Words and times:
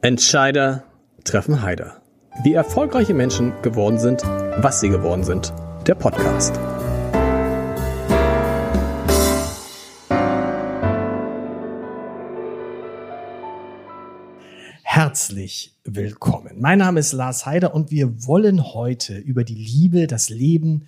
Entscheider 0.00 0.84
treffen 1.24 1.60
Heider. 1.60 2.00
Wie 2.44 2.54
erfolgreiche 2.54 3.14
Menschen 3.14 3.52
geworden 3.62 3.98
sind, 3.98 4.22
was 4.22 4.78
sie 4.78 4.90
geworden 4.90 5.24
sind. 5.24 5.52
Der 5.88 5.96
Podcast. 5.96 6.56
Herzlich 14.84 15.74
willkommen. 15.82 16.60
Mein 16.60 16.78
Name 16.78 17.00
ist 17.00 17.12
Lars 17.12 17.44
Heider 17.44 17.74
und 17.74 17.90
wir 17.90 18.24
wollen 18.24 18.72
heute 18.72 19.18
über 19.18 19.42
die 19.42 19.56
Liebe, 19.56 20.06
das 20.06 20.28
Leben, 20.28 20.86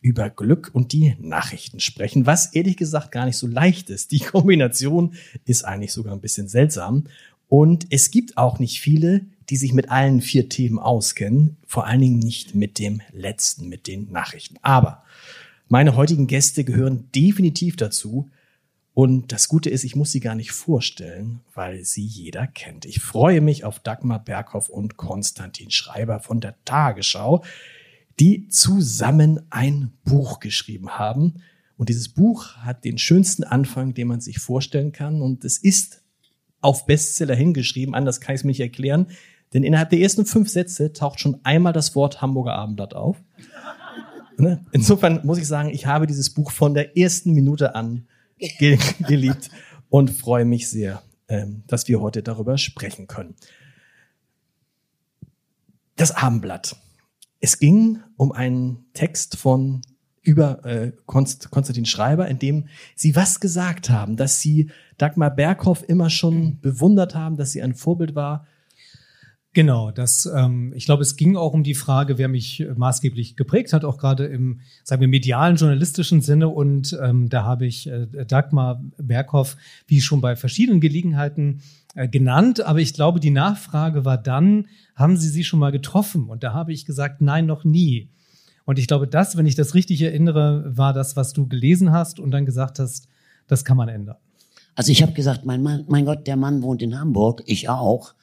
über 0.00 0.30
Glück 0.30 0.70
und 0.72 0.92
die 0.92 1.14
Nachrichten 1.20 1.80
sprechen, 1.80 2.24
was 2.24 2.54
ehrlich 2.54 2.78
gesagt 2.78 3.12
gar 3.12 3.26
nicht 3.26 3.36
so 3.36 3.48
leicht 3.48 3.90
ist. 3.90 4.12
Die 4.12 4.20
Kombination 4.20 5.14
ist 5.44 5.64
eigentlich 5.64 5.92
sogar 5.92 6.14
ein 6.14 6.20
bisschen 6.22 6.48
seltsam. 6.48 7.04
Und 7.48 7.86
es 7.90 8.10
gibt 8.10 8.36
auch 8.36 8.58
nicht 8.58 8.80
viele, 8.80 9.26
die 9.48 9.56
sich 9.56 9.72
mit 9.72 9.90
allen 9.90 10.20
vier 10.20 10.48
Themen 10.48 10.78
auskennen, 10.78 11.56
vor 11.66 11.86
allen 11.86 12.00
Dingen 12.00 12.18
nicht 12.18 12.54
mit 12.54 12.78
dem 12.78 13.00
letzten, 13.12 13.68
mit 13.68 13.86
den 13.86 14.10
Nachrichten. 14.10 14.56
Aber 14.62 15.04
meine 15.68 15.96
heutigen 15.96 16.26
Gäste 16.26 16.64
gehören 16.64 17.08
definitiv 17.14 17.76
dazu. 17.76 18.30
Und 18.94 19.30
das 19.30 19.48
Gute 19.48 19.68
ist, 19.68 19.84
ich 19.84 19.94
muss 19.94 20.10
sie 20.10 20.20
gar 20.20 20.34
nicht 20.34 20.52
vorstellen, 20.52 21.40
weil 21.54 21.84
sie 21.84 22.04
jeder 22.04 22.46
kennt. 22.46 22.86
Ich 22.86 23.00
freue 23.00 23.40
mich 23.40 23.64
auf 23.64 23.78
Dagmar 23.78 24.24
Berghoff 24.24 24.68
und 24.68 24.96
Konstantin 24.96 25.70
Schreiber 25.70 26.20
von 26.20 26.40
der 26.40 26.56
Tagesschau, 26.64 27.44
die 28.18 28.48
zusammen 28.48 29.40
ein 29.50 29.92
Buch 30.04 30.40
geschrieben 30.40 30.98
haben. 30.98 31.42
Und 31.76 31.90
dieses 31.90 32.08
Buch 32.08 32.56
hat 32.56 32.84
den 32.84 32.96
schönsten 32.96 33.44
Anfang, 33.44 33.92
den 33.92 34.08
man 34.08 34.20
sich 34.20 34.38
vorstellen 34.38 34.92
kann. 34.92 35.20
Und 35.20 35.44
es 35.44 35.58
ist 35.58 36.02
auf 36.60 36.86
Bestseller 36.86 37.34
hingeschrieben, 37.34 37.94
anders 37.94 38.20
kann 38.20 38.34
ich 38.34 38.40
es 38.40 38.44
mir 38.44 38.50
nicht 38.50 38.60
erklären. 38.60 39.08
Denn 39.54 39.62
innerhalb 39.62 39.90
der 39.90 40.00
ersten 40.00 40.26
fünf 40.26 40.48
Sätze 40.48 40.92
taucht 40.92 41.20
schon 41.20 41.40
einmal 41.44 41.72
das 41.72 41.94
Wort 41.94 42.20
Hamburger 42.20 42.54
Abendblatt 42.54 42.94
auf. 42.94 43.16
Ne? 44.38 44.62
Insofern 44.70 45.24
muss 45.24 45.38
ich 45.38 45.46
sagen, 45.46 45.70
ich 45.70 45.86
habe 45.86 46.06
dieses 46.06 46.28
Buch 46.28 46.50
von 46.50 46.74
der 46.74 46.98
ersten 46.98 47.32
Minute 47.32 47.74
an 47.74 48.06
ge 48.36 48.78
geliebt 49.08 49.48
und 49.88 50.10
freue 50.10 50.44
mich 50.44 50.68
sehr, 50.68 51.02
ähm, 51.28 51.62
dass 51.66 51.88
wir 51.88 52.02
heute 52.02 52.22
darüber 52.22 52.58
sprechen 52.58 53.06
können. 53.06 53.34
Das 55.96 56.10
Abendblatt. 56.10 56.76
Es 57.40 57.58
ging 57.58 58.00
um 58.18 58.30
einen 58.30 58.84
Text 58.92 59.36
von 59.36 59.80
über 60.26 60.64
äh, 60.64 60.92
Konst 61.06 61.50
Konstantin 61.50 61.86
Schreiber, 61.86 62.26
in 62.28 62.38
dem 62.38 62.66
sie 62.94 63.14
was 63.14 63.40
gesagt 63.40 63.90
haben, 63.90 64.16
dass 64.16 64.40
sie 64.40 64.70
Dagmar 64.98 65.30
Berghoff 65.30 65.88
immer 65.88 66.10
schon 66.10 66.60
bewundert 66.60 67.14
haben, 67.14 67.36
dass 67.36 67.52
sie 67.52 67.62
ein 67.62 67.74
Vorbild 67.74 68.14
war. 68.14 68.46
Genau, 69.52 69.90
das, 69.90 70.26
ähm, 70.26 70.74
ich 70.76 70.84
glaube, 70.84 71.02
es 71.02 71.16
ging 71.16 71.36
auch 71.36 71.54
um 71.54 71.62
die 71.62 71.74
Frage, 71.74 72.18
wer 72.18 72.28
mich 72.28 72.66
maßgeblich 72.76 73.36
geprägt 73.36 73.72
hat, 73.72 73.86
auch 73.86 73.96
gerade 73.96 74.26
im, 74.26 74.60
sagen 74.84 75.00
wir, 75.00 75.08
medialen, 75.08 75.56
journalistischen 75.56 76.20
Sinne. 76.20 76.48
Und 76.48 76.98
ähm, 77.02 77.30
da 77.30 77.44
habe 77.44 77.64
ich 77.64 77.86
äh, 77.86 78.06
Dagmar 78.26 78.82
Berghoff, 78.98 79.56
wie 79.86 80.02
schon 80.02 80.20
bei 80.20 80.36
verschiedenen 80.36 80.80
Gelegenheiten, 80.80 81.62
äh, 81.94 82.06
genannt. 82.06 82.60
Aber 82.60 82.80
ich 82.80 82.92
glaube, 82.92 83.18
die 83.18 83.30
Nachfrage 83.30 84.04
war 84.04 84.18
dann, 84.18 84.66
haben 84.94 85.16
Sie 85.16 85.30
sie 85.30 85.44
schon 85.44 85.60
mal 85.60 85.72
getroffen? 85.72 86.28
Und 86.28 86.42
da 86.42 86.52
habe 86.52 86.74
ich 86.74 86.84
gesagt, 86.84 87.22
nein, 87.22 87.46
noch 87.46 87.64
nie. 87.64 88.10
Und 88.66 88.78
ich 88.78 88.86
glaube, 88.86 89.06
das, 89.06 89.36
wenn 89.36 89.46
ich 89.46 89.54
das 89.54 89.74
richtig 89.74 90.02
erinnere, 90.02 90.64
war 90.76 90.92
das, 90.92 91.16
was 91.16 91.32
du 91.32 91.46
gelesen 91.46 91.92
hast 91.92 92.20
und 92.20 92.32
dann 92.32 92.44
gesagt 92.44 92.78
hast, 92.78 93.08
das 93.46 93.64
kann 93.64 93.76
man 93.76 93.88
ändern. 93.88 94.16
Also 94.74 94.92
ich 94.92 95.02
habe 95.02 95.12
gesagt, 95.12 95.46
mein 95.46 95.62
Mann, 95.62 95.84
mein 95.88 96.04
Gott, 96.04 96.26
der 96.26 96.36
Mann 96.36 96.62
wohnt 96.62 96.82
in 96.82 96.98
Hamburg, 97.00 97.42
ich 97.46 97.68
auch. 97.70 98.14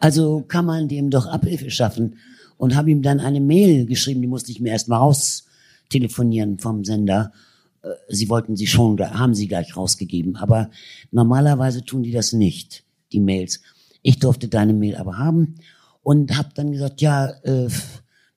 Also 0.00 0.42
kann 0.48 0.64
man 0.64 0.88
dem 0.88 1.10
doch 1.10 1.26
Abhilfe 1.26 1.70
schaffen 1.70 2.16
und 2.56 2.74
habe 2.74 2.90
ihm 2.90 3.02
dann 3.02 3.20
eine 3.20 3.40
Mail 3.40 3.86
geschrieben, 3.86 4.22
die 4.22 4.28
musste 4.28 4.50
ich 4.50 4.60
mir 4.60 4.70
erst 4.70 4.88
mal 4.88 4.96
raus 4.96 5.44
telefonieren 5.90 6.58
vom 6.58 6.84
Sender. 6.84 7.32
Äh, 7.82 7.88
sie 8.08 8.28
wollten 8.28 8.56
sie 8.56 8.66
schon, 8.66 8.98
haben 8.98 9.34
sie 9.34 9.48
gleich 9.48 9.76
rausgegeben, 9.76 10.36
aber 10.36 10.70
normalerweise 11.10 11.84
tun 11.84 12.02
die 12.02 12.12
das 12.12 12.32
nicht, 12.32 12.84
die 13.12 13.20
Mails. 13.20 13.60
Ich 14.02 14.18
durfte 14.18 14.48
deine 14.48 14.72
Mail 14.72 14.96
aber 14.96 15.18
haben 15.18 15.56
und 16.02 16.36
habe 16.36 16.48
dann 16.54 16.72
gesagt, 16.72 17.00
ja, 17.00 17.28
äh, 17.42 17.68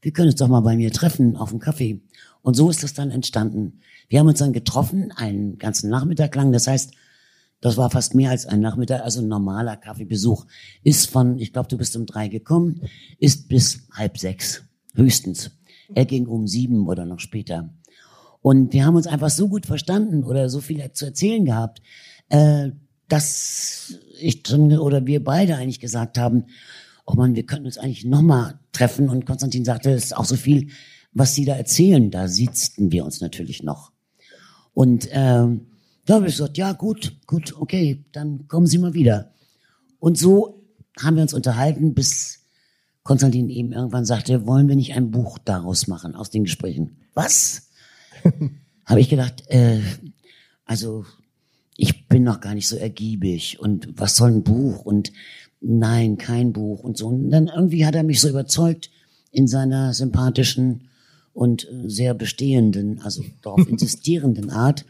wir 0.06 0.12
können 0.12 0.30
uns 0.30 0.36
doch 0.36 0.48
mal 0.48 0.62
bei 0.62 0.76
mir 0.76 0.92
treffen 0.92 1.36
auf 1.36 1.50
dem 1.50 1.58
Kaffee. 1.58 2.00
Und 2.44 2.54
so 2.54 2.70
ist 2.70 2.84
das 2.84 2.94
dann 2.94 3.10
entstanden. 3.10 3.80
Wir 4.08 4.20
haben 4.20 4.28
uns 4.28 4.38
dann 4.38 4.54
getroffen, 4.54 5.12
einen 5.16 5.58
ganzen 5.58 5.90
Nachmittag 5.90 6.36
lang. 6.36 6.52
Das 6.52 6.68
heißt, 6.68 6.92
das 7.60 7.76
war 7.76 7.90
fast 7.90 8.14
mehr 8.14 8.30
als 8.30 8.46
ein 8.46 8.60
Nachmittag, 8.60 9.02
also 9.02 9.22
ein 9.22 9.28
normaler 9.28 9.78
Kaffeebesuch. 9.78 10.46
Ist 10.84 11.10
von, 11.10 11.40
ich 11.40 11.54
glaube, 11.54 11.70
du 11.70 11.78
bist 11.80 11.96
um 11.96 12.06
drei 12.06 12.28
gekommen, 12.28 12.82
ist 13.18 13.50
bis 13.50 13.88
halb 13.94 14.20
sechs, 14.20 14.62
höchstens. 14.94 15.50
Er 15.96 16.06
ging 16.06 16.28
um 16.28 16.46
sieben 16.46 16.88
oder 16.88 17.06
noch 17.06 17.20
später. 17.20 17.74
Und 18.44 18.74
wir 18.74 18.86
haben 18.86 18.98
uns 18.98 19.08
einfach 19.08 19.32
so 19.32 19.48
gut 19.48 19.66
verstanden 19.66 20.24
oder 20.24 20.50
so 20.50 20.62
viel 20.62 20.88
zu 20.92 21.06
erzählen 21.06 21.46
gehabt, 21.46 21.82
äh, 22.30 22.70
dass 23.08 23.96
ich 24.20 24.44
oder 24.54 25.08
wir 25.08 25.24
beide 25.24 25.56
eigentlich 25.56 25.80
gesagt 25.80 26.20
haben, 26.20 26.46
oh 27.06 27.16
man, 27.16 27.36
wir 27.36 27.46
könnten 27.46 27.66
uns 27.66 27.78
eigentlich 27.78 28.06
nochmal 28.06 28.60
treffen. 28.72 29.10
Und 29.10 29.26
Konstantin 29.26 29.66
sagte, 29.66 29.92
es 29.92 30.06
ist 30.06 30.18
auch 30.18 30.26
so 30.26 30.36
viel, 30.36 30.70
was 31.14 31.36
Sie 31.36 31.46
da 31.46 31.56
erzählen. 31.56 32.12
Da 32.12 32.28
sitzten 32.28 32.92
wir 32.92 33.06
uns 33.06 33.22
natürlich 33.22 33.64
noch. 33.64 33.92
Und 34.74 35.08
ähm, 35.12 35.68
da 36.06 36.16
habe 36.16 36.28
ich 36.28 36.34
gesagt, 36.34 36.58
ja 36.58 36.74
gut, 36.74 37.18
gut, 37.26 37.56
okay, 37.58 38.06
dann 38.12 38.48
kommen 38.48 38.68
Sie 38.68 38.78
mal 38.78 38.94
wieder. 38.94 39.32
Und 40.00 40.18
so 40.18 40.64
haben 41.00 41.16
wir 41.16 41.24
uns 41.24 41.34
unterhalten, 41.34 41.94
bis 41.94 42.46
Konstantin 43.04 43.50
eben 43.50 43.72
irgendwann 43.72 44.06
sagte, 44.06 44.48
wollen 44.48 44.68
wir 44.68 44.76
nicht 44.76 44.94
ein 44.94 45.12
Buch 45.12 45.38
daraus 45.38 45.88
machen 45.88 46.16
aus 46.16 46.30
den 46.30 46.44
Gesprächen? 46.44 46.98
Was? 47.14 47.70
habe 48.86 49.00
ich 49.00 49.10
gedacht, 49.10 49.44
äh, 49.48 49.82
also 50.66 51.06
ich 51.78 52.08
bin 52.08 52.24
noch 52.24 52.40
gar 52.40 52.54
nicht 52.54 52.68
so 52.68 52.78
ergiebig 52.78 53.60
und 53.60 53.90
was 54.00 54.16
soll 54.16 54.32
ein 54.32 54.44
Buch 54.44 54.86
und 54.86 55.12
nein, 55.66 56.18
kein 56.18 56.54
Buch 56.54 56.84
und 56.84 56.98
so. 56.98 57.08
Und 57.08 57.30
dann 57.30 57.48
irgendwie 57.48 57.86
hat 57.86 57.96
er 57.96 58.04
mich 58.04 58.22
so 58.22 58.30
überzeugt 58.30 58.90
in 59.32 59.48
seiner 59.48 59.94
sympathischen 59.94 60.90
und 61.34 61.68
sehr 61.86 62.14
bestehenden, 62.14 63.02
also 63.02 63.24
darauf 63.42 63.68
insistierenden 63.70 64.50
Art, 64.50 64.86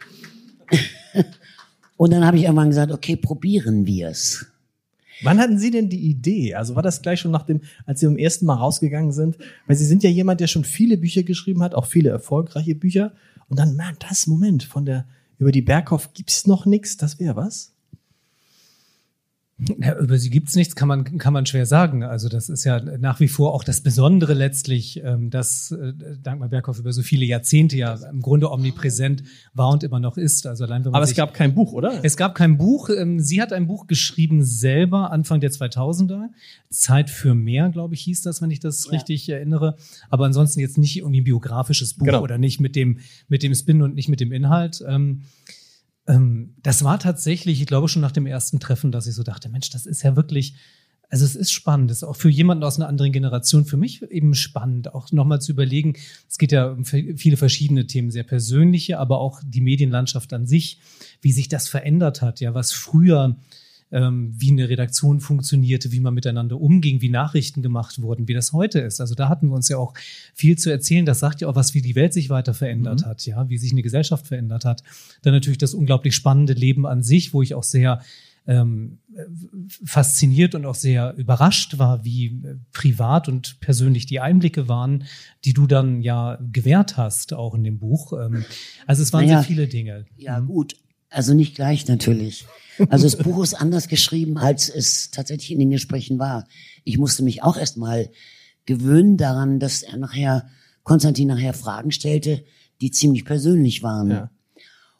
und 1.97 2.11
dann 2.11 2.25
habe 2.25 2.37
ich 2.37 2.43
irgendwann 2.43 2.69
gesagt, 2.69 2.91
okay, 2.91 3.15
probieren 3.15 3.85
wir 3.85 4.09
es. 4.09 4.45
Wann 5.23 5.39
hatten 5.39 5.57
Sie 5.57 5.71
denn 5.71 5.89
die 5.89 6.09
Idee? 6.09 6.55
Also 6.55 6.75
war 6.75 6.83
das 6.83 7.01
gleich 7.01 7.21
schon 7.21 7.31
nach 7.31 7.43
dem, 7.43 7.61
als 7.85 8.01
Sie 8.01 8.05
beim 8.05 8.17
ersten 8.17 8.45
Mal 8.45 8.55
rausgegangen 8.55 9.13
sind? 9.13 9.37
Weil 9.65 9.77
Sie 9.77 9.85
sind 9.85 10.03
ja 10.03 10.09
jemand, 10.09 10.41
der 10.41 10.47
schon 10.47 10.65
viele 10.65 10.97
Bücher 10.97 11.23
geschrieben 11.23 11.63
hat, 11.63 11.73
auch 11.73 11.85
viele 11.85 12.09
erfolgreiche 12.09 12.75
Bücher. 12.75 13.13
Und 13.47 13.57
dann, 13.57 13.77
man, 13.77 13.95
das 13.99 14.27
Moment 14.27 14.63
von 14.63 14.85
der, 14.85 15.05
über 15.37 15.53
die 15.53 15.61
Berghoff 15.61 16.13
gibt's 16.13 16.47
noch 16.47 16.65
nichts, 16.65 16.97
das 16.97 17.19
wäre 17.19 17.37
was? 17.37 17.74
Ja, 19.57 19.97
über 19.97 20.17
sie 20.17 20.29
gibt's 20.29 20.55
nichts, 20.55 20.75
kann 20.75 20.89
man, 20.89 21.17
kann 21.17 21.31
man 21.31 21.45
schwer 21.45 21.65
sagen. 21.65 22.03
Also 22.03 22.27
das 22.27 22.49
ist 22.49 22.65
ja 22.65 22.81
nach 22.81 23.21
wie 23.21 23.29
vor 23.29 23.53
auch 23.53 23.63
das 23.63 23.79
Besondere 23.79 24.33
letztlich, 24.33 25.01
ähm, 25.01 25.29
dass 25.29 25.71
äh, 25.71 25.93
Dagmar 26.21 26.49
Berghoff 26.49 26.77
über 26.77 26.91
so 26.91 27.01
viele 27.01 27.25
Jahrzehnte 27.25 27.77
ja 27.77 27.93
im 28.09 28.21
Grunde 28.21 28.51
omnipräsent 28.51 29.23
war 29.53 29.69
und 29.69 29.85
immer 29.85 30.01
noch 30.01 30.17
ist. 30.17 30.45
Also 30.45 30.65
allein, 30.65 30.83
wenn 30.83 30.91
man 30.91 30.99
Aber 31.01 31.09
es 31.09 31.15
gab 31.15 31.33
kein 31.33 31.55
Buch, 31.55 31.71
oder? 31.71 32.03
Es 32.03 32.17
gab 32.17 32.35
kein 32.35 32.57
Buch. 32.57 32.89
Ähm, 32.89 33.21
sie 33.21 33.41
hat 33.41 33.53
ein 33.53 33.65
Buch 33.65 33.87
geschrieben 33.87 34.43
selber 34.43 35.11
Anfang 35.11 35.39
der 35.39 35.51
2000er. 35.51 36.31
Zeit 36.69 37.09
für 37.09 37.33
mehr, 37.33 37.69
glaube 37.69 37.93
ich, 37.93 38.01
hieß 38.01 38.23
das, 38.23 38.41
wenn 38.41 38.51
ich 38.51 38.59
das 38.59 38.85
ja. 38.85 38.91
richtig 38.91 39.29
erinnere. 39.29 39.77
Aber 40.09 40.25
ansonsten 40.25 40.59
jetzt 40.59 40.77
nicht 40.77 40.97
irgendwie 40.97 41.21
ein 41.21 41.23
biografisches 41.23 41.93
Buch 41.93 42.07
genau. 42.07 42.21
oder 42.21 42.37
nicht 42.37 42.59
mit 42.59 42.75
dem, 42.75 42.99
mit 43.29 43.41
dem 43.41 43.55
Spin 43.55 43.81
und 43.81 43.95
nicht 43.95 44.09
mit 44.09 44.19
dem 44.19 44.33
Inhalt. 44.33 44.83
Ähm, 46.07 46.55
das 46.61 46.83
war 46.83 46.99
tatsächlich, 46.99 47.61
ich 47.61 47.67
glaube 47.67 47.87
schon 47.87 48.01
nach 48.01 48.11
dem 48.11 48.25
ersten 48.25 48.59
Treffen, 48.59 48.91
dass 48.91 49.07
ich 49.07 49.15
so 49.15 49.23
dachte, 49.23 49.49
Mensch, 49.49 49.69
das 49.69 49.85
ist 49.85 50.03
ja 50.03 50.15
wirklich, 50.15 50.55
also 51.09 51.25
es 51.25 51.35
ist 51.35 51.51
spannend, 51.51 51.89
das 51.89 51.97
ist 51.97 52.03
auch 52.03 52.15
für 52.15 52.29
jemanden 52.29 52.63
aus 52.63 52.77
einer 52.77 52.87
anderen 52.87 53.11
Generation, 53.11 53.65
für 53.65 53.77
mich 53.77 54.01
eben 54.03 54.33
spannend, 54.33 54.93
auch 54.93 55.11
nochmal 55.11 55.41
zu 55.41 55.51
überlegen, 55.51 55.95
es 56.29 56.37
geht 56.37 56.51
ja 56.51 56.67
um 56.67 56.85
viele 56.85 57.37
verschiedene 57.37 57.87
Themen, 57.87 58.11
sehr 58.11 58.23
persönliche, 58.23 58.99
aber 58.99 59.19
auch 59.19 59.41
die 59.45 59.61
Medienlandschaft 59.61 60.33
an 60.33 60.47
sich, 60.47 60.79
wie 61.21 61.31
sich 61.31 61.47
das 61.47 61.67
verändert 61.67 62.21
hat, 62.21 62.39
ja, 62.39 62.53
was 62.53 62.71
früher 62.71 63.37
ähm, 63.91 64.33
wie 64.37 64.51
eine 64.51 64.67
Redaktion 64.67 65.19
funktionierte, 65.19 65.91
wie 65.91 65.99
man 65.99 66.13
miteinander 66.13 66.59
umging, 66.59 67.01
wie 67.01 67.09
Nachrichten 67.09 67.61
gemacht 67.61 68.01
wurden, 68.01 68.27
wie 68.27 68.33
das 68.33 68.51
heute 68.51 68.79
ist. 68.79 68.99
Also 68.99 69.15
da 69.15 69.29
hatten 69.29 69.47
wir 69.47 69.55
uns 69.55 69.69
ja 69.69 69.77
auch 69.77 69.93
viel 70.33 70.57
zu 70.57 70.69
erzählen. 70.69 71.05
Das 71.05 71.19
sagt 71.19 71.41
ja 71.41 71.47
auch 71.47 71.55
was, 71.55 71.73
wie 71.73 71.81
die 71.81 71.95
Welt 71.95 72.13
sich 72.13 72.29
weiter 72.29 72.53
verändert 72.53 73.01
mhm. 73.01 73.05
hat, 73.05 73.25
ja, 73.25 73.47
wie 73.49 73.57
sich 73.57 73.71
eine 73.71 73.83
Gesellschaft 73.83 74.27
verändert 74.27 74.65
hat. 74.65 74.83
Dann 75.21 75.33
natürlich 75.33 75.59
das 75.59 75.73
unglaublich 75.73 76.15
spannende 76.15 76.53
Leben 76.53 76.85
an 76.85 77.03
sich, 77.03 77.33
wo 77.33 77.41
ich 77.41 77.53
auch 77.53 77.63
sehr 77.63 78.01
ähm, 78.47 78.99
fasziniert 79.85 80.53
und 80.55 80.65
auch 80.65 80.75
sehr 80.75 81.15
überrascht 81.15 81.79
war, 81.79 82.03
wie 82.05 82.27
äh, 82.27 82.57
privat 82.73 83.27
und 83.27 83.59
persönlich 83.59 84.05
die 84.05 84.19
Einblicke 84.19 84.67
waren, 84.67 85.05
die 85.45 85.53
du 85.53 85.65
dann 85.65 86.01
ja 86.01 86.37
gewährt 86.51 86.97
hast, 86.97 87.33
auch 87.33 87.55
in 87.55 87.63
dem 87.63 87.79
Buch. 87.79 88.13
Ähm, 88.13 88.45
also 88.85 89.01
es 89.01 89.13
waren 89.13 89.25
naja, 89.25 89.39
sehr 89.39 89.47
viele 89.47 89.67
Dinge. 89.67 90.05
Ja, 90.17 90.39
mhm. 90.39 90.47
gut. 90.47 90.75
Also 91.09 91.33
nicht 91.33 91.55
gleich 91.55 91.87
natürlich. 91.87 92.45
Also 92.89 93.05
das 93.05 93.17
Buch 93.17 93.43
ist 93.43 93.53
anders 93.53 93.87
geschrieben, 93.87 94.37
als 94.37 94.69
es 94.69 95.11
tatsächlich 95.11 95.51
in 95.51 95.59
den 95.59 95.71
Gesprächen 95.71 96.19
war. 96.19 96.45
Ich 96.83 96.97
musste 96.97 97.23
mich 97.23 97.43
auch 97.43 97.57
erstmal 97.57 98.09
gewöhnen 98.65 99.17
daran, 99.17 99.59
dass 99.59 99.83
er 99.83 99.97
nachher, 99.97 100.47
Konstantin 100.83 101.27
nachher 101.27 101.53
Fragen 101.53 101.91
stellte, 101.91 102.43
die 102.81 102.91
ziemlich 102.91 103.25
persönlich 103.25 103.83
waren. 103.83 104.11
Ja. 104.11 104.31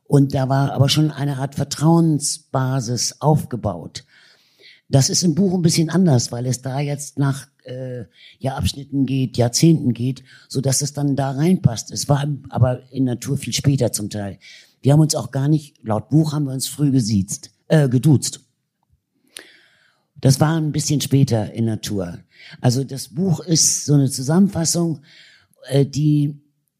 Und 0.06 0.34
da 0.36 0.50
war 0.50 0.72
aber 0.74 0.88
schon 0.88 1.12
eine 1.12 1.38
Art 1.38 1.56
Vertrauensbasis 1.56 3.22
aufgebaut. 3.22 4.06
Das 4.88 5.10
ist 5.10 5.24
im 5.24 5.34
Buch 5.34 5.56
ein 5.56 5.64
bisschen 5.64 5.90
anders, 5.90 6.32
weil 6.32 6.46
es 6.46 6.62
da 6.62 6.80
jetzt 6.80 7.18
nach 7.18 7.48
äh, 7.64 8.06
ja, 8.38 8.56
Abschnitten 8.56 9.08
geht, 9.08 9.36
Jahrzehnten 9.36 9.94
geht, 9.94 10.24
so 10.48 10.62
dass 10.62 10.84
es 10.84 10.94
dann 10.94 11.16
da 11.16 11.32
reinpasst. 11.32 11.92
Es 11.92 12.08
war 12.08 12.28
aber 12.50 12.84
in 12.92 13.06
Natur 13.06 13.38
viel 13.38 13.54
später 13.54 13.92
zum 13.92 14.12
Teil. 14.12 14.38
Wir 14.84 14.94
haben 14.94 15.00
uns 15.00 15.16
auch 15.16 15.32
gar 15.32 15.48
nicht, 15.48 15.84
laut 15.84 16.10
Buch 16.10 16.34
haben 16.34 16.46
wir 16.46 16.54
uns 16.54 16.68
früh 16.68 16.92
gesiezt, 16.92 17.50
äh, 17.68 17.90
geduzt. 17.90 18.42
Das 20.22 20.40
war 20.40 20.58
ein 20.58 20.72
bisschen 20.72 21.02
später 21.02 21.54
in 21.54 21.66
Natur. 21.66 22.20
Also 22.62 22.84
das 22.84 23.10
Buch 23.10 23.42
ist 23.42 23.86
so 23.86 23.94
eine 23.94 24.10
Zusammenfassung, 24.10 25.02
äh, 25.68 25.86
die 25.86 26.40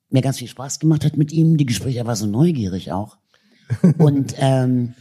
mir 0.10 0.22
ganz 0.22 0.40
viel 0.40 0.48
Spaß 0.48 0.80
gemacht 0.80 1.06
hat 1.06 1.18
mit 1.18 1.32
ihm. 1.32 1.58
Die 1.58 1.66
Gespräche, 1.66 2.06
war 2.06 2.16
so 2.16 2.26
neugierig 2.26 2.92
auch. 2.92 3.18
Und 3.98 4.36
ähm, 4.40 4.94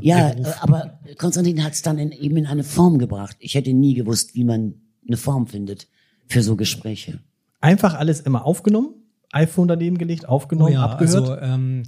ja, 0.00 0.30
äh, 0.30 0.44
aber 0.60 1.00
Konstantin 1.18 1.62
hat 1.64 1.74
es 1.74 1.82
dann 1.82 1.98
in, 1.98 2.12
eben 2.12 2.36
in 2.36 2.46
eine 2.46 2.64
Form 2.64 2.98
gebracht. 2.98 3.36
Ich 3.40 3.54
hätte 3.54 3.72
nie 3.72 3.94
gewusst, 3.94 4.34
wie 4.34 4.44
man 4.44 4.74
eine 5.06 5.16
Form 5.16 5.46
findet 5.46 5.88
für 6.28 6.42
so 6.42 6.56
Gespräche. 6.56 7.20
Einfach 7.60 7.94
alles 7.94 8.20
immer 8.20 8.44
aufgenommen, 8.44 8.94
iPhone 9.30 9.68
daneben 9.68 9.98
gelegt, 9.98 10.28
aufgenommen, 10.28 10.70
oh 10.70 10.74
ja, 10.74 10.84
abgehört. 10.84 11.28
Also, 11.28 11.36
ähm, 11.38 11.84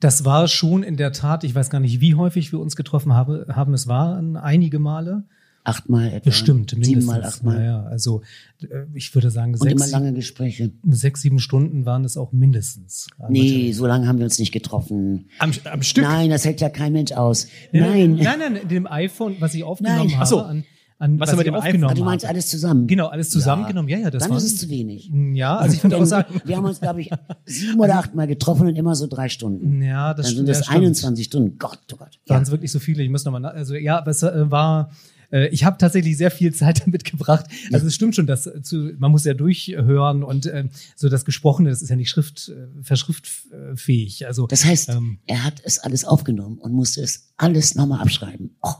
das 0.00 0.24
war 0.24 0.48
schon 0.48 0.82
in 0.82 0.96
der 0.96 1.12
Tat, 1.12 1.44
ich 1.44 1.54
weiß 1.54 1.70
gar 1.70 1.80
nicht, 1.80 2.00
wie 2.00 2.14
häufig 2.14 2.52
wir 2.52 2.58
uns 2.58 2.74
getroffen 2.74 3.12
haben, 3.12 3.44
haben 3.48 3.74
es 3.74 3.86
waren 3.86 4.36
einige 4.36 4.78
Male. 4.78 5.24
Achtmal 5.62 6.06
etwa. 6.08 6.30
Bestimmt, 6.30 6.72
mindestens. 6.72 6.86
Siebenmal, 7.02 7.22
achtmal. 7.22 7.56
Ja, 7.58 7.64
ja, 7.64 7.82
also 7.82 8.22
äh, 8.62 8.66
ich 8.94 9.14
würde 9.14 9.30
sagen, 9.30 9.52
Und 9.52 9.60
sechs, 9.60 9.72
immer 9.74 9.90
lange 9.90 10.14
Gespräche. 10.14 10.72
sechs, 10.88 11.20
sieben 11.20 11.38
Stunden 11.38 11.84
waren 11.84 12.02
es 12.04 12.16
auch 12.16 12.32
mindestens. 12.32 13.08
Nee, 13.28 13.70
so 13.72 13.86
lange 13.86 14.08
haben 14.08 14.16
wir 14.16 14.24
uns 14.24 14.38
nicht 14.38 14.52
getroffen. 14.52 15.26
Am, 15.38 15.52
am 15.70 15.82
Stück? 15.82 16.04
Nein, 16.04 16.30
das 16.30 16.46
hält 16.46 16.62
ja 16.62 16.70
kein 16.70 16.94
Mensch 16.94 17.12
aus. 17.12 17.46
Nein. 17.72 18.14
Nein, 18.14 18.38
nein, 18.38 18.56
in 18.56 18.68
dem 18.68 18.86
iPhone, 18.86 19.36
was 19.40 19.52
ich 19.52 19.62
aufgenommen 19.62 19.98
Nein. 19.98 20.12
habe, 20.14 20.22
Ach 20.22 20.26
so. 20.26 20.40
an, 20.40 20.64
an 21.00 21.18
Was 21.18 21.28
was, 21.28 21.32
er 21.32 21.36
mit 21.38 21.46
dem 21.48 21.54
aufgenommen 21.54 21.90
Ah, 21.92 21.94
du 21.94 22.04
meinst 22.04 22.24
alles 22.26 22.48
zusammen? 22.48 22.86
Genau, 22.86 23.08
alles 23.08 23.30
zusammengenommen. 23.30 23.88
Ja, 23.88 23.98
ja, 23.98 24.10
das 24.10 24.22
Dann 24.22 24.30
war 24.30 24.38
ist 24.38 24.44
es 24.44 24.58
zu 24.58 24.68
wenig. 24.68 25.10
Ja, 25.34 25.56
also 25.56 25.74
ich 25.74 25.82
würde 25.82 25.96
auch 25.96 26.04
sagen, 26.04 26.40
Wir 26.44 26.56
haben 26.56 26.64
uns, 26.66 26.80
glaube 26.80 27.00
ich, 27.00 27.10
sieben 27.46 27.80
oder 27.80 27.96
achtmal 27.96 28.26
getroffen 28.26 28.68
und 28.68 28.76
immer 28.76 28.94
so 28.94 29.06
drei 29.06 29.28
Stunden. 29.28 29.82
ja, 29.82 30.14
das, 30.14 30.26
Dann 30.26 30.36
sind 30.36 30.46
ja, 30.46 30.52
das 30.54 30.66
stimmt. 30.66 30.76
21 30.78 31.24
Stunden. 31.26 31.58
Gott, 31.58 31.78
oh 31.92 31.96
Gott. 31.96 32.18
waren 32.26 32.36
Ja. 32.36 32.42
es 32.42 32.50
wirklich 32.50 32.70
so 32.70 32.78
viele. 32.78 33.02
Ich 33.02 33.10
muss 33.10 33.24
nochmal, 33.24 33.44
also 33.46 33.74
ja, 33.74 33.98
aber 33.98 34.10
es 34.10 34.22
äh, 34.22 34.50
war, 34.50 34.90
äh, 35.32 35.48
ich 35.48 35.64
habe 35.64 35.78
tatsächlich 35.78 36.16
sehr 36.18 36.30
viel 36.30 36.52
Zeit 36.52 36.80
damit 36.86 37.04
gebracht. 37.04 37.46
Also 37.72 37.86
es 37.86 37.94
stimmt 37.94 38.14
schon, 38.14 38.26
dass 38.26 38.46
äh, 38.46 38.60
zu, 38.62 38.92
man 38.98 39.10
muss 39.10 39.24
ja 39.24 39.32
durchhören 39.32 40.22
und 40.22 40.46
äh, 40.46 40.68
so 40.96 41.08
das 41.08 41.24
Gesprochene, 41.24 41.70
das 41.70 41.80
ist 41.82 41.88
ja 41.88 41.96
nicht 41.96 42.10
schrift, 42.10 42.50
äh, 42.50 42.82
verschriftfähig. 42.82 44.26
Also 44.26 44.46
Das 44.46 44.64
heißt, 44.64 44.90
ähm, 44.90 45.18
er 45.26 45.44
hat 45.44 45.54
es 45.64 45.78
alles 45.78 46.04
aufgenommen 46.04 46.58
und 46.58 46.72
musste 46.72 47.00
es 47.00 47.32
alles 47.36 47.74
nochmal 47.74 48.00
abschreiben. 48.00 48.56
Oh, 48.62 48.74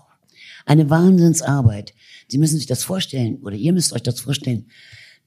eine 0.66 0.90
Wahnsinnsarbeit. 0.90 1.94
Sie 2.30 2.38
müssen 2.38 2.56
sich 2.56 2.66
das 2.66 2.82
vorstellen, 2.84 3.36
oder 3.42 3.56
ihr 3.56 3.72
müsst 3.72 3.92
euch 3.92 4.02
das 4.02 4.20
vorstellen. 4.20 4.66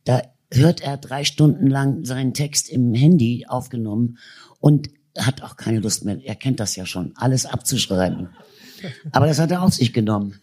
Da 0.04 0.22
hört 0.52 0.82
er 0.82 0.98
drei 0.98 1.24
Stunden 1.24 1.68
lang 1.68 2.06
seinen 2.06 2.34
Text 2.34 2.70
im 2.70 2.94
Handy 2.94 3.46
aufgenommen 3.48 4.18
und 4.60 4.90
hat 5.18 5.44
auch 5.44 5.58
keine 5.58 5.80
Lust 5.80 6.06
mehr. 6.06 6.20
Er 6.24 6.36
kennt 6.36 6.60
das 6.60 6.76
ja 6.76 6.86
schon, 6.86 7.12
alles 7.16 7.46
abzuschreiben. 7.46 8.30
Aber 9.12 9.28
das 9.28 9.40
hat 9.40 9.52
er 9.52 9.62
auf 9.62 9.74
sich 9.74 9.94
genommen. 9.94 10.40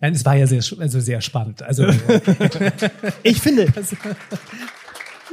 nein, 0.00 0.14
es 0.14 0.24
war 0.24 0.36
ja 0.36 0.46
sehr, 0.46 0.62
also 0.78 1.00
sehr 1.00 1.20
spannend. 1.20 1.62
Also 1.62 1.86
Ich 3.22 3.40
finde, 3.40 3.72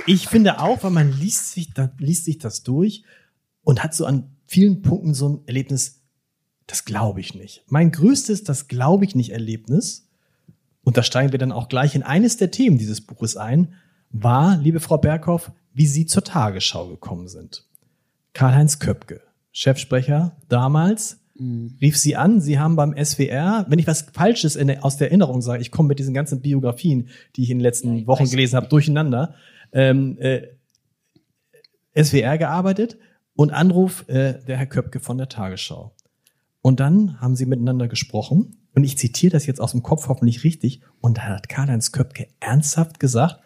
ich 0.06 0.28
finde 0.28 0.60
auch, 0.60 0.84
weil 0.84 0.92
man 0.92 1.12
liest 1.12 1.52
sich, 1.52 1.74
da, 1.74 1.92
liest 2.00 2.26
sich 2.26 2.38
das 2.38 2.64
durch 2.64 3.04
und 3.64 3.84
hat 3.84 3.94
so 3.94 4.06
an 4.06 4.36
vielen 4.46 4.82
Punkten 4.82 5.14
so 5.14 5.30
ein 5.30 5.40
Erlebnis, 5.46 6.02
das 6.68 6.86
glaube 6.86 7.22
ich 7.22 7.34
nicht. 7.34 7.64
Mein 7.68 7.92
größtes, 7.92 8.44
das 8.44 8.68
glaube 8.68 9.06
ich 9.06 9.16
nicht 9.16 9.32
Erlebnis, 9.32 10.07
und 10.88 10.96
da 10.96 11.04
steigen 11.04 11.34
wir 11.34 11.38
dann 11.38 11.52
auch 11.52 11.68
gleich 11.68 11.96
in 11.96 12.04
eines 12.04 12.38
der 12.38 12.50
Themen 12.50 12.78
dieses 12.78 13.02
Buches 13.02 13.36
ein, 13.36 13.74
war, 14.10 14.56
liebe 14.56 14.80
Frau 14.80 14.98
Berghoff, 14.98 15.52
wie 15.74 15.86
Sie 15.86 16.06
zur 16.06 16.24
Tagesschau 16.24 16.88
gekommen 16.88 17.28
sind. 17.28 17.66
Karl-Heinz 18.32 18.80
Köpke, 18.80 19.20
Chefsprecher 19.52 20.38
damals, 20.48 21.20
rief 21.82 21.98
Sie 21.98 22.16
an, 22.16 22.40
Sie 22.40 22.58
haben 22.58 22.78
beim 22.78 22.96
SWR, 22.96 23.66
wenn 23.68 23.80
ich 23.80 23.86
was 23.86 24.04
Falsches 24.14 24.56
in 24.56 24.82
aus 24.82 24.96
der 24.96 25.10
Erinnerung 25.10 25.42
sage, 25.42 25.62
ich 25.62 25.72
komme 25.72 25.90
mit 25.90 26.00
diesen 26.00 26.14
ganzen 26.14 26.40
Biografien, 26.40 27.10
die 27.36 27.44
ich 27.44 27.50
in 27.50 27.58
den 27.58 27.64
letzten 27.64 27.94
Ja, 27.94 28.08
Wochen 28.08 28.30
gelesen 28.30 28.56
habe, 28.56 28.70
durcheinander, 28.70 29.36
ähm, 29.74 30.18
äh, 30.20 30.44
SWR 32.02 32.38
gearbeitet 32.38 32.98
und 33.36 33.52
Anruf 33.52 34.08
äh, 34.08 34.40
der 34.48 34.56
Herr 34.56 34.68
Köpke 34.68 35.02
von 35.02 35.18
der 35.18 35.28
Tagesschau. 35.28 35.94
Und 36.62 36.80
dann 36.80 37.20
haben 37.20 37.36
sie 37.36 37.46
miteinander 37.46 37.90
gesprochen 37.90 38.58
und 38.78 38.84
ich 38.84 38.96
zitiere 38.96 39.32
das 39.32 39.48
jetzt 39.48 39.60
aus 39.60 39.72
dem 39.72 39.82
Kopf 39.82 40.08
hoffentlich 40.08 40.44
richtig 40.44 40.82
und 41.02 41.18
da 41.18 41.24
hat 41.24 41.50
Karl-Heinz 41.50 41.92
Köpke 41.92 42.28
ernsthaft 42.40 43.00
gesagt, 43.00 43.40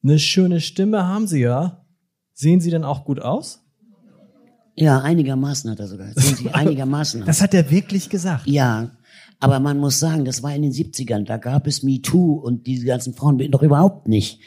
eine 0.00 0.20
schöne 0.20 0.60
Stimme 0.60 1.08
haben 1.08 1.26
Sie 1.26 1.40
ja. 1.40 1.84
Sehen 2.32 2.60
Sie 2.60 2.70
denn 2.70 2.84
auch 2.84 3.04
gut 3.04 3.20
aus? 3.20 3.64
Ja, 4.76 5.00
einigermaßen 5.00 5.68
hat 5.72 5.80
er 5.80 5.88
sogar. 5.88 6.06
Sehen 6.14 6.36
Sie, 6.36 6.50
einigermaßen. 6.52 7.24
Das 7.24 7.40
hat 7.40 7.52
er 7.52 7.68
wirklich 7.68 8.08
gesagt. 8.08 8.46
Ja, 8.46 8.92
aber 9.40 9.58
man 9.58 9.78
muss 9.78 9.98
sagen, 9.98 10.24
das 10.24 10.40
war 10.40 10.54
in 10.54 10.62
den 10.62 10.72
70ern, 10.72 11.24
da 11.24 11.36
gab 11.36 11.66
es 11.66 11.82
MeToo 11.82 12.34
und 12.34 12.68
diese 12.68 12.86
ganzen 12.86 13.12
Frauenbilder 13.12 13.58
doch 13.58 13.64
überhaupt 13.64 14.06
nicht. 14.06 14.38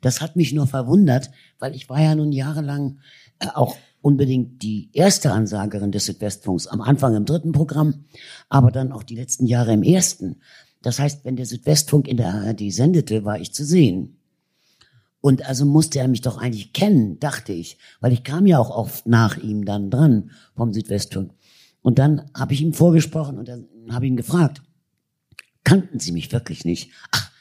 Das 0.00 0.22
hat 0.22 0.36
mich 0.36 0.54
nur 0.54 0.66
verwundert, 0.66 1.30
weil 1.58 1.74
ich 1.74 1.90
war 1.90 2.00
ja 2.00 2.14
nun 2.14 2.32
jahrelang 2.32 3.00
äh, 3.40 3.48
auch 3.52 3.76
unbedingt 4.02 4.62
die 4.62 4.90
erste 4.92 5.32
Ansagerin 5.32 5.92
des 5.92 6.06
Südwestfunks, 6.06 6.66
am 6.66 6.80
Anfang 6.80 7.14
im 7.14 7.24
dritten 7.24 7.52
Programm, 7.52 8.04
aber 8.48 8.70
dann 8.70 8.92
auch 8.92 9.02
die 9.02 9.14
letzten 9.14 9.46
Jahre 9.46 9.72
im 9.72 9.82
ersten. 9.82 10.40
Das 10.82 10.98
heißt, 10.98 11.24
wenn 11.24 11.36
der 11.36 11.46
Südwestfunk 11.46 12.08
in 12.08 12.16
der 12.16 12.34
ARD 12.34 12.72
sendete, 12.72 13.24
war 13.24 13.40
ich 13.40 13.54
zu 13.54 13.64
sehen. 13.64 14.18
Und 15.20 15.46
also 15.46 15.64
musste 15.64 16.00
er 16.00 16.08
mich 16.08 16.20
doch 16.20 16.36
eigentlich 16.36 16.72
kennen, 16.72 17.20
dachte 17.20 17.52
ich, 17.52 17.78
weil 18.00 18.12
ich 18.12 18.24
kam 18.24 18.44
ja 18.44 18.58
auch 18.58 18.70
oft 18.70 19.06
nach 19.06 19.38
ihm 19.38 19.64
dann 19.64 19.88
dran 19.88 20.32
vom 20.56 20.72
Südwestfunk. 20.72 21.32
Und 21.80 22.00
dann 22.00 22.28
habe 22.34 22.54
ich 22.54 22.60
ihm 22.60 22.74
vorgesprochen 22.74 23.38
und 23.38 23.46
dann 23.46 23.68
habe 23.88 24.06
ihn 24.06 24.16
gefragt, 24.16 24.62
kannten 25.62 26.00
Sie 26.00 26.10
mich 26.10 26.32
wirklich 26.32 26.64
nicht? 26.64 26.90
Ach, 27.12 27.31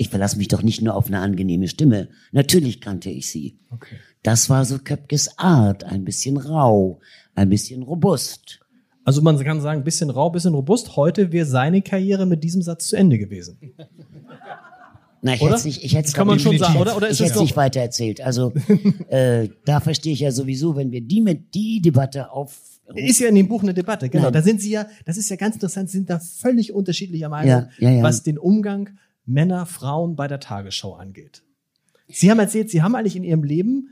ich 0.00 0.10
verlasse 0.10 0.38
mich 0.38 0.46
doch 0.46 0.62
nicht 0.62 0.80
nur 0.80 0.94
auf 0.94 1.08
eine 1.08 1.18
angenehme 1.18 1.66
Stimme. 1.66 2.08
Natürlich 2.30 2.80
kannte 2.80 3.10
ich 3.10 3.28
Sie. 3.28 3.58
Okay. 3.72 3.96
Das 4.22 4.48
war 4.48 4.64
so 4.64 4.78
Köpkes 4.78 5.36
Art, 5.38 5.82
ein 5.82 6.04
bisschen 6.04 6.36
rau, 6.36 7.00
ein 7.34 7.48
bisschen 7.48 7.82
robust. 7.82 8.60
Also 9.04 9.22
man 9.22 9.36
kann 9.42 9.60
sagen, 9.60 9.82
bisschen 9.82 10.10
rau, 10.10 10.30
bisschen 10.30 10.54
robust. 10.54 10.94
Heute 10.94 11.32
wäre 11.32 11.46
seine 11.46 11.82
Karriere 11.82 12.26
mit 12.26 12.44
diesem 12.44 12.62
Satz 12.62 12.86
zu 12.86 12.96
Ende 12.96 13.18
gewesen. 13.18 13.58
Na, 15.20 15.34
ich 15.34 15.40
hätte 15.42 15.64
nicht, 15.66 15.82
ich 15.82 15.96
hätte 15.96 16.12
Kann 16.12 16.28
man 16.28 16.38
schon 16.38 16.56
sagen, 16.58 16.78
oder? 16.80 16.96
Oder 16.96 17.08
ich 17.10 17.14
es 17.14 17.20
hätte 17.20 17.34
doch- 17.34 17.42
nicht 17.42 17.56
weiter 17.56 17.80
erzählt. 17.80 18.20
Also 18.20 18.52
äh, 19.08 19.48
da 19.64 19.80
verstehe 19.80 20.12
ich 20.12 20.20
ja 20.20 20.30
sowieso, 20.30 20.76
wenn 20.76 20.92
wir 20.92 21.00
die 21.00 21.20
mit 21.20 21.54
die 21.56 21.80
Debatte 21.80 22.30
auf 22.30 22.56
Ist 22.94 23.18
ja 23.18 23.28
in 23.28 23.34
dem 23.34 23.48
Buch 23.48 23.64
eine 23.64 23.74
Debatte, 23.74 24.08
genau. 24.08 24.24
Nein. 24.26 24.32
Da 24.34 24.42
sind 24.42 24.60
sie 24.60 24.70
ja, 24.70 24.86
das 25.06 25.16
ist 25.16 25.28
ja 25.28 25.34
ganz 25.34 25.56
interessant, 25.56 25.90
sie 25.90 25.96
sind 25.98 26.08
da 26.08 26.20
völlig 26.20 26.72
unterschiedlicher 26.72 27.28
Meinung, 27.28 27.48
Ja, 27.48 27.68
ja, 27.80 27.90
ja. 27.90 28.02
was 28.04 28.22
den 28.22 28.38
Umgang 28.38 28.90
Männer, 29.28 29.66
Frauen 29.66 30.16
bei 30.16 30.26
der 30.28 30.40
Tagesschau 30.40 30.94
angeht. 30.94 31.42
Sie 32.08 32.30
haben 32.30 32.38
erzählt, 32.38 32.70
sie 32.70 32.82
haben 32.82 32.94
eigentlich 32.94 33.16
in 33.16 33.24
ihrem 33.24 33.44
Leben 33.44 33.90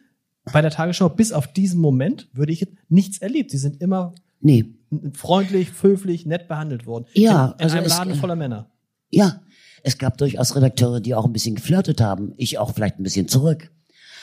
bei 0.53 0.63
der 0.63 0.71
Tagesschau 0.71 1.09
bis 1.09 1.33
auf 1.33 1.53
diesen 1.53 1.81
Moment, 1.81 2.29
würde 2.33 2.53
ich 2.53 2.61
jetzt, 2.61 2.73
nichts 2.89 3.19
erlebt. 3.19 3.51
Sie 3.51 3.59
sind 3.59 3.81
immer 3.81 4.15
nee, 4.41 4.65
freundlich, 5.13 5.71
höflich, 5.83 6.25
nett 6.25 6.49
behandelt 6.49 6.87
worden. 6.87 7.07
Ja, 7.15 7.47
in, 7.47 7.53
in 7.59 7.65
also 7.65 7.77
einem 7.77 7.87
es- 7.87 7.99
Laden 7.99 8.15
voller 8.15 8.37
Männer. 8.37 8.71
Ja, 9.11 9.43
es 9.83 9.99
gab 9.99 10.19
durchaus 10.19 10.57
Redakteure, 10.57 11.01
die 11.01 11.15
auch 11.15 11.27
ein 11.27 11.33
bisschen 11.33 11.55
geflirtet 11.55 12.01
haben. 12.01 12.33
Ich 12.37 12.59
auch 12.59 12.73
vielleicht 12.75 12.99
ein 12.99 13.03
bisschen 13.05 13.29
zurück. 13.29 13.71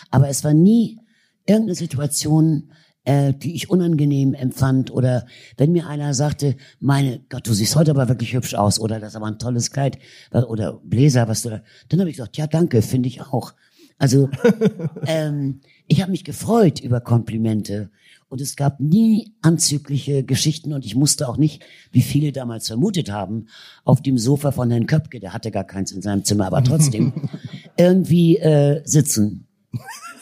Aber 0.09 0.27
es 0.27 0.43
war 0.43 0.53
nie 0.53 0.99
irgendeine 1.45 1.75
Situation, 1.75 2.71
äh, 3.05 3.33
die 3.33 3.55
ich 3.55 3.69
unangenehm 3.69 4.33
empfand. 4.33 4.91
Oder 4.91 5.25
wenn 5.57 5.71
mir 5.71 5.87
einer 5.87 6.13
sagte, 6.13 6.55
meine 6.79 7.19
Gott, 7.29 7.47
du 7.47 7.53
siehst 7.53 7.75
heute 7.75 7.91
aber 7.91 8.07
wirklich 8.09 8.33
hübsch 8.33 8.55
aus. 8.55 8.79
Oder 8.79 8.99
das 8.99 9.09
ist 9.09 9.15
aber 9.15 9.27
ein 9.27 9.39
tolles 9.39 9.71
Kleid. 9.71 9.97
Oder 10.31 10.79
Bläser, 10.83 11.27
was 11.27 11.41
du 11.41 11.49
da. 11.49 11.61
Dann 11.89 11.99
habe 11.99 12.09
ich 12.09 12.17
gesagt, 12.17 12.37
ja, 12.37 12.47
danke, 12.47 12.81
finde 12.81 13.09
ich 13.09 13.21
auch. 13.21 13.53
Also 13.97 14.29
ähm, 15.07 15.61
ich 15.87 16.01
habe 16.01 16.11
mich 16.11 16.23
gefreut 16.23 16.79
über 16.79 17.01
Komplimente. 17.01 17.89
Und 18.29 18.41
es 18.41 18.55
gab 18.55 18.79
nie 18.79 19.31
anzügliche 19.43 20.23
Geschichten 20.23 20.73
und 20.73 20.85
ich 20.85 20.95
musste 20.95 21.29
auch 21.29 21.37
nicht, 21.37 21.61
wie 21.91 22.01
viele 22.01 22.31
damals 22.31 22.65
vermutet 22.65 23.11
haben, 23.11 23.45
auf 23.83 24.01
dem 24.01 24.17
Sofa 24.17 24.51
von 24.51 24.71
Herrn 24.71 24.87
Köpke, 24.87 25.19
der 25.19 25.33
hatte 25.33 25.51
gar 25.51 25.65
keins 25.65 25.91
in 25.91 26.01
seinem 26.01 26.23
Zimmer, 26.23 26.47
aber 26.47 26.63
trotzdem, 26.63 27.13
irgendwie 27.77 28.37
äh, 28.37 28.81
sitzen. 28.85 29.45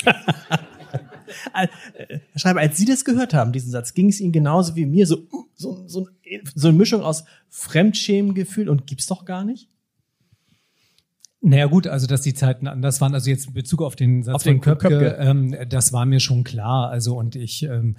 Herr 1.54 1.70
Schreiber, 2.36 2.60
als 2.60 2.78
Sie 2.78 2.86
das 2.86 3.06
gehört 3.06 3.34
haben, 3.34 3.52
diesen 3.52 3.72
Satz, 3.72 3.94
ging 3.94 4.10
es 4.10 4.20
Ihnen 4.20 4.32
genauso 4.32 4.76
wie 4.76 4.86
mir, 4.86 5.06
so, 5.08 5.28
so, 5.56 5.88
so, 5.88 6.08
so 6.56 6.68
eine 6.68 6.78
Mischung 6.78 7.02
aus 7.02 7.24
Fremdschämengefühl 7.50 8.70
und 8.70 8.88
gibt's 8.88 9.08
doch 9.08 9.26
gar 9.26 9.44
nicht? 9.44 9.70
Naja 11.44 11.66
gut, 11.66 11.88
also 11.88 12.06
dass 12.06 12.22
die 12.22 12.36
Zeiten 12.36 12.68
anders 12.68 13.02
waren, 13.02 13.16
also 13.16 13.28
jetzt 13.28 13.48
in 13.48 13.54
Bezug 13.54 13.82
auf 13.82 13.96
den 13.96 14.22
Satz 14.22 14.36
auf 14.36 14.44
von 14.44 14.62
Köpke, 14.62 14.90
Köpke. 14.90 15.18
Ähm, 15.20 15.56
das 15.70 15.92
war 15.92 16.06
mir 16.06 16.20
schon 16.20 16.44
klar. 16.44 16.92
Also 16.92 17.18
und 17.18 17.36
ich, 17.36 17.64
ähm, 17.64 17.96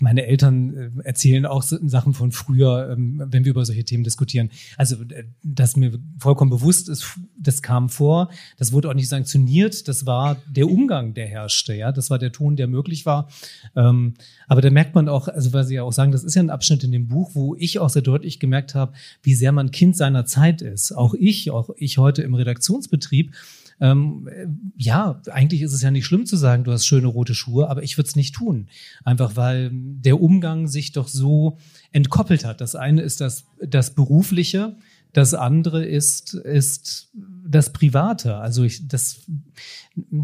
meine 0.00 0.24
Eltern 0.24 0.74
äh, 0.74 0.90
erzählen 1.04 1.44
auch 1.44 1.62
Sachen 1.62 2.14
von 2.14 2.32
früher, 2.32 2.88
ähm, 2.92 3.22
wenn 3.26 3.44
wir 3.44 3.50
über 3.50 3.66
solche 3.66 3.84
Themen 3.84 4.04
diskutieren. 4.04 4.48
Also 4.78 4.96
dass 5.42 5.76
mir 5.76 5.98
vollkommen 6.18 6.50
bewusst 6.50 6.88
ist, 6.88 7.18
das 7.38 7.60
kam 7.60 7.90
vor, 7.90 8.30
das 8.56 8.72
wurde 8.72 8.88
auch 8.88 8.94
nicht 8.94 9.10
sanktioniert, 9.10 9.86
das 9.86 10.06
war 10.06 10.38
der 10.48 10.70
Umgang, 10.70 11.12
der 11.12 11.26
herrschte, 11.26 11.74
ja, 11.74 11.92
das 11.92 12.08
war 12.08 12.18
der 12.18 12.32
Ton, 12.32 12.56
der 12.56 12.68
möglich 12.68 13.04
war. 13.04 13.28
Ähm, 13.76 14.14
aber 14.46 14.62
da 14.62 14.70
merkt 14.70 14.94
man 14.94 15.10
auch, 15.10 15.28
also 15.28 15.52
weil 15.52 15.64
Sie 15.64 15.74
ja 15.74 15.82
auch 15.82 15.92
sagen, 15.92 16.12
das 16.12 16.24
ist 16.24 16.34
ja 16.34 16.42
ein 16.42 16.48
Abschnitt 16.48 16.84
in 16.84 16.92
dem 16.92 17.08
Buch, 17.08 17.32
wo 17.34 17.54
ich 17.54 17.78
auch 17.78 17.90
sehr 17.90 18.00
deutlich 18.00 18.40
gemerkt 18.40 18.74
habe, 18.74 18.94
wie 19.22 19.34
sehr 19.34 19.52
man 19.52 19.72
Kind 19.72 19.94
seiner 19.94 20.24
Zeit 20.24 20.62
ist. 20.62 20.92
Auch 20.92 21.12
ich, 21.12 21.50
auch 21.50 21.68
ich 21.76 21.97
heute 21.98 22.22
im 22.22 22.34
Redaktionsbetrieb. 22.34 23.34
Ähm, 23.80 24.72
ja, 24.76 25.20
eigentlich 25.30 25.62
ist 25.62 25.72
es 25.72 25.82
ja 25.82 25.90
nicht 25.90 26.04
schlimm 26.04 26.26
zu 26.26 26.36
sagen, 26.36 26.64
du 26.64 26.72
hast 26.72 26.86
schöne 26.86 27.06
rote 27.06 27.34
Schuhe, 27.34 27.68
aber 27.68 27.82
ich 27.82 27.96
würde 27.96 28.08
es 28.08 28.16
nicht 28.16 28.34
tun. 28.34 28.68
Einfach 29.04 29.36
weil 29.36 29.70
der 29.72 30.20
Umgang 30.20 30.66
sich 30.66 30.92
doch 30.92 31.08
so 31.08 31.58
entkoppelt 31.92 32.44
hat. 32.44 32.60
Das 32.60 32.74
eine 32.74 33.02
ist 33.02 33.20
das, 33.20 33.44
das 33.64 33.94
Berufliche, 33.94 34.76
das 35.12 35.32
andere 35.34 35.84
ist, 35.84 36.34
ist 36.34 37.10
das 37.46 37.72
Private. 37.72 38.36
Also 38.36 38.64
ich, 38.64 38.88
das, 38.88 39.20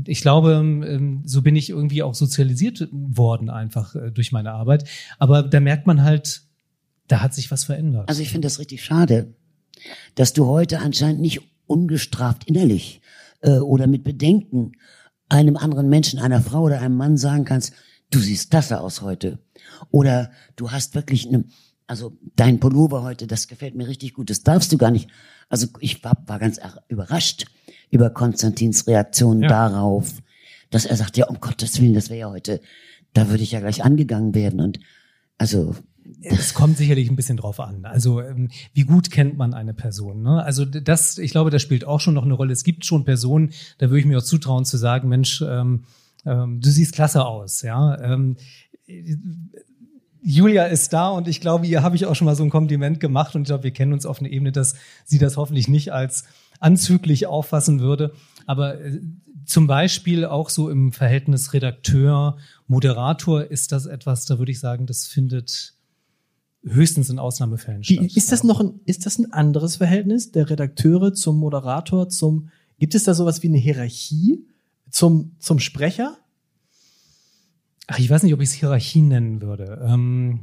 ich 0.07 0.21
glaube, 0.21 0.53
ähm, 0.53 1.23
so 1.25 1.43
bin 1.43 1.57
ich 1.57 1.71
irgendwie 1.71 2.03
auch 2.03 2.15
sozialisiert 2.15 2.89
worden 2.91 3.51
einfach 3.51 3.95
äh, 3.95 4.11
durch 4.11 4.33
meine 4.33 4.53
Arbeit. 4.53 4.89
Aber 5.19 5.43
da 5.43 5.61
merkt 5.61 5.87
man 5.87 6.03
halt, 6.03 6.43
da 7.07 7.21
hat 7.21 7.35
sich 7.35 7.51
was 7.51 7.65
verändert. 7.65 8.09
Also 8.09 8.23
ich 8.23 8.31
finde 8.31 8.47
das 8.47 8.59
richtig 8.59 8.85
schade, 8.85 9.35
dass 10.15 10.33
du 10.33 10.47
heute 10.47 10.81
anscheinend 10.81 11.21
nicht 11.21 11.41
ungestraft 11.67 12.45
innerlich 12.45 13.01
äh, 13.41 13.59
oder 13.59 13.87
mit 13.87 14.05
Bedenken 14.05 14.73
einem 15.29 15.57
anderen 15.57 15.89
Menschen, 15.89 16.19
einer 16.19 16.41
Frau 16.41 16.63
oder 16.63 16.81
einem 16.81 16.97
Mann 16.97 17.17
sagen 17.17 17.45
kannst, 17.45 17.73
du 18.11 18.19
siehst 18.19 18.51
klasse 18.51 18.81
aus 18.81 19.03
heute. 19.03 19.39
Oder 19.91 20.31
du 20.57 20.71
hast 20.71 20.95
wirklich 20.95 21.27
eine, 21.27 21.45
also 21.87 22.17
dein 22.37 22.61
Pullover 22.61 23.03
heute, 23.03 23.27
das 23.27 23.49
gefällt 23.49 23.75
mir 23.75 23.89
richtig 23.89 24.15
gut, 24.15 24.31
das 24.31 24.43
darfst 24.43 24.73
du 24.73 24.79
gar 24.79 24.91
nicht. 24.91 25.09
Also 25.49 25.67
ich 25.81 26.03
war, 26.05 26.23
war 26.27 26.39
ganz 26.39 26.61
überrascht 26.89 27.47
über 27.91 28.11
Konstantins 28.11 28.87
Reaktion 28.87 29.43
ja. 29.43 29.49
darauf, 29.49 30.23
dass 30.71 30.85
er 30.85 30.97
sagt, 30.97 31.17
ja, 31.17 31.27
um 31.27 31.41
Gottes 31.41 31.81
Willen, 31.81 31.95
das 31.95 32.11
wäre 32.11 32.21
ja 32.21 32.31
heute, 32.31 32.61
da 33.13 33.29
würde 33.29 33.43
ich 33.43 33.53
ja 33.53 33.61
gleich 33.61 33.85
angegangen 33.85 34.35
werden. 34.35 34.61
Und 34.61 34.81
also 35.39 35.75
es 36.23 36.55
kommt 36.55 36.77
sicherlich 36.77 37.11
ein 37.11 37.17
bisschen 37.17 37.37
drauf 37.37 37.61
an. 37.61 37.85
Also 37.85 38.21
ähm, 38.21 38.51
wie 38.73 38.83
gut 38.83 39.11
kennt 39.11 39.37
man 39.37 39.55
eine 39.55 39.75
Person? 39.75 40.23
Ne? 40.23 40.43
Also 40.43 40.65
das, 40.65 41.19
ich 41.19 41.31
glaube, 41.31 41.51
das 41.51 41.63
spielt 41.63 41.87
auch 41.87 42.01
schon 42.01 42.15
noch 42.15 42.25
eine 42.25 42.35
Rolle. 42.35 42.53
Es 42.53 42.65
gibt 42.65 42.85
schon 42.85 43.05
Personen, 43.05 43.53
da 43.79 43.89
würde 43.89 44.01
ich 44.01 44.07
mir 44.07 44.19
auch 44.19 44.23
zutrauen 44.23 44.65
zu 44.65 44.77
sagen, 44.77 45.09
Mensch, 45.09 45.43
ähm, 45.43 45.85
ähm, 46.27 46.61
du 46.61 46.71
siehst 46.71 46.95
klasse 46.95 47.25
aus. 47.25 47.63
Ja, 47.63 47.99
ähm, 48.01 48.37
Julia 50.23 50.65
ist 50.65 50.93
da 50.93 51.11
und 51.11 51.29
ich 51.29 51.41
glaube, 51.41 51.67
ihr 51.67 51.83
habe 51.83 51.97
ich 51.97 52.07
auch 52.07 52.15
schon 52.15 52.25
mal 52.25 52.37
so 52.37 52.45
ein 52.45 52.51
Kompliment 52.51 52.99
gemacht 53.01 53.35
und 53.35 53.43
ich 53.43 53.47
glaube, 53.49 53.65
wir 53.65 53.73
kennen 53.73 53.93
uns 53.93 54.07
auf 54.07 54.21
einer 54.21 54.31
Ebene, 54.31 54.53
dass 54.53 54.75
sie 55.05 55.19
das 55.19 55.37
hoffentlich 55.37 55.69
nicht 55.69 55.93
als 55.93 56.25
anzüglich 56.61 57.27
auffassen 57.27 57.81
würde. 57.81 58.13
Aber 58.47 58.81
äh, 58.81 59.01
zum 59.45 59.67
Beispiel 59.67 60.25
auch 60.25 60.49
so 60.49 60.71
im 60.71 60.93
Verhältnis 60.93 61.53
Redakteur, 61.53 62.39
Moderator 62.67 63.45
ist 63.45 63.73
das 63.73 63.85
etwas, 63.85 64.25
da 64.25 64.39
würde 64.39 64.53
ich 64.53 64.61
sagen, 64.61 64.87
das 64.87 65.07
findet 65.07 65.74
höchstens 66.65 67.11
in 67.11 67.19
Ausnahmefällen 67.19 67.83
Wie, 67.85 68.07
Ist 68.15 68.33
das 68.33 68.45
noch 68.45 68.61
ein, 68.61 68.81
ist 68.87 69.07
das 69.07 69.19
ein 69.19 69.33
anderes 69.33 69.77
Verhältnis 69.77 70.33
der 70.33 70.49
Redakteure 70.49 71.13
zum 71.13 71.39
Moderator, 71.39 72.09
zum, 72.09 72.49
gibt 72.79 72.95
es 72.95 73.05
da 73.05 73.15
sowas 73.15 73.43
wie 73.43 73.49
eine 73.49 73.59
Hierarchie 73.59 74.47
zum, 74.91 75.37
zum 75.39 75.59
Sprecher? 75.59 76.17
Ach, 77.87 77.99
ich 77.99 78.09
weiß 78.09 78.23
nicht, 78.23 78.33
ob 78.33 78.41
ich 78.41 78.49
es 78.49 78.55
Hierarchie 78.55 79.03
nennen 79.03 79.43
würde. 79.43 79.85
Ähm, 79.87 80.41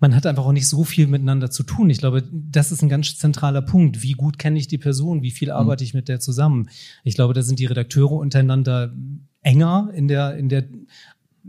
man 0.00 0.14
hat 0.14 0.26
einfach 0.26 0.44
auch 0.44 0.52
nicht 0.52 0.68
so 0.68 0.84
viel 0.84 1.06
miteinander 1.06 1.50
zu 1.50 1.62
tun. 1.62 1.90
Ich 1.90 1.98
glaube, 1.98 2.22
das 2.30 2.70
ist 2.70 2.82
ein 2.82 2.88
ganz 2.88 3.16
zentraler 3.16 3.62
Punkt. 3.62 4.02
Wie 4.02 4.12
gut 4.12 4.38
kenne 4.38 4.58
ich 4.58 4.68
die 4.68 4.78
Person? 4.78 5.22
Wie 5.22 5.30
viel 5.30 5.48
mhm. 5.48 5.54
arbeite 5.54 5.84
ich 5.84 5.94
mit 5.94 6.08
der 6.08 6.20
zusammen? 6.20 6.68
Ich 7.02 7.14
glaube, 7.14 7.34
da 7.34 7.42
sind 7.42 7.58
die 7.58 7.66
Redakteure 7.66 8.12
untereinander 8.12 8.94
enger 9.42 9.90
in 9.94 10.08
der, 10.08 10.36
in 10.36 10.48
der 10.48 10.64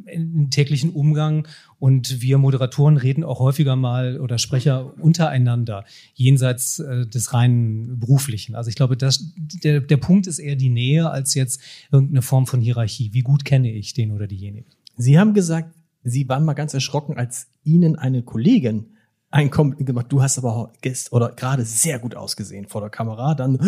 im 0.06 0.50
täglichen 0.50 0.92
Umgang 0.92 1.48
und 1.80 2.22
wir 2.22 2.38
Moderatoren 2.38 2.98
reden 2.98 3.24
auch 3.24 3.40
häufiger 3.40 3.76
mal 3.76 4.20
oder 4.20 4.38
Sprecher 4.38 4.94
untereinander, 5.00 5.86
jenseits 6.14 6.80
äh, 6.80 7.06
des 7.06 7.34
reinen 7.34 8.00
beruflichen. 8.00 8.56
Also 8.56 8.70
ich 8.70 8.76
glaube, 8.76 8.98
das, 8.98 9.34
der, 9.36 9.82
der 9.82 9.98
Punkt 9.98 10.28
ist 10.28 10.40
eher 10.40 10.56
die 10.56 10.70
Nähe 10.70 11.10
als 11.10 11.34
jetzt 11.34 11.62
irgendeine 11.92 12.22
Form 12.22 12.48
von 12.48 12.62
Hierarchie. 12.62 13.14
Wie 13.14 13.22
gut 13.22 13.46
kenne 13.46 13.72
ich 13.72 13.94
den 13.94 14.12
oder 14.12 14.28
diejenige? 14.28 14.70
Sie 14.96 15.20
haben 15.20 15.34
gesagt, 15.34 15.74
Sie 16.04 16.30
waren 16.30 16.46
mal 16.46 16.54
ganz 16.54 16.74
erschrocken, 16.74 17.18
als 17.18 17.48
Ihnen 17.64 17.98
eine 17.98 18.24
Kollegin 18.24 18.98
ein 19.30 19.52
Kompliment 19.52 19.86
gemacht. 19.86 20.06
Du 20.10 20.22
hast 20.22 20.38
aber 20.38 20.72
gest 20.82 21.12
oder 21.12 21.32
gerade 21.32 21.66
sehr 21.66 22.00
gut 22.00 22.16
ausgesehen 22.16 22.68
vor 22.68 22.82
der 22.82 22.90
Kamera. 22.90 23.36
Dann 23.36 23.60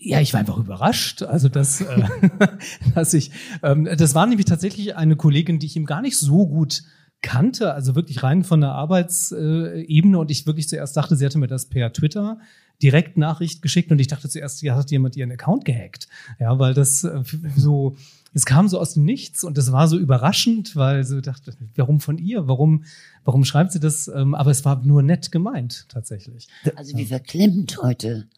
ja, 0.00 0.20
ich 0.20 0.32
war 0.32 0.40
einfach 0.40 0.56
überrascht. 0.56 1.22
Also 1.22 1.48
dass, 1.48 1.80
äh, 1.80 2.04
dass 2.94 3.12
ich, 3.14 3.32
ähm, 3.62 3.88
das 3.96 4.14
war 4.14 4.26
nämlich 4.26 4.46
tatsächlich 4.46 4.96
eine 4.96 5.16
Kollegin, 5.16 5.58
die 5.58 5.66
ich 5.66 5.76
ihm 5.76 5.86
gar 5.86 6.02
nicht 6.02 6.16
so 6.16 6.46
gut 6.46 6.84
kannte, 7.20 7.74
also 7.74 7.96
wirklich 7.96 8.22
rein 8.22 8.44
von 8.44 8.60
der 8.60 8.72
Arbeitsebene 8.72 10.18
und 10.18 10.30
ich 10.30 10.46
wirklich 10.46 10.68
zuerst 10.68 10.96
dachte, 10.96 11.16
sie 11.16 11.26
hatte 11.26 11.38
mir 11.38 11.48
das 11.48 11.68
per 11.68 11.92
Twitter 11.92 12.38
direkt 12.80 13.16
Nachricht 13.16 13.60
geschickt 13.60 13.90
und 13.90 13.98
ich 13.98 14.06
dachte 14.06 14.28
zuerst, 14.28 14.62
ja, 14.62 14.76
hat 14.76 14.92
jemand 14.92 15.16
ihren 15.16 15.32
Account 15.32 15.64
gehackt. 15.64 16.06
Ja, 16.38 16.60
weil 16.60 16.74
das 16.74 17.02
äh, 17.02 17.24
so, 17.56 17.96
es 18.34 18.44
kam 18.44 18.68
so 18.68 18.78
aus 18.78 18.94
dem 18.94 19.04
Nichts 19.04 19.42
und 19.42 19.58
das 19.58 19.72
war 19.72 19.88
so 19.88 19.98
überraschend, 19.98 20.76
weil 20.76 21.02
sie 21.02 21.20
dachte, 21.20 21.54
warum 21.74 21.98
von 21.98 22.18
ihr? 22.18 22.46
Warum, 22.46 22.84
warum 23.24 23.44
schreibt 23.44 23.72
sie 23.72 23.80
das? 23.80 24.06
Ähm, 24.06 24.36
aber 24.36 24.52
es 24.52 24.64
war 24.64 24.80
nur 24.84 25.02
nett 25.02 25.32
gemeint, 25.32 25.86
tatsächlich. 25.88 26.46
Also 26.76 26.96
wie 26.96 27.06
verklemmt 27.06 27.82
heute. 27.82 28.28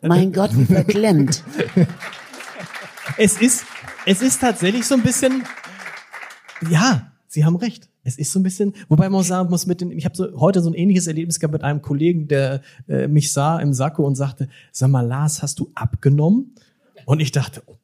Mein 0.00 0.32
Gott, 0.32 0.56
wie 0.56 0.64
verklemmt. 0.64 1.42
Es 3.16 3.40
ist, 3.40 3.64
es 4.06 4.22
ist 4.22 4.40
tatsächlich 4.40 4.86
so 4.86 4.94
ein 4.94 5.02
bisschen, 5.02 5.42
ja, 6.70 7.10
Sie 7.26 7.44
haben 7.44 7.56
recht. 7.56 7.88
Es 8.04 8.16
ist 8.16 8.32
so 8.32 8.38
ein 8.38 8.42
bisschen, 8.42 8.74
wobei 8.88 9.08
man 9.08 9.22
sagen 9.22 9.50
muss, 9.50 9.66
mit 9.66 9.80
den, 9.80 9.90
ich 9.90 10.04
habe 10.04 10.16
so, 10.16 10.38
heute 10.38 10.62
so 10.62 10.70
ein 10.70 10.74
ähnliches 10.74 11.06
Erlebnis 11.08 11.40
gehabt 11.40 11.52
mit 11.52 11.64
einem 11.64 11.82
Kollegen, 11.82 12.28
der 12.28 12.62
äh, 12.88 13.08
mich 13.08 13.32
sah 13.32 13.58
im 13.58 13.74
Sakko 13.74 14.06
und 14.06 14.14
sagte, 14.14 14.48
sag 14.72 14.90
mal, 14.90 15.06
Lars, 15.06 15.42
hast 15.42 15.58
du 15.58 15.70
abgenommen? 15.74 16.54
Und 17.06 17.20
ich 17.20 17.32
dachte, 17.32 17.62
oh, 17.66 17.76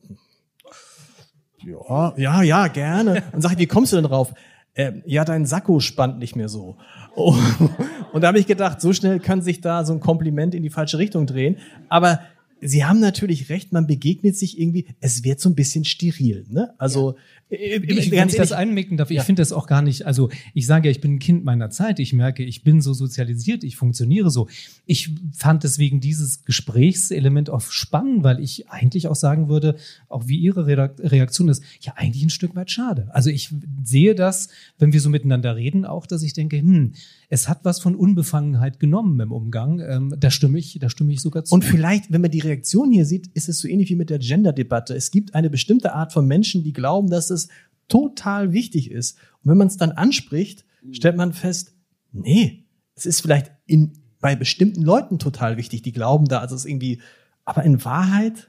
ja, 1.67 2.15
ja, 2.17 2.43
ja, 2.43 2.69
gerne. 2.69 3.25
Und 3.33 3.43
sag 3.43 3.53
ich, 3.53 3.59
wie 3.59 3.67
kommst 3.67 3.93
du 3.93 3.97
denn 3.97 4.05
drauf? 4.05 4.35
Äh, 4.75 4.93
ja, 5.07 5.25
dein 5.25 5.47
Sakko 5.47 5.81
spannt 5.81 6.19
nicht 6.19 6.37
mehr 6.37 6.49
so. 6.49 6.77
Oh. 7.15 7.35
Und 8.13 8.23
da 8.23 8.29
habe 8.29 8.39
ich 8.39 8.47
gedacht, 8.47 8.81
so 8.81 8.93
schnell 8.93 9.21
kann 9.21 9.41
sich 9.41 9.61
da 9.61 9.85
so 9.85 9.93
ein 9.93 10.01
Kompliment 10.01 10.55
in 10.55 10.63
die 10.63 10.71
falsche 10.71 10.99
Richtung 10.99 11.27
drehen. 11.27 11.59
Aber 11.89 12.21
Sie 12.61 12.85
haben 12.85 13.01
natürlich 13.01 13.51
recht, 13.51 13.73
man 13.73 13.87
begegnet 13.87 14.37
sich 14.37 14.59
irgendwie, 14.59 14.87
es 15.01 15.25
wird 15.25 15.41
so 15.41 15.49
ein 15.51 15.55
bisschen 15.55 15.85
steril. 15.85 16.47
Ne? 16.49 16.73
Also 16.79 17.13
ja. 17.13 17.17
Äh, 17.55 17.77
ich, 17.77 18.11
wenn 18.11 18.29
ich 18.29 18.37
das 18.37 18.53
einmicken 18.53 18.97
darf, 18.97 19.11
ich 19.11 19.19
ja. 19.19 19.23
finde 19.23 19.43
das 19.43 19.53
auch 19.53 19.67
gar 19.67 19.83
nicht, 19.83 20.07
also 20.07 20.31
ich 20.55 20.67
sage 20.67 20.89
ja, 20.89 20.91
ich 20.91 21.01
bin 21.01 21.15
ein 21.15 21.19
Kind 21.19 21.45
meiner 21.45 21.71
Zeit, 21.71 21.99
ich 21.99 22.13
merke, 22.13 22.43
ich 22.43 22.63
bin 22.63 22.81
so 22.81 22.93
sozialisiert, 22.93 23.65
ich 23.65 23.77
funktioniere 23.77 24.31
so. 24.31 24.49
Ich 24.87 25.11
fand 25.33 25.65
deswegen 25.65 26.01
dieses 26.01 26.45
Gesprächselement 26.45 27.51
auch 27.51 27.61
spannend, 27.61 28.25
weil 28.25 28.41
ich 28.41 28.69
eigentlich 28.71 29.09
auch 29.09 29.17
sagen 29.17 29.49
würde, 29.49 29.77
auch 30.09 30.29
wie 30.29 30.39
Ihre 30.39 30.67
Reaktion 30.67 31.49
ist, 31.49 31.63
ja 31.81 31.95
eigentlich 31.97 32.25
ein 32.25 32.31
Stück 32.31 32.55
weit 32.55 32.71
schade. 32.71 33.09
Also 33.13 33.31
ich 33.31 33.51
sehe 33.83 34.15
das, 34.15 34.49
wenn 34.79 34.93
wir 34.93 35.01
so 35.01 35.11
miteinander 35.11 35.57
reden, 35.57 35.85
auch, 35.85 36.07
dass 36.07 36.23
ich 36.23 36.33
denke, 36.33 36.59
hm, 36.59 36.93
es 37.29 37.49
hat 37.49 37.65
was 37.65 37.81
von 37.81 37.95
Unbefangenheit 37.95 38.81
genommen 38.81 39.19
im 39.21 39.33
Umgang. 39.33 39.81
Ähm, 39.81 40.15
da 40.19 40.31
stimme 40.31 40.59
ich, 40.59 40.79
da 40.81 40.89
stimme 40.89 41.13
ich 41.13 41.21
sogar 41.21 41.45
zu. 41.45 41.55
Und 41.55 41.65
vielleicht, 41.65 42.13
wenn 42.13 42.21
man 42.21 42.31
die 42.31 42.41
Reaktion 42.41 42.91
hier 42.91 43.07
sieht, 43.07 43.29
ist 43.35 43.49
es 43.49 43.61
so 43.61 43.69
ähnlich 43.69 43.91
wie 43.91 43.97
mit 43.97 44.11
der 44.11 44.19
Gender-Debatte. 44.19 44.95
Es 44.95 45.11
gibt 45.11 45.35
eine 45.35 45.51
bestimmte 45.51 45.95
Art 45.95 46.13
von 46.13 46.27
Menschen, 46.27 46.65
die 46.65 46.73
glauben, 46.73 47.11
dass 47.11 47.31
es 47.31 47.49
total 47.89 48.53
wichtig 48.53 48.91
ist. 48.91 49.17
Und 49.43 49.51
wenn 49.51 49.59
man 49.59 49.69
es 49.69 49.77
dann 49.77 49.93
anspricht, 49.93 50.65
stellt 50.91 51.17
man 51.17 51.33
fest, 51.33 51.75
nee, 52.13 52.65
es 52.95 53.07
ist 53.07 53.21
vielleicht 53.21 53.53
in, 53.67 53.93
bei 54.21 54.37
bestimmten 54.37 54.83
Leuten 54.83 55.19
total 55.19 55.57
wichtig, 55.57 55.83
die 55.83 55.93
glauben 55.93 56.27
da, 56.27 56.41
also 56.41 56.55
es 56.55 56.65
ist 56.65 56.71
irgendwie, 56.71 57.01
aber 57.45 57.65
in 57.65 57.85
Wahrheit 57.85 58.49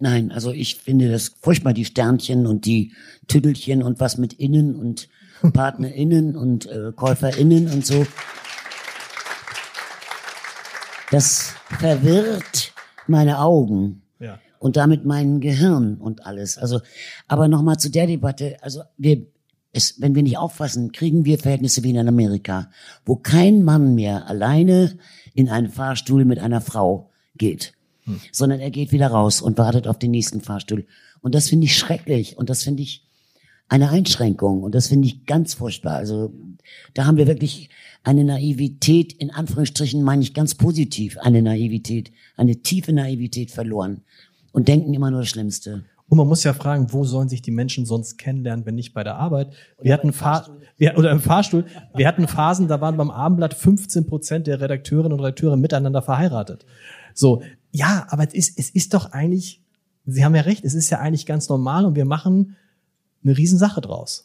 Nein, 0.00 0.30
also 0.30 0.52
ich 0.52 0.76
finde 0.76 1.10
das 1.10 1.34
furchtbar, 1.40 1.72
die 1.72 1.84
Sternchen 1.84 2.46
und 2.46 2.66
die 2.66 2.92
Tüdelchen 3.26 3.82
und 3.82 3.98
was 3.98 4.16
mit 4.16 4.32
innen 4.34 4.76
und 4.76 5.08
PartnerInnen 5.52 6.36
und 6.36 6.66
äh, 6.66 6.92
KäuferInnen 6.94 7.70
und 7.70 7.86
so. 7.86 8.06
Das 11.10 11.54
verwirrt 11.78 12.72
meine 13.06 13.40
Augen. 13.40 14.02
Ja. 14.20 14.40
und 14.58 14.76
damit 14.76 15.04
mein 15.04 15.40
Gehirn 15.40 15.96
und 15.96 16.26
alles. 16.26 16.58
Also, 16.58 16.80
aber 17.28 17.46
nochmal 17.46 17.78
zu 17.78 17.88
der 17.88 18.08
Debatte. 18.08 18.56
Also 18.62 18.82
wir, 18.96 19.26
es, 19.72 20.00
wenn 20.00 20.14
wir 20.14 20.22
nicht 20.22 20.38
aufpassen, 20.38 20.92
kriegen 20.92 21.24
wir 21.24 21.38
Verhältnisse 21.38 21.84
wie 21.84 21.90
in 21.90 22.08
Amerika, 22.08 22.70
wo 23.04 23.16
kein 23.16 23.62
Mann 23.62 23.94
mehr 23.94 24.26
alleine 24.26 24.98
in 25.34 25.48
einen 25.48 25.68
Fahrstuhl 25.70 26.24
mit 26.24 26.38
einer 26.38 26.60
Frau 26.60 27.10
geht, 27.36 27.74
hm. 28.04 28.20
sondern 28.32 28.60
er 28.60 28.70
geht 28.70 28.92
wieder 28.92 29.08
raus 29.08 29.40
und 29.40 29.58
wartet 29.58 29.86
auf 29.86 29.98
den 29.98 30.10
nächsten 30.10 30.40
Fahrstuhl. 30.40 30.86
Und 31.20 31.34
das 31.34 31.48
finde 31.48 31.66
ich 31.66 31.76
schrecklich 31.76 32.36
und 32.36 32.50
das 32.50 32.62
finde 32.64 32.82
ich 32.82 33.07
eine 33.68 33.90
Einschränkung 33.90 34.62
und 34.62 34.74
das 34.74 34.88
finde 34.88 35.06
ich 35.08 35.26
ganz 35.26 35.54
furchtbar. 35.54 35.94
Also 35.94 36.32
da 36.94 37.06
haben 37.06 37.16
wir 37.16 37.26
wirklich 37.26 37.68
eine 38.02 38.24
Naivität, 38.24 39.12
in 39.12 39.30
Anführungsstrichen 39.30 40.02
meine 40.02 40.22
ich 40.22 40.34
ganz 40.34 40.54
positiv, 40.54 41.18
eine 41.18 41.42
Naivität, 41.42 42.10
eine 42.36 42.56
tiefe 42.56 42.92
Naivität 42.92 43.50
verloren 43.50 44.02
und 44.52 44.68
denken 44.68 44.94
immer 44.94 45.10
nur 45.10 45.20
das 45.20 45.28
Schlimmste. 45.28 45.84
Und 46.08 46.16
man 46.16 46.26
muss 46.26 46.42
ja 46.42 46.54
fragen, 46.54 46.90
wo 46.92 47.04
sollen 47.04 47.28
sich 47.28 47.42
die 47.42 47.50
Menschen 47.50 47.84
sonst 47.84 48.16
kennenlernen, 48.16 48.64
wenn 48.64 48.76
nicht 48.76 48.94
bei 48.94 49.04
der 49.04 49.16
Arbeit? 49.16 49.52
Wir 49.80 49.92
hatten 49.92 50.14
Fahr 50.14 50.48
oder 50.96 51.10
im 51.10 51.20
Fahrstuhl. 51.20 51.66
Wir 51.94 52.08
hatten 52.08 52.26
Phasen, 52.26 52.66
da 52.66 52.80
waren 52.80 52.96
beim 52.96 53.10
Abendblatt 53.10 53.52
15 53.52 54.06
Prozent 54.06 54.46
der 54.46 54.60
Redakteurinnen 54.60 55.12
und 55.12 55.20
Redakteure 55.20 55.56
miteinander 55.56 56.00
verheiratet. 56.00 56.64
So, 57.12 57.42
ja, 57.72 58.06
aber 58.08 58.26
es 58.26 58.32
ist, 58.32 58.58
es 58.58 58.70
ist 58.70 58.94
doch 58.94 59.12
eigentlich, 59.12 59.60
Sie 60.06 60.24
haben 60.24 60.34
ja 60.34 60.42
recht, 60.42 60.64
es 60.64 60.72
ist 60.72 60.88
ja 60.88 61.00
eigentlich 61.00 61.26
ganz 61.26 61.50
normal 61.50 61.84
und 61.84 61.94
wir 61.94 62.06
machen 62.06 62.56
eine 63.24 63.36
Riesensache 63.36 63.80
draus. 63.80 64.24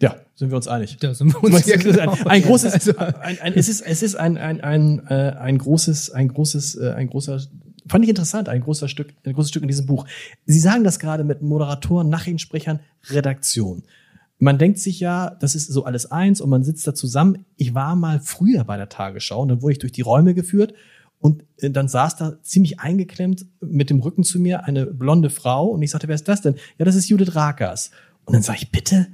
Ja, 0.00 0.16
sind 0.34 0.50
wir 0.50 0.56
uns 0.56 0.66
einig. 0.66 0.96
Da 1.00 1.14
sind 1.14 1.32
wir 1.32 1.42
uns 1.44 1.66
ja 1.66 1.76
genau. 1.76 2.12
ein, 2.12 2.26
ein 2.26 2.42
großes, 2.42 2.72
also, 2.72 2.96
ein, 2.96 3.40
ein, 3.40 3.54
es 3.54 3.68
ist, 3.68 3.82
es 3.82 4.02
ist 4.02 4.16
ein, 4.16 4.36
ein, 4.36 4.60
ein, 4.60 5.06
äh, 5.06 5.36
ein 5.38 5.58
großes, 5.58 6.10
ein 6.10 6.28
großes, 6.28 6.76
äh, 6.76 6.92
ein 6.92 7.08
großer 7.08 7.40
Fand 7.86 8.04
ich 8.04 8.10
interessant, 8.10 8.48
ein 8.48 8.60
großer 8.60 8.88
Stück, 8.88 9.12
ein 9.24 9.32
großes 9.32 9.50
Stück 9.50 9.62
in 9.62 9.68
diesem 9.68 9.86
Buch. 9.86 10.06
Sie 10.46 10.60
sagen 10.60 10.84
das 10.84 10.98
gerade 10.98 11.24
mit 11.24 11.42
Moderatoren, 11.42 12.08
Nachrichtensprechern, 12.08 12.80
Redaktion. 13.10 13.82
Man 14.38 14.58
denkt 14.58 14.78
sich 14.78 15.00
ja, 15.00 15.30
das 15.30 15.54
ist 15.54 15.66
so 15.66 15.84
alles 15.84 16.10
eins 16.10 16.40
und 16.40 16.50
man 16.50 16.64
sitzt 16.64 16.86
da 16.86 16.94
zusammen. 16.94 17.44
Ich 17.56 17.74
war 17.74 17.96
mal 17.96 18.20
früher 18.20 18.64
bei 18.64 18.76
der 18.76 18.88
Tagesschau 18.88 19.42
und 19.42 19.48
dann 19.48 19.62
wurde 19.62 19.72
ich 19.72 19.78
durch 19.78 19.92
die 19.92 20.00
Räume 20.00 20.34
geführt 20.34 20.74
und 21.22 21.44
äh, 21.58 21.70
dann 21.70 21.88
saß 21.88 22.16
da 22.16 22.42
ziemlich 22.42 22.80
eingeklemmt 22.80 23.46
mit 23.60 23.88
dem 23.88 24.00
Rücken 24.00 24.24
zu 24.24 24.40
mir 24.40 24.64
eine 24.64 24.86
blonde 24.86 25.30
Frau 25.30 25.68
und 25.68 25.80
ich 25.80 25.92
sagte, 25.92 26.08
wer 26.08 26.16
ist 26.16 26.26
das 26.26 26.42
denn? 26.42 26.56
Ja, 26.78 26.84
das 26.84 26.96
ist 26.96 27.08
Judith 27.08 27.36
Rakers. 27.36 27.92
Und 28.24 28.34
dann 28.34 28.42
sage 28.42 28.58
ich, 28.60 28.72
bitte, 28.72 29.06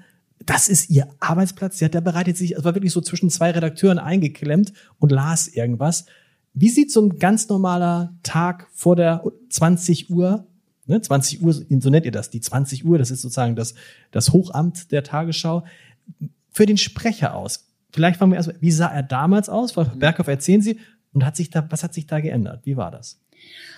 das 0.45 0.69
ist 0.69 0.89
ihr 0.89 1.07
Arbeitsplatz. 1.21 1.79
Sie 1.79 1.85
hat, 1.85 1.93
der 1.93 2.01
bereitet 2.01 2.39
sich, 2.39 2.57
es 2.57 2.65
war 2.65 2.75
wirklich 2.75 2.93
so 2.93 3.03
zwischen 3.03 3.29
zwei 3.29 3.51
Redakteuren 3.51 3.99
eingeklemmt 3.99 4.73
und 4.99 5.13
las 5.13 5.49
irgendwas. 5.49 6.07
Wie 6.55 6.71
sieht 6.71 6.91
so 6.91 7.03
ein 7.03 7.19
ganz 7.19 7.49
normaler 7.51 8.17
Tag 8.23 8.69
vor 8.73 8.97
der 8.97 9.23
20 9.51 10.09
Uhr, 10.09 10.47
ne, 10.87 11.03
20 11.03 11.43
Uhr, 11.43 11.53
so 11.53 11.91
nennt 11.91 12.07
ihr 12.07 12.13
das, 12.13 12.31
die 12.31 12.41
20 12.41 12.87
Uhr, 12.87 12.97
das 12.97 13.11
ist 13.11 13.21
sozusagen 13.21 13.55
das, 13.55 13.75
das 14.13 14.33
Hochamt 14.33 14.93
der 14.93 15.05
Tagesschau, 15.05 15.65
für 16.51 16.65
den 16.65 16.79
Sprecher 16.79 17.35
aus? 17.35 17.67
Vielleicht 17.93 18.19
fangen 18.19 18.33
wir 18.33 18.37
erstmal, 18.37 18.61
wie 18.61 18.73
sah 18.73 18.89
er 18.89 19.03
damals 19.03 19.51
aus? 19.51 19.73
Frau. 19.73 19.85
Berghoff, 19.85 20.27
erzählen 20.27 20.63
Sie, 20.63 20.79
und 21.13 21.25
hat 21.25 21.37
sich 21.37 21.51
da, 21.51 21.67
was 21.71 21.83
hat 21.83 21.95
sich 21.95 22.07
da 22.07 22.21
geändert? 22.21 22.65
Wie 22.65 22.77
war 22.77 22.91
das? 22.91 23.21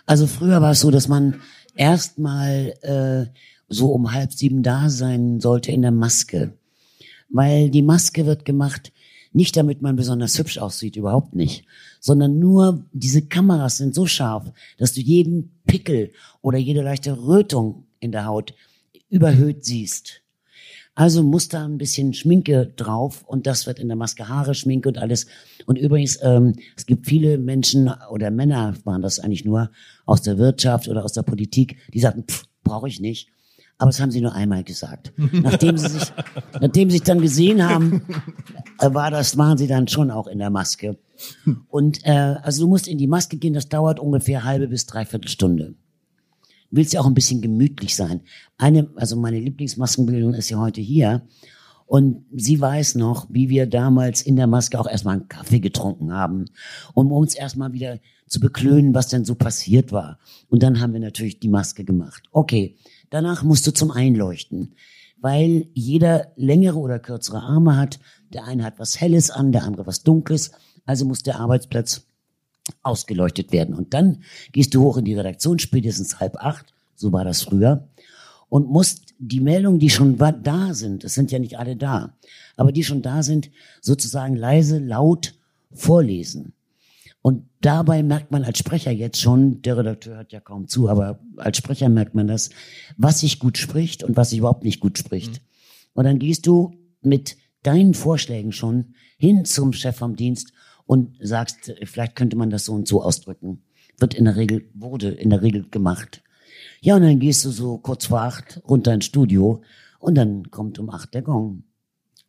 Also 0.06 0.26
früher 0.26 0.60
war 0.60 0.72
es 0.72 0.80
so, 0.80 0.90
dass 0.90 1.08
man 1.08 1.40
erstmal 1.75 2.75
äh, 2.82 3.38
so 3.68 3.92
um 3.92 4.12
halb 4.12 4.32
sieben 4.32 4.62
da 4.62 4.90
sein 4.90 5.40
sollte 5.40 5.72
in 5.72 5.82
der 5.82 5.92
Maske. 5.92 6.54
Weil 7.28 7.70
die 7.70 7.82
Maske 7.82 8.26
wird 8.26 8.44
gemacht, 8.44 8.92
nicht 9.32 9.56
damit 9.56 9.80
man 9.80 9.96
besonders 9.96 10.37
hübsch 10.38 10.58
aussieht, 10.58 10.96
überhaupt 10.96 11.37
nicht, 11.37 11.64
sondern 12.00 12.38
nur 12.38 12.84
diese 12.92 13.22
Kameras 13.22 13.76
sind 13.76 13.94
so 13.94 14.06
scharf, 14.06 14.52
dass 14.78 14.92
du 14.92 15.00
jeden 15.00 15.52
Pickel 15.66 16.12
oder 16.42 16.58
jede 16.58 16.82
leichte 16.82 17.16
Rötung 17.16 17.87
in 18.00 18.10
der 18.10 18.26
Haut 18.26 18.54
überhöht 19.08 19.64
siehst. 19.64 20.22
Also 21.00 21.23
muss 21.23 21.49
da 21.49 21.64
ein 21.64 21.78
bisschen 21.78 22.12
Schminke 22.12 22.75
drauf 22.76 23.25
und 23.26 23.47
das 23.47 23.66
wird 23.66 23.78
in 23.78 23.88
der 23.88 23.97
Maske 23.97 24.28
Haare, 24.28 24.54
Schminke 24.54 24.90
und 24.90 24.99
alles. 24.99 25.25
Und 25.64 25.78
übrigens, 25.78 26.19
ähm, 26.21 26.57
es 26.76 26.85
gibt 26.85 27.07
viele 27.07 27.38
Menschen 27.38 27.90
oder 28.11 28.30
Männer 28.30 28.75
waren 28.85 29.00
das 29.00 29.19
eigentlich 29.19 29.47
nur 29.47 29.71
aus 30.04 30.21
der 30.21 30.36
Wirtschaft 30.36 30.89
oder 30.89 31.02
aus 31.02 31.15
der 31.15 31.23
Politik, 31.23 31.78
die 31.95 32.00
sagten, 32.00 32.26
brauche 32.65 32.86
ich 32.86 33.00
nicht. 33.00 33.30
Aber 33.78 33.89
das 33.89 33.99
haben 33.99 34.10
sie 34.10 34.21
nur 34.21 34.34
einmal 34.34 34.63
gesagt. 34.63 35.15
Nachdem 35.32 35.78
sie 35.78 35.89
sich, 35.89 36.13
nachdem 36.60 36.91
sie 36.91 36.99
sich 36.99 37.06
dann 37.06 37.23
gesehen 37.23 37.67
haben, 37.67 38.02
äh, 38.78 38.93
war 38.93 39.10
das, 39.10 39.39
waren 39.39 39.56
sie 39.56 39.69
dann 39.69 39.89
schon 39.89 40.10
auch 40.10 40.26
in 40.26 40.39
der 40.39 40.50
Maske. 40.50 40.99
Und 41.69 42.04
äh, 42.04 42.36
also 42.43 42.65
du 42.65 42.69
musst 42.69 42.86
in 42.86 42.99
die 42.99 43.06
Maske 43.06 43.39
gehen, 43.39 43.54
das 43.54 43.71
dauert 43.71 44.00
ungefähr 44.00 44.45
halbe 44.45 44.69
bis 44.69 44.84
dreiviertel 44.84 45.28
Stunde. 45.28 45.76
Willst 46.71 46.93
ja 46.93 47.00
auch 47.00 47.06
ein 47.06 47.15
bisschen 47.15 47.41
gemütlich 47.41 47.97
sein. 47.97 48.21
Eine, 48.56 48.89
also 48.97 49.17
meine 49.17 49.41
Lieblingsmaskenbildung 49.41 50.35
ist 50.35 50.50
ja 50.50 50.59
heute 50.59 50.80
hier. 50.80 51.23
Und 51.87 52.25
sie 52.37 52.61
weiß 52.61 52.95
noch, 52.95 53.26
wie 53.30 53.49
wir 53.49 53.67
damals 53.67 54.23
in 54.23 54.37
der 54.37 54.47
Maske 54.47 54.78
auch 54.78 54.87
erstmal 54.87 55.17
einen 55.17 55.28
Kaffee 55.28 55.59
getrunken 55.59 56.13
haben, 56.13 56.45
um 56.95 57.11
uns 57.11 57.35
erstmal 57.35 57.73
wieder 57.73 57.99
zu 58.28 58.39
beklönen, 58.39 58.95
was 58.95 59.09
denn 59.09 59.25
so 59.25 59.35
passiert 59.35 59.91
war. 59.91 60.21
Und 60.49 60.63
dann 60.63 60.80
haben 60.80 60.93
wir 60.93 61.00
natürlich 61.00 61.41
die 61.41 61.49
Maske 61.49 61.85
gemacht. 61.85 62.23
Okay, 62.30 62.76
Danach 63.11 63.43
musst 63.43 63.67
du 63.67 63.73
zum 63.73 63.91
Einleuchten, 63.91 64.75
weil 65.21 65.67
jeder 65.75 66.28
längere 66.37 66.78
oder 66.78 67.00
kürzere 67.00 67.43
Arme 67.43 67.76
hat. 67.76 67.99
Der 68.33 68.45
eine 68.45 68.65
hat 68.65 68.78
was 68.78 69.00
Helles 69.00 69.30
an, 69.30 69.52
der 69.52 69.65
andere 69.65 69.87
was 69.87 70.04
Dunkles. 70.04 70.52
Also 70.87 71.04
muss 71.04 71.25
der 71.25 71.41
Arbeitsplatz 71.41 72.06
ausgeleuchtet 72.83 73.52
werden. 73.52 73.75
Und 73.75 73.95
dann 73.95 74.23
gehst 74.52 74.75
du 74.75 74.83
hoch 74.83 74.97
in 74.97 75.04
die 75.04 75.15
Redaktion, 75.15 75.59
spätestens 75.59 76.21
halb 76.21 76.37
acht, 76.37 76.73
so 76.95 77.13
war 77.13 77.25
das 77.25 77.43
früher, 77.43 77.89
und 78.49 78.69
musst 78.69 79.15
die 79.19 79.41
Meldungen, 79.41 79.78
die 79.78 79.91
schon 79.91 80.19
da 80.19 80.75
sind, 80.75 81.04
es 81.04 81.15
sind 81.15 81.30
ja 81.30 81.39
nicht 81.39 81.59
alle 81.59 81.76
da, 81.76 82.17
aber 82.56 82.73
die 82.73 82.85
schon 82.85 83.02
da 83.02 83.23
sind, 83.23 83.50
sozusagen 83.80 84.37
leise, 84.37 84.78
laut 84.78 85.35
vorlesen. 85.73 86.52
Und 87.23 87.45
dabei 87.61 88.02
merkt 88.02 88.30
man 88.30 88.45
als 88.45 88.59
Sprecher 88.59 88.91
jetzt 88.91 89.21
schon, 89.21 89.61
der 89.63 89.76
Redakteur 89.76 90.17
hört 90.17 90.33
ja 90.33 90.41
kaum 90.41 90.69
zu, 90.69 90.89
aber 90.89 91.21
als 91.37 91.59
Sprecher 91.59 91.89
merkt 91.89 92.15
man 92.15 92.26
das, 92.26 92.50
was 92.97 93.21
sich 93.21 93.39
gut 93.39 93.59
spricht 93.59 94.02
und 94.02 94.17
was 94.17 94.30
sich 94.30 94.39
überhaupt 94.39 94.65
nicht 94.65 94.80
gut 94.80 94.99
spricht. 94.99 95.33
Mhm. 95.33 95.45
Und 95.95 96.04
dann 96.04 96.19
gehst 96.19 96.47
du 96.47 96.73
mit 97.02 97.37
deinen 97.63 97.93
Vorschlägen 97.93 98.52
schon 98.52 98.95
hin 99.19 99.45
zum 99.45 99.75
Chef 99.75 99.97
vom 99.97 100.17
Dienst 100.17 100.52
und 100.90 101.16
sagst, 101.20 101.72
vielleicht 101.84 102.16
könnte 102.16 102.36
man 102.36 102.50
das 102.50 102.64
so 102.64 102.72
und 102.72 102.88
so 102.88 103.00
ausdrücken. 103.00 103.62
Wird 103.98 104.12
in 104.12 104.24
der 104.24 104.34
Regel, 104.34 104.68
wurde 104.74 105.10
in 105.10 105.30
der 105.30 105.40
Regel 105.40 105.64
gemacht. 105.70 106.20
Ja, 106.80 106.96
und 106.96 107.02
dann 107.02 107.20
gehst 107.20 107.44
du 107.44 107.50
so 107.50 107.78
kurz 107.78 108.06
vor 108.06 108.22
acht 108.22 108.60
runter 108.68 108.92
ins 108.92 109.04
Studio 109.04 109.62
und 110.00 110.16
dann 110.16 110.50
kommt 110.50 110.80
um 110.80 110.90
acht 110.90 111.14
der 111.14 111.22
Gong 111.22 111.62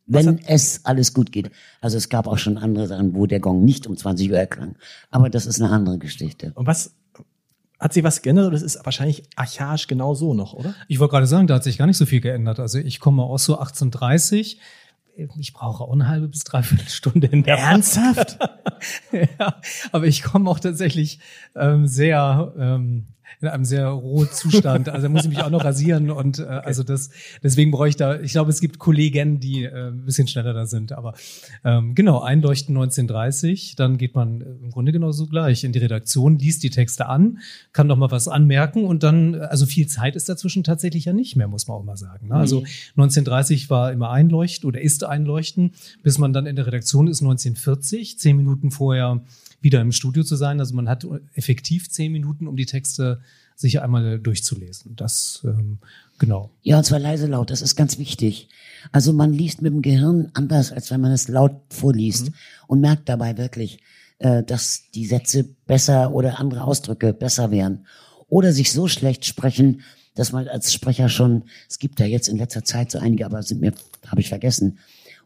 wenn 0.06 0.40
es 0.46 0.84
alles 0.84 1.14
gut 1.14 1.32
geht. 1.32 1.50
Also 1.80 1.96
es 1.96 2.08
gab 2.08 2.26
auch 2.26 2.36
schon 2.36 2.58
andere 2.58 2.86
Sachen, 2.86 3.14
wo 3.14 3.26
der 3.26 3.40
Gong 3.40 3.64
nicht 3.64 3.86
um 3.86 3.96
20 3.96 4.30
Uhr 4.30 4.36
erklang. 4.36 4.76
Aber 5.10 5.30
das 5.30 5.46
ist 5.46 5.60
eine 5.60 5.70
andere 5.70 5.96
Geschichte. 5.98 6.52
Und 6.54 6.66
was 6.66 6.94
hat 7.78 7.92
sich 7.92 8.04
was 8.04 8.20
geändert? 8.20 8.52
Das 8.52 8.62
ist 8.62 8.84
wahrscheinlich 8.84 9.22
archaisch 9.36 9.86
genau 9.86 10.14
so 10.14 10.34
noch, 10.34 10.54
oder? 10.54 10.74
Ich 10.88 10.98
wollte 10.98 11.12
gerade 11.12 11.26
sagen, 11.26 11.46
da 11.46 11.54
hat 11.54 11.64
sich 11.64 11.78
gar 11.78 11.86
nicht 11.86 11.96
so 11.96 12.04
viel 12.04 12.20
geändert. 12.20 12.60
Also 12.60 12.78
ich 12.78 13.00
komme 13.00 13.22
aus 13.22 13.44
so 13.44 13.54
1830 13.54 14.58
ich 15.14 15.52
brauche 15.52 15.84
auch 15.84 15.92
eine 15.92 16.08
halbe 16.08 16.28
bis 16.28 16.44
dreiviertel 16.44 16.88
Stunde 16.88 17.26
in 17.26 17.42
der 17.42 17.58
Ernsthaft? 17.58 18.38
ja, 19.12 19.60
aber 19.92 20.06
ich 20.06 20.22
komme 20.22 20.48
auch 20.48 20.60
tatsächlich 20.60 21.20
ähm, 21.54 21.86
sehr 21.86 22.54
ähm, 22.58 23.06
in 23.40 23.48
einem 23.48 23.64
sehr 23.64 23.88
rohen 23.88 24.28
Zustand. 24.30 24.88
Also 24.88 25.06
da 25.06 25.08
muss 25.08 25.24
ich 25.24 25.30
mich 25.30 25.42
auch 25.42 25.50
noch 25.50 25.64
rasieren 25.64 26.10
und 26.10 26.38
äh, 26.38 26.42
okay. 26.42 26.60
also 26.64 26.82
das 26.82 27.10
deswegen 27.42 27.70
brauche 27.70 27.88
ich 27.88 27.96
da. 27.96 28.20
Ich 28.20 28.32
glaube, 28.32 28.50
es 28.50 28.60
gibt 28.60 28.78
Kollegen, 28.78 29.40
die 29.40 29.64
äh, 29.64 29.88
ein 29.88 30.04
bisschen 30.04 30.28
schneller 30.28 30.52
da 30.52 30.66
sind. 30.66 30.92
Aber 30.92 31.14
ähm, 31.64 31.94
genau 31.94 32.20
einleuchten 32.20 32.76
1930, 32.76 33.76
dann 33.76 33.98
geht 33.98 34.14
man 34.14 34.40
äh, 34.40 34.44
im 34.44 34.70
Grunde 34.70 34.92
genauso 34.92 35.26
gleich 35.26 35.64
in 35.64 35.72
die 35.72 35.78
Redaktion, 35.78 36.38
liest 36.38 36.62
die 36.62 36.70
Texte 36.70 37.06
an, 37.06 37.38
kann 37.72 37.86
noch 37.86 37.96
mal 37.96 38.10
was 38.10 38.28
anmerken 38.28 38.84
und 38.84 39.02
dann 39.02 39.34
also 39.34 39.66
viel 39.66 39.86
Zeit 39.86 40.16
ist 40.16 40.28
dazwischen 40.28 40.64
tatsächlich 40.64 41.04
ja 41.06 41.12
nicht 41.12 41.36
mehr, 41.36 41.48
muss 41.48 41.66
man 41.68 41.76
auch 41.78 41.84
mal 41.84 41.96
sagen. 41.96 42.28
Ne? 42.28 42.34
Also 42.34 42.58
1930 42.96 43.70
war 43.70 43.92
immer 43.92 44.10
einleuchten 44.10 44.68
oder 44.68 44.80
ist 44.80 45.04
einleuchten, 45.04 45.72
bis 46.02 46.18
man 46.18 46.32
dann 46.32 46.46
in 46.46 46.56
der 46.56 46.66
Redaktion 46.66 47.08
ist 47.08 47.22
1940, 47.22 48.18
zehn 48.18 48.36
Minuten 48.36 48.70
vorher 48.70 49.22
wieder 49.62 49.80
im 49.80 49.92
Studio 49.92 50.24
zu 50.24 50.36
sein. 50.36 50.60
Also 50.60 50.74
man 50.74 50.88
hat 50.88 51.06
effektiv 51.34 51.88
zehn 51.88 52.12
Minuten, 52.12 52.46
um 52.46 52.56
die 52.56 52.66
Texte 52.66 53.20
sich 53.56 53.80
einmal 53.80 54.18
durchzulesen. 54.18 54.96
Das 54.96 55.42
ähm, 55.44 55.78
genau. 56.18 56.50
Ja, 56.62 56.78
und 56.78 56.84
zwar 56.84 56.98
leise 56.98 57.26
laut, 57.26 57.50
das 57.50 57.62
ist 57.62 57.76
ganz 57.76 57.98
wichtig. 57.98 58.48
Also 58.90 59.12
man 59.12 59.32
liest 59.32 59.62
mit 59.62 59.72
dem 59.72 59.82
Gehirn 59.82 60.30
anders, 60.34 60.72
als 60.72 60.90
wenn 60.90 61.00
man 61.00 61.12
es 61.12 61.28
laut 61.28 61.52
vorliest 61.70 62.26
mhm. 62.26 62.34
und 62.66 62.80
merkt 62.80 63.08
dabei 63.08 63.38
wirklich, 63.38 63.78
äh, 64.18 64.42
dass 64.42 64.84
die 64.94 65.06
Sätze 65.06 65.44
besser 65.66 66.12
oder 66.12 66.38
andere 66.38 66.64
Ausdrücke 66.64 67.12
besser 67.14 67.50
wären. 67.50 67.86
Oder 68.28 68.52
sich 68.52 68.72
so 68.72 68.88
schlecht 68.88 69.24
sprechen, 69.24 69.82
dass 70.14 70.32
man 70.32 70.48
als 70.48 70.72
Sprecher 70.72 71.08
schon, 71.08 71.44
es 71.68 71.78
gibt 71.78 72.00
da 72.00 72.04
jetzt 72.04 72.28
in 72.28 72.36
letzter 72.36 72.64
Zeit 72.64 72.90
so 72.90 72.98
einige, 72.98 73.24
aber 73.24 73.42
sind 73.42 73.60
mir, 73.60 73.72
habe 74.06 74.20
ich 74.20 74.28
vergessen, 74.28 74.78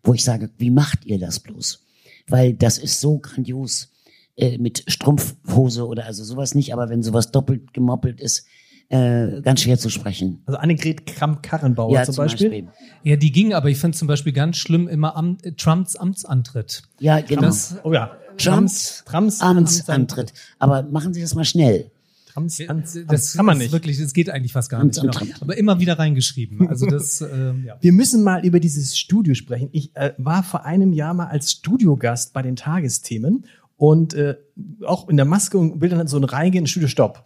wo 0.02 0.14
ich 0.14 0.22
sage, 0.22 0.50
wie 0.58 0.70
macht 0.70 1.04
ihr 1.04 1.18
das 1.18 1.40
bloß? 1.40 1.82
Weil 2.28 2.54
das 2.54 2.78
ist 2.78 3.00
so 3.00 3.18
grandios 3.18 3.88
äh, 4.36 4.58
mit 4.58 4.84
Strumpfhose 4.86 5.86
oder 5.86 6.04
also 6.06 6.24
sowas 6.24 6.54
nicht, 6.54 6.72
aber 6.72 6.88
wenn 6.88 7.02
sowas 7.02 7.30
doppelt 7.30 7.72
gemoppelt 7.72 8.20
ist, 8.20 8.46
äh, 8.88 9.40
ganz 9.42 9.62
schwer 9.62 9.78
zu 9.78 9.90
sprechen. 9.90 10.42
Also 10.46 10.58
Annegret 10.58 11.06
Kramp-Karrenbauer 11.06 11.92
ja, 11.92 12.04
zum, 12.04 12.14
zum 12.14 12.24
Beispiel. 12.24 12.50
Beispiel. 12.50 12.68
Ja, 13.02 13.16
die 13.16 13.32
ging, 13.32 13.52
aber 13.52 13.68
ich 13.68 13.78
fand 13.78 13.96
zum 13.96 14.06
Beispiel 14.06 14.32
ganz 14.32 14.58
schlimm 14.58 14.86
immer 14.88 15.16
am, 15.16 15.38
äh, 15.42 15.52
Trumps 15.52 15.96
Amtsantritt. 15.96 16.82
Ja, 17.00 17.20
genau. 17.20 17.42
Das, 17.42 17.76
oh 17.82 17.92
ja. 17.92 18.16
Trumps, 18.38 19.02
Trumps 19.06 19.40
Amtsantritt. 19.40 20.32
Aber 20.58 20.82
machen 20.82 21.14
Sie 21.14 21.20
das 21.20 21.34
mal 21.34 21.44
schnell. 21.44 21.90
Trumps 22.36 22.60
Amts, 22.68 22.98
das 23.08 23.32
kann 23.32 23.46
man 23.46 23.56
nicht. 23.56 23.72
Wirklich, 23.72 23.98
das 23.98 24.12
geht 24.12 24.28
eigentlich 24.28 24.52
fast 24.52 24.68
gar 24.68 24.84
nicht. 24.84 25.00
Genau. 25.00 25.18
Aber 25.40 25.56
immer 25.56 25.80
wieder 25.80 25.98
reingeschrieben. 25.98 26.68
Also 26.68 26.84
das, 26.84 27.20
äh, 27.22 27.54
ja. 27.64 27.78
Wir 27.80 27.92
müssen 27.92 28.22
mal 28.22 28.44
über 28.44 28.60
dieses 28.60 28.98
Studio 28.98 29.34
sprechen. 29.34 29.70
Ich 29.72 29.96
äh, 29.96 30.12
war 30.18 30.42
vor 30.42 30.66
einem 30.66 30.92
Jahr 30.92 31.14
mal 31.14 31.28
als 31.28 31.50
Studiogast 31.50 32.34
bei 32.34 32.42
den 32.42 32.54
Tagesthemen 32.54 33.46
und 33.76 34.14
äh, 34.14 34.36
auch 34.84 35.08
in 35.08 35.16
der 35.16 35.26
Maske 35.26 35.58
und 35.58 35.80
will 35.80 35.90
dann 35.90 36.06
so 36.06 36.16
ein 36.16 36.24
reingehen, 36.24 36.66
Studio 36.66 36.88
Stopp. 36.88 37.24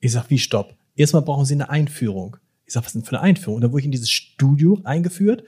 Ich 0.00 0.12
sag, 0.12 0.30
wie 0.30 0.38
Stopp? 0.38 0.74
Erstmal 0.94 1.22
brauchen 1.22 1.44
Sie 1.44 1.54
eine 1.54 1.70
Einführung. 1.70 2.36
Ich 2.64 2.74
sag, 2.74 2.84
was 2.84 2.92
denn 2.92 3.04
für 3.04 3.16
eine 3.16 3.22
Einführung? 3.22 3.56
Und 3.56 3.62
dann 3.62 3.72
wurde 3.72 3.80
ich 3.80 3.86
in 3.86 3.92
dieses 3.92 4.10
Studio 4.10 4.80
eingeführt 4.84 5.44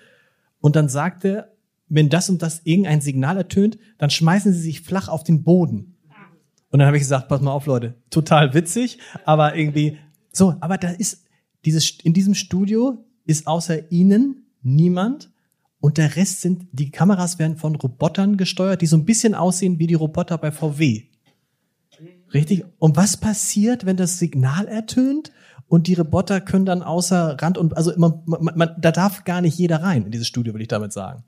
und 0.61 0.77
dann 0.77 0.89
sagte, 0.89 1.53
wenn 1.89 2.09
das 2.09 2.31
und 2.31 2.43
das 2.43 2.61
irgendein 2.65 3.01
Signal 3.01 3.37
ertönt, 3.37 3.79
dann 3.99 4.11
schmeißen 4.11 4.53
Sie 4.53 4.61
sich 4.61 4.81
flach 4.81 5.09
auf 5.09 5.25
den 5.25 5.43
Boden. 5.43 5.97
Und 6.71 6.79
dann 6.79 6.87
habe 6.87 6.97
ich 6.97 7.03
gesagt, 7.03 7.29
pass 7.29 7.41
mal 7.41 7.51
auf, 7.51 7.67
Leute, 7.67 7.95
total 8.11 8.55
witzig, 8.55 8.99
aber 9.25 9.57
irgendwie 9.57 9.99
so, 10.33 10.55
aber 10.61 10.79
da 10.79 10.91
ist 10.91 11.25
dieses 11.65 11.99
in 12.03 12.15
diesem 12.15 12.35
Studio 12.35 13.05
ist 13.27 13.47
außer 13.47 13.91
Ihnen 13.91 14.47
niemand 14.63 15.31
und 15.81 15.99
der 15.99 16.17
Rest 16.17 16.43
sind 16.43 16.67
die 16.73 16.91
Kameras 16.91 17.39
werden 17.39 17.57
von 17.57 17.75
Robotern 17.75 18.37
gesteuert, 18.37 18.83
die 18.83 18.87
so 18.87 18.97
ein 18.97 19.05
bisschen 19.05 19.35
aussehen 19.35 19.79
wie 19.79 19.87
die 19.87 19.95
Roboter 19.95 20.39
bei 20.39 20.53
VW. 20.53 21.05
Richtig? 22.33 22.65
Und 22.79 22.97
was 22.97 23.17
passiert, 23.17 23.87
wenn 23.87 23.97
das 23.97 24.19
Signal 24.19 24.69
ertönt 24.69 25.33
und 25.67 25.87
die 25.87 25.95
Roboter 25.95 26.41
können 26.41 26.65
dann 26.65 26.83
außer 26.83 27.37
Rand 27.41 27.59
und 27.59 27.77
also 27.77 27.93
man, 27.97 28.23
man, 28.27 28.57
man, 28.57 28.75
da 28.79 28.93
darf 28.93 29.25
gar 29.25 29.41
nicht 29.41 29.59
jeder 29.59 29.83
rein 29.83 30.05
in 30.05 30.11
dieses 30.11 30.29
Studio, 30.29 30.55
will 30.55 30.63
ich 30.63 30.69
damit 30.69 30.93
sagen. 30.93 31.25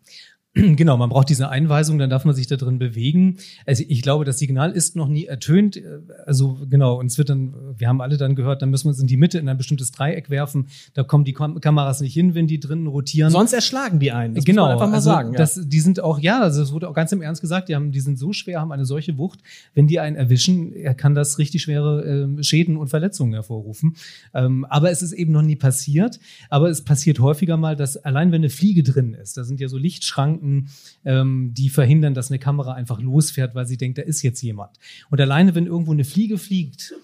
Genau, 0.82 0.96
man 0.98 1.08
braucht 1.08 1.30
diese 1.30 1.48
Einweisung, 1.48 1.98
dann 1.98 2.10
darf 2.10 2.24
man 2.26 2.34
sich 2.34 2.46
da 2.46 2.56
drin 2.56 2.78
bewegen. 2.78 3.38
Also 3.64 3.84
ich 3.88 4.02
glaube, 4.02 4.26
das 4.26 4.38
Signal 4.38 4.72
ist 4.72 4.96
noch 4.96 5.08
nie 5.08 5.24
ertönt. 5.24 5.80
Also 6.26 6.58
genau, 6.68 6.98
uns 6.98 7.16
wird 7.16 7.30
dann, 7.30 7.54
wir 7.76 7.88
haben 7.88 8.02
alle 8.02 8.18
dann 8.18 8.34
gehört, 8.34 8.60
dann 8.60 8.68
müssen 8.68 8.84
wir 8.84 8.90
uns 8.90 9.00
in 9.00 9.06
die 9.06 9.16
Mitte 9.16 9.38
in 9.38 9.48
ein 9.48 9.56
bestimmtes 9.56 9.92
Dreieck 9.92 10.28
werfen. 10.28 10.68
Da 10.92 11.04
kommen 11.04 11.24
die 11.24 11.32
Kam 11.32 11.60
Kameras 11.60 12.00
nicht 12.02 12.12
hin, 12.12 12.34
wenn 12.34 12.46
die 12.46 12.60
drinnen 12.60 12.86
rotieren. 12.86 13.30
Sonst 13.30 13.54
erschlagen 13.54 13.98
die 13.98 14.12
einen. 14.12 14.34
Das 14.34 14.44
genau, 14.44 14.62
muss 14.62 14.68
man 14.68 14.72
einfach 14.74 14.88
mal 14.88 14.94
also 14.96 15.10
sagen. 15.10 15.32
Ja. 15.32 15.38
Das, 15.38 15.58
die 15.64 15.80
sind 15.80 16.00
auch, 16.00 16.18
ja, 16.18 16.40
also 16.40 16.62
es 16.62 16.72
wurde 16.72 16.88
auch 16.88 16.94
ganz 16.94 17.12
im 17.12 17.22
Ernst 17.22 17.40
gesagt, 17.40 17.70
die 17.70 17.74
haben, 17.74 17.90
die 17.90 18.00
sind 18.00 18.18
so 18.18 18.34
schwer, 18.34 18.60
haben 18.60 18.72
eine 18.72 18.84
solche 18.84 19.16
Wucht. 19.16 19.40
Wenn 19.74 19.86
die 19.86 20.00
einen 20.00 20.16
erwischen, 20.16 20.74
er 20.74 20.94
kann 20.94 21.14
das 21.14 21.38
richtig 21.38 21.62
schwere 21.62 22.04
äh, 22.38 22.42
Schäden 22.42 22.76
und 22.76 22.88
Verletzungen 22.88 23.32
hervorrufen. 23.32 23.96
Ähm, 24.34 24.66
aber 24.68 24.90
es 24.90 25.00
ist 25.00 25.12
eben 25.12 25.32
noch 25.32 25.42
nie 25.42 25.56
passiert. 25.56 26.20
Aber 26.50 26.68
es 26.68 26.82
passiert 26.82 27.20
häufiger 27.20 27.56
mal, 27.56 27.74
dass 27.74 27.96
allein 27.96 28.32
wenn 28.32 28.42
eine 28.42 28.50
Fliege 28.50 28.82
drin 28.82 29.14
ist, 29.14 29.38
da 29.38 29.44
sind 29.44 29.58
ja 29.58 29.68
so 29.68 29.78
Lichtschranken 29.78 30.41
Gedanken, 30.42 30.68
ähm, 31.04 31.54
die 31.54 31.68
verhindern, 31.68 32.14
dass 32.14 32.30
eine 32.30 32.38
Kamera 32.38 32.72
einfach 32.72 33.00
losfährt, 33.00 33.54
weil 33.54 33.66
sie 33.66 33.76
denkt, 33.76 33.98
da 33.98 34.02
ist 34.02 34.22
jetzt 34.22 34.42
jemand. 34.42 34.78
Und 35.10 35.20
alleine, 35.20 35.54
wenn 35.54 35.66
irgendwo 35.66 35.92
eine 35.92 36.04
Fliege 36.04 36.38
fliegt, 36.38 36.94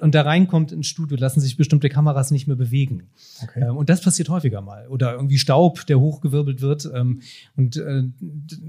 und 0.00 0.16
da 0.16 0.22
reinkommt 0.22 0.72
ins 0.72 0.88
Studio, 0.88 1.16
lassen 1.16 1.40
sich 1.40 1.56
bestimmte 1.56 1.88
Kameras 1.88 2.32
nicht 2.32 2.48
mehr 2.48 2.56
bewegen. 2.56 3.04
Okay. 3.40 3.68
Ähm, 3.68 3.76
und 3.76 3.88
das 3.88 4.00
passiert 4.00 4.28
häufiger 4.28 4.60
mal. 4.60 4.88
Oder 4.88 5.12
irgendwie 5.12 5.38
Staub, 5.38 5.86
der 5.86 6.00
hochgewirbelt 6.00 6.60
wird. 6.60 6.90
Ähm, 6.92 7.20
und 7.56 7.76
äh, 7.76 8.02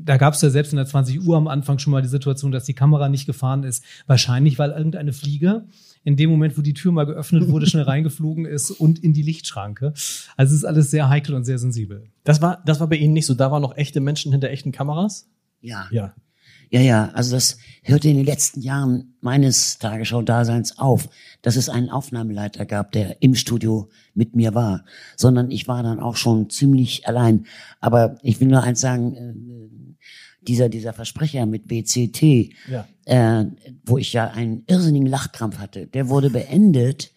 da 0.05 0.17
gab 0.17 0.35
es 0.35 0.43
ja 0.43 0.51
selbst 0.51 0.73
in 0.73 0.77
der 0.77 0.85
20 0.85 1.25
Uhr 1.25 1.35
am 1.35 1.47
Anfang 1.47 1.79
schon 1.79 1.89
mal 1.89 2.03
die 2.03 2.07
Situation, 2.07 2.51
dass 2.51 2.65
die 2.65 2.75
Kamera 2.75 3.09
nicht 3.09 3.25
gefahren 3.25 3.63
ist. 3.63 3.83
Wahrscheinlich, 4.05 4.59
weil 4.59 4.69
irgendeine 4.69 5.11
Fliege 5.11 5.63
in 6.07 6.15
dem 6.15 6.29
Moment, 6.29 6.57
wo 6.57 6.61
die 6.61 6.73
Tür 6.73 6.93
mal 6.93 7.05
geöffnet 7.05 7.49
wurde, 7.49 7.67
schnell 7.67 7.83
reingeflogen 7.83 8.45
ist 8.45 8.71
und 8.71 8.97
in 8.97 9.11
die 9.11 9.23
Lichtschranke. 9.23 9.91
Also 10.37 10.53
es 10.53 10.59
ist 10.59 10.63
alles 10.63 10.89
sehr 10.89 11.09
heikel 11.09 11.35
und 11.35 11.43
sehr 11.43 11.59
sensibel. 11.59 12.07
Das 12.23 12.41
war, 12.41 12.63
das 12.65 12.79
war 12.79 12.87
bei 12.87 12.95
Ihnen 12.95 13.11
nicht 13.11 13.25
so. 13.25 13.33
Da 13.33 13.51
waren 13.51 13.61
noch 13.61 13.75
echte 13.75 13.99
Menschen 13.99 14.31
hinter 14.31 14.49
echten 14.49 14.71
Kameras? 14.71 15.29
Ja. 15.59 15.89
Ja. 15.91 16.15
Ja, 16.69 16.79
ja, 16.79 17.09
also 17.13 17.35
das 17.35 17.57
hörte 17.83 18.07
in 18.07 18.15
den 18.15 18.25
letzten 18.25 18.61
Jahren 18.61 19.15
meines 19.19 19.79
Tagesschau-Daseins 19.79 20.77
auf, 20.77 21.09
dass 21.41 21.57
es 21.57 21.67
einen 21.67 21.89
Aufnahmeleiter 21.89 22.65
gab, 22.65 22.93
der 22.93 23.21
im 23.21 23.35
Studio 23.35 23.89
mit 24.13 24.33
mir 24.33 24.55
war, 24.55 24.85
sondern 25.17 25.51
ich 25.51 25.67
war 25.67 25.83
dann 25.83 25.99
auch 25.99 26.15
schon 26.15 26.49
ziemlich 26.49 27.05
allein. 27.05 27.47
Aber 27.81 28.17
ich 28.21 28.39
will 28.39 28.47
nur 28.47 28.63
eins 28.63 28.79
sagen, 28.79 29.15
äh, 29.15 29.33
dieser, 30.41 30.69
dieser 30.69 30.93
Versprecher 30.93 31.45
mit 31.45 31.67
BCT, 31.67 32.53
ja. 32.69 32.87
Äh, 33.07 33.45
wo 33.85 33.97
ich 33.97 34.11
ja 34.11 34.27
einen 34.31 34.63
irrsinnigen 34.67 35.07
Lachkrampf 35.07 35.59
hatte, 35.59 35.87
der 35.87 36.09
wurde 36.09 36.29
beendet, 36.29 37.11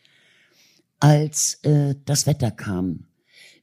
als 1.00 1.54
äh, 1.62 1.96
das 2.04 2.26
Wetter 2.26 2.52
kam. 2.52 3.06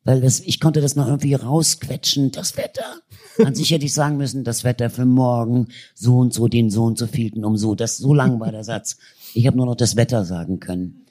Weil 0.03 0.21
das, 0.21 0.41
ich 0.41 0.59
konnte 0.59 0.81
das 0.81 0.95
noch 0.95 1.07
irgendwie 1.07 1.33
rausquetschen, 1.33 2.31
das 2.31 2.57
Wetter. 2.57 3.01
An 3.43 3.55
sich 3.55 3.71
hätte 3.71 3.85
ich 3.85 3.93
sagen 3.93 4.17
müssen, 4.17 4.43
das 4.43 4.63
Wetter 4.63 4.89
für 4.89 5.05
morgen, 5.05 5.67
so 5.93 6.17
und 6.17 6.33
so, 6.33 6.47
den 6.47 6.69
so 6.69 6.83
und 6.83 6.97
so 6.97 7.07
vielten 7.07 7.45
um 7.45 7.55
so. 7.55 7.75
Das, 7.75 7.97
so 7.97 8.13
lang 8.13 8.39
war 8.39 8.51
der 8.51 8.63
Satz. 8.63 8.97
Ich 9.33 9.47
habe 9.47 9.57
nur 9.57 9.65
noch 9.65 9.75
das 9.75 9.95
Wetter 9.95 10.25
sagen 10.25 10.59
können. 10.59 11.05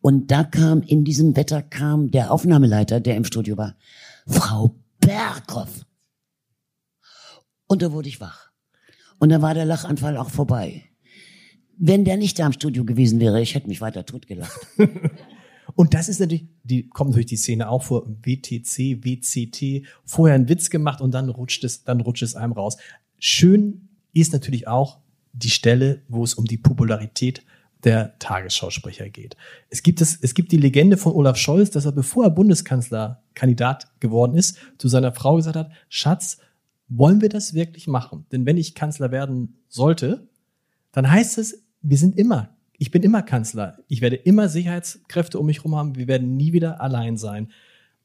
Und 0.00 0.30
da 0.30 0.44
kam, 0.44 0.82
in 0.82 1.04
diesem 1.04 1.36
Wetter 1.36 1.62
kam 1.62 2.10
der 2.10 2.30
Aufnahmeleiter, 2.30 3.00
der 3.00 3.16
im 3.16 3.24
Studio 3.24 3.56
war, 3.56 3.76
Frau 4.26 4.74
Berghoff. 5.00 5.84
Und 7.66 7.82
da 7.82 7.92
wurde 7.92 8.08
ich 8.08 8.20
wach. 8.20 8.45
Und 9.18 9.30
da 9.30 9.42
war 9.42 9.54
der 9.54 9.64
Lachanfall 9.64 10.16
auch 10.16 10.30
vorbei. 10.30 10.82
Wenn 11.78 12.04
der 12.04 12.16
nicht 12.16 12.38
da 12.38 12.46
im 12.46 12.52
Studio 12.52 12.84
gewesen 12.84 13.20
wäre, 13.20 13.40
ich 13.40 13.54
hätte 13.54 13.68
mich 13.68 13.80
weiter 13.80 14.04
totgelacht. 14.04 14.58
Und 15.74 15.92
das 15.92 16.08
ist 16.08 16.20
natürlich, 16.20 16.46
die 16.64 16.88
kommt 16.88 17.14
durch 17.14 17.26
die 17.26 17.36
Szene 17.36 17.68
auch 17.68 17.82
vor, 17.82 18.06
WTC, 18.06 19.04
WCT, 19.04 19.86
vorher 20.04 20.34
einen 20.34 20.48
Witz 20.48 20.70
gemacht 20.70 21.02
und 21.02 21.12
dann 21.12 21.28
rutscht 21.28 21.64
es, 21.64 21.84
dann 21.84 22.00
rutscht 22.00 22.22
es 22.22 22.34
einem 22.34 22.52
raus. 22.52 22.78
Schön 23.18 23.88
ist 24.14 24.32
natürlich 24.32 24.68
auch 24.68 25.00
die 25.32 25.50
Stelle, 25.50 26.02
wo 26.08 26.24
es 26.24 26.34
um 26.34 26.46
die 26.46 26.56
Popularität 26.56 27.44
der 27.84 28.18
Tagesschausprecher 28.18 29.10
geht. 29.10 29.36
Es 29.68 29.82
gibt 29.82 30.00
es, 30.00 30.18
es 30.20 30.34
gibt 30.34 30.50
die 30.50 30.56
Legende 30.56 30.96
von 30.96 31.12
Olaf 31.12 31.36
Scholz, 31.36 31.70
dass 31.70 31.84
er, 31.84 31.92
bevor 31.92 32.24
er 32.24 32.30
Bundeskanzlerkandidat 32.30 34.00
geworden 34.00 34.34
ist, 34.34 34.58
zu 34.78 34.88
seiner 34.88 35.12
Frau 35.12 35.36
gesagt 35.36 35.56
hat, 35.56 35.70
Schatz, 35.90 36.38
wollen 36.88 37.20
wir 37.20 37.28
das 37.28 37.54
wirklich 37.54 37.86
machen? 37.86 38.26
Denn 38.32 38.46
wenn 38.46 38.56
ich 38.56 38.74
Kanzler 38.74 39.10
werden 39.10 39.56
sollte, 39.68 40.28
dann 40.92 41.10
heißt 41.10 41.38
es, 41.38 41.62
wir 41.82 41.98
sind 41.98 42.18
immer 42.18 42.56
ich 42.78 42.90
bin 42.90 43.02
immer 43.02 43.22
Kanzler. 43.22 43.78
Ich 43.88 44.00
werde 44.00 44.16
immer 44.16 44.48
Sicherheitskräfte 44.48 45.38
um 45.38 45.46
mich 45.46 45.58
herum 45.58 45.76
haben. 45.76 45.96
Wir 45.96 46.08
werden 46.08 46.36
nie 46.36 46.52
wieder 46.52 46.80
allein 46.80 47.16
sein. 47.16 47.50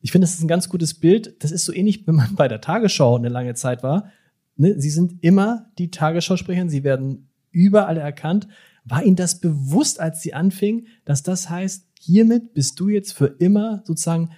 Ich 0.01 0.11
finde, 0.11 0.25
das 0.25 0.35
ist 0.35 0.43
ein 0.43 0.47
ganz 0.47 0.69
gutes 0.69 0.93
Bild. 0.95 1.43
Das 1.43 1.51
ist 1.51 1.65
so 1.65 1.73
ähnlich, 1.73 2.07
wenn 2.07 2.15
man 2.15 2.35
bei 2.35 2.47
der 2.47 2.61
Tagesschau 2.61 3.15
eine 3.15 3.29
lange 3.29 3.53
Zeit 3.53 3.83
war. 3.83 4.11
Ne? 4.55 4.79
Sie 4.79 4.89
sind 4.89 5.23
immer 5.23 5.69
die 5.77 5.91
Tagesschausprecher. 5.91 6.69
Sie 6.69 6.83
werden 6.83 7.29
überall 7.51 7.97
erkannt. 7.97 8.47
War 8.85 9.03
Ihnen 9.03 9.15
das 9.15 9.39
bewusst, 9.39 9.99
als 9.99 10.21
Sie 10.21 10.33
anfingen, 10.33 10.87
dass 11.05 11.21
das 11.21 11.49
heißt, 11.49 11.87
hiermit 11.99 12.53
bist 12.53 12.79
du 12.79 12.89
jetzt 12.89 13.13
für 13.13 13.27
immer 13.27 13.83
sozusagen 13.85 14.31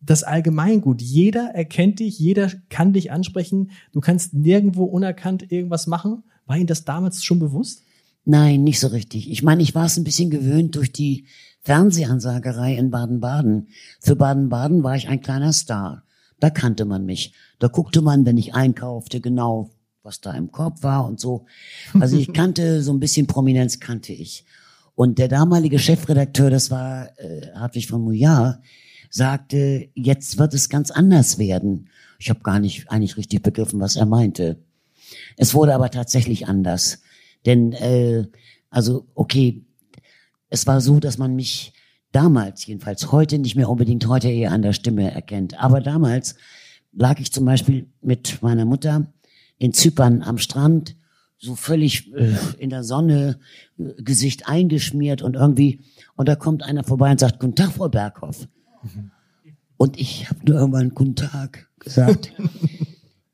das 0.00 0.22
Allgemeingut. 0.22 1.02
Jeder 1.02 1.50
erkennt 1.54 2.00
dich, 2.00 2.18
jeder 2.18 2.50
kann 2.68 2.92
dich 2.92 3.12
ansprechen. 3.12 3.70
Du 3.92 4.00
kannst 4.00 4.34
nirgendwo 4.34 4.84
unerkannt 4.84 5.50
irgendwas 5.52 5.86
machen. 5.86 6.24
War 6.46 6.56
Ihnen 6.56 6.66
das 6.66 6.84
damals 6.84 7.22
schon 7.24 7.38
bewusst? 7.38 7.84
Nein, 8.24 8.64
nicht 8.64 8.80
so 8.80 8.88
richtig. 8.88 9.30
Ich 9.30 9.42
meine, 9.42 9.62
ich 9.62 9.74
war 9.74 9.86
es 9.86 9.96
ein 9.96 10.04
bisschen 10.04 10.30
gewöhnt 10.30 10.76
durch 10.76 10.92
die 10.92 11.26
Fernsehansagerei 11.62 12.74
in 12.74 12.90
Baden-Baden. 12.90 13.68
Für 14.00 14.16
Baden-Baden 14.16 14.82
war 14.82 14.96
ich 14.96 15.08
ein 15.08 15.20
kleiner 15.20 15.52
Star. 15.52 16.04
Da 16.38 16.50
kannte 16.50 16.84
man 16.86 17.04
mich. 17.04 17.34
Da 17.58 17.68
guckte 17.68 18.00
man, 18.00 18.24
wenn 18.24 18.38
ich 18.38 18.54
einkaufte, 18.54 19.20
genau, 19.20 19.70
was 20.02 20.20
da 20.20 20.32
im 20.32 20.50
Korb 20.50 20.82
war 20.82 21.06
und 21.06 21.20
so. 21.20 21.44
Also 21.98 22.16
ich 22.16 22.32
kannte 22.32 22.82
so 22.82 22.92
ein 22.92 23.00
bisschen 23.00 23.26
Prominenz 23.26 23.80
kannte 23.80 24.12
ich. 24.12 24.44
Und 24.94 25.18
der 25.18 25.28
damalige 25.28 25.78
Chefredakteur, 25.78 26.50
das 26.50 26.70
war 26.70 27.08
äh, 27.18 27.52
Hartwig 27.54 27.86
von 27.86 28.02
Mouillard, 28.02 28.60
sagte, 29.10 29.90
jetzt 29.94 30.38
wird 30.38 30.54
es 30.54 30.68
ganz 30.68 30.90
anders 30.90 31.38
werden. 31.38 31.90
Ich 32.18 32.30
habe 32.30 32.40
gar 32.40 32.60
nicht 32.60 32.90
eigentlich 32.90 33.16
richtig 33.16 33.42
begriffen, 33.42 33.80
was 33.80 33.96
er 33.96 34.06
meinte. 34.06 34.62
Es 35.36 35.52
wurde 35.52 35.74
aber 35.74 35.90
tatsächlich 35.90 36.46
anders. 36.46 37.02
Denn, 37.44 37.72
äh, 37.72 38.26
also, 38.70 39.08
okay, 39.14 39.64
es 40.48 40.66
war 40.66 40.80
so, 40.80 41.00
dass 41.00 41.18
man 41.18 41.34
mich 41.34 41.72
damals, 42.12 42.66
jedenfalls 42.66 43.12
heute 43.12 43.38
nicht 43.38 43.56
mehr 43.56 43.68
unbedingt 43.68 44.06
heute 44.06 44.28
eher 44.28 44.52
an 44.52 44.62
der 44.62 44.72
Stimme 44.72 45.10
erkennt. 45.10 45.58
Aber 45.60 45.80
damals 45.80 46.36
lag 46.92 47.20
ich 47.20 47.32
zum 47.32 47.44
Beispiel 47.44 47.86
mit 48.00 48.42
meiner 48.42 48.64
Mutter 48.64 49.12
in 49.58 49.72
Zypern 49.72 50.22
am 50.22 50.38
Strand, 50.38 50.96
so 51.38 51.54
völlig 51.54 52.12
äh, 52.14 52.36
in 52.58 52.70
der 52.70 52.84
Sonne, 52.84 53.38
äh, 53.78 54.02
Gesicht 54.02 54.48
eingeschmiert 54.48 55.22
und 55.22 55.36
irgendwie, 55.36 55.80
und 56.16 56.28
da 56.28 56.36
kommt 56.36 56.62
einer 56.62 56.84
vorbei 56.84 57.10
und 57.10 57.20
sagt, 57.20 57.40
Guten 57.40 57.54
Tag, 57.54 57.72
Frau 57.72 57.88
Berghoff. 57.88 58.46
Und 59.76 59.98
ich 59.98 60.28
habe 60.28 60.40
nur 60.46 60.58
irgendwann 60.58 60.90
Guten 60.90 61.16
Tag 61.16 61.68
gesagt. 61.78 62.32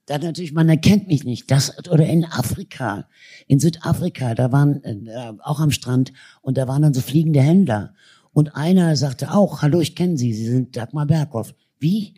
Da 0.08 0.18
natürlich, 0.18 0.52
man 0.52 0.68
erkennt 0.68 1.08
mich 1.08 1.24
nicht. 1.24 1.50
Das 1.50 1.84
oder 1.90 2.06
in 2.06 2.24
Afrika, 2.24 3.08
in 3.48 3.58
Südafrika, 3.58 4.36
da 4.36 4.52
waren 4.52 4.80
äh, 4.84 5.32
auch 5.42 5.58
am 5.58 5.72
Strand 5.72 6.12
und 6.42 6.56
da 6.56 6.68
waren 6.68 6.82
dann 6.82 6.94
so 6.94 7.00
fliegende 7.00 7.40
Händler 7.40 7.92
und 8.32 8.54
einer 8.54 8.94
sagte 8.94 9.32
auch, 9.32 9.62
hallo, 9.62 9.80
ich 9.80 9.96
kenne 9.96 10.16
Sie, 10.16 10.32
Sie 10.32 10.46
sind 10.46 10.76
Dagmar 10.76 11.06
Berghoff. 11.06 11.54
Wie? 11.80 12.14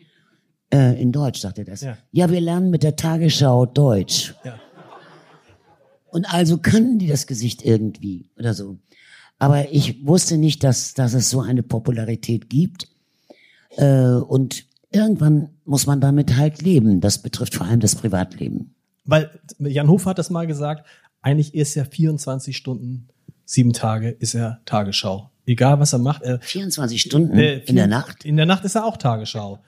Äh, 0.71 1.01
in 1.01 1.11
Deutsch 1.11 1.39
sagte 1.39 1.61
er 1.61 1.65
das. 1.65 1.81
Ja. 1.81 1.97
ja, 2.11 2.29
wir 2.29 2.41
lernen 2.41 2.69
mit 2.69 2.83
der 2.83 2.95
Tagesschau 2.95 3.65
Deutsch. 3.65 4.35
Ja. 4.43 4.59
Und 6.09 6.31
also 6.31 6.59
kannten 6.59 6.99
die 6.99 7.07
das 7.07 7.25
Gesicht 7.25 7.65
irgendwie 7.65 8.29
oder 8.37 8.53
so. 8.53 8.77
Aber 9.39 9.71
ich 9.71 10.05
wusste 10.05 10.37
nicht, 10.37 10.63
dass, 10.63 10.93
dass 10.93 11.13
es 11.13 11.29
so 11.29 11.41
eine 11.41 11.63
Popularität 11.63 12.49
gibt. 12.49 12.87
Äh, 13.77 14.15
und 14.15 14.65
irgendwann 14.91 15.49
muss 15.65 15.85
man 15.85 16.01
damit 16.01 16.35
halt 16.35 16.61
leben. 16.61 17.01
Das 17.01 17.21
betrifft 17.21 17.55
vor 17.55 17.67
allem 17.67 17.79
das 17.79 17.95
Privatleben. 17.95 18.75
Weil 19.05 19.29
Jan 19.59 19.87
Hof 19.87 20.05
hat 20.05 20.19
das 20.19 20.29
mal 20.29 20.47
gesagt, 20.47 20.85
eigentlich 21.21 21.53
ist 21.55 21.75
er 21.75 21.85
24 21.85 22.55
Stunden, 22.55 23.09
sieben 23.45 23.73
Tage 23.73 24.09
ist 24.09 24.35
er 24.35 24.61
Tagesschau. 24.65 25.31
Egal 25.45 25.79
was 25.79 25.93
er 25.93 25.99
macht. 25.99 26.21
Er, 26.21 26.39
24 26.39 27.01
Stunden 27.01 27.37
äh, 27.37 27.57
in 27.59 27.75
der 27.75 27.87
Nacht? 27.87 28.23
In 28.23 28.37
der 28.37 28.45
Nacht 28.45 28.65
ist 28.65 28.75
er 28.75 28.85
auch 28.85 28.97
Tagesschau. 28.97 29.59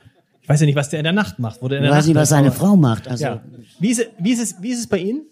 Ich 0.41 0.49
weiß 0.49 0.59
ja 0.59 0.65
nicht, 0.65 0.75
was 0.75 0.89
der 0.89 0.99
in 0.99 1.03
der 1.03 1.13
Nacht 1.13 1.39
macht. 1.39 1.61
Wo 1.61 1.67
der 1.67 1.79
in 1.79 1.83
der 1.83 1.91
weiß 1.91 1.99
Nacht 1.99 2.07
nicht, 2.07 2.15
was 2.15 2.29
seine 2.29 2.51
Frau 2.51 2.75
macht. 2.75 3.07
Also. 3.07 3.23
Ja. 3.23 3.41
Wie, 3.79 3.89
ist, 3.89 4.07
wie, 4.19 4.31
ist 4.31 4.41
es, 4.41 4.61
wie 4.61 4.69
ist 4.69 4.79
es 4.79 4.87
bei 4.87 4.99
Ihnen? 4.99 5.25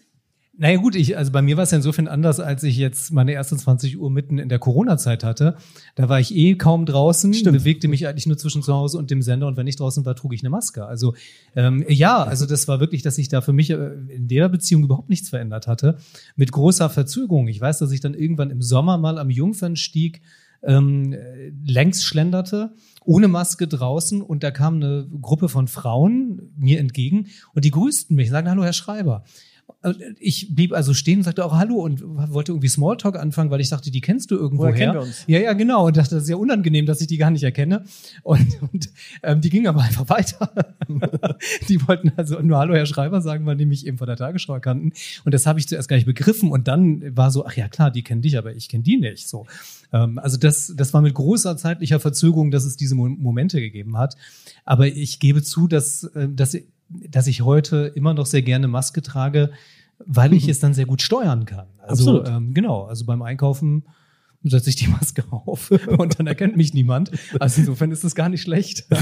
Naja 0.62 0.76
gut, 0.76 0.96
ich, 0.96 1.18
also 1.18 1.32
bei 1.32 1.42
mir 1.42 1.56
war 1.56 1.64
es 1.64 1.72
ja 1.72 1.78
insofern 1.78 2.10
anders, 2.10 2.42
als 2.42 2.64
ich 2.64 2.76
jetzt 2.76 3.14
meine 3.14 3.32
ersten 3.32 3.58
20 3.58 3.98
Uhr 3.98 4.12
mitten 4.12 4.38
in 4.40 4.50
der 4.50 4.60
Corona-Zeit 4.60 5.24
hatte. 5.24 5.56
Da 5.96 6.10
war 6.10 6.20
ich 6.20 6.36
eh 6.36 6.56
kaum 6.56 6.86
draußen, 6.86 7.34
Stimmt. 7.34 7.58
bewegte 7.58 7.88
mich 7.88 8.06
eigentlich 8.06 8.28
nur 8.28 8.38
zwischen 8.38 8.62
zu 8.62 8.74
Hause 8.74 8.98
und 8.98 9.10
dem 9.10 9.22
Sender 9.22 9.48
und 9.48 9.56
wenn 9.56 9.68
ich 9.68 9.78
draußen 9.78 10.04
war, 10.04 10.18
trug 10.18 10.34
ich 10.34 10.42
eine 10.42 10.50
Maske. 10.50 10.86
Also 10.86 11.16
ähm, 11.56 11.86
ja, 11.88 12.22
also 12.24 12.46
das 12.46 12.68
war 12.68 12.82
wirklich, 12.82 13.04
dass 13.04 13.16
sich 13.16 13.30
da 13.30 13.40
für 13.40 13.54
mich 13.54 13.70
äh, 13.70 13.94
in 14.10 14.28
der 14.28 14.50
Beziehung 14.50 14.84
überhaupt 14.84 15.10
nichts 15.10 15.30
verändert 15.30 15.66
hatte. 15.68 15.96
Mit 16.36 16.52
großer 16.52 16.90
Verzögerung. 16.90 17.48
Ich 17.48 17.62
weiß, 17.62 17.80
dass 17.80 17.94
ich 17.94 18.02
dann 18.02 18.14
irgendwann 18.14 18.50
im 18.50 18.62
Sommer 18.62 18.98
mal 18.98 19.18
am 19.18 19.30
Jungfernstieg 19.30 20.22
ähm, 20.62 21.16
längs 21.66 22.04
schlenderte 22.04 22.74
ohne 23.06 23.30
Maske 23.30 23.66
draußen 23.66 24.22
und 24.22 24.44
da 24.44 24.52
kam 24.52 24.76
eine 24.76 25.08
Gruppe 25.22 25.48
von 25.48 25.70
Frauen 25.70 26.52
mir 26.58 26.80
entgegen 26.80 27.28
und 27.54 27.64
die 27.64 27.72
grüßten 27.72 28.14
mich, 28.14 28.30
sagten, 28.30 28.50
hallo 28.50 28.66
Herr 28.66 28.74
Schreiber. 28.74 29.24
Äh, 29.84 29.94
ich 30.20 30.56
blieb 30.56 30.74
also 30.74 30.94
stehen 30.94 31.20
und 31.20 31.24
sagte 31.24 31.46
auch 31.46 31.54
Hallo 31.54 31.76
und 31.76 32.02
wollte 32.04 32.52
irgendwie 32.52 32.68
Smalltalk 32.68 33.18
anfangen, 33.18 33.52
weil 33.52 33.62
ich 33.62 33.70
dachte, 33.70 33.92
die 33.92 34.02
kennst 34.02 34.32
du 34.32 34.36
irgendwo 34.36 34.64
Woher 34.64 34.76
her. 34.76 34.94
Wir 34.94 35.02
uns? 35.02 35.24
Ja, 35.28 35.40
ja, 35.40 35.54
genau. 35.54 35.88
Und 35.88 35.98
dachte, 35.98 36.16
das 36.16 36.24
ist 36.24 36.30
ja 36.30 36.36
unangenehm, 36.36 36.86
dass 36.86 37.02
ich 37.02 37.08
die 37.08 37.18
gar 37.18 37.32
nicht 37.32 37.44
erkenne. 37.44 37.84
Und, 38.24 38.62
und 38.74 38.90
ähm, 39.24 39.42
die 39.42 39.50
gingen 39.50 39.68
aber 39.68 39.82
einfach 39.82 40.10
weiter. 40.10 40.52
die 41.70 41.88
wollten 41.88 42.12
also 42.16 42.40
nur 42.42 42.58
Hallo, 42.58 42.74
Herr 42.74 42.86
Schreiber 42.86 43.22
sagen, 43.22 43.46
weil 43.46 43.58
die 43.58 43.66
mich 43.66 43.86
eben 43.86 43.98
von 43.98 44.08
der 44.08 44.18
Tagesschau 44.18 44.54
erkannten. 44.54 44.94
Und 45.26 45.34
das 45.34 45.46
habe 45.46 45.60
ich 45.60 45.68
zuerst 45.68 45.88
gar 45.88 45.96
nicht 45.96 46.06
begriffen. 46.06 46.52
Und 46.52 46.68
dann 46.68 47.16
war 47.16 47.32
so, 47.32 47.46
ach 47.46 47.56
ja, 47.56 47.68
klar, 47.68 47.92
die 47.92 48.04
kennen 48.04 48.22
dich, 48.22 48.38
aber 48.38 48.56
ich 48.56 48.70
kenne 48.70 48.84
die 48.84 48.98
nicht. 48.98 49.28
So. 49.28 49.46
Ähm, 49.92 50.20
also 50.20 50.38
das, 50.38 50.74
das 50.76 50.94
war 50.94 51.02
mit 51.02 51.14
großer 51.14 51.58
zeitlicher 51.58 52.00
Verzögerung, 52.00 52.52
dass 52.52 52.66
es 52.66 52.76
diese 52.78 52.96
Momente 52.96 53.60
gegeben 53.62 53.98
hat. 53.98 54.16
Aber 54.66 54.88
ich 54.88 55.20
gebe 55.20 55.42
zu, 55.44 55.68
dass, 55.68 56.04
äh, 56.04 56.28
dass 56.30 56.56
dass 56.90 57.28
ich 57.28 57.42
heute 57.42 57.92
immer 57.96 58.14
noch 58.14 58.26
sehr 58.26 58.42
gerne 58.42 58.68
Maske 58.68 59.02
trage, 59.02 59.52
weil 60.06 60.34
ich 60.34 60.48
es 60.48 60.60
dann 60.60 60.74
sehr 60.74 60.86
gut 60.86 61.02
steuern 61.02 61.46
kann. 61.46 61.68
Also 61.80 62.24
ähm, 62.26 62.54
genau, 62.54 62.84
also 62.84 63.06
beim 63.06 63.22
Einkaufen 63.22 63.84
setze 64.44 64.70
ich 64.70 64.76
die 64.76 64.88
Maske 64.88 65.24
auf 65.32 65.72
und 65.72 66.20
dann 66.20 66.28
erkennt 66.28 66.56
mich 66.56 66.74
niemand. 66.74 67.12
Also 67.40 67.62
insofern 67.62 67.92
ist 67.92 68.04
das 68.04 68.16
gar 68.16 68.30
nicht 68.30 68.42
schlecht. 68.42 68.88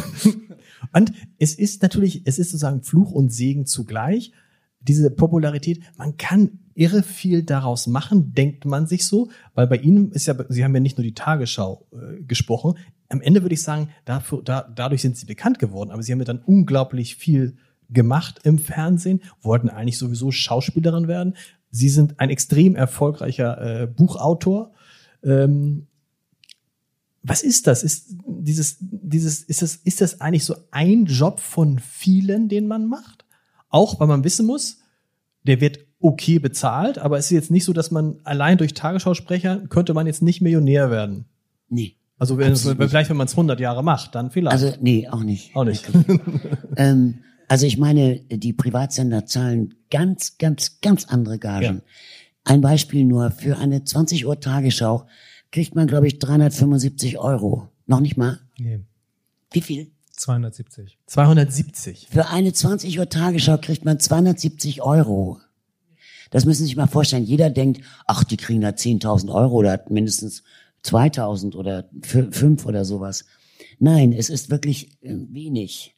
Und 0.94 1.12
es 1.40 1.56
ist 1.56 1.82
natürlich, 1.82 2.22
es 2.26 2.38
ist 2.38 2.52
sozusagen 2.52 2.84
Fluch 2.84 3.12
und 3.12 3.34
Segen 3.34 3.66
zugleich. 3.66 4.32
Diese 4.80 5.10
Popularität, 5.10 5.82
man 5.98 6.18
kann 6.18 6.60
irre 6.76 7.02
viel 7.02 7.44
daraus 7.44 7.88
machen, 7.88 8.34
denkt 8.34 8.66
man 8.66 8.86
sich 8.86 9.08
so, 9.08 9.30
weil 9.56 9.66
bei 9.66 9.78
Ihnen 9.78 10.12
ist 10.12 10.28
ja, 10.28 10.36
Sie 10.50 10.64
haben 10.64 10.76
ja 10.76 10.80
nicht 10.80 10.98
nur 10.98 11.04
die 11.04 11.16
Tagesschau 11.16 11.88
äh, 11.92 12.22
gesprochen. 12.24 12.78
Am 13.10 13.22
Ende 13.22 13.42
würde 13.42 13.56
ich 13.56 13.64
sagen, 13.64 13.90
dafür, 14.06 14.44
da, 14.44 14.72
dadurch 14.74 15.02
sind 15.02 15.18
Sie 15.18 15.26
bekannt 15.26 15.58
geworden, 15.60 15.90
aber 15.90 16.04
Sie 16.04 16.12
haben 16.12 16.20
ja 16.20 16.26
dann 16.26 16.44
unglaublich 16.46 17.16
viel 17.16 17.58
gemacht 17.90 18.40
im 18.44 18.60
Fernsehen, 18.60 19.22
wollten 19.42 19.70
eigentlich 19.70 19.98
sowieso 19.98 20.32
Schauspielerin 20.32 21.08
werden. 21.08 21.36
Sie 21.72 21.90
sind 21.90 22.20
ein 22.20 22.30
extrem 22.30 22.76
erfolgreicher 22.76 23.82
äh, 23.82 23.88
Buchautor. 23.88 24.72
Ähm, 25.24 25.88
was 27.24 27.44
ist 27.44 27.68
das? 27.68 27.84
Ist 27.84 28.16
dieses, 28.26 28.78
dieses, 28.80 29.44
ist 29.44 29.62
das, 29.62 29.76
ist 29.76 30.02
das 30.02 30.22
eigentlich 30.22 30.46
so 30.46 30.56
ein 30.72 31.06
Job 31.06 31.40
von 31.40 31.80
vielen, 31.80 32.48
den 32.48 32.68
man 32.68 32.88
macht? 32.88 33.26
Auch 33.70 34.00
weil 34.00 34.08
man 34.08 34.24
wissen 34.24 34.46
muss, 34.46 34.80
der 35.44 35.60
wird 35.60 35.80
okay 36.00 36.40
bezahlt, 36.40 37.00
aber 37.00 37.18
es 37.18 37.26
ist 37.26 37.32
jetzt 37.32 37.52
nicht 37.52 37.66
so, 37.66 37.74
dass 37.74 37.92
man 37.92 38.20
allein 38.24 38.58
durch 38.58 38.74
Tagesschausprecher 38.74 39.68
könnte 39.68 39.94
man 39.94 40.08
jetzt 40.08 40.22
nicht 40.22 40.42
Millionär 40.42 40.92
werden. 40.92 41.26
Nee. 41.70 41.96
Also 42.20 42.38
wenn, 42.38 42.56
vielleicht, 42.56 43.10
wenn 43.10 43.18
man 43.18 43.28
es 43.28 43.34
100 43.34 43.60
Jahre 43.60 43.84
macht, 43.84 44.16
dann 44.16 44.32
vielleicht. 44.32 44.54
Also 44.54 44.74
nee, 44.82 45.08
auch 45.08 45.24
nicht. 45.24 45.56
Auch 45.56 45.66
nicht. 45.66 45.88
ähm, 46.76 47.20
also 47.48 47.66
ich 47.66 47.78
meine, 47.78 48.20
die 48.20 48.54
Privatsender 48.54 49.26
zahlen 49.26 49.76
ganz, 49.90 50.38
ganz, 50.38 50.82
ganz 50.82 51.06
andere 51.06 51.40
Gagen. 51.40 51.64
Ja. 51.64 51.82
Ein 52.44 52.62
Beispiel 52.62 53.04
nur, 53.04 53.32
für 53.32 53.58
eine 53.58 53.84
20 53.84 54.26
Uhr 54.26 54.40
Tagesschau 54.40 55.08
kriegt 55.52 55.76
man, 55.76 55.88
glaube 55.88 56.08
ich, 56.08 56.20
375 56.20 57.18
Euro. 57.18 57.70
Noch 57.86 58.00
nicht 58.00 58.18
mal? 58.18 58.40
Nee. 58.58 58.80
Wie 59.52 59.62
viel? 59.62 59.92
270. 60.12 60.98
270. 61.06 62.08
Für 62.10 62.30
eine 62.30 62.52
20 62.52 63.00
Uhr 63.00 63.08
Tagesschau 63.08 63.58
kriegt 63.58 63.86
man 63.86 64.00
270 64.00 64.82
Euro. 64.82 65.40
Das 66.32 66.46
müssen 66.46 66.60
Sie 66.60 66.66
sich 66.66 66.76
mal 66.76 66.88
vorstellen. 66.88 67.24
Jeder 67.24 67.50
denkt, 67.50 67.82
ach, 68.06 68.24
die 68.24 68.38
kriegen 68.38 68.62
da 68.62 68.70
10.000 68.70 69.34
Euro 69.34 69.56
oder 69.56 69.86
mindestens 69.90 70.44
2.000 70.84 71.56
oder 71.56 71.90
5 72.02 72.66
oder 72.66 72.84
sowas. 72.84 73.26
Nein, 73.80 74.12
es 74.12 74.30
ist 74.30 74.50
wirklich 74.50 74.92
äh, 75.02 75.16
wenig. 75.30 75.96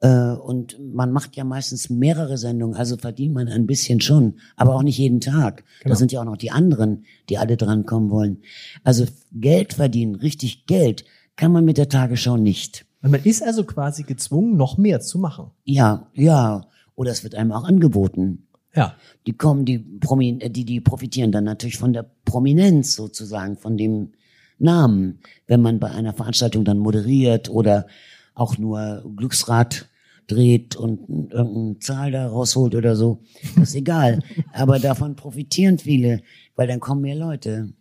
Äh, 0.00 0.32
und 0.32 0.78
man 0.92 1.12
macht 1.12 1.36
ja 1.36 1.44
meistens 1.44 1.90
mehrere 1.90 2.36
Sendungen, 2.38 2.76
also 2.76 2.96
verdient 2.96 3.34
man 3.34 3.48
ein 3.48 3.66
bisschen 3.66 4.00
schon, 4.00 4.34
aber 4.56 4.74
auch 4.74 4.82
nicht 4.82 4.98
jeden 4.98 5.20
Tag. 5.20 5.64
Genau. 5.80 5.92
Da 5.92 5.96
sind 5.96 6.12
ja 6.12 6.20
auch 6.20 6.24
noch 6.24 6.36
die 6.36 6.50
anderen, 6.50 7.04
die 7.28 7.38
alle 7.38 7.56
drankommen 7.56 8.10
wollen. 8.10 8.42
Also 8.82 9.06
Geld 9.32 9.74
verdienen, 9.74 10.14
richtig 10.14 10.66
Geld, 10.66 11.04
kann 11.36 11.52
man 11.52 11.64
mit 11.64 11.78
der 11.78 11.88
Tagesschau 11.88 12.36
nicht. 12.36 12.86
Man 13.00 13.22
ist 13.22 13.42
also 13.42 13.64
quasi 13.64 14.02
gezwungen, 14.04 14.56
noch 14.56 14.78
mehr 14.78 15.00
zu 15.00 15.18
machen. 15.18 15.50
Ja, 15.64 16.08
ja. 16.14 16.66
Oder 16.94 17.10
es 17.10 17.22
wird 17.22 17.34
einem 17.34 17.52
auch 17.52 17.64
angeboten. 17.64 18.46
Ja. 18.74 18.96
Die 19.26 19.32
kommen, 19.32 19.64
die, 19.64 19.78
Promi 19.78 20.38
äh, 20.40 20.50
die, 20.50 20.64
die 20.64 20.80
profitieren 20.80 21.32
dann 21.32 21.44
natürlich 21.44 21.76
von 21.76 21.92
der 21.92 22.04
Prominenz 22.24 22.94
sozusagen, 22.94 23.56
von 23.56 23.76
dem 23.76 24.12
Namen, 24.58 25.20
wenn 25.46 25.60
man 25.60 25.80
bei 25.80 25.90
einer 25.90 26.14
Veranstaltung 26.14 26.64
dann 26.64 26.78
moderiert 26.78 27.50
oder 27.50 27.86
auch 28.34 28.58
nur 28.58 29.04
Glücksrad 29.16 29.88
dreht 30.26 30.76
und 30.76 31.32
irgendeine 31.32 31.78
Zahl 31.80 32.10
da 32.10 32.26
rausholt 32.26 32.74
oder 32.74 32.96
so. 32.96 33.20
Das 33.56 33.70
ist 33.70 33.74
egal. 33.74 34.20
Aber 34.52 34.78
davon 34.78 35.16
profitieren 35.16 35.78
viele, 35.78 36.22
weil 36.56 36.66
dann 36.66 36.80
kommen 36.80 37.02
mehr 37.02 37.16
Leute. 37.16 37.72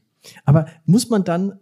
Aber 0.45 0.67
muss 0.85 1.09
man 1.09 1.23
dann 1.23 1.59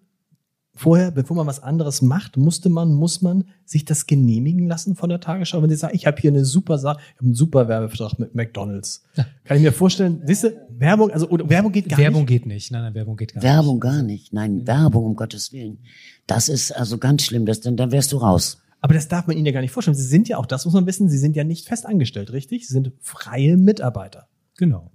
vorher, 0.73 1.11
bevor 1.11 1.35
man 1.35 1.47
was 1.47 1.61
anderes 1.61 2.01
macht, 2.01 2.37
musste 2.37 2.69
man, 2.69 2.93
muss 2.93 3.21
man 3.21 3.45
sich 3.65 3.85
das 3.85 4.07
genehmigen 4.07 4.67
lassen 4.67 4.95
von 4.95 5.09
der 5.09 5.19
Tagesschau? 5.19 5.61
Wenn 5.61 5.69
sie 5.69 5.75
sagen, 5.75 5.95
ich 5.95 6.07
habe 6.07 6.19
hier 6.19 6.31
eine 6.31 6.45
super 6.45 6.77
Sache, 6.77 6.99
ich 7.01 7.17
habe 7.17 7.25
einen 7.25 7.35
super 7.35 7.67
Werbevertrag 7.67 8.19
mit 8.19 8.35
McDonalds. 8.35 9.03
Ja. 9.15 9.25
Kann 9.43 9.57
ich 9.57 9.63
mir 9.63 9.73
vorstellen, 9.73 10.21
siehste, 10.25 10.67
Werbung, 10.69 11.11
also 11.11 11.29
Werbung 11.29 11.71
geht 11.71 11.89
gar 11.89 11.99
Werbung 11.99 12.21
nicht. 12.21 12.23
Werbung 12.23 12.25
geht 12.25 12.45
nicht. 12.45 12.71
Nein, 12.71 12.81
nein, 12.83 12.93
Werbung 12.95 13.17
geht 13.17 13.33
gar 13.33 13.43
Werbung 13.43 13.75
nicht. 13.75 13.83
Werbung 13.83 13.99
gar 13.99 14.03
nicht. 14.03 14.33
Nein, 14.33 14.67
Werbung, 14.67 15.05
um 15.05 15.15
Gottes 15.15 15.51
Willen. 15.53 15.79
Das 16.25 16.49
ist 16.49 16.71
also 16.71 16.97
ganz 16.97 17.23
schlimm, 17.23 17.45
das, 17.45 17.59
dann, 17.61 17.77
dann 17.77 17.91
wärst 17.91 18.11
du 18.11 18.17
raus. 18.17 18.61
Aber 18.81 18.95
das 18.95 19.07
darf 19.07 19.27
man 19.27 19.37
Ihnen 19.37 19.45
ja 19.45 19.51
gar 19.51 19.61
nicht 19.61 19.71
vorstellen. 19.71 19.95
Sie 19.95 20.03
sind 20.03 20.27
ja 20.27 20.37
auch, 20.37 20.47
das 20.47 20.65
muss 20.65 20.73
man 20.73 20.87
wissen, 20.87 21.07
Sie 21.07 21.19
sind 21.19 21.35
ja 21.35 21.43
nicht 21.43 21.67
fest 21.67 21.85
angestellt, 21.85 22.33
richtig? 22.33 22.67
Sie 22.67 22.73
sind 22.73 22.91
freie 22.99 23.55
Mitarbeiter. 23.55 24.27
Genau. 24.57 24.91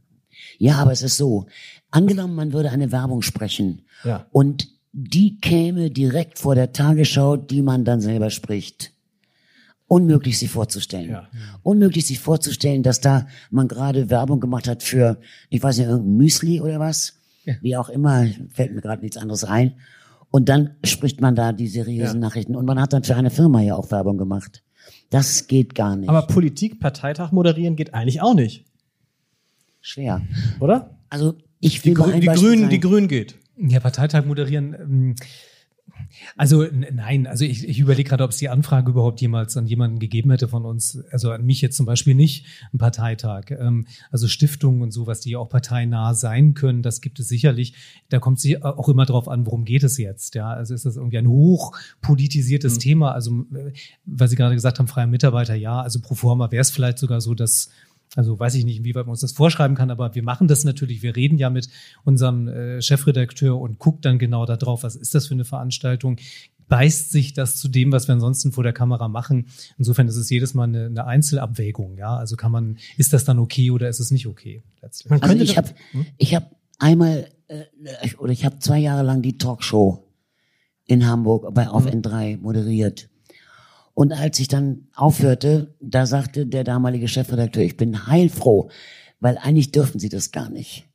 Ja, 0.58 0.76
aber 0.78 0.92
es 0.92 1.02
ist 1.02 1.16
so. 1.16 1.46
Angenommen, 1.90 2.34
man 2.34 2.52
würde 2.52 2.70
eine 2.70 2.92
Werbung 2.92 3.22
sprechen. 3.22 3.82
Ja. 4.04 4.26
Und 4.32 4.68
die 4.92 5.38
käme 5.40 5.90
direkt 5.90 6.38
vor 6.38 6.54
der 6.54 6.72
Tagesschau, 6.72 7.36
die 7.36 7.62
man 7.62 7.84
dann 7.84 8.00
selber 8.00 8.30
spricht. 8.30 8.92
Unmöglich 9.86 10.38
sie 10.38 10.48
vorzustellen. 10.48 11.10
Ja. 11.10 11.28
Unmöglich 11.62 12.06
sich 12.06 12.18
vorzustellen, 12.18 12.82
dass 12.82 13.00
da 13.00 13.28
man 13.50 13.68
gerade 13.68 14.10
Werbung 14.10 14.40
gemacht 14.40 14.66
hat 14.66 14.82
für, 14.82 15.20
ich 15.48 15.62
weiß 15.62 15.78
nicht, 15.78 15.86
irgendein 15.86 16.16
Müsli 16.16 16.60
oder 16.60 16.80
was. 16.80 17.14
Ja. 17.44 17.54
Wie 17.60 17.76
auch 17.76 17.88
immer, 17.88 18.26
fällt 18.52 18.74
mir 18.74 18.80
gerade 18.80 19.02
nichts 19.02 19.16
anderes 19.16 19.44
ein. 19.44 19.76
Und 20.36 20.50
dann 20.50 20.76
spricht 20.84 21.22
man 21.22 21.34
da 21.34 21.54
die 21.54 21.66
seriösen 21.66 22.20
ja. 22.20 22.28
Nachrichten. 22.28 22.56
Und 22.56 22.66
man 22.66 22.78
hat 22.78 22.92
dann 22.92 23.02
für 23.04 23.16
eine 23.16 23.30
Firma 23.30 23.62
ja 23.62 23.74
auch 23.74 23.90
Werbung 23.90 24.18
gemacht. 24.18 24.62
Das 25.08 25.46
geht 25.46 25.74
gar 25.74 25.96
nicht. 25.96 26.10
Aber 26.10 26.26
Politik, 26.26 26.78
Parteitag 26.78 27.32
moderieren 27.32 27.74
geht 27.74 27.94
eigentlich 27.94 28.20
auch 28.20 28.34
nicht. 28.34 28.66
Schwer. 29.80 30.20
Oder? 30.60 30.98
Also 31.08 31.36
ich 31.58 31.82
will 31.86 31.94
die, 31.94 32.00
mal 32.02 32.20
die 32.20 32.26
Grünen, 32.26 32.68
die 32.68 32.80
Grünen 32.80 33.08
geht. 33.08 33.36
Ja, 33.56 33.80
Parteitag 33.80 34.26
moderieren. 34.26 34.74
Ähm, 34.78 35.14
Also 36.36 36.66
nein, 36.92 37.26
also 37.26 37.44
ich, 37.44 37.66
ich 37.66 37.78
überlege 37.78 38.08
gerade, 38.08 38.24
ob 38.24 38.30
es 38.30 38.36
die 38.36 38.48
Anfrage 38.48 38.90
überhaupt 38.90 39.20
jemals 39.20 39.56
an 39.56 39.66
jemanden 39.66 39.98
gegeben 39.98 40.30
hätte 40.30 40.48
von 40.48 40.64
uns, 40.64 40.98
also 41.10 41.30
an 41.30 41.44
mich 41.44 41.60
jetzt 41.60 41.76
zum 41.76 41.86
Beispiel 41.86 42.14
nicht, 42.14 42.46
ein 42.72 42.78
Parteitag. 42.78 43.50
Ähm, 43.50 43.86
also 44.10 44.28
Stiftungen 44.28 44.82
und 44.82 44.92
sowas, 44.92 45.20
die 45.20 45.30
ja 45.30 45.38
auch 45.38 45.48
parteinah 45.48 46.14
sein 46.14 46.54
können, 46.54 46.82
das 46.82 47.00
gibt 47.00 47.18
es 47.20 47.28
sicherlich. 47.28 47.74
Da 48.08 48.18
kommt 48.18 48.44
es 48.44 48.62
auch 48.62 48.88
immer 48.88 49.06
drauf 49.06 49.28
an, 49.28 49.46
worum 49.46 49.64
geht 49.64 49.82
es 49.82 49.98
jetzt. 49.98 50.34
Ja, 50.34 50.50
also 50.50 50.74
ist 50.74 50.86
das 50.86 50.96
irgendwie 50.96 51.18
ein 51.18 51.28
hochpolitisiertes 51.28 52.74
mhm. 52.74 52.80
Thema. 52.80 53.12
Also, 53.12 53.46
äh, 53.54 53.72
weil 54.04 54.28
Sie 54.28 54.36
gerade 54.36 54.54
gesagt 54.54 54.78
haben, 54.78 54.88
freie 54.88 55.06
Mitarbeiter, 55.06 55.54
ja, 55.54 55.80
also 55.80 56.00
pro 56.00 56.14
forma 56.14 56.50
wäre 56.50 56.62
es 56.62 56.70
vielleicht 56.70 56.98
sogar 56.98 57.20
so, 57.20 57.34
dass 57.34 57.70
also 58.14 58.38
weiß 58.38 58.54
ich 58.54 58.64
nicht, 58.64 58.78
inwieweit 58.78 59.06
man 59.06 59.12
uns 59.12 59.20
das 59.20 59.32
vorschreiben 59.32 59.76
kann, 59.76 59.90
aber 59.90 60.14
wir 60.14 60.22
machen 60.22 60.48
das 60.48 60.64
natürlich. 60.64 61.02
Wir 61.02 61.16
reden 61.16 61.38
ja 61.38 61.50
mit 61.50 61.68
unserem 62.04 62.48
äh, 62.48 62.80
Chefredakteur 62.80 63.58
und 63.58 63.78
guckt 63.78 64.04
dann 64.04 64.18
genau 64.18 64.46
da 64.46 64.56
drauf, 64.56 64.82
was 64.82 64.96
ist 64.96 65.14
das 65.14 65.26
für 65.26 65.34
eine 65.34 65.44
Veranstaltung? 65.44 66.16
Beißt 66.68 67.12
sich 67.12 67.32
das 67.32 67.56
zu 67.56 67.68
dem, 67.68 67.92
was 67.92 68.08
wir 68.08 68.14
ansonsten 68.14 68.52
vor 68.52 68.64
der 68.64 68.72
Kamera 68.72 69.08
machen? 69.08 69.46
Insofern 69.78 70.08
ist 70.08 70.16
es 70.16 70.30
jedes 70.30 70.54
Mal 70.54 70.64
eine, 70.64 70.86
eine 70.86 71.04
Einzelabwägung. 71.04 71.96
Ja, 71.96 72.16
also 72.16 72.36
kann 72.36 72.50
man, 72.50 72.78
ist 72.96 73.12
das 73.12 73.24
dann 73.24 73.38
okay 73.38 73.70
oder 73.70 73.88
ist 73.88 74.00
es 74.00 74.10
nicht 74.10 74.26
okay? 74.26 74.62
Letztlich? 74.82 75.10
Man 75.10 75.22
also 75.22 75.36
ich 75.36 75.56
habe, 75.56 75.70
hm? 75.92 76.06
ich 76.16 76.34
habe 76.34 76.46
einmal 76.78 77.28
äh, 77.48 77.64
oder 78.18 78.32
ich 78.32 78.44
habe 78.44 78.58
zwei 78.58 78.78
Jahre 78.78 79.02
lang 79.02 79.22
die 79.22 79.38
Talkshow 79.38 80.02
in 80.86 81.06
Hamburg 81.06 81.52
bei 81.54 81.68
auf 81.68 81.84
mhm. 81.84 82.00
N3 82.00 82.38
moderiert. 82.38 83.08
Und 83.96 84.12
als 84.12 84.38
ich 84.40 84.48
dann 84.48 84.88
aufhörte, 84.94 85.74
da 85.80 86.04
sagte 86.04 86.44
der 86.44 86.64
damalige 86.64 87.08
Chefredakteur, 87.08 87.62
ich 87.62 87.78
bin 87.78 88.06
heilfroh, 88.06 88.68
weil 89.20 89.38
eigentlich 89.38 89.72
dürfen 89.72 89.98
Sie 89.98 90.10
das 90.10 90.32
gar 90.32 90.50
nicht. 90.50 90.86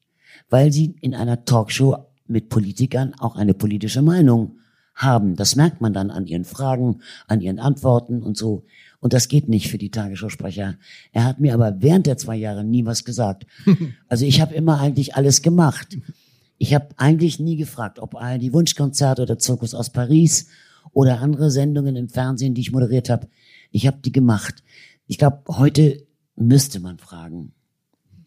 Weil 0.52 0.72
Sie 0.72 0.94
in 1.02 1.16
einer 1.16 1.44
Talkshow 1.44 1.98
mit 2.28 2.50
Politikern 2.50 3.16
auch 3.18 3.38
eine 3.38 3.56
politische 3.56 4.04
Meinung 4.04 4.60
haben. 4.94 5.36
Das 5.36 5.56
merkt 5.56 5.82
man 5.82 5.94
dann 5.94 6.12
an 6.12 6.28
Ihren 6.28 6.46
Fragen, 6.46 7.02
an 7.26 7.42
Ihren 7.42 7.58
Antworten 7.58 8.22
und 8.22 8.38
so. 8.38 8.66
Und 9.00 9.14
das 9.14 9.30
geht 9.30 9.50
nicht 9.50 9.72
für 9.72 9.80
die 9.80 9.90
Tagesschausprecher. 9.90 10.78
Er 11.12 11.24
hat 11.24 11.40
mir 11.40 11.56
aber 11.56 11.82
während 11.82 12.06
der 12.06 12.18
zwei 12.18 12.36
Jahre 12.36 12.64
nie 12.64 12.86
was 12.86 13.04
gesagt. 13.04 13.48
Also 14.10 14.26
ich 14.26 14.42
habe 14.42 14.54
immer 14.54 14.80
eigentlich 14.80 15.16
alles 15.16 15.42
gemacht. 15.42 15.98
Ich 16.60 16.76
habe 16.76 16.90
eigentlich 16.98 17.40
nie 17.40 17.56
gefragt, 17.56 17.98
ob 17.98 18.16
die 18.40 18.54
Wunschkonzerte 18.54 19.24
oder 19.24 19.40
Zirkus 19.40 19.74
aus 19.74 19.90
Paris 19.90 20.50
oder 20.94 21.20
andere 21.20 21.52
Sendungen 21.52 21.96
im 21.96 22.10
Fernsehen, 22.10 22.54
die 22.54 22.62
ich 22.62 22.72
moderiert 22.72 23.10
habe. 23.10 23.28
Ich 23.72 23.88
habe 23.88 24.00
die 24.04 24.12
gemacht. 24.12 24.63
Ich 25.08 25.17
glaube, 25.17 25.44
heute 25.48 26.06
müsste 26.36 26.80
man 26.80 26.98
fragen. 26.98 27.54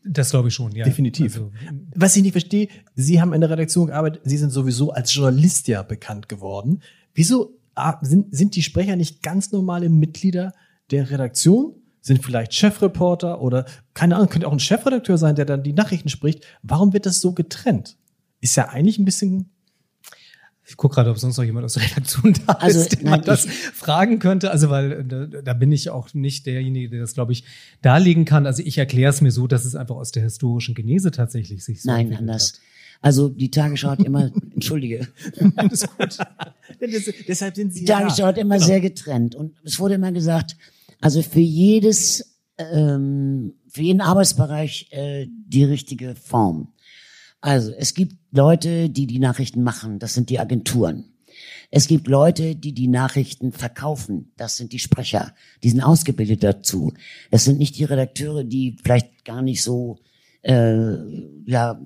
Das 0.04 0.30
glaube 0.30 0.48
ich 0.48 0.54
schon, 0.54 0.72
ja. 0.72 0.84
Definitiv. 0.84 1.34
Also, 1.34 1.50
Was 1.94 2.14
ich 2.16 2.22
nicht 2.22 2.32
verstehe, 2.32 2.68
Sie 2.94 3.20
haben 3.20 3.32
in 3.32 3.40
der 3.40 3.50
Redaktion 3.50 3.86
gearbeitet, 3.86 4.22
Sie 4.24 4.36
sind 4.36 4.50
sowieso 4.50 4.92
als 4.92 5.14
Journalist 5.14 5.66
ja 5.66 5.82
bekannt 5.82 6.28
geworden. 6.28 6.82
Wieso 7.14 7.56
ah, 7.74 7.98
sind, 8.02 8.34
sind 8.34 8.54
die 8.54 8.62
Sprecher 8.62 8.96
nicht 8.96 9.22
ganz 9.22 9.50
normale 9.50 9.88
Mitglieder 9.88 10.52
der 10.90 11.10
Redaktion? 11.10 11.74
Sind 12.02 12.22
vielleicht 12.22 12.52
Chefreporter 12.52 13.40
oder, 13.40 13.64
keine 13.94 14.16
Ahnung, 14.16 14.28
könnte 14.28 14.46
auch 14.46 14.52
ein 14.52 14.60
Chefredakteur 14.60 15.16
sein, 15.16 15.36
der 15.36 15.46
dann 15.46 15.62
die 15.62 15.72
Nachrichten 15.72 16.10
spricht. 16.10 16.44
Warum 16.62 16.92
wird 16.92 17.06
das 17.06 17.22
so 17.22 17.32
getrennt? 17.32 17.96
Ist 18.42 18.56
ja 18.56 18.68
eigentlich 18.68 18.98
ein 18.98 19.06
bisschen 19.06 19.53
ich 20.66 20.76
gucke 20.76 20.94
gerade, 20.94 21.10
ob 21.10 21.18
sonst 21.18 21.36
noch 21.36 21.44
jemand 21.44 21.64
aus 21.64 21.74
der 21.74 21.82
Redaktion 21.82 22.34
da 22.46 22.54
also, 22.54 22.80
ist, 22.80 22.92
der 22.92 23.02
nein, 23.02 23.10
man 23.10 23.22
das 23.22 23.46
fragen 23.46 24.18
könnte. 24.18 24.50
Also, 24.50 24.70
weil 24.70 24.92
äh, 24.92 25.04
da, 25.04 25.26
da 25.42 25.52
bin 25.52 25.72
ich 25.72 25.90
auch 25.90 26.14
nicht 26.14 26.46
derjenige, 26.46 26.88
der 26.88 27.00
das, 27.00 27.14
glaube 27.14 27.32
ich, 27.32 27.44
darlegen 27.82 28.24
kann. 28.24 28.46
Also 28.46 28.62
ich 28.64 28.78
erkläre 28.78 29.10
es 29.10 29.20
mir 29.20 29.30
so, 29.30 29.46
dass 29.46 29.64
es 29.64 29.74
einfach 29.74 29.96
aus 29.96 30.12
der 30.12 30.22
historischen 30.22 30.74
Genese 30.74 31.10
tatsächlich 31.10 31.64
sich 31.64 31.82
so 31.82 31.90
Nein, 31.90 32.16
anders. 32.16 32.54
Hat. 32.54 32.60
Also 33.02 33.28
die 33.28 33.50
Tagesschau 33.50 33.90
hat 33.90 34.00
immer, 34.00 34.30
entschuldige. 34.54 35.06
Alles 35.56 35.86
gut. 35.86 36.16
deshalb 37.28 37.56
sind 37.56 37.74
Sie 37.74 37.80
Die 37.80 37.84
Tagesschau 37.84 38.22
ja. 38.22 38.28
hat 38.28 38.38
immer 38.38 38.54
genau. 38.54 38.66
sehr 38.66 38.80
getrennt. 38.80 39.34
Und 39.34 39.54
es 39.64 39.78
wurde 39.78 39.94
immer 39.94 40.12
gesagt, 40.12 40.56
also 41.02 41.20
für 41.20 41.40
jedes, 41.40 42.38
ähm, 42.56 43.52
für 43.68 43.82
jeden 43.82 44.00
Arbeitsbereich 44.00 44.88
äh, 44.92 45.26
die 45.28 45.64
richtige 45.64 46.14
Form. 46.14 46.72
Also 47.42 47.72
es 47.76 47.92
gibt 47.92 48.16
Leute, 48.34 48.90
die 48.90 49.06
die 49.06 49.20
Nachrichten 49.20 49.62
machen, 49.62 49.98
das 50.00 50.14
sind 50.14 50.28
die 50.28 50.40
Agenturen. 50.40 51.04
Es 51.70 51.86
gibt 51.86 52.08
Leute, 52.08 52.56
die 52.56 52.72
die 52.72 52.88
Nachrichten 52.88 53.52
verkaufen, 53.52 54.32
das 54.36 54.56
sind 54.56 54.72
die 54.72 54.78
Sprecher, 54.78 55.34
die 55.62 55.70
sind 55.70 55.82
ausgebildet 55.82 56.42
dazu. 56.42 56.92
Es 57.30 57.44
sind 57.44 57.58
nicht 57.58 57.78
die 57.78 57.84
Redakteure, 57.84 58.44
die 58.44 58.76
vielleicht 58.82 59.24
gar 59.24 59.40
nicht 59.40 59.62
so, 59.62 59.98
äh, 60.42 60.96
ja, 61.46 61.80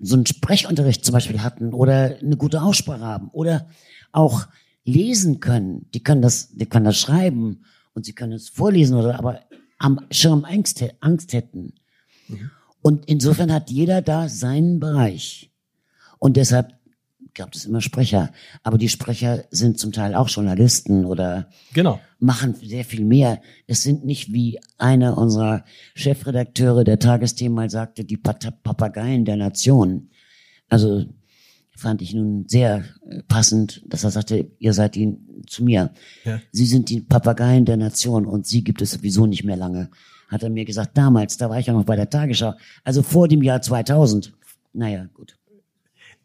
so 0.00 0.14
einen 0.14 0.26
Sprechunterricht 0.26 1.04
zum 1.04 1.12
Beispiel 1.12 1.42
hatten 1.42 1.72
oder 1.72 2.18
eine 2.20 2.36
gute 2.36 2.62
Aussprache 2.62 3.04
haben 3.04 3.28
oder 3.30 3.68
auch 4.12 4.46
lesen 4.84 5.40
können. 5.40 5.88
Die 5.92 6.02
können 6.02 6.22
das, 6.22 6.50
die 6.54 6.66
können 6.66 6.84
das 6.84 6.98
schreiben 6.98 7.64
und 7.94 8.04
sie 8.04 8.12
können 8.12 8.32
es 8.32 8.48
vorlesen 8.48 8.96
oder 8.96 9.18
aber 9.18 9.40
am 9.78 10.06
Schirm 10.10 10.44
Angst, 10.44 10.84
Angst 11.00 11.32
hätten. 11.32 11.74
Mhm. 12.28 12.50
Und 12.80 13.06
insofern 13.06 13.52
hat 13.52 13.70
jeder 13.70 14.02
da 14.02 14.28
seinen 14.28 14.78
Bereich. 14.78 15.50
Und 16.24 16.38
deshalb 16.38 16.72
gab 17.34 17.54
es 17.54 17.66
immer 17.66 17.82
Sprecher. 17.82 18.32
Aber 18.62 18.78
die 18.78 18.88
Sprecher 18.88 19.44
sind 19.50 19.78
zum 19.78 19.92
Teil 19.92 20.14
auch 20.14 20.30
Journalisten 20.30 21.04
oder 21.04 21.50
genau. 21.74 22.00
machen 22.18 22.54
sehr 22.54 22.86
viel 22.86 23.04
mehr. 23.04 23.42
Es 23.66 23.82
sind 23.82 24.06
nicht 24.06 24.32
wie 24.32 24.58
einer 24.78 25.18
unserer 25.18 25.66
Chefredakteure 25.94 26.82
der 26.82 26.98
Tagesthemen 26.98 27.54
mal 27.54 27.68
sagte, 27.68 28.06
die 28.06 28.16
Papageien 28.16 29.26
der 29.26 29.36
Nation. 29.36 30.08
Also 30.70 31.04
fand 31.76 32.00
ich 32.00 32.14
nun 32.14 32.48
sehr 32.48 32.84
äh, 33.06 33.22
passend, 33.28 33.82
dass 33.86 34.02
er 34.02 34.10
sagte, 34.10 34.50
ihr 34.58 34.72
seid 34.72 34.94
die 34.94 35.18
zu 35.46 35.62
mir. 35.62 35.92
Ja. 36.24 36.40
Sie 36.52 36.64
sind 36.64 36.88
die 36.88 37.02
Papageien 37.02 37.66
der 37.66 37.76
Nation 37.76 38.24
und 38.24 38.46
sie 38.46 38.64
gibt 38.64 38.80
es 38.80 38.92
sowieso 38.92 39.26
nicht 39.26 39.44
mehr 39.44 39.56
lange 39.56 39.90
hat 40.28 40.42
er 40.42 40.48
mir 40.48 40.64
gesagt, 40.64 40.96
damals, 40.96 41.36
da 41.36 41.48
war 41.48 41.60
ich 41.60 41.66
ja 41.66 41.74
noch 41.74 41.84
bei 41.84 41.94
der 41.94 42.10
Tagesschau, 42.10 42.54
also 42.82 43.02
vor 43.02 43.28
dem 43.28 43.42
Jahr 43.42 43.60
2000. 43.60 44.32
Naja, 44.72 45.06
gut. 45.14 45.36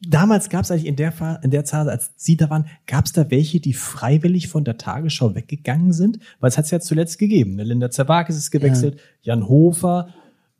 Damals 0.08 0.50
gab 0.50 0.64
es 0.64 0.72
eigentlich 0.72 0.86
in 0.86 0.96
der, 0.96 1.42
in 1.44 1.52
der 1.52 1.66
Zeit, 1.66 1.88
als 1.88 2.12
Sie 2.16 2.38
da 2.38 2.50
waren, 2.50 2.68
gab 2.88 3.06
es 3.06 3.12
da 3.12 3.30
welche, 3.30 3.60
die 3.60 3.74
freiwillig 3.74 4.48
von 4.48 4.64
der 4.64 4.78
Tagesschau 4.78 5.36
weggegangen 5.36 5.92
sind? 5.92 6.20
Weil 6.40 6.50
es 6.50 6.58
hat 6.58 6.66
es 6.66 6.72
ja 6.72 6.80
zuletzt 6.80 7.20
gegeben. 7.20 7.56
Ne? 7.56 7.64
Linda 7.64 7.92
Zerwakis 7.92 8.38
ist 8.38 8.52
gewechselt, 8.52 8.96
ja. 9.22 9.34
Jan 9.34 9.50
Hofer. 9.50 10.10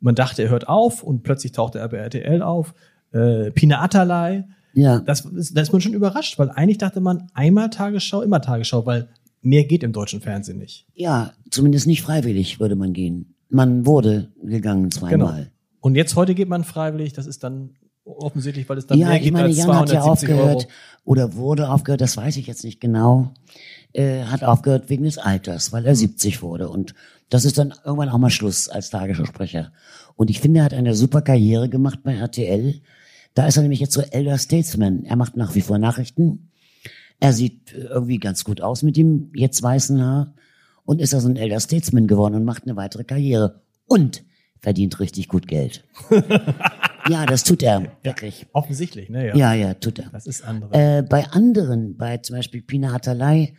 Man 0.00 0.14
dachte, 0.14 0.42
er 0.42 0.50
hört 0.50 0.68
auf 0.68 1.02
und 1.02 1.22
plötzlich 1.22 1.52
tauchte 1.52 1.78
er 1.78 1.88
bei 1.88 1.98
RTL 1.98 2.42
auf. 2.42 2.74
Äh, 3.12 3.50
Pina 3.50 3.80
Atalay. 3.80 4.44
Ja. 4.74 5.00
Das, 5.00 5.26
da 5.52 5.60
ist 5.60 5.72
man 5.72 5.80
schon 5.80 5.94
überrascht, 5.94 6.38
weil 6.38 6.50
eigentlich 6.50 6.78
dachte 6.78 7.00
man, 7.00 7.30
einmal 7.34 7.70
Tagesschau, 7.70 8.22
immer 8.22 8.40
Tagesschau, 8.40 8.84
weil 8.86 9.08
mehr 9.42 9.64
geht 9.64 9.82
im 9.82 9.92
deutschen 9.92 10.20
Fernsehen 10.20 10.58
nicht. 10.58 10.86
Ja, 10.94 11.32
zumindest 11.50 11.86
nicht 11.86 12.02
freiwillig 12.02 12.60
würde 12.60 12.76
man 12.76 12.92
gehen. 12.92 13.34
Man 13.48 13.86
wurde 13.86 14.28
gegangen 14.42 14.90
zweimal. 14.90 15.34
Genau. 15.34 15.50
Und 15.80 15.94
jetzt 15.96 16.14
heute 16.14 16.34
geht 16.34 16.48
man 16.48 16.62
freiwillig, 16.62 17.14
das 17.14 17.26
ist 17.26 17.42
dann 17.42 17.70
offensichtlich, 18.04 18.68
weil 18.68 18.78
es 18.78 18.86
dann 18.86 18.98
ja, 18.98 19.08
mehr 19.08 19.20
gibt 19.20 19.32
meine, 19.32 19.46
als 19.46 19.56
Jan 19.56 19.66
270 19.66 19.98
hat 19.98 20.04
ja 20.04 20.10
aufgehört 20.10 20.56
Euro. 20.56 20.68
oder 21.04 21.34
wurde 21.34 21.70
aufgehört, 21.70 22.00
das 22.00 22.16
weiß 22.16 22.36
ich 22.36 22.46
jetzt 22.46 22.64
nicht 22.64 22.80
genau. 22.80 23.32
Äh, 23.92 24.24
hat 24.24 24.44
aufgehört 24.44 24.88
wegen 24.88 25.04
des 25.04 25.18
Alters, 25.18 25.72
weil 25.72 25.84
er 25.84 25.96
70 25.96 26.42
wurde 26.42 26.68
und 26.68 26.94
das 27.28 27.44
ist 27.44 27.58
dann 27.58 27.72
irgendwann 27.84 28.08
auch 28.08 28.18
mal 28.18 28.30
Schluss 28.30 28.68
als 28.68 28.90
Tagessprecher. 28.90 29.72
Und 30.16 30.30
ich 30.30 30.40
finde, 30.40 30.60
er 30.60 30.64
hat 30.64 30.74
eine 30.74 30.94
super 30.94 31.22
Karriere 31.22 31.68
gemacht 31.68 32.00
bei 32.02 32.14
RTL. 32.14 32.80
Da 33.34 33.46
ist 33.46 33.56
er 33.56 33.62
nämlich 33.62 33.80
jetzt 33.80 33.94
so 33.94 34.02
Elder 34.02 34.36
Statesman. 34.36 35.04
Er 35.04 35.16
macht 35.16 35.36
nach 35.36 35.54
wie 35.54 35.60
vor 35.60 35.78
Nachrichten. 35.78 36.50
Er 37.20 37.32
sieht 37.32 37.72
irgendwie 37.72 38.18
ganz 38.18 38.44
gut 38.44 38.60
aus 38.60 38.82
mit 38.82 38.96
dem 38.96 39.30
jetzt 39.34 39.62
weißen 39.62 40.02
Haar 40.02 40.34
und 40.84 41.00
ist 41.00 41.14
also 41.14 41.28
ein 41.28 41.36
Elder 41.36 41.60
Statesman 41.60 42.08
geworden 42.08 42.34
und 42.34 42.44
macht 42.44 42.64
eine 42.64 42.76
weitere 42.76 43.04
Karriere 43.04 43.60
und 43.86 44.24
verdient 44.58 44.98
richtig 44.98 45.28
gut 45.28 45.46
Geld. 45.46 45.84
ja, 47.08 47.26
das 47.26 47.44
tut 47.44 47.62
er 47.62 47.92
wirklich. 48.02 48.42
Ja, 48.42 48.46
offensichtlich, 48.52 49.08
ne? 49.10 49.28
Ja. 49.28 49.36
ja, 49.36 49.54
ja, 49.54 49.74
tut 49.74 49.98
er. 49.98 50.10
Das 50.10 50.26
ist 50.26 50.42
andere. 50.42 50.72
Äh, 50.72 51.02
bei 51.02 51.26
anderen, 51.28 51.96
bei 51.96 52.18
zum 52.18 52.36
Beispiel 52.36 52.62
Pina 52.62 52.92
Hatalay, 52.92 53.54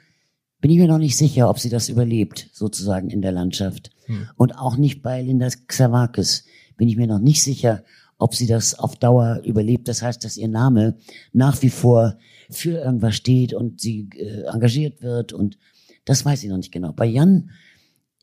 bin 0.60 0.71
ich 0.71 0.77
mir 0.77 0.88
noch 0.88 0.99
nicht 0.99 1.17
sicher, 1.17 1.49
ob 1.49 1.60
sie 1.60 1.69
das 1.69 1.89
überlebt, 1.89 2.49
sozusagen 2.54 3.10
in 3.10 3.21
der 3.21 3.32
Landschaft. 3.32 3.89
Hm. 4.06 4.27
Und 4.36 4.58
auch 4.58 4.77
nicht 4.77 5.01
bei 5.01 5.21
Linda 5.21 5.49
Xavakis 5.67 6.45
bin 6.77 6.88
ich 6.88 6.97
mir 6.97 7.08
noch 7.08 7.19
nicht 7.19 7.43
sicher, 7.43 7.84
ob 8.17 8.36
sie 8.36 8.45
das 8.45 8.77
auf 8.77 8.95
Dauer 8.95 9.41
überlebt. 9.43 9.88
Das 9.88 10.04
heißt, 10.04 10.23
dass 10.23 10.38
ihr 10.38 10.47
Name 10.47 10.97
nach 11.34 11.62
wie 11.63 11.69
vor 11.69 12.17
für 12.49 12.77
irgendwas 12.77 13.15
steht 13.15 13.54
und 13.54 13.82
sie 13.82 14.10
äh, 14.15 14.43
engagiert 14.43 15.01
wird 15.01 15.34
und 15.34 15.58
das 16.06 16.25
weiß 16.25 16.43
ich 16.43 16.49
noch 16.49 16.58
nicht 16.58 16.71
genau. 16.71 16.93
Bei 16.93 17.06
Jan 17.06 17.52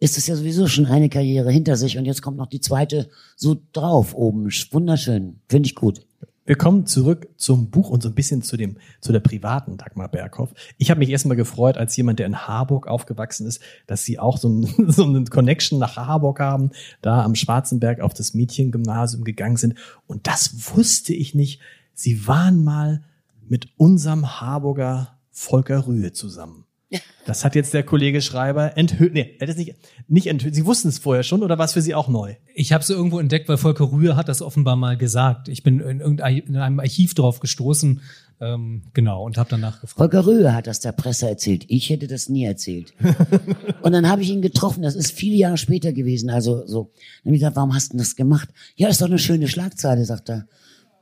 ist 0.00 0.18
es 0.18 0.26
ja 0.26 0.36
sowieso 0.36 0.66
schon 0.66 0.86
eine 0.86 1.08
Karriere 1.08 1.50
hinter 1.50 1.76
sich 1.76 1.98
und 1.98 2.04
jetzt 2.04 2.22
kommt 2.22 2.36
noch 2.36 2.46
die 2.46 2.60
zweite 2.60 3.08
so 3.36 3.60
drauf 3.72 4.14
oben. 4.14 4.48
Wunderschön. 4.70 5.40
Finde 5.48 5.66
ich 5.66 5.74
gut. 5.74 6.06
Wir 6.48 6.56
kommen 6.56 6.86
zurück 6.86 7.28
zum 7.36 7.68
Buch 7.68 7.90
und 7.90 8.02
so 8.02 8.08
ein 8.08 8.14
bisschen 8.14 8.40
zu 8.40 8.56
dem, 8.56 8.78
zu 9.02 9.12
der 9.12 9.20
privaten 9.20 9.76
Dagmar 9.76 10.08
Berghoff. 10.08 10.54
Ich 10.78 10.90
habe 10.90 11.00
mich 11.00 11.10
erstmal 11.10 11.36
gefreut, 11.36 11.76
als 11.76 11.94
jemand, 11.94 12.20
der 12.20 12.26
in 12.26 12.48
Harburg 12.48 12.86
aufgewachsen 12.86 13.46
ist, 13.46 13.60
dass 13.86 14.04
sie 14.04 14.18
auch 14.18 14.38
so, 14.38 14.48
ein, 14.48 14.66
so 14.90 15.04
eine 15.04 15.24
Connection 15.24 15.78
nach 15.78 15.96
Harburg 15.96 16.40
haben, 16.40 16.70
da 17.02 17.22
am 17.22 17.34
Schwarzenberg 17.34 18.00
auf 18.00 18.14
das 18.14 18.32
Mädchengymnasium 18.32 19.24
gegangen 19.24 19.58
sind. 19.58 19.74
Und 20.06 20.26
das 20.26 20.74
wusste 20.74 21.12
ich 21.12 21.34
nicht. 21.34 21.60
Sie 21.92 22.26
waren 22.26 22.64
mal 22.64 23.02
mit 23.46 23.68
unserem 23.76 24.40
Harburger 24.40 25.18
Volker 25.30 25.86
Rühe 25.86 26.14
zusammen. 26.14 26.64
Das 27.26 27.44
hat 27.44 27.54
jetzt 27.54 27.74
der 27.74 27.82
Kollege 27.82 28.22
Schreiber 28.22 28.78
enthüllt. 28.78 29.12
Nee, 29.12 29.36
er 29.38 29.46
hat 29.46 29.50
es 29.50 29.58
nicht, 29.58 29.74
nicht 30.08 30.26
enthüllt. 30.28 30.54
Sie 30.54 30.64
wussten 30.64 30.88
es 30.88 30.98
vorher 30.98 31.22
schon 31.22 31.42
oder 31.42 31.58
war 31.58 31.66
es 31.66 31.74
für 31.74 31.82
Sie 31.82 31.94
auch 31.94 32.08
neu? 32.08 32.36
Ich 32.54 32.72
habe 32.72 32.82
es 32.82 32.88
irgendwo 32.88 33.20
entdeckt, 33.20 33.48
weil 33.48 33.58
Volker 33.58 33.92
Rühe 33.92 34.16
hat 34.16 34.28
das 34.28 34.40
offenbar 34.40 34.76
mal 34.76 34.96
gesagt. 34.96 35.48
Ich 35.48 35.62
bin 35.62 35.80
in, 35.80 36.00
in 36.00 36.56
einem 36.56 36.80
Archiv 36.80 37.12
drauf 37.12 37.40
gestoßen, 37.40 38.00
ähm, 38.40 38.82
genau, 38.94 39.24
und 39.24 39.36
habe 39.36 39.50
danach 39.50 39.80
gefragt. 39.80 39.98
Volker 39.98 40.26
Rühe 40.26 40.54
hat 40.54 40.66
das 40.66 40.80
der 40.80 40.92
Presse 40.92 41.28
erzählt. 41.28 41.64
Ich 41.68 41.90
hätte 41.90 42.06
das 42.06 42.28
nie 42.28 42.44
erzählt. 42.44 42.94
und 43.82 43.92
dann 43.92 44.08
habe 44.08 44.22
ich 44.22 44.30
ihn 44.30 44.42
getroffen. 44.42 44.82
Das 44.82 44.94
ist 44.94 45.10
viele 45.10 45.36
Jahre 45.36 45.58
später 45.58 45.92
gewesen. 45.92 46.30
Also 46.30 46.66
so. 46.66 46.92
Dann 47.24 47.30
habe 47.30 47.36
ich 47.36 47.40
gesagt, 47.40 47.56
warum 47.56 47.74
hast 47.74 47.92
du 47.92 47.98
das 47.98 48.16
gemacht? 48.16 48.48
Ja, 48.76 48.88
ist 48.88 49.02
doch 49.02 49.06
eine 49.06 49.18
schöne 49.18 49.48
Schlagzeile, 49.48 50.04
sagt 50.04 50.30
er. 50.30 50.46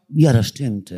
Ja, 0.09 0.32
das 0.32 0.49
stimmt. 0.49 0.93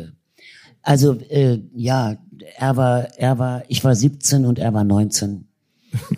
Also 0.81 1.19
äh, 1.29 1.59
ja, 1.75 2.17
er 2.57 2.77
war, 2.77 3.17
er 3.17 3.39
war, 3.39 3.63
ich 3.67 3.83
war 3.83 3.95
17 3.95 4.45
und 4.45 4.59
er 4.59 4.73
war 4.73 4.83
19. 4.83 5.45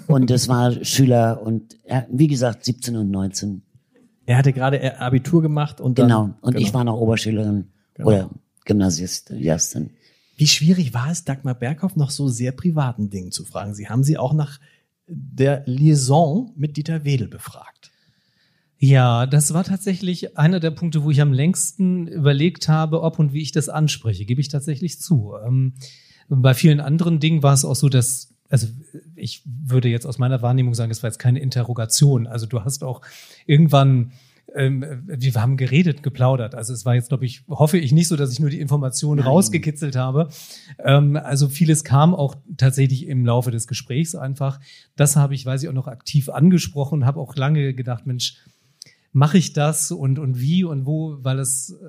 und 0.08 0.30
das 0.30 0.48
war 0.48 0.84
Schüler 0.84 1.42
und 1.42 1.78
er, 1.84 2.08
wie 2.12 2.28
gesagt 2.28 2.66
17 2.66 2.96
und 2.96 3.10
19. 3.10 3.62
Er 4.26 4.38
hatte 4.38 4.54
gerade 4.54 5.00
Abitur 5.00 5.42
gemacht 5.42 5.82
und 5.82 5.98
dann, 5.98 6.08
genau. 6.08 6.24
Und 6.42 6.54
genau. 6.54 6.66
ich 6.66 6.74
war 6.74 6.84
noch 6.84 6.98
Oberschülerin 6.98 7.70
genau. 7.96 8.08
oder 8.08 8.30
Gymnasiastin. 8.66 9.92
Wie 10.38 10.48
schwierig 10.48 10.94
war 10.94 11.12
es, 11.12 11.24
Dagmar 11.24 11.56
Berghoff 11.56 11.96
noch 11.96 12.10
so 12.10 12.28
sehr 12.28 12.52
privaten 12.52 13.10
Dingen 13.10 13.32
zu 13.32 13.46
fragen? 13.46 13.74
Sie 13.74 13.90
haben 13.90 14.04
sie 14.04 14.18
auch 14.18 14.34
nach 14.34 14.60
der 15.08 15.64
Liaison 15.66 16.52
mit 16.56 16.78
Dieter 16.78 17.04
Wedel 17.04 17.28
befragt. 17.28 17.91
Ja, 18.84 19.28
das 19.28 19.54
war 19.54 19.64
tatsächlich 19.64 20.40
einer 20.40 20.60
der 20.60 20.72
Punkte, 20.72 21.04
wo 21.04 21.12
ich 21.12 21.22
am 21.22 21.34
längsten 21.34 22.08
überlegt 22.08 22.68
habe, 22.68 23.04
ob 23.04 23.20
und 23.20 23.32
wie 23.32 23.44
ich 23.44 23.52
das 23.52 23.70
anspreche, 23.70 24.26
gebe 24.26 24.42
ich 24.42 24.48
tatsächlich 24.48 25.00
zu. 25.00 25.36
Ähm, 25.46 25.76
bei 26.30 26.56
vielen 26.56 26.80
anderen 26.80 27.20
Dingen 27.20 27.44
war 27.44 27.54
es 27.54 27.64
auch 27.64 27.76
so, 27.76 27.90
dass, 27.90 28.34
also 28.50 28.66
ich 29.16 29.44
würde 29.46 29.88
jetzt 29.88 30.08
aus 30.08 30.18
meiner 30.18 30.42
Wahrnehmung 30.42 30.74
sagen, 30.74 30.92
es 30.92 31.04
war 31.04 31.12
jetzt 31.12 31.20
keine 31.20 31.42
Interrogation. 31.42 32.26
Also 32.26 32.48
du 32.48 32.64
hast 32.64 32.84
auch 32.84 33.04
irgendwann 33.46 34.14
ähm, 34.56 34.84
wir 35.06 35.32
haben 35.36 35.58
geredet, 35.58 36.02
geplaudert. 36.02 36.56
Also 36.56 36.74
es 36.74 36.84
war 36.84 36.96
jetzt, 36.96 37.10
glaube 37.10 37.26
ich, 37.26 37.44
hoffe 37.48 37.78
ich 37.78 37.92
nicht 37.92 38.08
so, 38.08 38.16
dass 38.16 38.34
ich 38.34 38.40
nur 38.40 38.50
die 38.50 38.60
Informationen 38.60 39.22
rausgekitzelt 39.22 39.96
habe. 39.96 40.30
Ähm, 40.80 41.18
also 41.18 41.50
vieles 41.50 41.84
kam 41.84 42.16
auch 42.16 42.36
tatsächlich 42.58 43.06
im 43.06 43.28
Laufe 43.28 43.52
des 43.52 43.68
Gesprächs 43.68 44.16
einfach. 44.16 44.60
Das 44.96 45.16
habe 45.16 45.36
ich, 45.36 45.46
weiß 45.46 45.62
ich, 45.62 45.70
auch 45.70 45.74
noch 45.74 45.88
aktiv 45.88 46.30
angesprochen, 46.30 47.06
habe 47.06 47.20
auch 47.20 47.36
lange 47.36 47.76
gedacht, 47.76 48.08
Mensch, 48.08 48.38
mache 49.12 49.38
ich 49.38 49.54
das 49.54 49.92
und, 49.92 50.20
und 50.20 50.40
wie 50.40 50.64
und 50.64 50.86
wo, 50.86 51.18
weil 51.22 51.40
es 51.40 51.72
äh, 51.82 51.86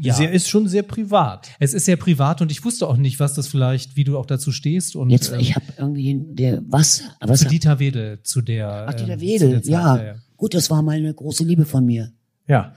ja. 0.00 0.14
Sie 0.14 0.24
ist 0.24 0.48
schon 0.48 0.66
sehr 0.66 0.82
privat. 0.82 1.50
Es 1.58 1.74
ist 1.74 1.84
sehr 1.84 1.96
privat 1.96 2.40
und 2.40 2.50
ich 2.50 2.64
wusste 2.64 2.88
auch 2.88 2.96
nicht, 2.96 3.20
was 3.20 3.34
das 3.34 3.48
vielleicht, 3.48 3.96
wie 3.96 4.04
du 4.04 4.16
auch 4.16 4.24
dazu 4.24 4.50
stehst. 4.50 4.96
Und, 4.96 5.10
Jetzt, 5.10 5.32
ich 5.38 5.54
habe 5.54 5.66
irgendwie 5.76 6.18
der 6.18 6.62
was, 6.66 7.02
was 7.20 7.40
zu 7.40 7.48
Dieter 7.48 7.78
Wedel, 7.78 8.20
zu 8.22 8.40
der. 8.40 8.86
Ach, 8.88 8.94
Dieter 8.94 9.14
ähm, 9.14 9.20
Wedel, 9.20 9.62
ja. 9.64 10.02
ja. 10.02 10.14
Gut, 10.38 10.54
das 10.54 10.70
war 10.70 10.82
mal 10.82 10.96
eine 10.96 11.12
große 11.12 11.44
Liebe 11.44 11.66
von 11.66 11.84
mir. 11.84 12.12
Ja. 12.46 12.74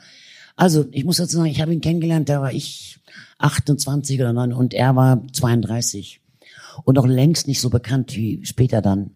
Also, 0.57 0.86
ich 0.91 1.05
muss 1.05 1.18
dazu 1.18 1.38
sagen, 1.38 1.49
ich 1.49 1.61
habe 1.61 1.72
ihn 1.72 1.82
kennengelernt, 1.82 2.28
da 2.28 2.41
war 2.41 2.51
ich 2.51 2.99
28 3.38 4.20
oder 4.20 4.34
9 4.34 4.51
und 4.51 4.74
er 4.74 4.95
war 4.95 5.26
32. 5.32 6.20
Und 6.84 6.95
noch 6.95 7.07
längst 7.07 7.47
nicht 7.47 7.61
so 7.61 7.70
bekannt 7.70 8.15
wie 8.15 8.45
später 8.45 8.82
dann. 8.82 9.11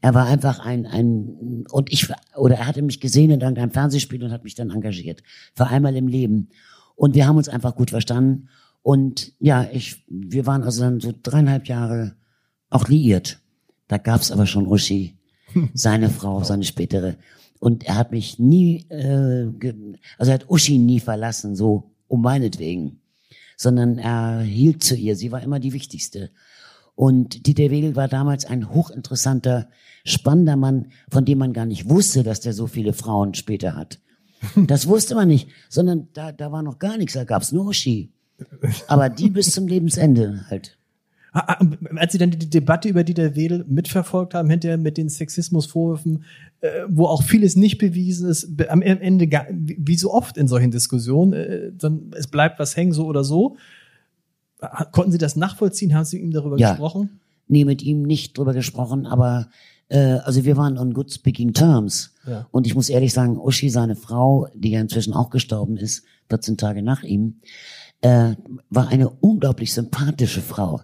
Er 0.00 0.14
war 0.14 0.26
einfach 0.26 0.58
ein, 0.60 0.86
ein, 0.86 1.64
und 1.70 1.92
ich, 1.92 2.08
oder 2.36 2.56
er 2.56 2.66
hatte 2.66 2.82
mich 2.82 3.00
gesehen 3.00 3.30
in 3.30 3.40
irgendeinem 3.40 3.70
Fernsehspiel 3.70 4.22
und 4.22 4.30
hat 4.30 4.44
mich 4.44 4.54
dann 4.54 4.70
engagiert. 4.70 5.22
Für 5.54 5.66
einmal 5.66 5.96
im 5.96 6.08
Leben. 6.08 6.48
Und 6.94 7.14
wir 7.14 7.26
haben 7.26 7.36
uns 7.36 7.48
einfach 7.48 7.74
gut 7.74 7.90
verstanden. 7.90 8.48
Und 8.82 9.32
ja, 9.40 9.66
ich, 9.72 10.04
wir 10.08 10.46
waren 10.46 10.62
also 10.62 10.82
dann 10.82 11.00
so 11.00 11.12
dreieinhalb 11.22 11.66
Jahre 11.66 12.14
auch 12.70 12.88
liiert. 12.88 13.40
Da 13.88 13.98
gab's 13.98 14.30
aber 14.30 14.46
schon 14.46 14.66
Uschi, 14.66 15.16
seine 15.74 16.10
Frau, 16.10 16.44
seine 16.44 16.64
spätere. 16.64 17.16
Und 17.58 17.84
er 17.84 17.96
hat 17.96 18.12
mich 18.12 18.38
nie, 18.38 18.86
äh, 18.90 19.50
also 20.18 20.30
er 20.30 20.34
hat 20.34 20.50
Uschi 20.50 20.78
nie 20.78 21.00
verlassen, 21.00 21.56
so 21.56 21.90
um 22.08 22.22
meinetwegen, 22.22 23.00
sondern 23.56 23.98
er 23.98 24.40
hielt 24.40 24.84
zu 24.84 24.94
ihr. 24.94 25.16
Sie 25.16 25.32
war 25.32 25.42
immer 25.42 25.58
die 25.58 25.72
wichtigste. 25.72 26.30
Und 26.96 27.46
Dieter 27.46 27.70
Wedel 27.70 27.94
war 27.94 28.08
damals 28.08 28.46
ein 28.46 28.70
hochinteressanter, 28.70 29.68
spannender 30.04 30.56
Mann, 30.56 30.88
von 31.10 31.24
dem 31.24 31.38
man 31.38 31.52
gar 31.52 31.66
nicht 31.66 31.88
wusste, 31.88 32.22
dass 32.22 32.40
der 32.40 32.54
so 32.54 32.66
viele 32.66 32.92
Frauen 32.92 33.34
später 33.34 33.76
hat. 33.76 34.00
Das 34.66 34.86
wusste 34.86 35.14
man 35.14 35.28
nicht, 35.28 35.48
sondern 35.68 36.08
da, 36.12 36.30
da 36.30 36.52
war 36.52 36.62
noch 36.62 36.78
gar 36.78 36.98
nichts, 36.98 37.14
da 37.14 37.24
gab's 37.24 37.52
nur 37.52 37.66
Uschi. 37.66 38.12
Aber 38.86 39.08
die 39.08 39.30
bis 39.30 39.50
zum 39.50 39.66
Lebensende 39.66 40.44
halt. 40.50 40.76
Ah, 41.32 41.58
ah, 41.58 41.66
als 41.96 42.12
Sie 42.12 42.18
dann 42.18 42.30
die 42.30 42.48
Debatte 42.48 42.88
über 42.88 43.04
Dieter 43.04 43.34
Wedel 43.34 43.64
mitverfolgt 43.68 44.34
haben, 44.34 44.48
hinterher 44.48 44.78
mit 44.78 44.96
den 44.96 45.08
Sexismusvorwürfen, 45.08 46.24
äh, 46.60 46.84
wo 46.88 47.06
auch 47.06 47.22
vieles 47.22 47.56
nicht 47.56 47.76
bewiesen 47.78 48.28
ist, 48.28 48.48
am 48.68 48.80
Ende, 48.80 49.28
wie 49.50 49.96
so 49.96 50.12
oft 50.12 50.38
in 50.38 50.48
solchen 50.48 50.70
Diskussionen, 50.70 51.32
äh, 51.34 51.72
dann, 51.76 52.10
es 52.16 52.26
bleibt 52.28 52.58
was 52.58 52.76
hängen, 52.76 52.92
so 52.92 53.06
oder 53.06 53.24
so. 53.24 53.56
Konnten 54.92 55.12
Sie 55.12 55.18
das 55.18 55.36
nachvollziehen? 55.36 55.94
Haben 55.94 56.04
Sie 56.04 56.18
ihm 56.18 56.30
darüber 56.30 56.58
ja. 56.58 56.70
gesprochen? 56.70 57.20
Nee, 57.48 57.64
mit 57.64 57.82
ihm 57.82 58.02
nicht 58.02 58.36
drüber 58.36 58.54
gesprochen, 58.54 59.06
aber 59.06 59.48
äh, 59.88 60.18
also 60.24 60.44
wir 60.44 60.56
waren 60.56 60.78
on 60.78 60.94
good 60.94 61.12
speaking 61.12 61.52
terms. 61.52 62.14
Ja. 62.26 62.46
Und 62.50 62.66
ich 62.66 62.74
muss 62.74 62.88
ehrlich 62.88 63.12
sagen, 63.12 63.38
Uschi, 63.38 63.70
seine 63.70 63.96
Frau, 63.96 64.48
die 64.54 64.70
ja 64.70 64.80
inzwischen 64.80 65.12
auch 65.12 65.30
gestorben 65.30 65.76
ist, 65.76 66.04
14 66.28 66.56
Tage 66.56 66.82
nach 66.82 67.02
ihm, 67.02 67.40
äh, 68.00 68.34
war 68.70 68.88
eine 68.88 69.10
unglaublich 69.10 69.72
sympathische 69.72 70.40
Frau. 70.40 70.80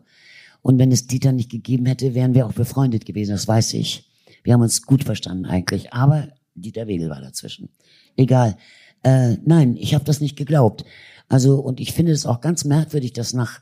Und 0.61 0.79
wenn 0.79 0.93
es 0.93 1.09
Dieter 1.09 1.33
nicht 1.33 1.51
gegeben 1.51 1.87
hätte, 1.87 2.15
wären 2.15 2.35
wir 2.35 2.47
auch 2.47 2.53
befreundet 2.53 3.05
gewesen, 3.05 3.33
das 3.33 3.49
weiß 3.49 3.75
ich. 3.75 4.09
Wir 4.45 4.55
haben 4.55 4.63
uns 4.63 4.83
gut 4.83 5.05
verstanden 5.05 5.47
eigentlich, 5.47 5.93
aber 5.93 6.29
Dieter 6.55 6.87
Wedel 6.87 7.11
war 7.11 7.21
dazwischen. 7.21 7.71
Egal. 8.17 8.57
Äh, 9.03 9.37
nein, 9.45 9.77
ich 9.77 9.95
habe 9.95 10.05
das 10.05 10.21
nicht 10.21 10.37
geglaubt. 10.37 10.85
Also, 11.29 11.59
und 11.61 11.81
ich 11.81 11.93
finde 11.93 12.13
es 12.13 12.27
auch 12.27 12.41
ganz 12.41 12.65
merkwürdig, 12.65 13.13
dass 13.13 13.33
nach 13.33 13.61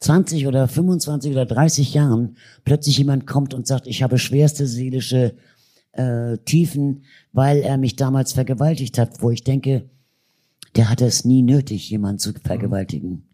20 0.00 0.46
oder 0.46 0.68
25 0.68 1.32
oder 1.32 1.46
30 1.46 1.94
Jahren 1.94 2.36
plötzlich 2.64 2.98
jemand 2.98 3.26
kommt 3.26 3.54
und 3.54 3.66
sagt, 3.66 3.86
ich 3.86 4.02
habe 4.02 4.18
schwerste 4.18 4.66
seelische 4.66 5.34
äh, 5.92 6.38
Tiefen, 6.38 7.04
weil 7.32 7.58
er 7.58 7.76
mich 7.76 7.96
damals 7.96 8.32
vergewaltigt 8.32 8.98
hat, 8.98 9.22
wo 9.22 9.30
ich 9.30 9.44
denke, 9.44 9.88
der 10.74 10.90
hatte 10.90 11.06
es 11.06 11.24
nie 11.24 11.42
nötig, 11.42 11.88
jemanden 11.90 12.18
zu 12.18 12.32
vergewaltigen 12.32 13.24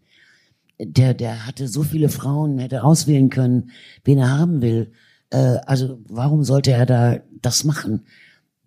der, 0.79 1.13
der 1.13 1.45
hatte 1.45 1.67
so 1.67 1.83
viele 1.83 2.09
Frauen, 2.09 2.57
hätte 2.57 2.83
auswählen 2.83 3.29
können, 3.29 3.71
wen 4.03 4.17
er 4.17 4.37
haben 4.37 4.61
will. 4.61 4.91
Äh, 5.29 5.57
also 5.65 5.99
warum 6.07 6.43
sollte 6.43 6.71
er 6.71 6.85
da 6.85 7.19
das 7.41 7.63
machen? 7.63 8.05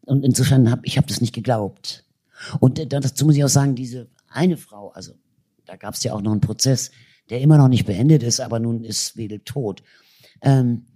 Und 0.04 0.24
insofern 0.24 0.70
habe 0.70 0.82
ich 0.84 0.98
hab 0.98 1.06
das 1.06 1.20
nicht 1.20 1.34
geglaubt. 1.34 2.04
Und 2.60 2.78
äh, 2.78 2.86
dazu 2.86 3.24
muss 3.24 3.36
ich 3.36 3.44
auch 3.44 3.48
sagen, 3.48 3.74
diese 3.74 4.08
eine 4.32 4.56
Frau, 4.56 4.90
also 4.90 5.12
da 5.64 5.76
gab 5.76 5.94
es 5.94 6.02
ja 6.02 6.12
auch 6.12 6.22
noch 6.22 6.32
einen 6.32 6.40
Prozess, 6.40 6.90
der 7.30 7.40
immer 7.40 7.58
noch 7.58 7.68
nicht 7.68 7.86
beendet 7.86 8.22
ist, 8.22 8.40
aber 8.40 8.58
nun 8.58 8.84
ist 8.84 9.16
Wedel 9.16 9.40
tot. 9.40 9.82
Ähm, 10.42 10.86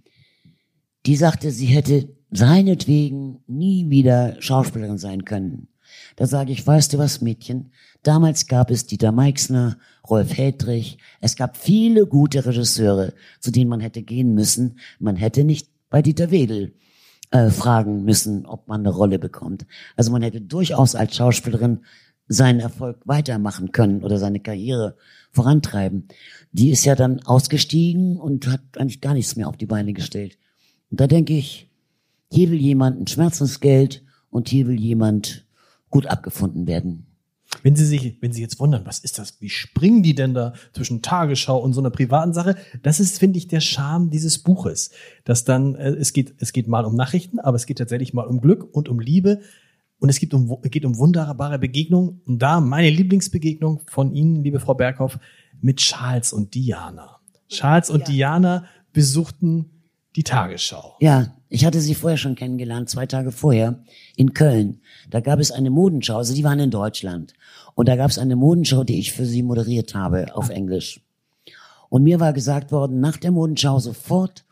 die 1.05 1.15
sagte, 1.15 1.51
sie 1.51 1.67
hätte 1.67 2.09
seinetwegen 2.31 3.43
nie 3.47 3.89
wieder 3.89 4.41
Schauspielerin 4.41 4.97
sein 4.97 5.23
können. 5.25 5.69
Da 6.17 6.27
sage 6.27 6.51
ich, 6.51 6.67
weißt 6.67 6.93
du 6.93 6.97
was, 6.97 7.21
Mädchen? 7.21 7.71
Damals 8.03 8.47
gab 8.47 8.71
es 8.71 8.85
Dieter 8.85 9.11
Meixner, 9.11 9.77
Rolf 10.09 10.37
Hedrich. 10.37 10.97
Es 11.21 11.35
gab 11.35 11.57
viele 11.57 12.05
gute 12.05 12.45
Regisseure, 12.45 13.13
zu 13.39 13.51
denen 13.51 13.69
man 13.69 13.79
hätte 13.79 14.03
gehen 14.03 14.33
müssen. 14.33 14.79
Man 14.99 15.15
hätte 15.15 15.43
nicht 15.43 15.69
bei 15.89 16.01
Dieter 16.01 16.29
Wedel 16.31 16.73
äh, 17.31 17.49
fragen 17.49 18.03
müssen, 18.03 18.45
ob 18.45 18.67
man 18.67 18.81
eine 18.81 18.89
Rolle 18.89 19.19
bekommt. 19.19 19.65
Also 19.95 20.11
man 20.11 20.21
hätte 20.21 20.41
durchaus 20.41 20.95
als 20.95 21.15
Schauspielerin 21.15 21.81
seinen 22.27 22.59
Erfolg 22.59 22.99
weitermachen 23.05 23.71
können 23.71 24.03
oder 24.03 24.17
seine 24.17 24.39
Karriere 24.39 24.95
vorantreiben. 25.31 26.07
Die 26.51 26.71
ist 26.71 26.85
ja 26.85 26.95
dann 26.95 27.21
ausgestiegen 27.21 28.17
und 28.17 28.47
hat 28.47 28.61
eigentlich 28.77 29.01
gar 29.01 29.13
nichts 29.13 29.35
mehr 29.35 29.47
auf 29.47 29.57
die 29.57 29.65
Beine 29.65 29.93
gestellt. 29.93 30.37
Und 30.89 30.99
da 30.99 31.07
denke 31.07 31.33
ich, 31.33 31.69
hier 32.31 32.51
will 32.51 32.59
jemand 32.59 32.99
ein 32.99 33.07
Schmerzensgeld 33.07 34.03
und 34.29 34.49
hier 34.49 34.67
will 34.67 34.79
jemand 34.79 35.45
gut 35.89 36.07
abgefunden 36.07 36.67
werden. 36.67 37.07
Wenn 37.63 37.75
Sie 37.75 37.85
sich, 37.85 38.17
wenn 38.21 38.33
Sie 38.33 38.41
jetzt 38.41 38.59
wundern, 38.59 38.85
was 38.85 38.99
ist 38.99 39.19
das? 39.19 39.39
Wie 39.41 39.49
springen 39.49 40.03
die 40.03 40.15
denn 40.15 40.33
da 40.33 40.53
zwischen 40.73 41.01
Tagesschau 41.01 41.57
und 41.57 41.73
so 41.73 41.81
einer 41.81 41.89
privaten 41.89 42.33
Sache? 42.33 42.55
Das 42.83 42.99
ist, 42.99 43.19
finde 43.19 43.37
ich, 43.37 43.47
der 43.47 43.61
Charme 43.61 44.09
dieses 44.09 44.39
Buches. 44.39 44.91
Dass 45.23 45.45
dann, 45.45 45.75
äh, 45.75 45.91
es 45.91 46.13
geht, 46.13 46.35
es 46.39 46.51
geht 46.51 46.67
mal 46.67 46.85
um 46.85 46.95
Nachrichten, 46.95 47.39
aber 47.39 47.55
es 47.55 47.65
geht 47.65 47.77
tatsächlich 47.77 48.13
mal 48.13 48.27
um 48.27 48.41
Glück 48.41 48.67
und 48.75 48.89
um 48.89 48.99
Liebe. 48.99 49.39
Und 49.99 50.09
es 50.09 50.19
geht 50.19 50.33
um, 50.33 50.61
geht 50.63 50.85
um 50.85 50.97
wunderbare 50.97 51.59
Begegnungen. 51.59 52.21
Und 52.25 52.39
da 52.39 52.59
meine 52.59 52.89
Lieblingsbegegnung 52.89 53.81
von 53.87 54.13
Ihnen, 54.13 54.43
liebe 54.43 54.59
Frau 54.59 54.73
Berghoff, 54.73 55.19
mit 55.61 55.77
Charles 55.77 56.33
und 56.33 56.53
Diana. 56.53 57.19
Charles 57.49 57.89
und 57.89 58.01
ja. 58.01 58.05
Diana 58.05 58.65
besuchten 58.93 59.71
die 60.15 60.23
Tagesschau. 60.23 60.95
Ja, 60.99 61.33
ich 61.49 61.65
hatte 61.65 61.79
sie 61.79 61.95
vorher 61.95 62.17
schon 62.17 62.35
kennengelernt, 62.35 62.89
zwei 62.89 63.05
Tage 63.05 63.31
vorher 63.31 63.83
in 64.15 64.33
Köln. 64.33 64.81
Da 65.09 65.21
gab 65.21 65.39
es 65.39 65.51
eine 65.51 65.69
Modenschau, 65.69 66.17
also 66.17 66.33
die 66.33 66.43
waren 66.43 66.59
in 66.59 66.71
Deutschland. 66.71 67.33
Und 67.75 67.87
da 67.87 67.95
gab 67.95 68.09
es 68.09 68.17
eine 68.17 68.35
Modenschau, 68.35 68.83
die 68.83 68.99
ich 68.99 69.13
für 69.13 69.25
sie 69.25 69.43
moderiert 69.43 69.95
habe 69.95 70.35
auf 70.35 70.49
Englisch. 70.49 71.01
Und 71.89 72.03
mir 72.03 72.19
war 72.19 72.33
gesagt 72.33 72.71
worden, 72.71 72.99
nach 72.99 73.17
der 73.17 73.31
Modenschau 73.31 73.79
sofort 73.79 74.45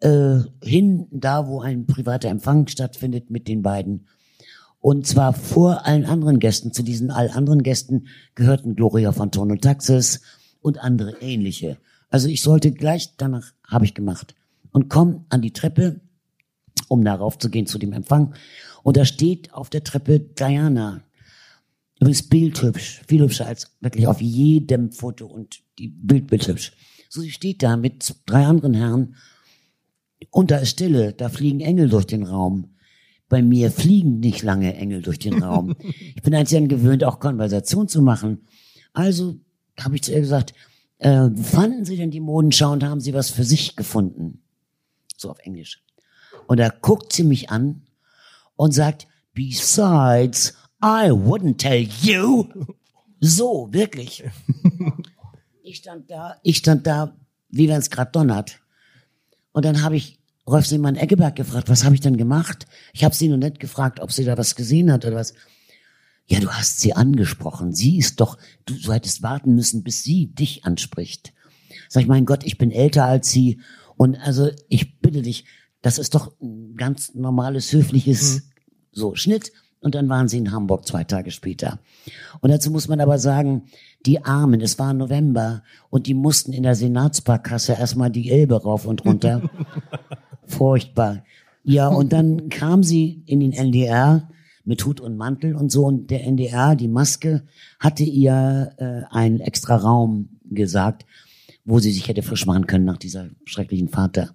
äh, 0.00 0.38
hin, 0.62 1.06
da 1.10 1.46
wo 1.46 1.60
ein 1.60 1.86
privater 1.86 2.28
Empfang 2.28 2.66
stattfindet 2.66 3.30
mit 3.30 3.48
den 3.48 3.62
beiden. 3.62 4.06
Und 4.82 5.06
zwar 5.06 5.32
vor 5.32 5.86
allen 5.86 6.04
anderen 6.04 6.40
Gästen. 6.40 6.72
Zu 6.72 6.82
diesen 6.82 7.12
all 7.12 7.30
anderen 7.30 7.62
Gästen 7.62 8.08
gehörten 8.34 8.74
Gloria 8.74 9.12
von 9.12 9.30
Ton 9.30 9.52
und 9.52 9.62
Taxis 9.62 10.22
und 10.60 10.82
andere 10.82 11.22
ähnliche. 11.22 11.78
Also 12.10 12.26
ich 12.28 12.42
sollte 12.42 12.72
gleich 12.72 13.16
danach, 13.16 13.52
habe 13.64 13.84
ich 13.84 13.94
gemacht. 13.94 14.34
Und 14.72 14.90
komm 14.90 15.24
an 15.28 15.40
die 15.40 15.52
Treppe, 15.52 16.00
um 16.88 17.04
darauf 17.04 17.38
zu 17.38 17.48
gehen 17.48 17.66
zu 17.66 17.78
dem 17.78 17.92
Empfang. 17.92 18.34
Und 18.82 18.96
da 18.96 19.04
steht 19.04 19.54
auf 19.54 19.70
der 19.70 19.84
Treppe 19.84 20.18
Diana. 20.18 21.04
Übrigens 22.00 22.28
bildhübsch, 22.28 23.02
viel 23.06 23.22
hübscher 23.22 23.46
als 23.46 23.70
wirklich 23.80 24.08
auf 24.08 24.20
jedem 24.20 24.90
Foto 24.90 25.26
und 25.26 25.62
die 25.78 25.88
Bild 25.88 26.26
bildhübsch. 26.26 26.72
So, 27.08 27.20
sie 27.20 27.30
steht 27.30 27.62
da 27.62 27.76
mit 27.76 28.16
drei 28.26 28.46
anderen 28.46 28.74
Herren 28.74 29.14
und 30.30 30.50
da 30.50 30.56
ist 30.56 30.70
Stille, 30.70 31.12
da 31.12 31.28
fliegen 31.28 31.60
Engel 31.60 31.88
durch 31.88 32.06
den 32.06 32.24
Raum. 32.24 32.71
Bei 33.32 33.40
mir 33.40 33.70
fliegen 33.70 34.20
nicht 34.20 34.42
lange 34.42 34.76
Engel 34.76 35.00
durch 35.00 35.18
den 35.18 35.42
Raum. 35.42 35.74
Ich 36.14 36.20
bin 36.20 36.34
eigentlich 36.34 36.68
gewöhnt, 36.68 37.02
auch 37.02 37.18
Konversation 37.18 37.88
zu 37.88 38.02
machen. 38.02 38.46
Also 38.92 39.36
habe 39.80 39.94
ich 39.94 40.02
zu 40.02 40.12
ihr 40.12 40.20
gesagt, 40.20 40.52
äh, 40.98 41.30
fanden 41.30 41.86
Sie 41.86 41.96
denn 41.96 42.10
die 42.10 42.20
Modenschau 42.20 42.72
und 42.72 42.84
haben 42.84 43.00
Sie 43.00 43.14
was 43.14 43.30
für 43.30 43.44
sich 43.44 43.74
gefunden? 43.74 44.42
So 45.16 45.30
auf 45.30 45.38
Englisch. 45.38 45.82
Und 46.46 46.60
da 46.60 46.68
guckt 46.68 47.14
sie 47.14 47.24
mich 47.24 47.48
an 47.48 47.86
und 48.54 48.72
sagt, 48.72 49.08
besides, 49.32 50.52
I 50.84 51.08
wouldn't 51.08 51.56
tell 51.56 51.88
you. 52.02 52.48
So, 53.24 53.68
wirklich. 53.70 54.24
Ich 55.62 55.76
stand 55.76 56.10
da, 56.10 56.36
ich 56.42 56.58
stand 56.58 56.86
da, 56.86 57.16
wie 57.48 57.68
wenn 57.68 57.78
es 57.78 57.88
gerade 57.88 58.10
donnert. 58.10 58.58
Und 59.52 59.64
dann 59.64 59.82
habe 59.82 59.96
ich 59.96 60.18
Rolf 60.46 60.66
Seemann 60.66 60.96
Eggeberg 60.96 61.36
gefragt, 61.36 61.68
was 61.68 61.84
habe 61.84 61.94
ich 61.94 62.00
denn 62.00 62.16
gemacht? 62.16 62.66
Ich 62.92 63.04
habe 63.04 63.14
sie 63.14 63.28
nur 63.28 63.38
nicht 63.38 63.60
gefragt, 63.60 64.00
ob 64.00 64.12
sie 64.12 64.24
da 64.24 64.36
was 64.36 64.56
gesehen 64.56 64.90
hat 64.90 65.04
oder 65.04 65.16
was. 65.16 65.34
Ja, 66.26 66.40
du 66.40 66.50
hast 66.50 66.80
sie 66.80 66.94
angesprochen. 66.94 67.72
Sie 67.72 67.98
ist 67.98 68.20
doch, 68.20 68.38
du, 68.64 68.74
du 68.74 68.92
hättest 68.92 69.22
warten 69.22 69.54
müssen, 69.54 69.82
bis 69.82 70.02
sie 70.02 70.26
dich 70.34 70.64
anspricht. 70.64 71.32
Sag 71.88 72.02
ich, 72.02 72.08
mein 72.08 72.26
Gott, 72.26 72.44
ich 72.44 72.58
bin 72.58 72.70
älter 72.70 73.04
als 73.04 73.30
sie. 73.30 73.60
Und 73.96 74.16
also, 74.16 74.50
ich 74.68 74.98
bitte 75.00 75.22
dich, 75.22 75.44
das 75.80 75.98
ist 75.98 76.14
doch 76.14 76.32
ein 76.40 76.76
ganz 76.76 77.14
normales, 77.14 77.72
höfliches, 77.72 78.34
mhm. 78.34 78.42
so, 78.92 79.14
Schnitt. 79.14 79.52
Und 79.80 79.96
dann 79.96 80.08
waren 80.08 80.28
sie 80.28 80.38
in 80.38 80.52
Hamburg 80.52 80.86
zwei 80.86 81.02
Tage 81.02 81.32
später. 81.32 81.80
Und 82.40 82.50
dazu 82.50 82.70
muss 82.70 82.86
man 82.86 83.00
aber 83.00 83.18
sagen, 83.18 83.64
die 84.06 84.24
Armen, 84.24 84.60
es 84.60 84.78
war 84.78 84.94
November 84.94 85.64
und 85.90 86.06
die 86.06 86.14
mussten 86.14 86.52
in 86.52 86.62
der 86.62 86.76
Senatsparkasse 86.76 87.72
erstmal 87.72 88.10
die 88.10 88.30
Elbe 88.30 88.62
rauf 88.62 88.86
und 88.86 89.04
runter. 89.04 89.50
Furchtbar. 90.46 91.24
Ja, 91.64 91.88
und 91.88 92.12
dann 92.12 92.48
kam 92.48 92.82
sie 92.82 93.22
in 93.26 93.40
den 93.40 93.52
NDR 93.52 94.28
mit 94.64 94.84
Hut 94.84 95.00
und 95.00 95.16
Mantel 95.16 95.54
und 95.54 95.70
so 95.70 95.86
und 95.86 96.10
der 96.10 96.24
NDR, 96.24 96.76
die 96.76 96.88
Maske, 96.88 97.44
hatte 97.78 98.04
ihr 98.04 98.72
äh, 98.78 99.02
einen 99.14 99.40
extra 99.40 99.76
Raum 99.76 100.28
gesagt, 100.44 101.06
wo 101.64 101.78
sie 101.78 101.92
sich 101.92 102.08
hätte 102.08 102.22
frisch 102.22 102.46
machen 102.46 102.66
können 102.66 102.84
nach 102.84 102.98
dieser 102.98 103.30
schrecklichen 103.44 103.88
Fahrt 103.88 104.16
da. 104.16 104.30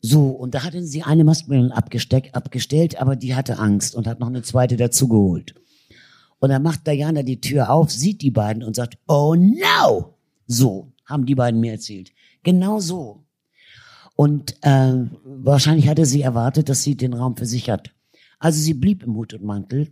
So, 0.00 0.28
und 0.28 0.54
da 0.54 0.64
hatte 0.64 0.82
sie 0.82 1.02
eine 1.02 1.24
Maske 1.24 1.70
abgestellt, 1.72 3.00
aber 3.00 3.16
die 3.16 3.34
hatte 3.34 3.58
Angst 3.58 3.94
und 3.94 4.06
hat 4.06 4.20
noch 4.20 4.28
eine 4.28 4.42
zweite 4.42 4.76
dazugeholt. 4.76 5.54
Und 6.40 6.50
dann 6.50 6.62
macht 6.62 6.86
Diana 6.86 7.22
die 7.22 7.40
Tür 7.40 7.70
auf, 7.70 7.90
sieht 7.90 8.20
die 8.20 8.30
beiden 8.30 8.62
und 8.62 8.76
sagt, 8.76 8.98
oh 9.08 9.34
no! 9.34 10.14
So, 10.46 10.92
haben 11.06 11.24
die 11.24 11.34
beiden 11.34 11.58
mir 11.60 11.72
erzählt. 11.72 12.12
Genau 12.42 12.80
so. 12.80 13.23
Und 14.16 14.56
äh, 14.62 14.92
wahrscheinlich 15.24 15.88
hatte 15.88 16.06
sie 16.06 16.22
erwartet, 16.22 16.68
dass 16.68 16.82
sie 16.82 16.96
den 16.96 17.14
Raum 17.14 17.36
für 17.36 17.46
sich 17.46 17.70
hat. 17.70 17.90
Also 18.38 18.60
sie 18.60 18.74
blieb 18.74 19.02
im 19.02 19.14
Hut 19.16 19.34
und 19.34 19.44
Mantel, 19.44 19.88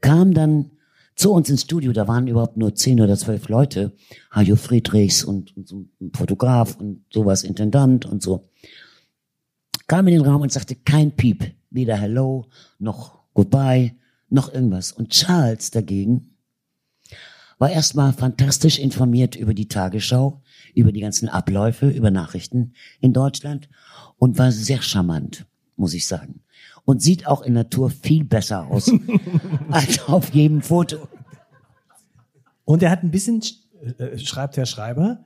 kam 0.00 0.32
dann 0.32 0.70
zu 1.14 1.32
uns 1.32 1.48
ins 1.48 1.62
Studio, 1.62 1.92
da 1.92 2.06
waren 2.06 2.28
überhaupt 2.28 2.56
nur 2.56 2.74
zehn 2.74 3.00
oder 3.00 3.16
zwölf 3.16 3.48
Leute, 3.48 3.92
Hajo 4.30 4.56
Friedrichs 4.56 5.24
und, 5.24 5.56
und 5.56 5.66
so 5.66 5.86
ein 6.00 6.12
Fotograf 6.14 6.76
und 6.78 7.04
sowas, 7.10 7.42
Intendant 7.42 8.04
und 8.04 8.22
so. 8.22 8.48
Kam 9.86 10.06
in 10.08 10.14
den 10.14 10.26
Raum 10.26 10.42
und 10.42 10.52
sagte 10.52 10.76
kein 10.76 11.12
Piep, 11.12 11.52
weder 11.70 11.96
Hello 11.96 12.46
noch 12.78 13.20
Goodbye, 13.34 13.94
noch 14.28 14.52
irgendwas. 14.52 14.92
Und 14.92 15.10
Charles 15.10 15.70
dagegen 15.70 16.35
war 17.58 17.70
erstmal 17.70 18.12
fantastisch 18.12 18.78
informiert 18.78 19.36
über 19.36 19.54
die 19.54 19.68
Tagesschau, 19.68 20.42
über 20.74 20.92
die 20.92 21.00
ganzen 21.00 21.28
Abläufe, 21.28 21.88
über 21.88 22.10
Nachrichten 22.10 22.74
in 23.00 23.12
Deutschland 23.12 23.68
und 24.18 24.38
war 24.38 24.52
sehr 24.52 24.82
charmant, 24.82 25.46
muss 25.76 25.94
ich 25.94 26.06
sagen. 26.06 26.40
Und 26.84 27.02
sieht 27.02 27.26
auch 27.26 27.42
in 27.42 27.54
Natur 27.54 27.90
viel 27.90 28.24
besser 28.24 28.66
aus 28.66 28.92
als 29.70 30.04
auf 30.04 30.32
jedem 30.34 30.62
Foto. 30.62 31.08
Und 32.64 32.82
er 32.82 32.90
hat 32.90 33.02
ein 33.02 33.10
bisschen, 33.10 33.42
äh, 33.98 34.18
schreibt 34.18 34.56
Herr 34.56 34.66
Schreiber, 34.66 35.24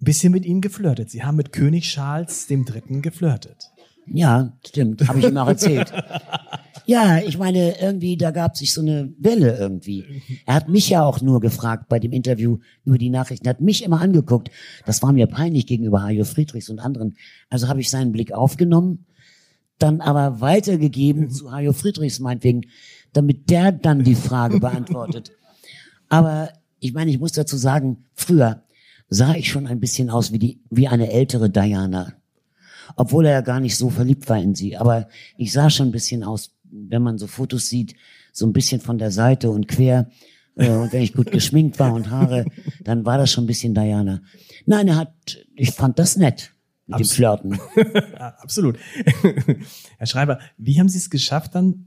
ein 0.00 0.04
bisschen 0.04 0.32
mit 0.32 0.44
ihnen 0.44 0.60
geflirtet. 0.60 1.10
Sie 1.10 1.22
haben 1.22 1.36
mit 1.36 1.52
König 1.52 1.84
Charles 1.84 2.46
dem 2.46 2.64
Dritten 2.64 3.02
geflirtet. 3.02 3.70
Ja, 4.06 4.52
stimmt, 4.66 5.06
habe 5.06 5.20
ich 5.20 5.26
ihm 5.26 5.36
auch 5.36 5.46
erzählt. 5.48 5.92
Ja, 6.90 7.18
ich 7.18 7.38
meine, 7.38 7.80
irgendwie, 7.80 8.16
da 8.16 8.32
gab 8.32 8.56
sich 8.56 8.74
so 8.74 8.80
eine 8.80 9.14
Welle 9.16 9.56
irgendwie. 9.56 10.04
Er 10.44 10.54
hat 10.54 10.68
mich 10.68 10.88
ja 10.88 11.04
auch 11.04 11.20
nur 11.20 11.38
gefragt 11.38 11.88
bei 11.88 12.00
dem 12.00 12.10
Interview 12.10 12.58
über 12.84 12.98
die 12.98 13.10
Nachrichten, 13.10 13.46
er 13.46 13.50
hat 13.50 13.60
mich 13.60 13.84
immer 13.84 14.00
angeguckt. 14.00 14.50
Das 14.86 15.00
war 15.00 15.12
mir 15.12 15.28
peinlich 15.28 15.68
gegenüber 15.68 16.02
Hajo 16.02 16.24
Friedrichs 16.24 16.68
und 16.68 16.80
anderen. 16.80 17.16
Also 17.48 17.68
habe 17.68 17.80
ich 17.80 17.90
seinen 17.90 18.10
Blick 18.10 18.32
aufgenommen, 18.32 19.06
dann 19.78 20.00
aber 20.00 20.40
weitergegeben 20.40 21.30
zu 21.30 21.52
Hajo 21.52 21.72
Friedrichs 21.74 22.18
meinetwegen, 22.18 22.62
damit 23.12 23.50
der 23.50 23.70
dann 23.70 24.02
die 24.02 24.16
Frage 24.16 24.58
beantwortet. 24.60 25.30
Aber 26.08 26.50
ich 26.80 26.92
meine, 26.92 27.12
ich 27.12 27.20
muss 27.20 27.30
dazu 27.30 27.56
sagen, 27.56 28.06
früher 28.14 28.64
sah 29.08 29.36
ich 29.36 29.48
schon 29.48 29.68
ein 29.68 29.78
bisschen 29.78 30.10
aus 30.10 30.32
wie 30.32 30.40
die, 30.40 30.60
wie 30.70 30.88
eine 30.88 31.12
ältere 31.12 31.50
Diana. 31.50 32.14
Obwohl 32.96 33.26
er 33.26 33.32
ja 33.34 33.40
gar 33.42 33.60
nicht 33.60 33.76
so 33.76 33.90
verliebt 33.90 34.28
war 34.28 34.38
in 34.38 34.56
sie. 34.56 34.76
Aber 34.76 35.06
ich 35.36 35.52
sah 35.52 35.70
schon 35.70 35.90
ein 35.90 35.92
bisschen 35.92 36.24
aus 36.24 36.50
wenn 36.72 37.02
man 37.02 37.18
so 37.18 37.26
Fotos 37.26 37.68
sieht, 37.68 37.94
so 38.32 38.46
ein 38.46 38.52
bisschen 38.52 38.80
von 38.80 38.98
der 38.98 39.10
Seite 39.10 39.50
und 39.50 39.68
quer. 39.68 40.10
Äh, 40.56 40.70
und 40.70 40.92
wenn 40.92 41.02
ich 41.02 41.12
gut 41.12 41.30
geschminkt 41.32 41.78
war 41.78 41.92
und 41.92 42.10
Haare, 42.10 42.46
dann 42.82 43.04
war 43.04 43.18
das 43.18 43.30
schon 43.30 43.44
ein 43.44 43.48
bisschen 43.48 43.74
Diana. 43.74 44.22
Nein, 44.66 44.88
er 44.88 44.96
hat, 44.96 45.12
ich 45.54 45.72
fand 45.72 45.98
das 45.98 46.16
nett. 46.16 46.52
Mit 46.86 46.96
Abs 46.96 47.08
dem 47.08 47.14
Flirten. 47.14 47.58
Absolut. 48.18 48.76
Herr 49.98 50.06
Schreiber, 50.06 50.40
wie 50.58 50.78
haben 50.80 50.88
Sie 50.88 50.98
es 50.98 51.08
geschafft, 51.08 51.54
dann 51.54 51.86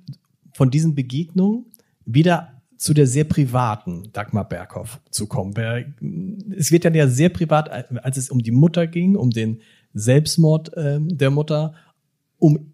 von 0.53 0.71
diesen 0.71 0.95
Begegnungen 0.95 1.65
wieder 2.05 2.61
zu 2.77 2.93
der 2.93 3.07
sehr 3.07 3.23
privaten 3.23 4.11
Dagmar 4.11 4.47
Berghoff 4.47 4.99
zu 5.09 5.27
kommen. 5.27 5.53
Es 6.57 6.71
wird 6.71 6.85
dann 6.85 6.93
ja 6.93 7.07
sehr 7.07 7.29
privat, 7.29 7.69
als 7.69 8.17
es 8.17 8.29
um 8.29 8.39
die 8.39 8.51
Mutter 8.51 8.87
ging, 8.87 9.15
um 9.15 9.29
den 9.29 9.61
Selbstmord 9.93 10.71
ähm, 10.75 11.17
der 11.17 11.29
Mutter, 11.29 11.75
um 12.39 12.72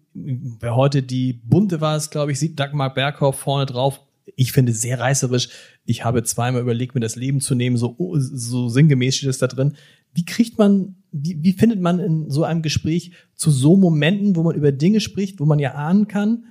wer 0.60 0.76
heute 0.76 1.02
die 1.02 1.32
bunte 1.32 1.80
war 1.80 1.96
es, 1.96 2.10
glaube 2.10 2.32
ich, 2.32 2.38
sieht 2.38 2.58
Dagmar 2.58 2.94
Berghoff 2.94 3.38
vorne 3.38 3.66
drauf. 3.66 4.00
Ich 4.36 4.52
finde 4.52 4.72
sehr 4.72 5.00
reißerisch. 5.00 5.48
Ich 5.84 6.04
habe 6.04 6.22
zweimal 6.22 6.62
überlegt, 6.62 6.94
mir 6.94 7.00
das 7.00 7.16
Leben 7.16 7.40
zu 7.40 7.54
nehmen, 7.54 7.76
so, 7.76 7.96
so 8.16 8.68
sinngemäß 8.68 9.16
steht 9.16 9.30
es 9.30 9.38
da 9.38 9.46
drin. 9.46 9.74
Wie 10.12 10.24
kriegt 10.24 10.58
man, 10.58 10.96
wie, 11.12 11.42
wie 11.42 11.52
findet 11.52 11.80
man 11.80 11.98
in 11.98 12.30
so 12.30 12.44
einem 12.44 12.62
Gespräch 12.62 13.12
zu 13.34 13.50
so 13.50 13.76
Momenten, 13.76 14.36
wo 14.36 14.42
man 14.42 14.56
über 14.56 14.72
Dinge 14.72 15.00
spricht, 15.00 15.40
wo 15.40 15.46
man 15.46 15.58
ja 15.58 15.74
ahnen 15.74 16.08
kann, 16.08 16.44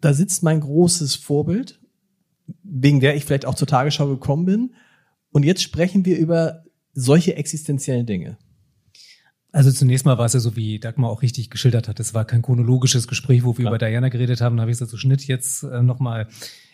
da 0.00 0.12
sitzt 0.12 0.42
mein 0.42 0.60
großes 0.60 1.14
Vorbild, 1.14 1.80
wegen 2.62 3.00
der 3.00 3.16
ich 3.16 3.24
vielleicht 3.24 3.46
auch 3.46 3.54
zur 3.54 3.68
Tagesschau 3.68 4.08
gekommen 4.08 4.44
bin. 4.44 4.74
Und 5.30 5.44
jetzt 5.44 5.62
sprechen 5.62 6.04
wir 6.04 6.18
über 6.18 6.64
solche 6.92 7.36
existenziellen 7.36 8.06
Dinge. 8.06 8.36
Also 9.52 9.70
zunächst 9.70 10.06
mal 10.06 10.16
war 10.16 10.24
es 10.24 10.32
ja 10.32 10.40
so, 10.40 10.56
wie 10.56 10.78
Dagmar 10.78 11.10
auch 11.10 11.20
richtig 11.20 11.50
geschildert 11.50 11.86
hat. 11.86 12.00
Es 12.00 12.14
war 12.14 12.24
kein 12.24 12.40
chronologisches 12.40 13.06
Gespräch, 13.06 13.44
wo 13.44 13.58
wir 13.58 13.64
Klar. 13.64 13.74
über 13.74 13.78
Diana 13.78 14.08
geredet 14.08 14.40
haben. 14.40 14.56
Da 14.56 14.62
habe 14.62 14.70
ich 14.70 14.78
gesagt, 14.78 14.90
so 14.90 14.96
Schnitt 14.96 15.26
jetzt 15.26 15.62
äh, 15.62 15.82
nochmal 15.82 16.26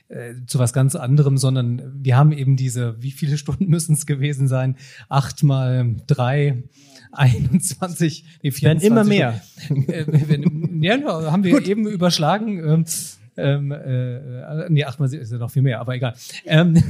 äh, 0.09 0.35
zu 0.47 0.61
was 0.61 0.73
ganz 0.73 0.95
anderem, 0.95 1.39
sondern 1.39 1.83
wir 2.03 2.17
haben 2.17 2.31
eben 2.31 2.57
diese, 2.57 3.03
wie 3.03 3.11
viele 3.11 3.37
Stunden 3.39 3.67
müssen 3.67 3.95
es 3.95 4.07
gewesen 4.07 4.47
sein? 4.47 4.77
Acht 5.09 5.43
mal 5.43 5.97
drei, 6.07 6.63
21, 7.13 8.25
nee, 8.43 8.51
24. 8.53 8.63
Werden 8.63 8.81
immer 8.81 9.05
mehr. 9.05 9.41
Äh, 9.89 10.07
ja, 10.81 11.33
haben 11.33 11.43
wir 11.43 11.53
Gut. 11.59 11.67
eben 11.67 11.89
überschlagen. 11.89 12.85
Ähm, 13.39 13.73
ähm, 13.73 13.73
äh, 13.73 14.67
nee, 14.69 14.85
achtmal 14.85 15.13
ist 15.13 15.31
ja 15.31 15.39
noch 15.39 15.51
viel 15.51 15.63
mehr, 15.63 15.81
aber 15.81 15.95
egal. 15.95 16.15
Ähm, 16.45 16.83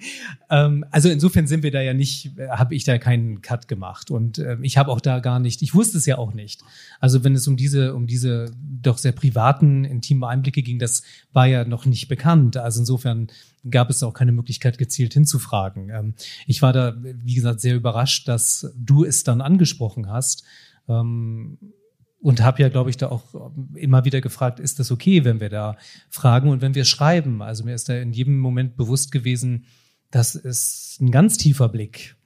ähm, 0.50 0.84
also 0.90 1.08
insofern 1.08 1.46
sind 1.46 1.62
wir 1.62 1.70
da 1.70 1.82
ja 1.82 1.92
nicht, 1.92 2.32
habe 2.48 2.74
ich 2.74 2.84
da 2.84 2.98
keinen 2.98 3.42
Cut 3.42 3.68
gemacht 3.68 4.10
und 4.10 4.38
äh, 4.38 4.56
ich 4.62 4.78
habe 4.78 4.90
auch 4.90 5.00
da 5.00 5.20
gar 5.20 5.38
nicht, 5.38 5.62
ich 5.62 5.74
wusste 5.74 5.98
es 5.98 6.06
ja 6.06 6.18
auch 6.18 6.32
nicht. 6.32 6.62
Also 7.00 7.22
wenn 7.22 7.34
es 7.34 7.46
um 7.46 7.56
diese, 7.56 7.94
um 7.94 8.06
diese 8.06 8.50
doch 8.60 8.98
sehr 8.98 9.12
privaten, 9.12 9.84
intimen 9.84 10.24
Einblicke 10.24 10.62
ging, 10.62 10.78
das 10.78 11.02
war 11.32 11.46
ja 11.46 11.64
noch 11.64 11.84
nicht 11.84 12.08
bekannt. 12.08 12.56
Also 12.56 12.80
insofern 12.80 13.28
gab 13.68 13.90
es 13.90 14.02
auch 14.02 14.14
keine 14.14 14.32
Möglichkeit, 14.32 14.78
gezielt 14.78 15.12
hinzufragen. 15.12 15.90
Ähm, 15.90 16.14
ich 16.46 16.62
war 16.62 16.72
da, 16.72 16.94
wie 16.98 17.34
gesagt, 17.34 17.60
sehr 17.60 17.76
überrascht, 17.76 18.26
dass 18.28 18.72
du 18.76 19.04
es 19.04 19.24
dann 19.24 19.40
angesprochen 19.40 20.08
hast. 20.08 20.44
Ähm, 20.88 21.58
und 22.20 22.42
habe 22.42 22.62
ja, 22.62 22.68
glaube 22.68 22.90
ich, 22.90 22.96
da 22.96 23.08
auch 23.08 23.50
immer 23.74 24.04
wieder 24.04 24.20
gefragt, 24.20 24.60
ist 24.60 24.78
das 24.78 24.90
okay, 24.90 25.24
wenn 25.24 25.40
wir 25.40 25.48
da 25.48 25.76
fragen 26.10 26.50
und 26.50 26.60
wenn 26.60 26.74
wir 26.74 26.84
schreiben? 26.84 27.42
Also 27.42 27.64
mir 27.64 27.74
ist 27.74 27.88
da 27.88 27.94
in 27.96 28.12
jedem 28.12 28.38
Moment 28.38 28.76
bewusst 28.76 29.10
gewesen, 29.10 29.64
das 30.10 30.34
ist 30.34 30.98
ein 31.00 31.10
ganz 31.10 31.38
tiefer 31.38 31.68
Blick 31.68 32.16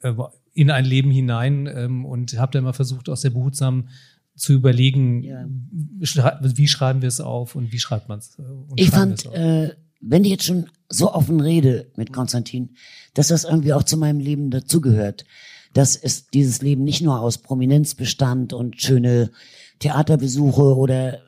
äh, 0.00 0.12
in 0.54 0.70
ein 0.70 0.84
Leben 0.84 1.10
hinein 1.10 1.66
ähm, 1.66 2.04
und 2.04 2.38
habe 2.38 2.52
da 2.52 2.58
immer 2.58 2.74
versucht, 2.74 3.08
auch 3.08 3.16
sehr 3.16 3.30
behutsam 3.30 3.88
zu 4.36 4.52
überlegen, 4.52 5.22
ja. 5.22 5.46
wie 5.48 6.68
schreiben 6.68 7.02
wir 7.02 7.08
es 7.08 7.20
auf 7.20 7.54
und 7.54 7.72
wie 7.72 7.78
schreibt 7.78 8.08
man 8.08 8.18
es. 8.18 8.38
Äh, 8.38 8.42
ich 8.76 8.90
fand, 8.90 9.26
äh, 9.26 9.74
wenn 10.00 10.24
ich 10.24 10.30
jetzt 10.30 10.44
schon 10.44 10.66
so 10.88 11.12
offen 11.12 11.40
rede 11.40 11.90
mit 11.96 12.12
Konstantin, 12.12 12.76
dass 13.14 13.28
das 13.28 13.44
irgendwie 13.44 13.72
auch 13.72 13.82
zu 13.82 13.96
meinem 13.96 14.20
Leben 14.20 14.50
dazugehört 14.50 15.24
dass 15.72 15.96
es 15.96 16.26
dieses 16.28 16.62
Leben 16.62 16.84
nicht 16.84 17.02
nur 17.02 17.20
aus 17.20 17.38
Prominenz 17.38 17.94
bestand 17.94 18.52
und 18.52 18.80
schöne 18.80 19.30
Theaterbesuche 19.78 20.76
oder 20.76 21.14
äh, 21.14 21.18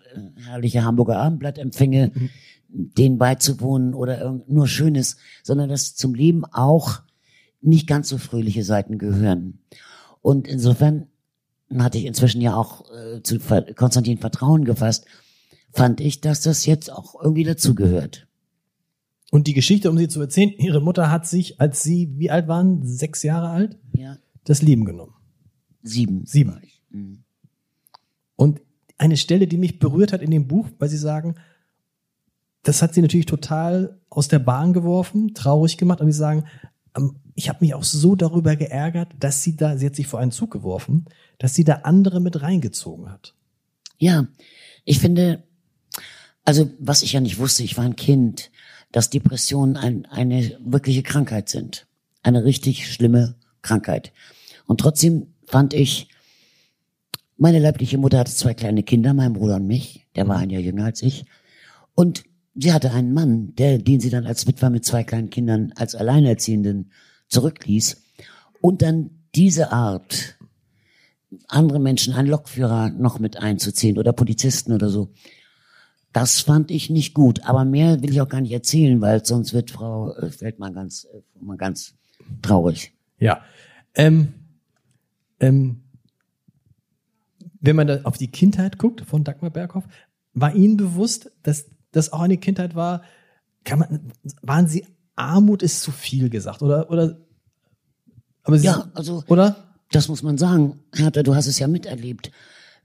herrliche 0.46 0.84
Hamburger 0.84 1.18
Abendblattempfänge, 1.18 2.12
mhm. 2.14 2.30
denen 2.68 3.18
beizuwohnen 3.18 3.94
oder 3.94 4.40
nur 4.46 4.68
Schönes, 4.68 5.16
sondern 5.42 5.68
dass 5.68 5.94
zum 5.94 6.14
Leben 6.14 6.44
auch 6.44 7.02
nicht 7.60 7.86
ganz 7.86 8.08
so 8.08 8.18
fröhliche 8.18 8.64
Seiten 8.64 8.98
gehören. 8.98 9.60
Und 10.20 10.46
insofern 10.46 11.06
hatte 11.76 11.98
ich 11.98 12.04
inzwischen 12.04 12.40
ja 12.40 12.54
auch 12.54 12.84
äh, 12.92 13.22
zu 13.22 13.38
Konstantin 13.74 14.18
Vertrauen 14.18 14.64
gefasst, 14.64 15.06
fand 15.72 16.00
ich, 16.00 16.20
dass 16.20 16.42
das 16.42 16.66
jetzt 16.66 16.92
auch 16.92 17.20
irgendwie 17.20 17.44
dazugehört. 17.44 18.28
Und 19.30 19.48
die 19.48 19.54
Geschichte, 19.54 19.90
um 19.90 19.98
sie 19.98 20.06
zu 20.06 20.20
erzählen, 20.20 20.50
ihre 20.50 20.80
Mutter 20.80 21.10
hat 21.10 21.26
sich, 21.26 21.60
als 21.60 21.82
sie, 21.82 22.12
wie 22.18 22.30
alt 22.30 22.46
waren, 22.46 22.86
sechs 22.86 23.24
Jahre 23.24 23.48
alt? 23.48 23.78
Ja 23.92 24.18
das 24.44 24.62
Leben 24.62 24.84
genommen. 24.84 25.14
Sieben. 25.82 26.24
Sieben. 26.26 26.60
Mhm. 26.90 27.24
Und 28.36 28.60
eine 28.98 29.16
Stelle, 29.16 29.46
die 29.46 29.58
mich 29.58 29.78
berührt 29.78 30.12
hat 30.12 30.22
in 30.22 30.30
dem 30.30 30.46
Buch, 30.46 30.68
weil 30.78 30.88
Sie 30.88 30.96
sagen, 30.96 31.36
das 32.62 32.80
hat 32.80 32.94
sie 32.94 33.02
natürlich 33.02 33.26
total 33.26 34.00
aus 34.08 34.28
der 34.28 34.38
Bahn 34.38 34.72
geworfen, 34.72 35.34
traurig 35.34 35.76
gemacht, 35.76 36.00
aber 36.00 36.10
Sie 36.10 36.18
sagen, 36.18 36.44
ähm, 36.96 37.16
ich 37.34 37.48
habe 37.48 37.58
mich 37.60 37.74
auch 37.74 37.84
so 37.84 38.14
darüber 38.14 38.56
geärgert, 38.56 39.12
dass 39.18 39.42
sie 39.42 39.56
da, 39.56 39.76
sie 39.76 39.86
hat 39.86 39.96
sich 39.96 40.06
vor 40.06 40.20
einen 40.20 40.30
Zug 40.30 40.52
geworfen, 40.52 41.06
dass 41.38 41.54
sie 41.54 41.64
da 41.64 41.80
andere 41.82 42.20
mit 42.20 42.40
reingezogen 42.42 43.10
hat. 43.10 43.34
Ja, 43.98 44.28
ich 44.84 45.00
finde, 45.00 45.42
also 46.44 46.70
was 46.78 47.02
ich 47.02 47.12
ja 47.12 47.20
nicht 47.20 47.38
wusste, 47.38 47.64
ich 47.64 47.76
war 47.76 47.84
ein 47.84 47.96
Kind, 47.96 48.50
dass 48.92 49.10
Depressionen 49.10 49.76
ein, 49.76 50.06
eine 50.06 50.56
wirkliche 50.64 51.02
Krankheit 51.02 51.48
sind. 51.48 51.88
Eine 52.22 52.44
richtig 52.44 52.90
schlimme 52.92 53.34
Krankheit. 53.64 54.12
Und 54.66 54.80
trotzdem 54.80 55.26
fand 55.46 55.74
ich, 55.74 56.08
meine 57.36 57.58
leibliche 57.58 57.98
Mutter 57.98 58.20
hatte 58.20 58.32
zwei 58.32 58.54
kleine 58.54 58.84
Kinder, 58.84 59.12
mein 59.12 59.32
Bruder 59.32 59.56
und 59.56 59.66
mich, 59.66 60.06
der 60.14 60.28
war 60.28 60.36
ein 60.36 60.50
Jahr 60.50 60.62
jünger 60.62 60.84
als 60.84 61.02
ich. 61.02 61.24
Und 61.94 62.24
sie 62.54 62.72
hatte 62.72 62.92
einen 62.92 63.12
Mann, 63.12 63.54
der, 63.56 63.78
den 63.78 64.00
sie 64.00 64.10
dann 64.10 64.26
als 64.26 64.46
Witwer 64.46 64.70
mit 64.70 64.84
zwei 64.84 65.02
kleinen 65.02 65.30
Kindern 65.30 65.72
als 65.76 65.94
Alleinerziehenden 65.94 66.92
zurückließ. 67.28 68.02
Und 68.60 68.82
dann 68.82 69.10
diese 69.34 69.72
Art, 69.72 70.38
andere 71.48 71.80
Menschen, 71.80 72.14
einen 72.14 72.28
Lokführer 72.28 72.90
noch 72.90 73.18
mit 73.18 73.36
einzuziehen 73.36 73.98
oder 73.98 74.12
Polizisten 74.12 74.72
oder 74.72 74.88
so, 74.88 75.10
das 76.12 76.40
fand 76.40 76.70
ich 76.70 76.90
nicht 76.90 77.12
gut. 77.12 77.44
Aber 77.44 77.64
mehr 77.64 78.00
will 78.00 78.12
ich 78.12 78.20
auch 78.20 78.28
gar 78.28 78.40
nicht 78.40 78.52
erzählen, 78.52 79.00
weil 79.00 79.24
sonst 79.24 79.52
wird 79.52 79.72
Frau 79.72 80.14
äh, 80.14 80.30
Feldmann 80.30 80.72
ganz, 80.72 81.08
äh, 81.12 81.20
mal 81.40 81.56
ganz 81.56 81.94
traurig. 82.40 82.92
Ja. 83.24 83.40
Ähm, 83.94 84.34
ähm, 85.40 85.80
wenn 87.60 87.74
man 87.74 87.86
da 87.86 88.02
auf 88.02 88.18
die 88.18 88.30
Kindheit 88.30 88.76
guckt 88.76 89.00
von 89.00 89.24
Dagmar 89.24 89.50
Berghoff, 89.50 89.84
war 90.34 90.54
Ihnen 90.54 90.76
bewusst, 90.76 91.32
dass 91.42 91.70
das 91.90 92.12
auch 92.12 92.20
eine 92.20 92.36
Kindheit 92.36 92.74
war? 92.74 93.02
Kann 93.64 93.78
man, 93.78 94.12
waren 94.42 94.68
Sie 94.68 94.86
Armut 95.16 95.62
ist 95.62 95.80
zu 95.80 95.90
viel 95.90 96.28
gesagt 96.28 96.60
oder 96.60 96.90
oder? 96.90 97.16
Aber 98.42 98.58
Sie, 98.58 98.66
ja, 98.66 98.90
also 98.92 99.24
oder? 99.28 99.56
Das 99.90 100.08
muss 100.08 100.22
man 100.22 100.36
sagen, 100.36 100.80
Hertha, 100.94 101.22
du 101.22 101.34
hast 101.34 101.46
es 101.46 101.58
ja 101.58 101.66
miterlebt. 101.66 102.30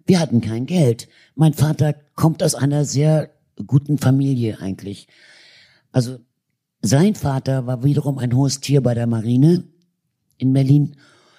Wir 0.05 0.21
hatten 0.21 0.39
kein 0.39 0.65
Geld. 0.65 1.09
Mein 1.35 1.53
Vater 1.53 1.93
kommt 2.15 2.43
aus 2.43 2.55
einer 2.55 2.85
sehr 2.85 3.31
guten 3.67 3.97
Familie 3.97 4.61
eigentlich. 4.61 5.09
Also 5.91 6.19
sein 6.81 7.15
Vater 7.15 7.67
war 7.67 7.83
wiederum 7.83 8.19
ein 8.19 8.33
hohes 8.33 8.61
Tier 8.61 8.81
bei 8.81 8.93
der 8.93 9.07
Marine 9.07 9.65
in 10.39 10.53
Berlin 10.53 10.95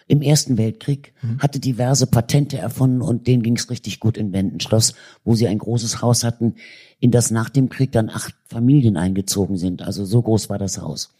im 0.06 0.22
Ersten 0.22 0.58
Weltkrieg, 0.58 1.14
mhm. 1.22 1.38
hatte 1.38 1.60
diverse 1.60 2.08
Patente 2.08 2.58
erfunden 2.58 3.00
und 3.00 3.28
denen 3.28 3.44
ging 3.44 3.56
es 3.56 3.70
richtig 3.70 4.00
gut 4.00 4.16
in 4.16 4.32
Wendenschloss, 4.32 4.94
wo 5.24 5.36
sie 5.36 5.46
ein 5.46 5.58
großes 5.58 6.02
Haus 6.02 6.24
hatten, 6.24 6.56
in 6.98 7.12
das 7.12 7.30
nach 7.30 7.48
dem 7.48 7.68
Krieg 7.68 7.92
dann 7.92 8.10
acht 8.10 8.34
Familien 8.48 8.96
eingezogen 8.96 9.56
sind. 9.56 9.82
Also 9.82 10.04
so 10.04 10.20
groß 10.20 10.50
war 10.50 10.58
das 10.58 10.80
Haus. 10.80 11.14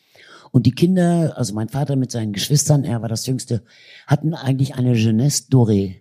Und 0.51 0.67
die 0.67 0.73
Kinder, 0.73 1.35
also 1.37 1.55
mein 1.55 1.69
Vater 1.69 1.95
mit 1.95 2.11
seinen 2.11 2.33
Geschwistern, 2.33 2.83
er 2.83 3.01
war 3.01 3.09
das 3.09 3.27
Jüngste, 3.27 3.63
hatten 4.09 4.35
eigentlich 4.35 4.75
eine 4.75 4.95
Jeunesse 4.95 5.45
dorée. 5.51 6.01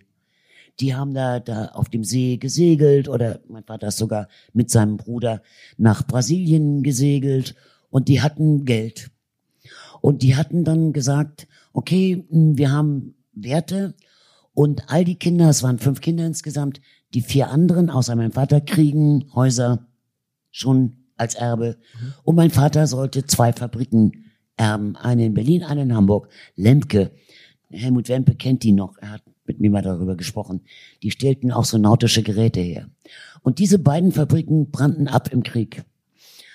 Die 0.80 0.96
haben 0.96 1.14
da, 1.14 1.38
da 1.38 1.66
auf 1.66 1.90
dem 1.90 2.02
See 2.02 2.38
gesegelt 2.38 3.08
oder 3.08 3.38
mein 3.48 3.62
Vater 3.62 3.88
ist 3.88 3.98
sogar 3.98 4.26
mit 4.52 4.68
seinem 4.68 4.96
Bruder 4.96 5.42
nach 5.76 6.04
Brasilien 6.04 6.82
gesegelt 6.82 7.54
und 7.90 8.08
die 8.08 8.20
hatten 8.20 8.64
Geld. 8.64 9.10
Und 10.00 10.22
die 10.22 10.34
hatten 10.34 10.64
dann 10.64 10.92
gesagt, 10.92 11.46
okay, 11.72 12.26
hm, 12.30 12.58
wir 12.58 12.72
haben 12.72 13.14
Werte 13.32 13.94
und 14.54 14.90
all 14.90 15.04
die 15.04 15.16
Kinder, 15.16 15.48
es 15.48 15.62
waren 15.62 15.78
fünf 15.78 16.00
Kinder 16.00 16.26
insgesamt, 16.26 16.80
die 17.14 17.22
vier 17.22 17.50
anderen 17.50 17.90
außer 17.90 18.14
meinem 18.16 18.32
Vater 18.32 18.60
kriegen 18.60 19.26
Häuser 19.34 19.86
schon 20.50 20.96
als 21.16 21.34
Erbe. 21.34 21.78
Mhm. 21.78 22.12
Und 22.24 22.36
mein 22.36 22.50
Vater 22.50 22.86
sollte 22.86 23.26
zwei 23.26 23.52
Fabriken 23.52 24.24
erben, 24.56 24.96
eine 24.96 25.26
in 25.26 25.34
Berlin, 25.34 25.62
eine 25.62 25.82
in 25.82 25.94
Hamburg. 25.94 26.28
Lemke, 26.56 27.12
Helmut 27.70 28.08
Wempe 28.08 28.34
kennt 28.34 28.62
die 28.62 28.72
noch, 28.72 28.96
er 28.98 29.12
hat 29.12 29.22
mit 29.46 29.60
mir 29.60 29.70
mal 29.70 29.82
darüber 29.82 30.16
gesprochen. 30.16 30.62
Die 31.02 31.10
stellten 31.10 31.50
auch 31.50 31.64
so 31.64 31.78
nautische 31.78 32.22
Geräte 32.22 32.60
her. 32.60 32.88
Und 33.42 33.58
diese 33.58 33.78
beiden 33.78 34.12
Fabriken 34.12 34.70
brannten 34.70 35.08
ab 35.08 35.30
im 35.32 35.42
Krieg. 35.42 35.82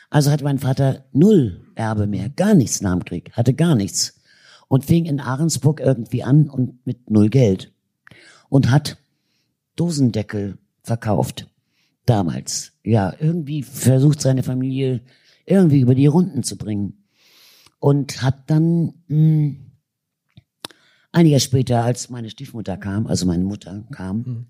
Also 0.10 0.32
hatte 0.32 0.44
mein 0.44 0.60
Vater 0.60 1.06
null 1.12 1.62
Erbe 1.76 2.08
mehr, 2.08 2.30
gar 2.30 2.54
nichts 2.54 2.82
nach 2.82 2.94
dem 2.94 3.04
Krieg, 3.04 3.32
hatte 3.34 3.54
gar 3.54 3.76
nichts 3.76 4.15
und 4.68 4.86
fing 4.86 5.06
in 5.06 5.20
Ahrensburg 5.20 5.80
irgendwie 5.80 6.24
an 6.24 6.50
und 6.50 6.86
mit 6.86 7.10
null 7.10 7.30
Geld 7.30 7.72
und 8.50 8.72
hat 8.72 8.98
Dosendeckel 9.76 10.58
verkauft 10.82 11.48
damals. 12.06 12.74
Ja, 12.84 13.14
irgendwie 13.20 13.64
versucht 13.64 14.22
seine 14.22 14.44
Familie 14.44 15.02
irgendwie 15.46 15.80
über 15.80 15.96
die 15.96 16.08
Runden 16.08 16.44
zu 16.44 16.58
bringen 16.58 17.06
und 17.80 18.22
hat 18.22 18.50
dann 18.50 18.94
mh, 19.08 19.18
hm, 19.18 19.66
ein 21.16 21.28
Jahr 21.28 21.40
später, 21.40 21.84
als 21.84 22.10
meine 22.10 22.30
Stiefmutter 22.30 22.76
kam, 22.76 23.08
also 23.08 23.26
meine 23.26 23.46
Mutter 23.46 23.86
kam, 23.92 24.18
mhm. 24.18 24.46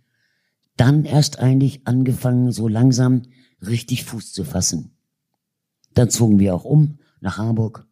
dann 0.78 1.05
erst 1.05 1.38
eigentlich 1.38 1.86
angefangen, 1.86 2.51
so 2.51 2.68
langsam 2.68 3.22
richtig 3.61 4.03
Fuß 4.03 4.34
zu 4.34 4.43
fassen. 4.43 4.91
Dann 5.93 6.09
zogen 6.09 6.39
wir 6.39 6.55
auch 6.55 6.66
um 6.66 6.97
nach 7.22 7.38
Harburg. 7.38 7.86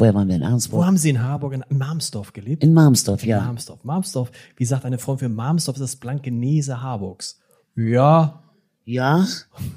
Vorher 0.00 0.14
waren 0.14 0.28
wir 0.28 0.36
in 0.36 0.42
Arnsburg. 0.42 0.80
Wo 0.80 0.86
haben 0.86 0.96
Sie 0.96 1.10
in 1.10 1.22
Harburg? 1.22 1.52
In 1.52 1.76
Marmsdorf 1.76 2.32
gelebt? 2.32 2.64
In 2.64 2.72
Marmsdorf, 2.72 3.22
ja. 3.22 3.40
In 3.40 3.44
Marmsdorf. 3.44 3.84
Marmsdorf, 3.84 4.32
wie 4.56 4.64
sagt 4.64 4.86
eine 4.86 4.96
Frau 4.96 5.18
für 5.18 5.28
Marmsdorf, 5.28 5.76
ist 5.76 5.82
das 5.82 5.96
Blankenese 5.96 6.80
Harburgs. 6.80 7.38
Ja. 7.76 8.42
Ja? 8.86 9.26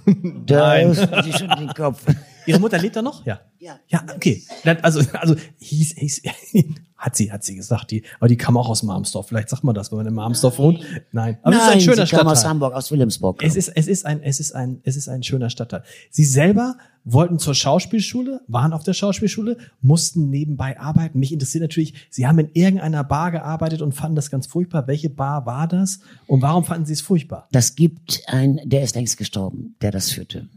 da 0.46 0.78
Nein. 0.78 0.94
Sie 0.94 1.34
schon 1.34 1.50
den 1.50 1.74
Kopf. 1.74 2.06
Ihre 2.46 2.60
Mutter 2.60 2.78
lebt 2.78 2.96
da 2.96 3.02
noch? 3.02 3.26
Ja. 3.26 3.41
Ja. 3.60 3.80
Ja, 3.88 4.04
okay. 4.14 4.44
Also, 4.82 5.02
also 5.14 5.36
hieß, 5.60 5.96
hieß, 5.98 6.22
hat 6.98 7.16
sie, 7.16 7.32
hat 7.32 7.44
sie 7.44 7.56
gesagt, 7.56 7.91
die, 7.91 8.04
aber 8.20 8.28
die 8.28 8.38
kam 8.38 8.58
auch 8.58 8.68
aus 8.70 8.84
Marmsdorf. 8.84 9.28
Vielleicht 9.28 9.50
sagt 9.50 9.64
man 9.64 9.74
das, 9.74 9.91
wenn 9.91 9.98
man 9.98 10.08
in 10.08 10.14
Marmsdorf 10.14 10.58
wohnt. 10.58 10.82
Nein. 11.12 11.38
Aber 11.44 11.52
Nein, 11.52 11.60
es 11.60 11.68
ist 11.68 11.74
ein 11.74 11.82
schöner 11.82 11.96
sie 11.96 12.00
kam 12.12 12.20
Stadtteil. 12.20 12.32
aus 12.32 12.46
Hamburg, 12.46 12.74
aus 12.74 12.91
Wilhelmsburg. 12.91 13.41
Es 13.44 13.56
ist, 13.56 13.70
es 13.70 13.88
ist 13.88 14.06
ein, 14.06 14.22
es 14.22 14.39
ist 14.39 14.54
ein, 14.54 14.82
es 14.84 14.98
ist 14.98 15.08
ein 15.08 15.24
schöner 15.24 15.50
Stadtteil. 15.50 15.84
Sie 16.10 16.26
selber 16.26 16.76
wollten 17.06 17.39
zur 17.39 17.56
Schauspielschule, 17.56 18.41
waren 18.48 18.74
auf 18.74 18.84
der 18.84 18.94
Schauspielschule, 18.94 19.58
mussten 19.82 20.30
nebenbei 20.30 20.80
arbeiten. 20.80 21.20
Mich 21.20 21.32
interessiert 21.34 21.62
natürlich, 21.62 21.94
Sie 22.10 22.28
haben 22.28 22.39
in 22.39 22.50
irgendeiner 22.54 23.04
Bar 23.04 23.32
gearbeitet 23.32 23.82
und 23.82 23.94
fanden 23.94 24.16
das 24.16 24.30
ganz 24.30 24.48
furchtbar. 24.48 24.88
Welche 24.88 25.10
Bar 25.10 25.46
war 25.46 25.68
das? 25.68 26.00
Und 26.28 26.41
warum 26.41 26.64
fanden 26.64 26.86
Sie 26.86 26.94
es 26.94 27.02
furchtbar? 27.02 27.48
Das 27.52 27.76
gibt 27.76 28.24
ein, 28.28 28.60
der 28.66 28.84
ist 28.84 28.96
längst 28.96 29.18
gestorben, 29.18 29.76
der 29.82 29.91
das 29.91 30.12
führte. 30.12 30.48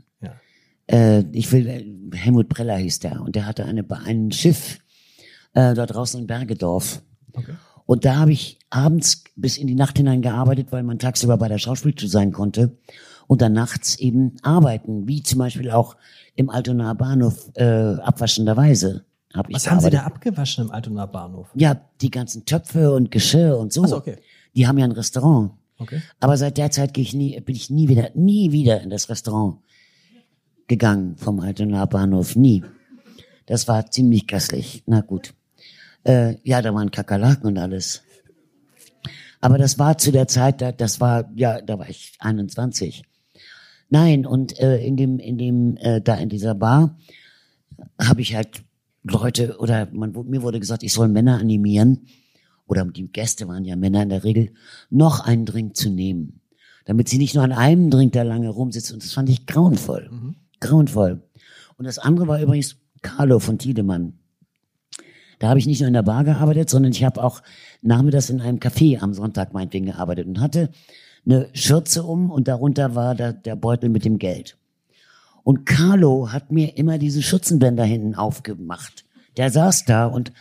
Äh, 0.87 1.21
ich 1.33 1.51
will, 1.53 1.67
äh, 1.67 2.17
Helmut 2.17 2.49
Preller 2.49 2.77
hieß 2.77 3.01
der, 3.01 3.21
und 3.21 3.35
der 3.35 3.47
hatte 3.47 3.65
eine, 3.65 3.85
ein 4.05 4.33
Schiff 4.33 4.79
äh, 5.55 5.75
da 5.75 5.87
draußen 5.87 6.21
in 6.21 6.27
Bergedorf. 6.27 7.03
Okay. 7.33 7.55
Und 7.87 8.05
da 8.05 8.17
habe 8.17 8.33
ich 8.33 8.59
abends 8.69 9.25
bis 9.37 9.59
in 9.59 9.69
die 9.69 9.75
Nacht 9.75 9.97
hinein 9.97 10.23
gearbeitet, 10.23 10.69
weil 10.71 10.83
man 10.83 10.99
tagsüber 10.99 11.37
bei 11.37 11.49
der 11.49 11.59
Schauspielschule 11.59 12.11
sein 12.11 12.33
konnte 12.33 12.77
und 13.29 13.43
dann 13.43 13.53
nachts 13.53 13.97
eben 13.97 14.37
arbeiten, 14.43 15.07
wie 15.07 15.23
zum 15.23 15.39
Beispiel 15.39 15.71
auch 15.71 15.97
im 16.35 16.51
Altonaer 16.51 16.95
Bahnhof 16.95 17.51
äh, 17.55 17.65
abwaschenderweise. 17.65 19.05
Hab 19.33 19.53
Was 19.53 19.71
haben 19.71 19.81
Sie 19.81 19.91
da 19.91 20.03
abgewaschen 20.03 20.65
im 20.65 20.71
Altonaer 20.71 21.07
Bahnhof? 21.07 21.49
Ja, 21.55 21.81
die 22.01 22.11
ganzen 22.11 22.45
Töpfe 22.45 22.93
und 22.93 23.11
Geschirr 23.11 23.57
und 23.59 23.73
so. 23.73 23.85
Ach 23.85 23.89
so 23.89 23.97
okay. 23.99 24.17
Die 24.55 24.67
haben 24.67 24.79
ja 24.79 24.85
ein 24.85 24.93
Restaurant. 24.93 25.53
Okay. 25.79 26.01
Aber 26.21 26.37
seit 26.39 26.57
der 26.57 26.71
Zeit 26.71 26.95
gehe 26.95 27.03
ich 27.03 27.13
nie, 27.13 27.39
bin 27.41 27.55
ich 27.55 27.69
nie 27.69 27.89
wieder, 27.89 28.11
nie 28.15 28.51
wieder 28.51 28.81
in 28.81 28.91
das 28.91 29.11
Restaurant 29.11 29.59
gegangen 30.67 31.17
vom 31.17 31.41
Altonaer 31.41 31.87
Bahnhof. 31.87 32.37
Nie. 32.37 32.65
Das 33.47 33.69
war 33.69 33.91
ziemlich 33.91 34.27
gastlich. 34.27 34.83
Na 34.87 35.01
gut. 35.01 35.35
Äh, 36.05 36.37
ja, 36.45 36.63
da 36.63 36.75
waren 36.75 36.91
Kakerlaken 36.91 37.47
und 37.47 37.59
alles. 37.59 38.03
Aber 39.41 39.59
das 39.59 39.79
war 39.79 39.99
zu 39.99 40.13
der 40.13 40.29
Zeit, 40.29 40.61
da, 40.61 40.73
das 40.73 41.01
war, 41.01 41.31
ja, 41.35 41.61
da 41.61 41.79
war 41.79 41.89
ich 41.89 42.15
21. 42.19 43.05
Nein, 43.89 44.27
und 44.27 44.59
äh, 44.59 44.85
in 44.85 44.97
dem, 44.97 45.19
in 45.19 45.39
dem, 45.39 45.77
äh, 45.77 46.01
da 46.01 46.15
in 46.17 46.29
dieser 46.29 46.55
Bar 46.55 46.99
habe 48.01 48.21
ich 48.21 48.35
halt 48.35 48.65
Leute 49.05 49.59
oder 49.59 49.89
man, 49.93 50.13
mir 50.27 50.43
wurde 50.43 50.59
gesagt, 50.59 50.83
ich 50.83 50.93
soll 50.93 51.09
Männer 51.09 51.39
animieren 51.39 52.07
oder 52.67 52.85
die 52.85 53.07
Gäste 53.07 53.47
waren 53.47 53.65
ja 53.65 53.77
Männer 53.77 54.03
in 54.03 54.09
der 54.09 54.25
Regel, 54.25 54.53
noch 54.91 55.21
einen 55.21 55.47
Drink 55.47 55.77
zu 55.77 55.91
nehmen, 55.91 56.41
damit 56.85 57.09
sie 57.09 57.19
nicht 57.19 57.35
nur 57.35 57.45
an 57.45 57.53
einem 57.53 57.91
Drink 57.91 58.13
da 58.13 58.23
lange 58.23 58.49
rumsitzen. 58.49 58.95
Und 58.95 59.05
das 59.05 59.13
fand 59.13 59.29
ich 59.29 59.47
grauenvoll, 59.47 60.09
mhm. 60.11 60.35
Grauenvoll. 60.61 61.23
Und 61.77 61.85
das 61.85 61.99
andere 61.99 62.29
war 62.29 62.41
übrigens 62.41 62.77
Carlo 63.03 63.39
von 63.39 63.59
Tiedemann. 63.59 64.19
Da 65.39 65.49
habe 65.49 65.59
ich 65.59 65.67
nicht 65.67 65.81
nur 65.81 65.89
in 65.89 65.95
der 65.95 66.03
Bar 66.03 66.25
gearbeitet, 66.25 66.71
sondern 66.71 66.93
ich 66.93 67.05
habe 67.05 67.23
auch 67.23 67.43
nachmittags 67.83 68.31
in 68.31 68.41
einem 68.41 68.59
Café 68.59 69.01
am 69.01 69.13
Sonntag 69.13 69.53
meinetwegen 69.53 69.87
gearbeitet 69.87 70.27
und 70.27 70.41
hatte 70.41 70.71
eine 71.27 71.49
Schürze 71.53 72.05
um 72.05 72.31
und 72.31 72.49
darunter 72.49 72.95
war 72.95 73.15
der, 73.15 73.33
der 73.33 73.57
Beutel 73.57 73.91
mit 73.91 74.05
dem 74.05 74.19
Geld. 74.19 74.57
Und 75.43 75.67
Carlo 75.67 76.33
hat 76.33 76.51
mir 76.51 76.77
immer 76.77 76.99
diese 76.99 77.23
Schürzenbänder 77.23 77.85
hinten 77.85 78.15
aufgemacht. 78.15 79.05
Der 79.37 79.51
saß 79.51 79.85
da 79.85 80.07
und 80.07 80.33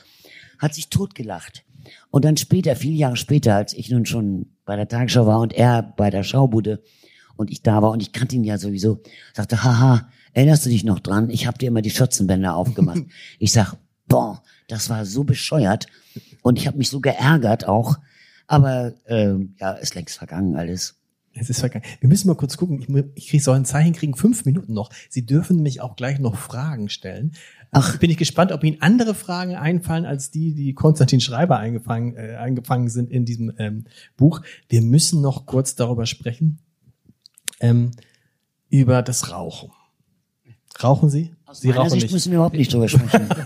hat 0.59 0.74
sich 0.74 0.89
totgelacht. 0.89 1.63
Und 2.09 2.26
dann 2.26 2.38
später, 2.38 2.76
viele 2.76 2.95
Jahre 2.95 3.18
später, 3.18 3.55
als 3.55 3.74
ich 3.74 3.91
nun 3.91 4.05
schon 4.05 4.47
bei 4.66 4.76
der 4.76 4.88
Tagesschau 4.88 5.28
war 5.28 5.41
und 5.41 5.53
er 5.53 5.84
bei 5.84 6.09
der 6.09 6.24
Schaubude 6.24 6.82
und 7.36 7.52
ich 7.52 7.62
da 7.62 7.82
war 7.82 7.92
und 7.92 8.02
ich 8.02 8.12
kannte 8.12 8.36
ihn 8.36 8.44
ja 8.44 8.58
sowieso, 8.58 9.02
sagte, 9.34 9.64
haha, 9.64 10.10
erinnerst 10.34 10.66
du 10.66 10.70
dich 10.70 10.84
noch 10.84 11.00
dran? 11.00 11.30
Ich 11.30 11.48
habe 11.48 11.58
dir 11.58 11.68
immer 11.68 11.82
die 11.82 11.90
Schürzenbänder 11.90 12.56
aufgemacht. 12.56 13.04
ich 13.40 13.52
sag, 13.52 13.76
boah, 14.08 14.44
das 14.68 14.90
war 14.90 15.06
so 15.06 15.24
bescheuert 15.24 15.88
und 16.42 16.58
ich 16.58 16.68
habe 16.68 16.78
mich 16.78 16.90
so 16.90 17.00
geärgert 17.00 17.68
auch. 17.68 17.98
Aber 18.48 18.94
ähm, 19.08 19.56
ja, 19.60 19.72
ist 19.72 19.96
längst 19.96 20.18
vergangen 20.18 20.56
alles. 20.56 20.96
Es 21.38 21.50
ist 21.50 21.60
vergangen. 21.60 21.84
Wir 22.00 22.08
müssen 22.08 22.28
mal 22.28 22.36
kurz 22.36 22.56
gucken. 22.56 22.80
Ich, 22.80 23.06
ich 23.16 23.28
krieg, 23.28 23.44
soll 23.44 23.58
ein 23.58 23.66
Zeichen 23.66 23.94
kriegen, 23.94 24.16
fünf 24.16 24.46
Minuten 24.46 24.74
noch. 24.74 24.90
Sie 25.10 25.26
dürfen 25.26 25.62
mich 25.62 25.82
auch 25.82 25.98
gleich 25.98 26.20
noch 26.20 26.38
Fragen 26.38 26.88
stellen. 26.88 27.34
Ach. 27.72 27.98
Bin 27.98 28.10
ich 28.10 28.16
gespannt, 28.16 28.54
ob 28.54 28.64
Ihnen 28.64 28.82
andere 28.82 29.14
Fragen 29.14 29.56
einfallen 29.56 30.06
als 30.06 30.32
die, 30.32 30.54
die 30.54 30.74
Konstantin 30.74 31.20
Schreiber 31.20 31.58
eingefangen, 31.58 32.16
äh, 32.16 32.36
eingefangen 32.36 32.88
sind 32.88 33.12
in 33.12 33.26
diesem 33.26 33.52
ähm, 33.58 33.84
Buch. 34.16 34.42
Wir 34.70 34.82
müssen 34.82 35.22
noch 35.22 35.46
kurz 35.46 35.76
darüber 35.76 36.06
sprechen, 36.06 36.60
ähm, 37.70 37.91
über 38.70 39.01
das 39.01 39.32
Rauchen. 39.32 39.72
Rauchen 40.82 41.09
Sie? 41.09 41.34
Aus 41.45 41.61
Sie 41.61 41.72
rauchen 41.72 41.91
Sicht 41.91 42.03
nicht. 42.03 42.13
müssen 42.13 42.32
wir 42.32 42.38
überhaupt 42.38 42.55
nicht 42.55 42.74
drüber 42.74 42.89
sprechen. 42.89 43.30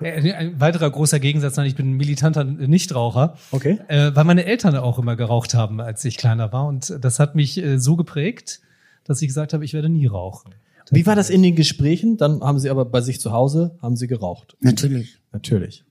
Äh, 0.00 0.32
ein 0.32 0.60
weiterer 0.60 0.90
großer 0.90 1.20
Gegensatz, 1.20 1.56
ich 1.58 1.76
bin 1.76 1.90
ein 1.90 1.96
militanter 1.96 2.42
Nichtraucher, 2.42 3.36
okay. 3.52 3.78
äh, 3.86 4.10
weil 4.14 4.24
meine 4.24 4.44
Eltern 4.44 4.74
auch 4.74 4.98
immer 4.98 5.14
geraucht 5.14 5.54
haben, 5.54 5.80
als 5.80 6.04
ich 6.04 6.16
kleiner 6.16 6.52
war. 6.52 6.66
Und 6.66 6.98
das 7.00 7.20
hat 7.20 7.36
mich 7.36 7.56
äh, 7.58 7.78
so 7.78 7.94
geprägt, 7.94 8.60
dass 9.04 9.22
ich 9.22 9.28
gesagt 9.28 9.52
habe, 9.52 9.64
ich 9.64 9.74
werde 9.74 9.88
nie 9.88 10.06
rauchen. 10.06 10.56
Wie 10.90 11.06
war 11.06 11.14
das 11.14 11.30
in 11.30 11.42
den 11.42 11.54
Gesprächen? 11.54 12.16
Dann 12.16 12.42
haben 12.42 12.58
Sie 12.58 12.68
aber 12.68 12.84
bei 12.84 13.00
sich 13.00 13.20
zu 13.20 13.30
Hause, 13.30 13.78
haben 13.80 13.94
Sie 13.94 14.08
geraucht. 14.08 14.56
Natürlich. 14.60 15.18
Natürlich. 15.30 15.84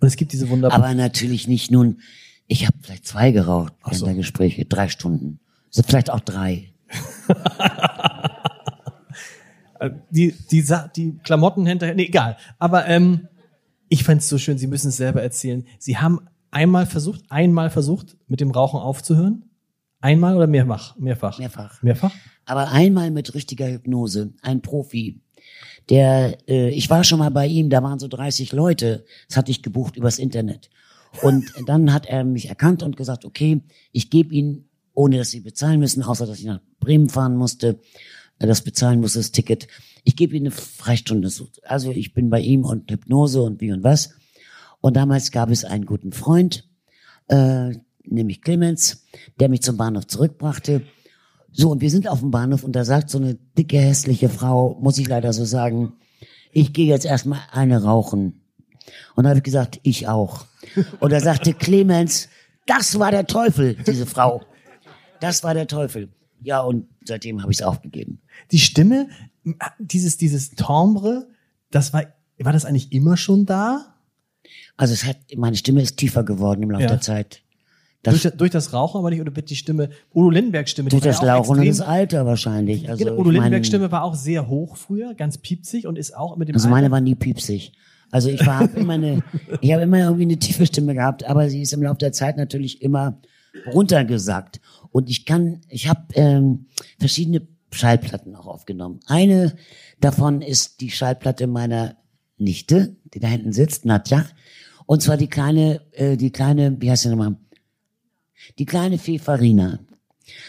Und 0.00 0.08
es 0.08 0.16
gibt 0.16 0.32
diese 0.32 0.48
wunderbaren. 0.48 0.82
Aber 0.82 0.94
natürlich 0.94 1.46
nicht 1.46 1.70
nun, 1.70 2.00
ich 2.46 2.66
habe 2.66 2.76
vielleicht 2.82 3.06
zwei 3.06 3.30
geraucht 3.30 3.72
während 3.84 3.98
so. 3.98 4.04
der 4.06 4.14
Gespräche, 4.16 4.64
drei 4.64 4.88
Stunden. 4.88 5.38
Vielleicht 5.82 6.10
auch 6.10 6.20
drei. 6.20 6.72
die, 10.10 10.34
die, 10.50 10.64
die 10.96 11.18
Klamotten 11.18 11.66
hinterher, 11.66 11.94
nee, 11.94 12.06
egal. 12.06 12.36
Aber 12.58 12.86
ähm, 12.86 13.28
ich 13.88 14.04
fand 14.04 14.20
es 14.20 14.28
so 14.28 14.38
schön, 14.38 14.58
Sie 14.58 14.66
müssen 14.66 14.88
es 14.88 14.96
selber 14.96 15.22
erzählen. 15.22 15.64
Sie 15.78 15.98
haben 15.98 16.20
einmal 16.50 16.86
versucht, 16.86 17.22
einmal 17.28 17.70
versucht, 17.70 18.16
mit 18.28 18.40
dem 18.40 18.50
Rauchen 18.50 18.80
aufzuhören? 18.80 19.50
Einmal 20.00 20.36
oder 20.36 20.46
mehrfach? 20.46 20.96
Mehrfach. 20.96 21.38
Mehrfach. 21.38 21.82
Mehrfach? 21.82 22.12
Aber 22.44 22.70
einmal 22.70 23.10
mit 23.10 23.34
richtiger 23.34 23.70
Hypnose. 23.70 24.34
Ein 24.42 24.60
Profi. 24.60 25.20
Der, 25.88 26.38
äh, 26.48 26.70
ich 26.70 26.90
war 26.90 27.04
schon 27.04 27.18
mal 27.18 27.30
bei 27.30 27.46
ihm, 27.46 27.70
da 27.70 27.82
waren 27.82 27.98
so 27.98 28.08
30 28.08 28.52
Leute. 28.52 29.04
Das 29.28 29.36
hatte 29.36 29.50
ich 29.50 29.62
gebucht 29.62 29.96
übers 29.96 30.18
Internet. 30.18 30.70
Und 31.22 31.52
dann 31.66 31.92
hat 31.92 32.06
er 32.06 32.24
mich 32.24 32.48
erkannt 32.48 32.82
und 32.82 32.96
gesagt, 32.96 33.24
okay, 33.24 33.62
ich 33.92 34.10
gebe 34.10 34.34
Ihnen, 34.34 34.68
ohne 34.94 35.18
dass 35.18 35.30
Sie 35.30 35.40
bezahlen 35.40 35.80
müssen, 35.80 36.02
außer 36.02 36.26
dass 36.26 36.38
ich 36.38 36.44
nach 36.44 36.60
Bremen 36.80 37.08
fahren 37.08 37.36
musste, 37.36 37.80
das 38.38 38.62
bezahlen 38.62 39.00
muss, 39.00 39.14
das 39.14 39.32
Ticket. 39.32 39.68
Ich 40.04 40.16
gebe 40.16 40.36
Ihnen 40.36 40.46
eine 40.46 40.54
Freistunde. 40.54 41.30
Also 41.64 41.90
ich 41.90 42.14
bin 42.14 42.30
bei 42.30 42.40
ihm 42.40 42.64
und 42.64 42.90
Hypnose 42.90 43.42
und 43.42 43.60
wie 43.60 43.72
und 43.72 43.82
was. 43.82 44.10
Und 44.80 44.96
damals 44.96 45.30
gab 45.30 45.50
es 45.50 45.64
einen 45.64 45.86
guten 45.86 46.12
Freund, 46.12 46.68
äh, 47.28 47.70
nämlich 48.04 48.42
Clemens, 48.42 49.06
der 49.40 49.48
mich 49.48 49.62
zum 49.62 49.76
Bahnhof 49.76 50.06
zurückbrachte. 50.06 50.82
So, 51.52 51.70
und 51.70 51.80
wir 51.80 51.90
sind 51.90 52.08
auf 52.08 52.20
dem 52.20 52.30
Bahnhof 52.30 52.64
und 52.64 52.72
da 52.72 52.84
sagt 52.84 53.08
so 53.08 53.18
eine 53.18 53.34
dicke, 53.56 53.78
hässliche 53.78 54.28
Frau, 54.28 54.78
muss 54.80 54.98
ich 54.98 55.08
leider 55.08 55.32
so 55.32 55.44
sagen, 55.44 55.94
ich 56.52 56.72
gehe 56.72 56.86
jetzt 56.86 57.06
erstmal 57.06 57.40
eine 57.50 57.82
rauchen. 57.82 58.42
Und 59.14 59.24
da 59.24 59.30
habe 59.30 59.38
ich 59.38 59.44
gesagt, 59.44 59.80
ich 59.82 60.08
auch. 60.08 60.46
Und 61.00 61.12
da 61.12 61.20
sagte 61.20 61.54
Clemens, 61.54 62.28
das 62.66 62.98
war 62.98 63.10
der 63.10 63.26
Teufel, 63.26 63.76
diese 63.86 64.06
Frau. 64.06 64.42
Das 65.24 65.42
war 65.42 65.54
der 65.54 65.66
Teufel. 65.66 66.10
Ja, 66.42 66.60
und 66.60 66.86
seitdem 67.02 67.40
habe 67.40 67.50
ich 67.50 67.60
es 67.60 67.64
aufgegeben. 67.64 68.20
Die 68.52 68.58
Stimme, 68.58 69.08
dieses, 69.78 70.18
dieses 70.18 70.50
Timbre, 70.50 71.28
das 71.70 71.94
war, 71.94 72.04
war 72.38 72.52
das 72.52 72.66
eigentlich 72.66 72.92
immer 72.92 73.16
schon 73.16 73.46
da? 73.46 73.94
Also 74.76 74.92
es 74.92 75.06
hat, 75.06 75.16
meine 75.34 75.56
Stimme 75.56 75.80
ist 75.80 75.96
tiefer 75.96 76.24
geworden 76.24 76.62
im 76.62 76.70
Laufe 76.70 76.82
ja. 76.82 76.90
der 76.90 77.00
Zeit. 77.00 77.40
Das 78.02 78.20
durch, 78.20 78.34
durch, 78.34 78.50
das 78.50 78.74
Rauchen 78.74 78.98
aber 78.98 79.08
nicht, 79.08 79.22
oder 79.22 79.34
wird 79.34 79.48
die 79.48 79.56
Stimme, 79.56 79.88
Udo 80.12 80.28
Lindenberg 80.28 80.68
Stimme? 80.68 80.90
Durch 80.90 81.02
das 81.02 81.22
Rauchen 81.22 81.58
und 81.58 81.66
das 81.66 81.80
Alter 81.80 82.26
wahrscheinlich. 82.26 82.90
Also 82.90 83.02
genau, 83.02 83.18
Udo 83.18 83.30
Lindenberg 83.30 83.64
Stimme 83.64 83.90
war 83.90 84.04
auch 84.04 84.14
sehr 84.14 84.46
hoch 84.46 84.76
früher, 84.76 85.14
ganz 85.14 85.38
piepsig 85.38 85.86
und 85.86 85.96
ist 85.96 86.14
auch 86.14 86.36
mit 86.36 86.50
dem 86.50 86.56
Also 86.56 86.68
meine 86.68 86.90
war 86.90 87.00
nie 87.00 87.14
piepsig. 87.14 87.72
Also 88.10 88.28
ich 88.28 88.44
war 88.44 88.68
immer 88.76 88.92
eine, 88.92 89.22
ich 89.62 89.72
habe 89.72 89.84
immer 89.84 90.00
irgendwie 90.00 90.24
eine 90.24 90.36
tiefe 90.36 90.66
Stimme 90.66 90.92
gehabt, 90.92 91.24
aber 91.24 91.48
sie 91.48 91.62
ist 91.62 91.72
im 91.72 91.82
Laufe 91.82 91.96
der 91.96 92.12
Zeit 92.12 92.36
natürlich 92.36 92.82
immer 92.82 93.18
runtergesackt. 93.66 94.60
Und 94.90 95.10
ich 95.10 95.26
kann, 95.26 95.60
ich 95.68 95.88
habe 95.88 96.14
ähm, 96.14 96.66
verschiedene 96.98 97.46
Schallplatten 97.72 98.36
auch 98.36 98.46
aufgenommen. 98.46 99.00
Eine 99.06 99.56
davon 100.00 100.42
ist 100.42 100.80
die 100.80 100.90
Schallplatte 100.90 101.46
meiner 101.46 101.96
Nichte, 102.38 102.96
die 103.12 103.20
da 103.20 103.28
hinten 103.28 103.52
sitzt, 103.52 103.84
Nadja. 103.84 104.26
Und 104.86 105.02
zwar 105.02 105.16
die 105.16 105.28
kleine, 105.28 105.80
äh, 105.92 106.16
die 106.16 106.30
kleine, 106.30 106.80
wie 106.80 106.90
heißt 106.90 107.04
sie 107.04 107.08
nochmal? 107.08 107.36
Die 108.58 108.66
kleine 108.66 108.98
Fee 108.98 109.18
Farina. 109.18 109.80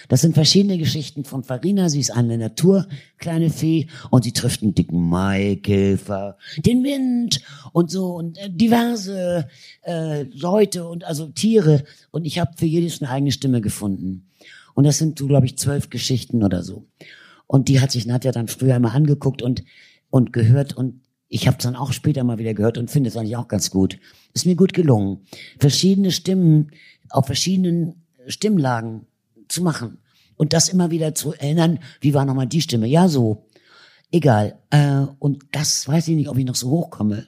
Das 0.08 0.22
sind 0.22 0.34
verschiedene 0.34 0.78
Geschichten 0.78 1.26
von 1.26 1.44
Farina. 1.44 1.90
Sie 1.90 2.00
ist 2.00 2.12
eine 2.12 2.38
Natur, 2.38 2.88
kleine 3.18 3.50
Fee, 3.50 3.88
und 4.10 4.24
sie 4.24 4.32
trifft 4.32 4.62
einen 4.62 4.76
dicken 4.76 5.10
Maikäfer, 5.10 6.38
den 6.58 6.84
Wind 6.84 7.42
und 7.74 7.92
so 7.92 8.16
und 8.16 8.38
äh, 8.38 8.50
diverse 8.50 9.48
äh, 9.84 10.24
Leute 10.24 10.88
und 10.88 11.04
also 11.04 11.28
Tiere. 11.28 11.84
Und 12.12 12.26
ich 12.26 12.40
habe 12.40 12.52
für 12.58 12.66
jedes 12.66 13.02
eine 13.02 13.12
eigene 13.12 13.32
Stimme 13.32 13.62
gefunden. 13.62 14.28
Und 14.74 14.86
das 14.86 14.98
sind 14.98 15.20
so, 15.20 15.28
glaube 15.28 15.46
ich, 15.46 15.58
zwölf 15.58 15.90
Geschichten 15.90 16.44
oder 16.44 16.64
so. 16.64 16.86
Und 17.48 17.70
die 17.70 17.80
hat 17.80 17.92
sich 17.92 18.06
Nadja 18.06 18.32
dann 18.32 18.48
früher 18.48 18.76
immer 18.76 18.94
angeguckt 18.94 19.42
und 19.42 19.64
und 20.16 20.32
gehört 20.32 20.78
und 20.78 21.02
ich 21.28 21.46
habe 21.48 21.58
es 21.58 21.64
dann 21.64 21.76
auch 21.76 21.92
später 21.92 22.24
mal 22.24 22.38
wieder 22.38 22.54
gehört 22.54 22.78
und 22.78 22.90
finde 22.90 23.10
es 23.10 23.18
eigentlich 23.18 23.36
auch 23.36 23.50
ganz 23.50 23.70
gut. 23.70 24.00
Ist 24.34 24.46
mir 24.46 24.56
gut 24.56 24.74
gelungen, 24.74 25.26
verschiedene 25.60 26.12
Stimmen 26.12 26.72
auf 27.10 27.26
verschiedenen 27.26 28.06
Stimmlagen 28.28 29.08
zu 29.48 29.64
machen 29.64 30.00
und 30.36 30.54
das 30.54 30.70
immer 30.70 30.92
wieder 30.92 31.16
zu 31.16 31.34
erinnern, 31.34 31.80
wie 32.02 32.14
war 32.14 32.26
nochmal 32.26 32.48
die 32.48 32.62
Stimme? 32.62 32.88
Ja, 32.88 33.08
so. 33.08 33.46
Egal. 34.12 34.60
Äh, 34.70 35.06
und 35.20 35.44
das 35.52 35.88
weiß 35.88 36.08
ich 36.08 36.16
nicht, 36.16 36.30
ob 36.30 36.38
ich 36.38 36.46
noch 36.46 36.56
so 36.56 36.70
hochkomme. 36.70 37.28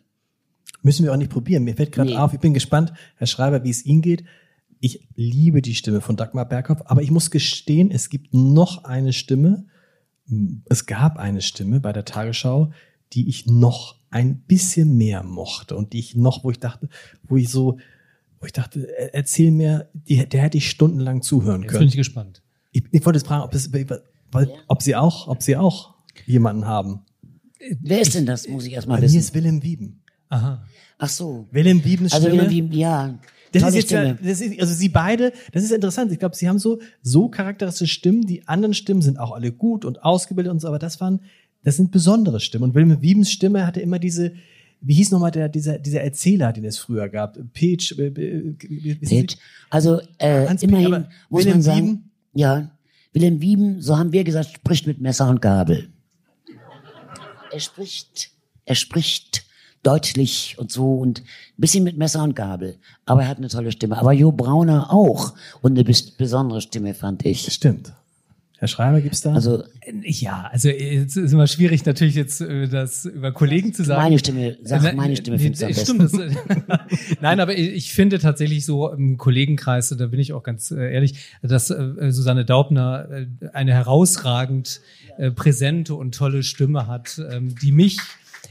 Müssen 0.82 1.04
wir 1.04 1.12
auch 1.12 1.18
nicht 1.18 1.32
probieren. 1.32 1.64
Mir 1.64 1.76
fällt 1.76 1.92
gerade 1.92 2.12
nee. 2.12 2.16
auf, 2.16 2.34
ich 2.34 2.40
bin 2.40 2.54
gespannt, 2.54 2.94
Herr 3.16 3.28
Schreiber, 3.28 3.64
wie 3.64 3.70
es 3.70 3.86
Ihnen 3.86 4.02
geht. 4.02 4.24
Ich 4.80 5.08
liebe 5.16 5.62
die 5.62 5.76
Stimme 5.76 6.02
von 6.02 6.16
Dagmar 6.16 6.48
Berghoff, 6.48 6.84
aber 6.86 7.02
ich 7.02 7.10
muss 7.10 7.32
gestehen, 7.32 7.90
es 7.90 8.10
gibt 8.10 8.34
noch 8.34 8.84
eine 8.84 9.12
Stimme, 9.12 9.66
es 10.70 10.86
gab 10.86 11.18
eine 11.18 11.42
Stimme 11.42 11.80
bei 11.80 11.94
der 11.94 12.06
Tagesschau, 12.06 12.72
die 13.14 13.28
ich 13.28 13.48
noch 13.48 13.96
ein 14.10 14.42
bisschen 14.42 14.96
mehr 14.96 15.24
mochte 15.24 15.76
und 15.76 15.94
die 15.94 16.00
ich 16.00 16.16
noch, 16.16 16.44
wo 16.44 16.52
ich 16.52 16.60
dachte, 16.60 16.90
wo 17.24 17.38
ich 17.38 17.50
so, 17.50 17.80
wo 18.40 18.46
ich 18.46 18.54
dachte, 18.54 18.88
erzähl 19.14 19.52
mir, 19.52 19.90
die, 19.94 20.28
der 20.28 20.42
hätte 20.42 20.58
ich 20.58 20.70
stundenlang 20.70 21.22
zuhören 21.22 21.64
Jetzt 21.64 21.72
können. 21.72 21.80
bin 21.80 21.88
ich 21.90 21.96
gespannt. 21.96 22.42
Ich, 22.72 22.84
ich 22.92 23.06
wollte 23.06 23.18
jetzt 23.18 23.28
fragen, 23.28 23.44
ob, 23.44 23.54
es, 23.54 23.72
weil, 24.32 24.52
ob 24.68 24.82
sie 24.82 24.96
auch, 24.96 25.28
ob 25.28 25.42
sie 25.42 25.56
auch 25.56 25.96
jemanden 26.26 26.66
haben. 26.66 27.02
Wer 27.82 28.02
ist 28.02 28.14
denn 28.14 28.26
das, 28.26 28.48
muss 28.48 28.66
ich 28.66 28.74
erstmal 28.74 28.98
Bei 28.98 29.02
mir 29.02 29.06
wissen. 29.08 29.20
ist 29.20 29.34
Willem 29.34 29.64
Wieben. 29.64 30.02
Aha. 30.30 30.64
Ach 31.00 31.10
so. 31.10 31.48
Willem 31.52 31.84
Wiebens 31.84 32.14
Also 32.14 32.28
Stimme. 32.28 32.44
Willem 32.44 32.52
Wieben, 32.52 32.72
ja. 32.74 33.20
Das 33.52 33.62
Tolle 33.64 33.78
ist 33.78 33.90
jetzt 33.90 33.92
ja, 33.92 34.14
das 34.14 34.42
ist, 34.42 34.60
also 34.60 34.74
sie 34.74 34.90
beide, 34.90 35.32
das 35.54 35.64
ist 35.64 35.72
interessant. 35.72 36.12
Ich 36.12 36.20
glaube, 36.20 36.36
sie 36.36 36.50
haben 36.50 36.60
so, 36.60 36.80
so 37.02 37.30
charakteristische 37.30 37.92
Stimmen. 37.92 38.26
Die 38.26 38.48
anderen 38.48 38.74
Stimmen 38.74 39.02
sind 39.02 39.20
auch 39.20 39.32
alle 39.32 39.52
gut 39.52 39.86
und 39.86 40.04
ausgebildet 40.04 40.52
und 40.52 40.60
so, 40.60 40.68
aber 40.68 40.80
das 40.80 41.00
waren, 41.00 41.22
das 41.64 41.78
sind 41.78 41.92
besondere 41.92 42.40
Stimmen. 42.40 42.66
Und 42.66 42.76
Willem 42.76 43.02
Wiebens 43.02 43.32
Stimme 43.32 43.66
hatte 43.66 43.80
immer 43.80 44.00
diese, 44.00 44.34
wie 44.82 44.94
hieß 44.96 45.12
nochmal 45.12 45.32
der, 45.32 45.50
dieser, 45.50 45.80
dieser 45.80 46.02
Erzähler, 46.02 46.54
den 46.54 46.66
es 46.66 46.78
früher 46.78 47.10
gab? 47.10 47.38
Peach, 47.54 47.96
äh, 47.98 48.08
äh, 48.08 48.98
Seht, 49.02 49.38
Also 49.70 50.00
äh, 50.20 50.48
Hans 50.48 50.64
immerhin 50.64 50.94
aber 50.94 51.10
muss 51.30 51.44
Willem 51.44 51.54
man 51.56 51.62
sagen, 51.62 51.88
Wieben? 51.88 52.12
ja, 52.34 52.72
Willem 53.14 53.42
Wieben, 53.42 53.82
so 53.82 53.98
haben 53.98 54.12
wir 54.12 54.24
gesagt, 54.24 54.50
spricht 54.56 54.86
mit 54.88 55.02
Messer 55.02 55.30
und 55.30 55.42
Gabel. 55.42 55.90
Er 57.52 57.60
spricht, 57.60 58.30
er 58.66 58.76
spricht 58.76 59.46
deutlich 59.84 60.56
und 60.60 60.72
so 60.72 60.96
und 60.96 61.22
ein 61.22 61.26
bisschen 61.62 61.84
mit 61.84 61.98
Messer 61.98 62.22
und 62.24 62.36
Gabel. 62.36 62.78
Aber 63.06 63.24
er 63.24 63.30
hat 63.30 63.38
eine 63.38 63.48
tolle 63.48 63.72
Stimme. 63.72 63.98
Aber 63.98 64.12
Jo 64.12 64.32
Brauner 64.32 64.92
auch 64.92 65.34
und 65.62 65.72
eine 65.72 65.84
bes 65.84 66.12
besondere 66.12 66.62
Stimme 66.62 66.94
fand 66.94 67.26
ich. 67.26 67.52
Stimmt. 67.52 67.94
Herr 68.60 68.68
Schreiber, 68.68 69.02
gibt's 69.02 69.22
da? 69.22 69.34
Also 69.34 69.64
Ja, 70.04 70.50
also 70.52 70.70
es 70.70 71.16
ist 71.16 71.32
immer 71.32 71.46
schwierig 71.48 71.86
natürlich 71.86 72.16
jetzt 72.16 72.42
äh, 72.42 72.68
das 72.68 73.06
über 73.06 73.32
Kollegen 73.32 73.74
zu 73.74 73.84
sagen. 73.84 74.02
meine 74.02 74.18
Stimme, 74.20 74.58
sag 74.64 74.84
Äh, 74.84 74.94
meine 74.94 75.16
Stimme 75.16 75.38
nee, 75.38 75.44
findest 75.44 75.62
du 75.62 75.66
am 75.68 75.74
Stimmt, 75.74 76.00
besten. 76.00 76.38
das, 76.68 76.80
Nein, 77.22 77.40
aber 77.40 77.58
ich, 77.58 77.70
ich 77.70 77.94
finde 77.94 78.18
tatsächlich 78.20 78.66
so 78.66 78.92
im 78.92 79.18
Kollegenkreis, 79.18 79.90
da 79.90 80.08
bin 80.08 80.20
ich 80.20 80.34
auch 80.34 80.44
ganz 80.44 80.72
äh, 80.72 80.92
ehrlich, 80.92 81.16
dass 81.44 81.70
äh, 81.70 82.12
Susanne 82.12 82.46
Daubner 82.46 83.08
äh, 83.12 83.28
eine 83.54 83.74
herausragend 83.74 84.82
äh, 85.18 85.30
präsente 85.32 85.94
und 85.96 86.16
tolle 86.16 86.42
Stimme 86.44 86.88
hat, 86.88 87.22
ähm, 87.32 87.54
die 87.62 87.72
mich 87.72 87.98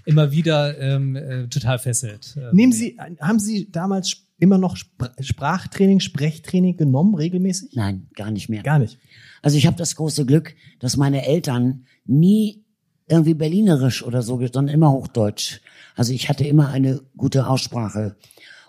immer 0.04 0.30
wieder 0.30 0.78
ähm, 0.78 1.16
äh, 1.16 1.48
total 1.48 1.78
fesselt. 1.80 2.36
Ähm, 2.36 2.50
Nehmen 2.52 2.72
Sie, 2.72 2.96
haben 3.20 3.40
Sie 3.40 3.70
damals 3.72 4.22
immer 4.38 4.58
noch 4.58 4.76
Spr 4.76 5.10
Sprachtraining, 5.20 6.00
Sprechtraining 6.00 6.76
genommen, 6.76 7.14
regelmäßig? 7.14 7.70
Nein, 7.74 8.06
gar 8.14 8.30
nicht 8.30 8.48
mehr. 8.48 8.62
Gar 8.62 8.78
nicht. 8.78 8.98
Also 9.46 9.58
ich 9.58 9.68
habe 9.68 9.76
das 9.76 9.94
große 9.94 10.26
Glück, 10.26 10.56
dass 10.80 10.96
meine 10.96 11.24
Eltern 11.24 11.84
nie 12.04 12.64
irgendwie 13.06 13.34
berlinerisch 13.34 14.02
oder 14.02 14.20
so, 14.20 14.38
sondern 14.38 14.74
immer 14.74 14.90
Hochdeutsch. 14.90 15.60
Also 15.94 16.12
ich 16.12 16.28
hatte 16.28 16.44
immer 16.44 16.70
eine 16.70 17.00
gute 17.16 17.46
Aussprache. 17.46 18.16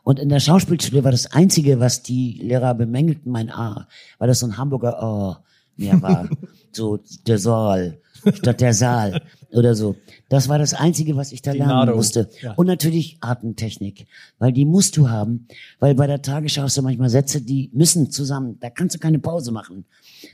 Und 0.04 0.20
in 0.20 0.30
der 0.30 0.40
Schauspielschule 0.40 1.04
war 1.04 1.10
das 1.10 1.32
Einzige, 1.32 1.80
was 1.80 2.04
die 2.04 2.40
Lehrer 2.44 2.76
bemängelten, 2.76 3.32
mein 3.32 3.50
A, 3.50 3.88
weil 4.20 4.28
das 4.28 4.38
so 4.38 4.46
ein 4.46 4.60
Hamburger 4.60 5.02
A 5.02 5.44
mehr 5.78 6.00
war. 6.04 6.30
so 6.72 7.00
der 7.26 7.40
Saal 7.40 8.00
statt 8.34 8.62
der 8.62 8.74
Saal 8.74 9.22
oder 9.52 9.76
so. 9.76 9.96
Das 10.30 10.50
war 10.50 10.60
das 10.60 10.74
Einzige, 10.74 11.16
was 11.16 11.32
ich 11.32 11.42
da 11.42 11.52
lernen 11.52 11.74
Nado. 11.74 11.96
musste. 11.96 12.30
Ja. 12.42 12.54
Und 12.54 12.68
natürlich 12.68 13.18
Artentechnik, 13.22 14.08
weil 14.40 14.52
die 14.52 14.66
musst 14.66 14.98
du 14.98 15.10
haben, 15.10 15.48
weil 15.80 15.96
bei 15.96 16.08
der 16.08 16.22
Tagesschau 16.22 16.64
hast 16.64 16.78
du 16.78 16.82
manchmal 16.82 17.10
Sätze, 17.10 17.42
die 17.42 17.70
müssen 17.74 18.12
zusammen, 18.12 18.58
da 18.60 18.70
kannst 18.70 18.96
du 18.96 19.00
keine 19.00 19.20
Pause 19.20 19.52
machen, 19.52 19.86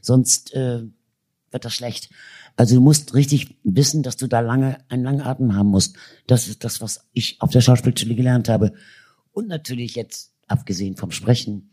sonst 0.02 0.54
äh, 0.54 0.84
wird 1.52 1.66
das 1.66 1.74
schlecht. 1.74 2.10
Also 2.56 2.76
du 2.76 2.82
musst 2.82 3.14
richtig 3.14 3.58
wissen, 3.64 4.04
dass 4.04 4.18
du 4.18 4.28
da 4.28 4.40
lange 4.40 4.78
einen 4.90 5.04
langen 5.04 5.22
Atem 5.22 5.56
haben 5.56 5.70
musst. 5.70 5.96
Das 6.28 6.48
ist 6.48 6.64
das, 6.64 6.82
was 6.82 7.08
ich 7.14 7.42
auf 7.42 7.50
der 7.50 7.62
Schauspielschule 7.62 8.16
gelernt 8.16 8.50
habe. 8.50 8.74
Und 9.32 9.48
natürlich 9.48 9.96
jetzt, 9.96 10.34
abgesehen 10.48 10.96
vom 10.96 11.12
Sprechen, 11.12 11.72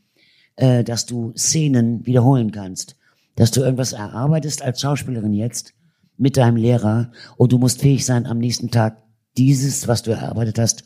äh, 0.57 0.85
dass 0.85 1.07
du 1.07 1.33
Szenen 1.37 2.07
wiederholen 2.07 2.51
kannst. 2.51 2.97
Dass 3.37 3.51
du 3.51 3.61
irgendwas 3.61 3.93
erarbeitest 3.93 4.63
als 4.63 4.81
Schauspielerin 4.81 5.33
jetzt 5.33 5.75
mit 6.21 6.37
deinem 6.37 6.57
Lehrer 6.57 7.11
und 7.37 7.51
du 7.51 7.59
musst 7.59 7.81
fähig 7.81 8.05
sein, 8.05 8.27
am 8.27 8.39
nächsten 8.39 8.71
Tag 8.71 8.99
dieses, 9.39 9.89
was 9.89 10.03
du 10.03 10.11
erarbeitet 10.11 10.59
hast, 10.59 10.85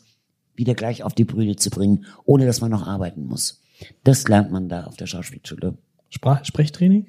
wieder 0.55 0.73
gleich 0.73 1.03
auf 1.03 1.13
die 1.13 1.25
Bühne 1.25 1.57
zu 1.57 1.69
bringen, 1.69 2.05
ohne 2.23 2.45
dass 2.45 2.61
man 2.61 2.71
noch 2.71 2.87
arbeiten 2.87 3.25
muss. 3.25 3.61
Das 4.05 4.27
lernt 4.29 4.51
man 4.51 4.69
da 4.69 4.85
auf 4.85 4.95
der 4.95 5.07
Schauspielschule. 5.07 5.77
Sprach 6.09 6.45
Sprechtraining? 6.45 7.07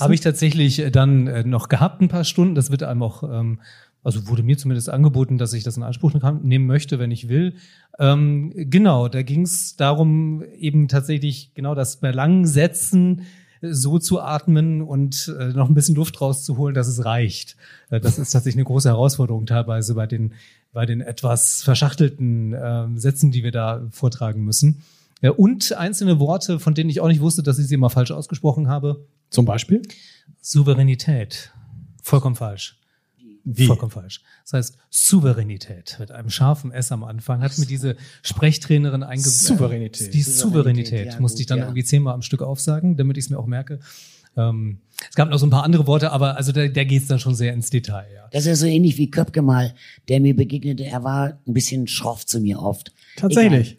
Habe 0.00 0.14
ich 0.14 0.20
tatsächlich 0.20 0.78
äh, 0.78 0.90
dann 0.90 1.26
äh, 1.26 1.42
noch 1.42 1.68
gehabt, 1.68 2.00
ein 2.00 2.08
paar 2.08 2.24
Stunden. 2.24 2.54
Das 2.54 2.70
wird 2.70 2.84
einem 2.84 3.02
auch, 3.02 3.24
ähm, 3.24 3.60
also 4.04 4.28
wurde 4.28 4.44
mir 4.44 4.56
zumindest 4.56 4.88
angeboten, 4.88 5.36
dass 5.36 5.52
ich 5.52 5.64
das 5.64 5.76
in 5.76 5.82
Anspruch 5.82 6.12
nehmen 6.42 6.66
möchte, 6.66 7.00
wenn 7.00 7.10
ich 7.10 7.28
will. 7.28 7.54
Ähm, 7.98 8.52
genau, 8.54 9.08
da 9.08 9.22
ging 9.22 9.42
es 9.42 9.74
darum, 9.74 10.44
eben 10.56 10.86
tatsächlich 10.86 11.52
genau 11.54 11.74
das 11.74 11.98
Sätzen 12.44 13.20
äh, 13.20 13.24
so 13.72 13.98
zu 13.98 14.20
atmen 14.20 14.82
und 14.82 15.34
äh, 15.38 15.48
noch 15.48 15.68
ein 15.68 15.74
bisschen 15.74 15.94
Luft 15.94 16.20
rauszuholen, 16.20 16.74
dass 16.74 16.88
es 16.88 17.04
reicht. 17.04 17.56
Äh, 17.90 18.00
das 18.00 18.18
ist 18.18 18.30
tatsächlich 18.30 18.56
eine 18.56 18.64
große 18.64 18.88
Herausforderung 18.88 19.46
teilweise 19.46 19.94
bei 19.94 20.06
den, 20.06 20.34
bei 20.72 20.86
den 20.86 21.00
etwas 21.00 21.62
verschachtelten 21.62 22.54
ähm, 22.58 22.98
Sätzen, 22.98 23.30
die 23.30 23.42
wir 23.44 23.52
da 23.52 23.86
vortragen 23.90 24.44
müssen. 24.44 24.82
Ja, 25.22 25.30
und 25.30 25.72
einzelne 25.72 26.18
Worte, 26.18 26.58
von 26.60 26.74
denen 26.74 26.90
ich 26.90 27.00
auch 27.00 27.08
nicht 27.08 27.20
wusste, 27.20 27.42
dass 27.42 27.58
ich 27.58 27.66
sie 27.66 27.74
immer 27.74 27.90
falsch 27.90 28.10
ausgesprochen 28.10 28.68
habe. 28.68 29.06
Zum 29.30 29.44
Beispiel? 29.44 29.82
Souveränität. 30.40 31.52
Vollkommen 32.02 32.36
falsch. 32.36 32.78
Wie? 33.48 33.66
Vollkommen 33.68 33.92
falsch. 33.92 34.22
Das 34.42 34.54
heißt 34.54 34.78
Souveränität 34.90 35.98
mit 36.00 36.10
einem 36.10 36.30
scharfen 36.30 36.72
S 36.72 36.90
am 36.90 37.04
Anfang 37.04 37.42
hat 37.42 37.56
mir 37.58 37.66
diese 37.66 37.96
Sprechtrainerin 38.22 39.04
eingebaut. 39.04 39.32
Souveränität. 39.32 40.12
Die 40.12 40.22
Souveränität, 40.22 40.86
Souveränität 40.86 41.12
ja, 41.14 41.20
musste 41.20 41.40
ich 41.42 41.46
dann 41.46 41.58
ja. 41.58 41.64
irgendwie 41.66 41.84
zehnmal 41.84 42.14
am 42.14 42.22
Stück 42.22 42.42
aufsagen, 42.42 42.96
damit 42.96 43.16
ich 43.18 43.26
es 43.26 43.30
mir 43.30 43.38
auch 43.38 43.46
merke. 43.46 43.78
Ähm, 44.36 44.80
es 45.08 45.14
gab 45.14 45.30
noch 45.30 45.38
so 45.38 45.46
ein 45.46 45.50
paar 45.50 45.62
andere 45.62 45.86
Worte, 45.86 46.10
aber 46.10 46.36
also 46.36 46.50
da, 46.50 46.66
da 46.66 46.82
geht 46.82 47.02
es 47.02 47.08
dann 47.08 47.20
schon 47.20 47.36
sehr 47.36 47.52
ins 47.52 47.70
Detail. 47.70 48.08
Ja. 48.12 48.28
Das 48.32 48.42
ist 48.42 48.48
ja 48.48 48.56
so 48.56 48.66
ähnlich 48.66 48.98
wie 48.98 49.12
Köpke 49.12 49.42
mal, 49.42 49.74
der 50.08 50.20
mir 50.20 50.34
begegnete. 50.34 50.84
Er 50.84 51.04
war 51.04 51.38
ein 51.46 51.54
bisschen 51.54 51.86
schroff 51.86 52.26
zu 52.26 52.40
mir 52.40 52.60
oft. 52.60 52.92
Tatsächlich. 53.16 53.78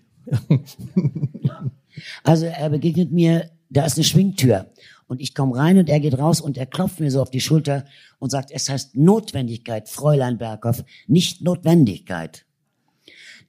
Also 2.23 2.45
er 2.45 2.69
begegnet 2.69 3.11
mir, 3.11 3.49
da 3.69 3.85
ist 3.85 3.97
eine 3.97 4.03
Schwingtür. 4.03 4.67
Und 5.07 5.21
ich 5.21 5.33
komme 5.33 5.55
rein 5.55 5.77
und 5.77 5.89
er 5.89 5.99
geht 5.99 6.17
raus 6.17 6.41
und 6.41 6.57
er 6.57 6.65
klopft 6.65 6.99
mir 6.99 7.09
so 7.09 7.21
auf 7.21 7.31
die 7.31 7.39
Schulter 7.39 7.85
und 8.19 8.29
sagt, 8.29 8.51
es 8.51 8.69
heißt 8.69 8.95
Notwendigkeit, 8.95 9.87
Fräulein 9.87 10.37
Berghoff, 10.37 10.83
nicht 11.07 11.41
Notwendigkeit. 11.41 12.45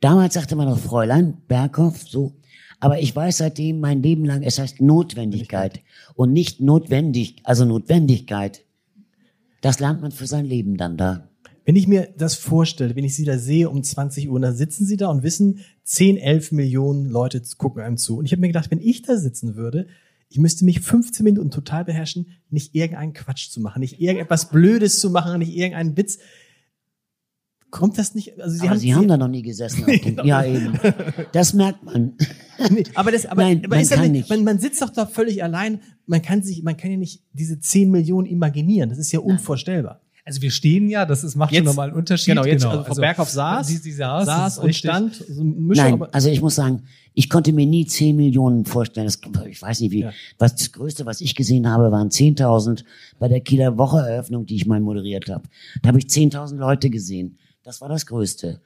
Damals 0.01 0.35
sagte 0.35 0.55
man 0.55 0.69
noch 0.69 0.79
Fräulein 0.79 1.39
Berghoff, 1.49 2.03
so. 2.09 2.35
Aber 2.81 3.01
ich 3.01 3.15
weiß 3.15 3.39
seitdem 3.39 3.81
mein 3.81 4.03
Leben 4.03 4.25
lang, 4.25 4.43
es 4.43 4.61
heißt 4.61 4.81
Notwendigkeit 4.81 5.81
und 6.15 6.33
nicht 6.33 6.61
notwendig, 6.61 7.37
also 7.43 7.65
Notwendigkeit. 7.65 8.65
Das 9.61 9.81
lernt 9.81 10.01
man 10.01 10.13
für 10.13 10.29
sein 10.29 10.45
Leben 10.45 10.77
dann 10.77 10.97
da. 10.97 11.29
Wenn 11.65 11.77
ich 11.77 11.89
mir 11.89 12.09
das 12.17 12.37
vorstelle, 12.37 12.95
wenn 12.97 13.05
ich 13.05 13.15
Sie 13.15 13.25
da 13.25 13.37
sehe 13.37 13.69
um 13.69 13.83
20 13.83 14.31
Uhr, 14.31 14.41
dann 14.41 14.57
sitzen 14.57 14.87
Sie 14.87 14.97
da 14.97 15.11
und 15.11 15.23
wissen, 15.23 15.59
10, 15.85 16.17
11 16.17 16.53
Millionen 16.53 17.11
Leute 17.11 17.43
gucken 17.59 17.83
einem 17.83 17.99
zu. 17.99 18.17
Und 18.17 18.25
ich 18.25 18.33
habe 18.33 18.41
mir 18.41 18.47
gedacht, 18.47 18.71
wenn 18.71 18.81
ich 18.81 19.03
da 19.03 19.17
sitzen 19.17 19.57
würde, 19.57 19.89
ich 20.29 20.39
müsste 20.39 20.65
mich 20.65 20.81
15 20.81 21.25
Minuten 21.25 21.51
total 21.51 21.85
beherrschen, 21.85 22.27
nicht 22.51 22.75
irgendeinen 22.75 23.13
Quatsch 23.15 23.51
zu 23.51 23.61
machen, 23.61 23.81
nicht 23.81 24.01
irgendetwas 24.01 24.51
Blödes 24.51 25.01
zu 25.01 25.11
machen, 25.11 25.39
nicht 25.39 25.57
irgendeinen 25.57 25.97
Witz. 25.97 26.19
Kommt 27.71 27.99
das 27.99 28.15
nicht? 28.15 28.41
Also 28.41 28.57
Sie 28.57 28.61
aber 28.63 28.71
haben, 28.71 28.79
Sie 28.79 28.95
haben 28.95 29.09
da 29.09 29.17
noch 29.17 29.29
nie 29.29 29.43
gesessen. 29.43 29.85
Dem, 29.87 30.25
ja, 30.25 30.45
eben. 30.45 30.79
Das 31.33 31.53
merkt 31.53 31.83
man. 31.85 32.15
Nee, 32.71 32.85
aber 32.95 33.13
das, 33.13 33.27
aber, 33.27 33.43
Nein, 33.43 33.59
aber 33.59 33.77
man 33.77 33.81
ist 33.81 33.91
ja 33.91 33.97
kann 33.97 34.11
nicht, 34.11 34.13
nicht. 34.13 34.31
Man, 34.31 34.45
man 34.45 34.59
sitzt 34.59 34.81
doch 34.81 34.91
da 34.91 35.07
völlig 35.07 35.43
allein. 35.43 35.81
Man 36.07 36.23
kann 36.23 36.43
sich, 36.43 36.63
man 36.63 36.77
kann 36.77 36.91
ja 36.91 36.97
nicht 36.97 37.23
diese 37.33 37.61
10 37.61 37.91
Millionen 37.91 38.27
imaginieren. 38.27 38.89
Das 38.89 38.99
ist 38.99 39.13
ja 39.13 39.21
unvorstellbar. 39.21 40.01
Also 40.29 40.43
wir 40.43 40.51
stehen 40.51 40.91
ja, 40.91 41.07
das 41.07 41.25
ist, 41.25 41.37
macht 41.37 41.55
schon 41.55 41.63
Jetzt- 41.65 41.65
nochmal 41.65 41.89
einen 41.89 41.97
Unterschied. 41.97 42.35
Genau, 42.35 42.45
jetzt, 42.45 42.63
also 42.67 42.85
Frau 42.85 42.95
Berghoff 42.97 43.31
saß, 43.31 43.67
sie, 43.67 43.79
sie 43.79 43.93
saß, 43.93 44.27
saß 44.27 44.59
und 44.59 44.67
richtig. 44.67 44.91
stand. 44.91 45.15
So 45.15 45.43
Mischung, 45.43 45.85
Nein, 45.85 45.93
aber, 45.95 46.15
also 46.15 46.29
ich 46.29 46.43
muss 46.43 46.55
sagen, 46.55 46.83
ich 47.15 47.31
konnte 47.31 47.55
mir 47.55 47.65
nie 47.65 47.87
10 47.87 48.15
Millionen 48.15 48.67
vorstellen. 48.67 49.07
Das, 49.07 49.19
ich 49.49 49.63
weiß 49.63 49.81
nicht 49.81 49.91
wie. 49.91 50.01
Ja. 50.01 50.13
Was 50.37 50.55
das 50.55 50.71
Größte, 50.73 51.07
was 51.07 51.23
ich 51.23 51.35
gesehen 51.35 51.67
habe, 51.67 51.91
waren 51.91 52.11
10.000 52.11 52.85
bei 53.19 53.29
der 53.29 53.41
Kieler 53.41 53.79
Wocheeröffnung, 53.79 54.45
die 54.45 54.57
ich 54.57 54.67
mal 54.67 54.81
moderiert 54.81 55.31
habe. 55.31 55.45
Da 55.81 55.89
habe 55.89 55.99
ich 55.99 56.05
10.000 56.05 56.57
Leute 56.57 56.91
gesehen. 56.91 57.39
Das 57.63 57.81
war 57.81 57.89
das 57.89 58.05
Größte. 58.05 58.61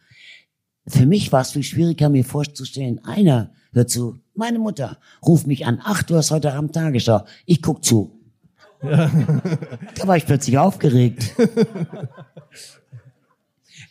Für 0.89 1.07
mich 1.07 1.31
war 1.31 1.43
es 1.43 1.53
viel 1.53 1.63
schwieriger, 1.63 2.09
mir 2.09 2.25
vorzustellen, 2.25 2.99
einer 3.05 3.53
hört 3.73 3.89
zu, 3.89 4.19
meine 4.35 4.59
Mutter 4.59 4.99
ruft 5.25 5.47
mich 5.47 5.65
an, 5.65 5.81
ach, 5.85 6.03
du 6.03 6.17
hast 6.17 6.33
heute 6.33 6.53
Abend 6.55 6.75
Tagesschau, 6.75 7.25
ich 7.47 7.63
guck 7.63 7.85
zu. 7.85 8.19
Da 8.83 10.07
war 10.07 10.17
ich 10.17 10.27
plötzlich 10.27 10.59
aufgeregt. 10.59 11.35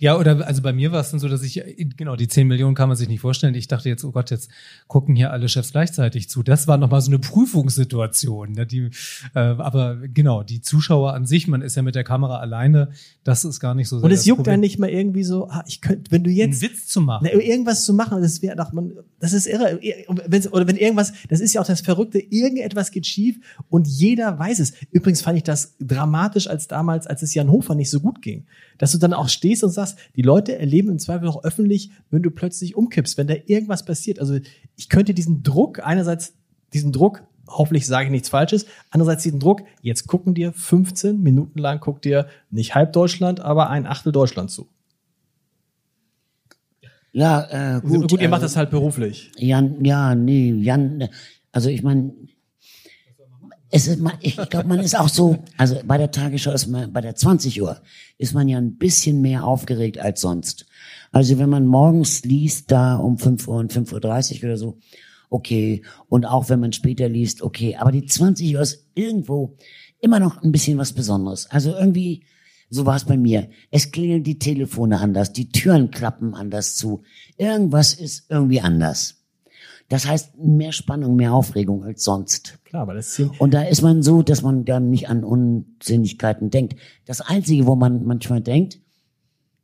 Ja, 0.01 0.17
oder 0.17 0.47
also 0.47 0.63
bei 0.63 0.73
mir 0.73 0.91
war 0.91 0.99
es 0.99 1.11
dann 1.11 1.19
so, 1.19 1.29
dass 1.29 1.43
ich, 1.43 1.63
genau, 1.95 2.15
die 2.15 2.27
10 2.27 2.47
Millionen 2.47 2.73
kann 2.73 2.89
man 2.89 2.97
sich 2.97 3.07
nicht 3.07 3.19
vorstellen. 3.19 3.53
Ich 3.53 3.67
dachte 3.67 3.87
jetzt, 3.87 4.03
oh 4.03 4.11
Gott, 4.11 4.31
jetzt 4.31 4.49
gucken 4.87 5.15
hier 5.15 5.31
alle 5.31 5.47
Chefs 5.47 5.73
gleichzeitig 5.73 6.27
zu. 6.27 6.41
Das 6.41 6.67
war 6.67 6.79
nochmal 6.79 7.01
so 7.01 7.11
eine 7.11 7.19
Prüfungssituation. 7.19 8.53
Ne, 8.53 8.65
die, 8.65 8.89
äh, 9.35 9.39
aber 9.39 9.97
genau, 10.11 10.41
die 10.41 10.59
Zuschauer 10.59 11.13
an 11.13 11.27
sich, 11.27 11.47
man 11.47 11.61
ist 11.61 11.75
ja 11.75 11.83
mit 11.83 11.93
der 11.93 12.03
Kamera 12.03 12.39
alleine, 12.39 12.89
das 13.23 13.45
ist 13.45 13.59
gar 13.59 13.75
nicht 13.75 13.89
so. 13.89 13.97
Und 13.97 14.09
es 14.09 14.25
juckt 14.25 14.47
dann 14.47 14.59
nicht 14.59 14.79
mal 14.79 14.89
irgendwie 14.89 15.23
so, 15.23 15.47
ah, 15.49 15.63
ich 15.67 15.81
könnte, 15.81 16.09
wenn 16.09 16.23
du 16.23 16.31
jetzt. 16.31 16.63
Einen 16.63 16.71
Witz 16.71 16.87
zu 16.87 16.99
machen. 16.99 17.25
Ne, 17.25 17.33
irgendwas 17.33 17.85
zu 17.85 17.93
machen, 17.93 18.23
das 18.23 18.41
wäre 18.41 18.55
doch, 18.55 18.73
man, 18.73 18.93
das 19.19 19.33
ist 19.33 19.45
irre. 19.45 19.79
Oder 20.07 20.65
wenn 20.65 20.77
irgendwas, 20.77 21.13
das 21.29 21.41
ist 21.41 21.53
ja 21.53 21.61
auch 21.61 21.67
das 21.67 21.81
Verrückte, 21.81 22.17
irgendetwas 22.17 22.89
geht 22.89 23.05
schief 23.05 23.37
und 23.69 23.87
jeder 23.87 24.39
weiß 24.39 24.57
es. 24.61 24.73
Übrigens 24.89 25.21
fand 25.21 25.37
ich 25.37 25.43
das 25.43 25.75
dramatisch 25.79 26.47
als 26.47 26.67
damals, 26.67 27.05
als 27.05 27.21
es 27.21 27.35
Jan 27.35 27.51
Hofer 27.51 27.75
nicht 27.75 27.91
so 27.91 27.99
gut 27.99 28.23
ging. 28.23 28.47
Dass 28.81 28.93
du 28.93 28.97
dann 28.97 29.13
auch 29.13 29.29
stehst 29.29 29.63
und 29.63 29.69
sagst, 29.69 29.99
die 30.15 30.23
Leute 30.23 30.57
erleben 30.57 30.89
im 30.89 30.97
Zweifel 30.97 31.27
auch 31.27 31.43
öffentlich, 31.43 31.91
wenn 32.09 32.23
du 32.23 32.31
plötzlich 32.31 32.75
umkippst, 32.75 33.15
wenn 33.15 33.27
da 33.27 33.35
irgendwas 33.45 33.85
passiert. 33.85 34.19
Also 34.19 34.39
ich 34.75 34.89
könnte 34.89 35.13
diesen 35.13 35.43
Druck, 35.43 35.85
einerseits 35.85 36.33
diesen 36.73 36.91
Druck, 36.91 37.21
hoffentlich 37.47 37.85
sage 37.85 38.05
ich 38.05 38.11
nichts 38.11 38.29
Falsches, 38.29 38.65
andererseits 38.89 39.21
diesen 39.21 39.39
Druck, 39.39 39.61
jetzt 39.83 40.07
gucken 40.07 40.33
dir 40.33 40.51
15 40.51 41.21
Minuten 41.21 41.59
lang, 41.59 41.79
guckt 41.79 42.05
dir 42.05 42.25
nicht 42.49 42.73
halb 42.73 42.91
Deutschland, 42.93 43.39
aber 43.39 43.69
ein 43.69 43.85
Achtel 43.85 44.11
Deutschland 44.11 44.49
zu. 44.49 44.67
Ja, 47.11 47.77
äh, 47.77 47.81
gut. 47.81 48.09
Gut, 48.09 48.19
ihr 48.19 48.29
macht 48.29 48.41
äh, 48.41 48.45
das 48.45 48.55
halt 48.55 48.71
beruflich. 48.71 49.31
Jan, 49.37 49.85
ja, 49.85 50.15
nee, 50.15 50.53
Jan, 50.53 51.07
also 51.51 51.69
ich 51.69 51.83
meine, 51.83 52.13
es 53.71 53.87
ist, 53.87 54.01
ich 54.19 54.35
glaube, 54.49 54.67
man 54.67 54.79
ist 54.79 54.97
auch 54.97 55.07
so, 55.07 55.37
also 55.57 55.79
bei 55.85 55.97
der 55.97 56.11
Tagesschau 56.11 56.51
ist 56.51 56.67
man, 56.67 56.91
bei 56.91 56.99
der 56.99 57.15
20 57.15 57.61
Uhr 57.61 57.81
ist 58.17 58.33
man 58.33 58.49
ja 58.49 58.57
ein 58.57 58.75
bisschen 58.75 59.21
mehr 59.21 59.45
aufgeregt 59.45 59.97
als 59.97 60.21
sonst. 60.21 60.65
Also 61.11 61.39
wenn 61.39 61.49
man 61.49 61.65
morgens 61.65 62.23
liest, 62.23 62.69
da 62.71 62.97
um 62.97 63.17
5 63.17 63.47
Uhr 63.47 63.55
und 63.55 63.73
5.30 63.73 64.37
Uhr 64.37 64.49
oder 64.49 64.57
so, 64.57 64.77
okay. 65.29 65.83
Und 66.09 66.25
auch 66.25 66.49
wenn 66.49 66.59
man 66.59 66.73
später 66.73 67.07
liest, 67.07 67.41
okay. 67.41 67.77
Aber 67.77 67.91
die 67.91 68.05
20 68.05 68.55
Uhr 68.55 68.61
ist 68.61 68.85
irgendwo 68.93 69.55
immer 70.01 70.19
noch 70.19 70.43
ein 70.43 70.51
bisschen 70.51 70.77
was 70.77 70.91
Besonderes. 70.91 71.47
Also 71.49 71.73
irgendwie, 71.73 72.23
so 72.69 72.85
war 72.85 72.97
es 72.97 73.05
bei 73.05 73.17
mir. 73.17 73.49
Es 73.71 73.91
klingeln 73.91 74.23
die 74.23 74.37
Telefone 74.37 74.99
anders, 74.99 75.31
die 75.31 75.49
Türen 75.49 75.91
klappen 75.91 76.33
anders 76.33 76.75
zu. 76.75 77.03
Irgendwas 77.37 77.93
ist 77.93 78.25
irgendwie 78.29 78.59
anders. 78.59 79.20
Das 79.91 80.07
heißt, 80.07 80.37
mehr 80.37 80.71
Spannung, 80.71 81.17
mehr 81.17 81.33
Aufregung 81.33 81.83
als 81.83 82.05
sonst. 82.05 82.59
Klar, 82.63 82.83
aber 82.83 82.93
das 82.93 83.19
ist 83.19 83.29
Und 83.41 83.53
da 83.53 83.63
ist 83.63 83.81
man 83.81 84.03
so, 84.03 84.21
dass 84.21 84.41
man 84.41 84.63
dann 84.63 84.89
nicht 84.89 85.09
an 85.09 85.25
Unsinnigkeiten 85.25 86.49
denkt. 86.49 86.79
Das 87.05 87.19
Einzige, 87.19 87.67
wo 87.67 87.75
man 87.75 88.05
manchmal 88.05 88.39
denkt, 88.39 88.79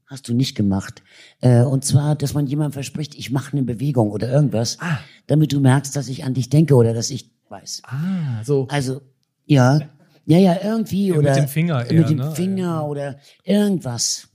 hast 0.06 0.28
du 0.28 0.34
nicht 0.34 0.54
gemacht. 0.54 1.02
Äh, 1.40 1.62
und 1.62 1.86
zwar, 1.86 2.18
dass 2.18 2.34
man 2.34 2.46
jemandem 2.46 2.74
verspricht, 2.74 3.16
ich 3.16 3.32
mache 3.32 3.54
eine 3.54 3.64
Bewegung 3.64 4.12
oder 4.12 4.30
irgendwas, 4.30 4.80
ah. 4.82 4.98
damit 5.28 5.54
du 5.54 5.62
merkst, 5.62 5.96
dass 5.96 6.10
ich 6.10 6.26
an 6.26 6.34
dich 6.34 6.50
denke 6.50 6.76
oder 6.76 6.94
dass 6.94 7.10
ich 7.10 7.32
weiß. 7.48 7.84
Ah, 7.86 8.44
so. 8.44 8.68
Also, 8.68 9.00
ja. 9.46 9.80
Ja, 10.26 10.40
ja, 10.40 10.58
irgendwie. 10.62 11.08
Ja, 11.08 11.16
oder 11.16 11.30
mit 11.30 11.44
dem 11.44 11.48
Finger 11.48 11.90
eher, 11.90 12.02
Mit 12.02 12.10
dem 12.10 12.18
ne? 12.18 12.32
Finger 12.32 12.86
oder 12.86 13.18
irgendwas. 13.46 14.28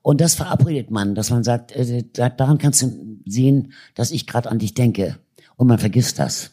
Und 0.00 0.22
das 0.22 0.36
verabredet 0.36 0.90
man, 0.90 1.14
dass 1.14 1.28
man 1.28 1.44
sagt, 1.44 1.72
äh, 1.72 2.02
daran 2.14 2.56
kannst 2.56 2.80
du 2.80 3.18
sehen, 3.26 3.74
dass 3.94 4.10
ich 4.10 4.26
gerade 4.26 4.50
an 4.50 4.58
dich 4.58 4.72
denke. 4.72 5.18
Und 5.56 5.68
man 5.68 5.78
vergisst 5.78 6.18
das. 6.18 6.50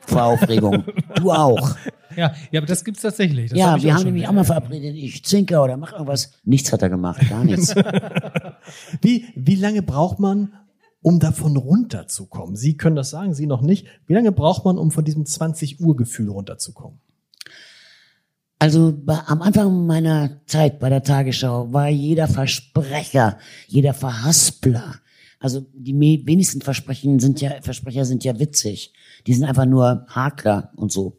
Vor 0.00 0.24
Aufregung. 0.24 0.84
du 1.16 1.30
auch. 1.30 1.76
Ja, 2.16 2.34
ja, 2.50 2.60
aber 2.60 2.66
das 2.66 2.84
gibt's 2.84 3.02
tatsächlich. 3.02 3.50
Das 3.50 3.58
ja, 3.58 3.72
hab 3.72 3.82
wir 3.82 3.94
haben 3.94 4.04
nämlich 4.04 4.26
auch 4.26 4.32
mal 4.32 4.44
verabredet, 4.44 4.96
ich 4.96 5.24
zinker 5.24 5.62
oder 5.62 5.76
mach 5.76 5.92
irgendwas. 5.92 6.32
Nichts 6.44 6.72
hat 6.72 6.82
er 6.82 6.90
gemacht, 6.90 7.20
gar 7.28 7.44
nichts. 7.44 7.74
wie, 9.00 9.26
wie 9.36 9.54
lange 9.54 9.82
braucht 9.82 10.18
man, 10.18 10.52
um 11.02 11.20
davon 11.20 11.56
runterzukommen? 11.56 12.56
Sie 12.56 12.76
können 12.76 12.96
das 12.96 13.10
sagen, 13.10 13.34
Sie 13.34 13.46
noch 13.46 13.62
nicht. 13.62 13.86
Wie 14.06 14.14
lange 14.14 14.32
braucht 14.32 14.64
man, 14.64 14.76
um 14.76 14.90
von 14.90 15.04
diesem 15.04 15.24
20 15.24 15.80
Uhr 15.80 15.96
Gefühl 15.96 16.28
runterzukommen? 16.30 16.98
Also 18.58 18.92
bei, 18.94 19.18
am 19.26 19.40
Anfang 19.40 19.86
meiner 19.86 20.44
Zeit 20.46 20.80
bei 20.80 20.90
der 20.90 21.02
Tagesschau 21.02 21.72
war 21.72 21.88
jeder 21.88 22.28
Versprecher, 22.28 23.38
jeder 23.66 23.94
Verhaspler, 23.94 24.96
also 25.40 25.66
die 25.72 25.98
wenigsten 26.26 26.60
Versprechen 26.60 27.18
sind 27.18 27.40
ja, 27.40 27.50
Versprecher 27.62 28.04
sind 28.04 28.22
ja 28.24 28.38
witzig. 28.38 28.92
Die 29.26 29.34
sind 29.34 29.44
einfach 29.44 29.64
nur 29.64 30.04
Hakler 30.08 30.70
und 30.76 30.92
so. 30.92 31.16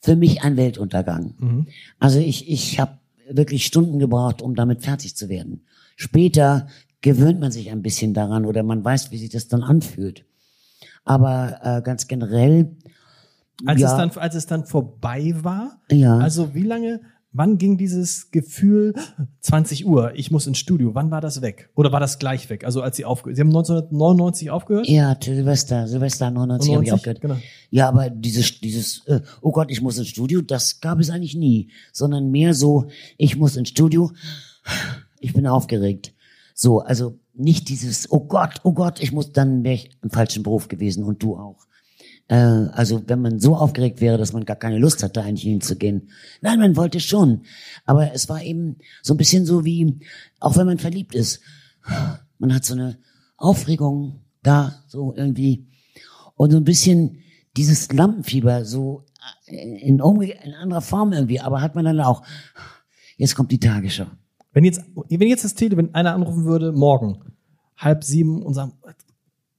Für 0.00 0.16
mich 0.16 0.42
ein 0.42 0.56
Weltuntergang. 0.56 1.34
Mhm. 1.38 1.66
Also 1.98 2.20
ich, 2.20 2.48
ich 2.48 2.78
habe 2.78 2.98
wirklich 3.30 3.64
Stunden 3.64 3.98
gebraucht, 3.98 4.42
um 4.42 4.54
damit 4.54 4.82
fertig 4.82 5.16
zu 5.16 5.30
werden. 5.30 5.64
Später 5.96 6.68
gewöhnt 7.00 7.40
man 7.40 7.50
sich 7.50 7.70
ein 7.70 7.82
bisschen 7.82 8.12
daran 8.12 8.44
oder 8.44 8.62
man 8.62 8.84
weiß, 8.84 9.10
wie 9.12 9.18
sich 9.18 9.30
das 9.30 9.48
dann 9.48 9.62
anfühlt. 9.62 10.26
Aber 11.04 11.58
äh, 11.62 11.82
ganz 11.82 12.06
generell. 12.06 12.76
Als, 13.64 13.80
ja, 13.80 13.90
es 13.90 13.96
dann, 13.96 14.22
als 14.22 14.34
es 14.34 14.46
dann 14.46 14.66
vorbei 14.66 15.32
war, 15.40 15.80
ja. 15.90 16.18
also 16.18 16.54
wie 16.54 16.62
lange 16.62 17.00
Wann 17.30 17.58
ging 17.58 17.76
dieses 17.76 18.30
Gefühl 18.30 18.94
20 19.40 19.86
Uhr, 19.86 20.12
ich 20.14 20.30
muss 20.30 20.46
ins 20.46 20.58
Studio, 20.58 20.94
wann 20.94 21.10
war 21.10 21.20
das 21.20 21.42
weg? 21.42 21.70
Oder 21.74 21.92
war 21.92 22.00
das 22.00 22.18
gleich 22.18 22.48
weg? 22.48 22.64
Also 22.64 22.80
als 22.80 22.96
Sie 22.96 23.04
aufgehört, 23.04 23.36
Sie 23.36 23.42
haben 23.42 23.48
1999 23.48 24.50
aufgehört? 24.50 24.88
Ja, 24.88 25.14
Silvester, 25.22 25.86
Silvester 25.86 26.30
99 26.30 26.74
habe 26.74 26.84
ich 26.84 26.92
aufgehört. 26.92 27.20
Genau. 27.20 27.36
Ja, 27.70 27.88
aber 27.88 28.08
dieses, 28.08 28.60
dieses, 28.60 29.06
äh, 29.06 29.20
oh 29.42 29.52
Gott, 29.52 29.70
ich 29.70 29.82
muss 29.82 29.98
ins 29.98 30.08
Studio, 30.08 30.40
das 30.40 30.80
gab 30.80 31.00
es 31.00 31.10
eigentlich 31.10 31.36
nie. 31.36 31.70
Sondern 31.92 32.30
mehr 32.30 32.54
so, 32.54 32.88
ich 33.18 33.36
muss 33.36 33.56
ins 33.56 33.68
Studio, 33.68 34.10
ich 35.20 35.34
bin 35.34 35.46
aufgeregt. 35.46 36.14
So, 36.54 36.80
also 36.80 37.18
nicht 37.34 37.68
dieses, 37.68 38.10
oh 38.10 38.20
Gott, 38.20 38.60
oh 38.64 38.72
Gott, 38.72 39.00
ich 39.00 39.12
muss, 39.12 39.32
dann 39.32 39.64
wäre 39.64 39.74
ich 39.74 39.90
im 40.02 40.10
falschen 40.10 40.42
Beruf 40.42 40.68
gewesen 40.68 41.04
und 41.04 41.22
du 41.22 41.36
auch. 41.36 41.67
Äh, 42.28 42.36
also 42.36 43.02
wenn 43.06 43.20
man 43.20 43.40
so 43.40 43.56
aufgeregt 43.56 44.00
wäre, 44.00 44.18
dass 44.18 44.32
man 44.32 44.44
gar 44.44 44.56
keine 44.56 44.78
Lust 44.78 45.02
hatte, 45.02 45.22
eigentlich 45.22 45.42
hinzugehen. 45.42 46.10
Nein, 46.40 46.60
man 46.60 46.76
wollte 46.76 47.00
schon. 47.00 47.42
Aber 47.84 48.12
es 48.12 48.28
war 48.28 48.42
eben 48.42 48.76
so 49.02 49.14
ein 49.14 49.16
bisschen 49.16 49.46
so 49.46 49.64
wie, 49.64 49.98
auch 50.38 50.56
wenn 50.56 50.66
man 50.66 50.78
verliebt 50.78 51.14
ist, 51.14 51.40
man 52.38 52.54
hat 52.54 52.64
so 52.64 52.74
eine 52.74 52.98
Aufregung 53.36 54.20
da, 54.42 54.84
so 54.86 55.14
irgendwie. 55.16 55.66
Und 56.36 56.52
so 56.52 56.56
ein 56.58 56.64
bisschen 56.64 57.18
dieses 57.56 57.90
Lampenfieber, 57.90 58.64
so 58.64 59.04
in, 59.46 59.98
in 59.98 60.54
anderer 60.54 60.80
Form 60.80 61.12
irgendwie, 61.12 61.40
aber 61.40 61.60
hat 61.60 61.74
man 61.74 61.84
dann 61.84 62.00
auch, 62.00 62.22
jetzt 63.16 63.34
kommt 63.34 63.50
die 63.50 63.58
Tagesschau. 63.58 64.06
Wenn 64.52 64.64
jetzt, 64.64 64.82
wenn 64.94 65.28
jetzt 65.28 65.44
das 65.44 65.54
Tele, 65.54 65.76
wenn 65.76 65.94
einer 65.94 66.14
anrufen 66.14 66.44
würde, 66.44 66.72
morgen, 66.72 67.18
halb 67.76 68.04
sieben 68.04 68.42
und 68.42 68.54
sagen, 68.54 68.72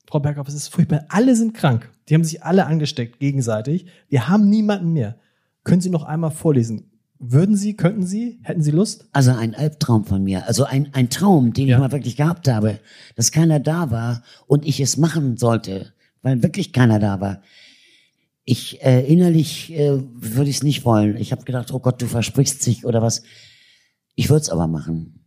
Frau 0.10 0.20
Berghoff, 0.20 0.48
es 0.48 0.56
ist 0.56 0.70
furchtbar. 0.70 1.06
Alle 1.10 1.36
sind 1.36 1.54
krank. 1.54 1.88
Die 2.08 2.16
haben 2.16 2.24
sich 2.24 2.42
alle 2.42 2.66
angesteckt 2.66 3.20
gegenseitig. 3.20 3.86
Wir 4.08 4.28
haben 4.28 4.50
niemanden 4.50 4.92
mehr. 4.92 5.18
Können 5.64 5.82
Sie 5.82 5.92
noch 5.92 6.04
einmal 6.04 6.32
vorlesen? 6.32 6.90
Würden 7.20 7.56
Sie, 7.56 7.76
könnten 7.76 8.08
Sie, 8.08 8.40
hätten 8.42 8.64
Sie 8.64 8.72
Lust? 8.72 9.08
Also 9.12 9.34
ein 9.34 9.54
Albtraum 9.54 10.06
von 10.06 10.24
mir, 10.24 10.48
also 10.48 10.64
ein, 10.64 10.90
ein 10.94 11.12
Traum, 11.12 11.54
den 11.54 11.68
ja. 11.68 11.76
ich 11.76 11.80
mal 11.80 11.92
wirklich 11.92 12.16
gehabt 12.16 12.48
habe, 12.48 12.80
dass 13.16 13.32
keiner 13.32 13.60
da 13.60 13.92
war 13.92 14.24
und 14.48 14.66
ich 14.66 14.80
es 14.80 14.98
machen 14.98 15.38
sollte, 15.38 15.94
weil 16.24 16.42
wirklich 16.42 16.74
keiner 16.74 16.98
da 16.98 17.22
war. 17.22 17.44
Ich 18.46 18.82
äh, 18.84 19.06
innerlich 19.06 19.72
äh, 19.78 20.02
würde 20.16 20.50
ich 20.50 20.56
es 20.56 20.64
nicht 20.64 20.86
wollen. 20.86 21.18
Ich 21.18 21.32
habe 21.32 21.44
gedacht, 21.44 21.72
oh 21.72 21.80
Gott, 21.80 22.02
du 22.02 22.08
versprichst 22.08 22.64
sich 22.64 22.84
oder 22.84 23.04
was. 23.04 23.22
Ich 24.16 24.30
würde 24.30 24.42
es 24.42 24.50
aber 24.50 24.66
machen. 24.66 25.26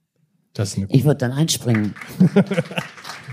Das 0.55 0.71
ist 0.71 0.79
eine 0.79 0.87
ich 0.91 1.05
würde 1.05 1.19
dann 1.19 1.33
einspringen. 1.33 1.95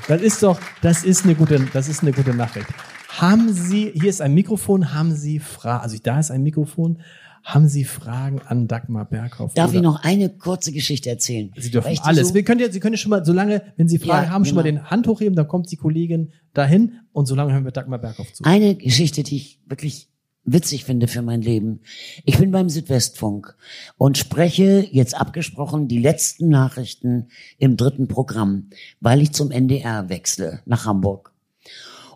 Das 0.10 0.24
ist 0.24 0.42
doch, 0.42 0.60
das 0.82 1.04
ist 1.04 1.24
eine 1.24 1.36
gute, 1.36 1.64
das 1.72 1.88
ist 1.88 2.02
eine 2.02 2.12
gute 2.12 2.34
Nachricht. 2.34 2.66
Haben 3.10 3.54
Sie, 3.54 3.92
hier 3.94 4.10
ist 4.10 4.22
ein 4.22 4.34
Mikrofon, 4.34 4.92
haben 4.92 5.16
Sie 5.16 5.38
Fragen, 5.38 5.84
also 5.84 5.98
da 6.02 6.20
ist 6.20 6.32
ein 6.32 6.42
Mikrofon, 6.42 7.04
haben 7.44 7.68
Sie 7.68 7.84
Fragen 7.84 8.42
an 8.42 8.68
Dagmar 8.68 9.06
Berghoff? 9.06 9.54
Darf 9.54 9.72
ich 9.72 9.82
noch 9.84 10.04
eine 10.04 10.30
kurze 10.30 10.72
Geschichte 10.72 11.12
erzählen? 11.12 11.52
Sie 11.56 11.70
dürfen 11.70 11.96
alles. 12.02 12.30
So 12.30 12.34
Wir 12.34 12.44
können 12.44 12.60
ja, 12.60 12.72
Sie 12.72 12.80
können 12.80 12.96
ja 12.96 12.98
schon 12.98 13.12
mal, 13.12 13.24
solange, 13.24 13.62
wenn 13.78 13.88
Sie 13.88 14.00
Fragen 14.00 14.26
ja, 14.26 14.32
haben, 14.32 14.46
schon 14.46 14.56
mal 14.56 14.64
genau. 14.64 14.82
den 14.82 14.90
Hand 14.90 15.06
hochheben, 15.08 15.36
dann 15.36 15.48
kommt 15.48 15.72
die 15.72 15.78
Kollegin 15.78 16.34
dahin 16.56 16.94
und 17.12 17.28
solange 17.28 17.54
hören 17.54 17.66
wir 17.66 17.72
Dagmar 17.72 18.00
Berghoff 18.00 18.34
zu. 18.34 18.44
Eine 18.46 18.74
Geschichte, 18.74 19.22
die 19.22 19.36
ich 19.36 19.62
wirklich 19.68 20.10
witzig 20.44 20.86
finde 20.86 21.08
für 21.08 21.22
mein 21.22 21.42
Leben. 21.42 21.82
Ich 22.26 22.38
bin 22.38 22.52
beim 22.52 22.70
Südwestfunk 22.70 23.56
und 23.98 24.18
spreche 24.18 24.88
jetzt 24.92 25.16
abgesprochen 25.16 25.88
die 25.88 26.00
letzten 26.00 26.50
Nachrichten 26.50 27.28
im 27.58 27.78
dritten 27.78 28.08
Programm, 28.08 28.70
weil 29.00 29.22
ich 29.22 29.34
zum 29.34 29.52
NDR 29.52 30.10
wechsle 30.10 30.62
nach 30.66 30.86
Hamburg. 30.86 31.34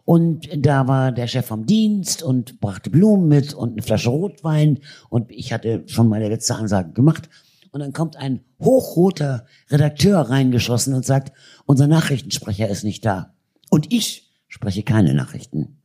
Und 0.06 0.50
da 0.56 0.88
war 0.88 1.12
der 1.12 1.28
Chef 1.28 1.46
vom 1.46 1.66
Dienst 1.66 2.24
und 2.24 2.60
brachte 2.60 2.90
Blumen 2.90 3.28
mit 3.28 3.54
und 3.54 3.74
eine 3.74 3.82
Flasche 3.82 4.10
Rotwein 4.10 4.80
und 5.10 5.32
ich 5.32 5.54
hatte 5.54 5.84
schon 5.86 6.10
meine 6.10 6.28
letzte 6.28 6.56
Ansage 6.56 6.92
gemacht. 6.92 7.30
Und 7.72 7.80
dann 7.80 7.94
kommt 7.94 8.18
ein 8.18 8.42
hochroter 8.62 9.48
Redakteur 9.70 10.20
reingeschossen 10.30 10.94
und 10.94 11.06
sagt, 11.06 11.32
unser 11.66 11.88
Nachrichtensprecher 11.88 12.68
ist 12.68 12.84
nicht 12.84 13.04
da. 13.06 13.34
Und 13.70 13.92
ich 13.92 14.32
spreche 14.48 14.84
keine 14.84 15.16
Nachrichten. 15.16 15.80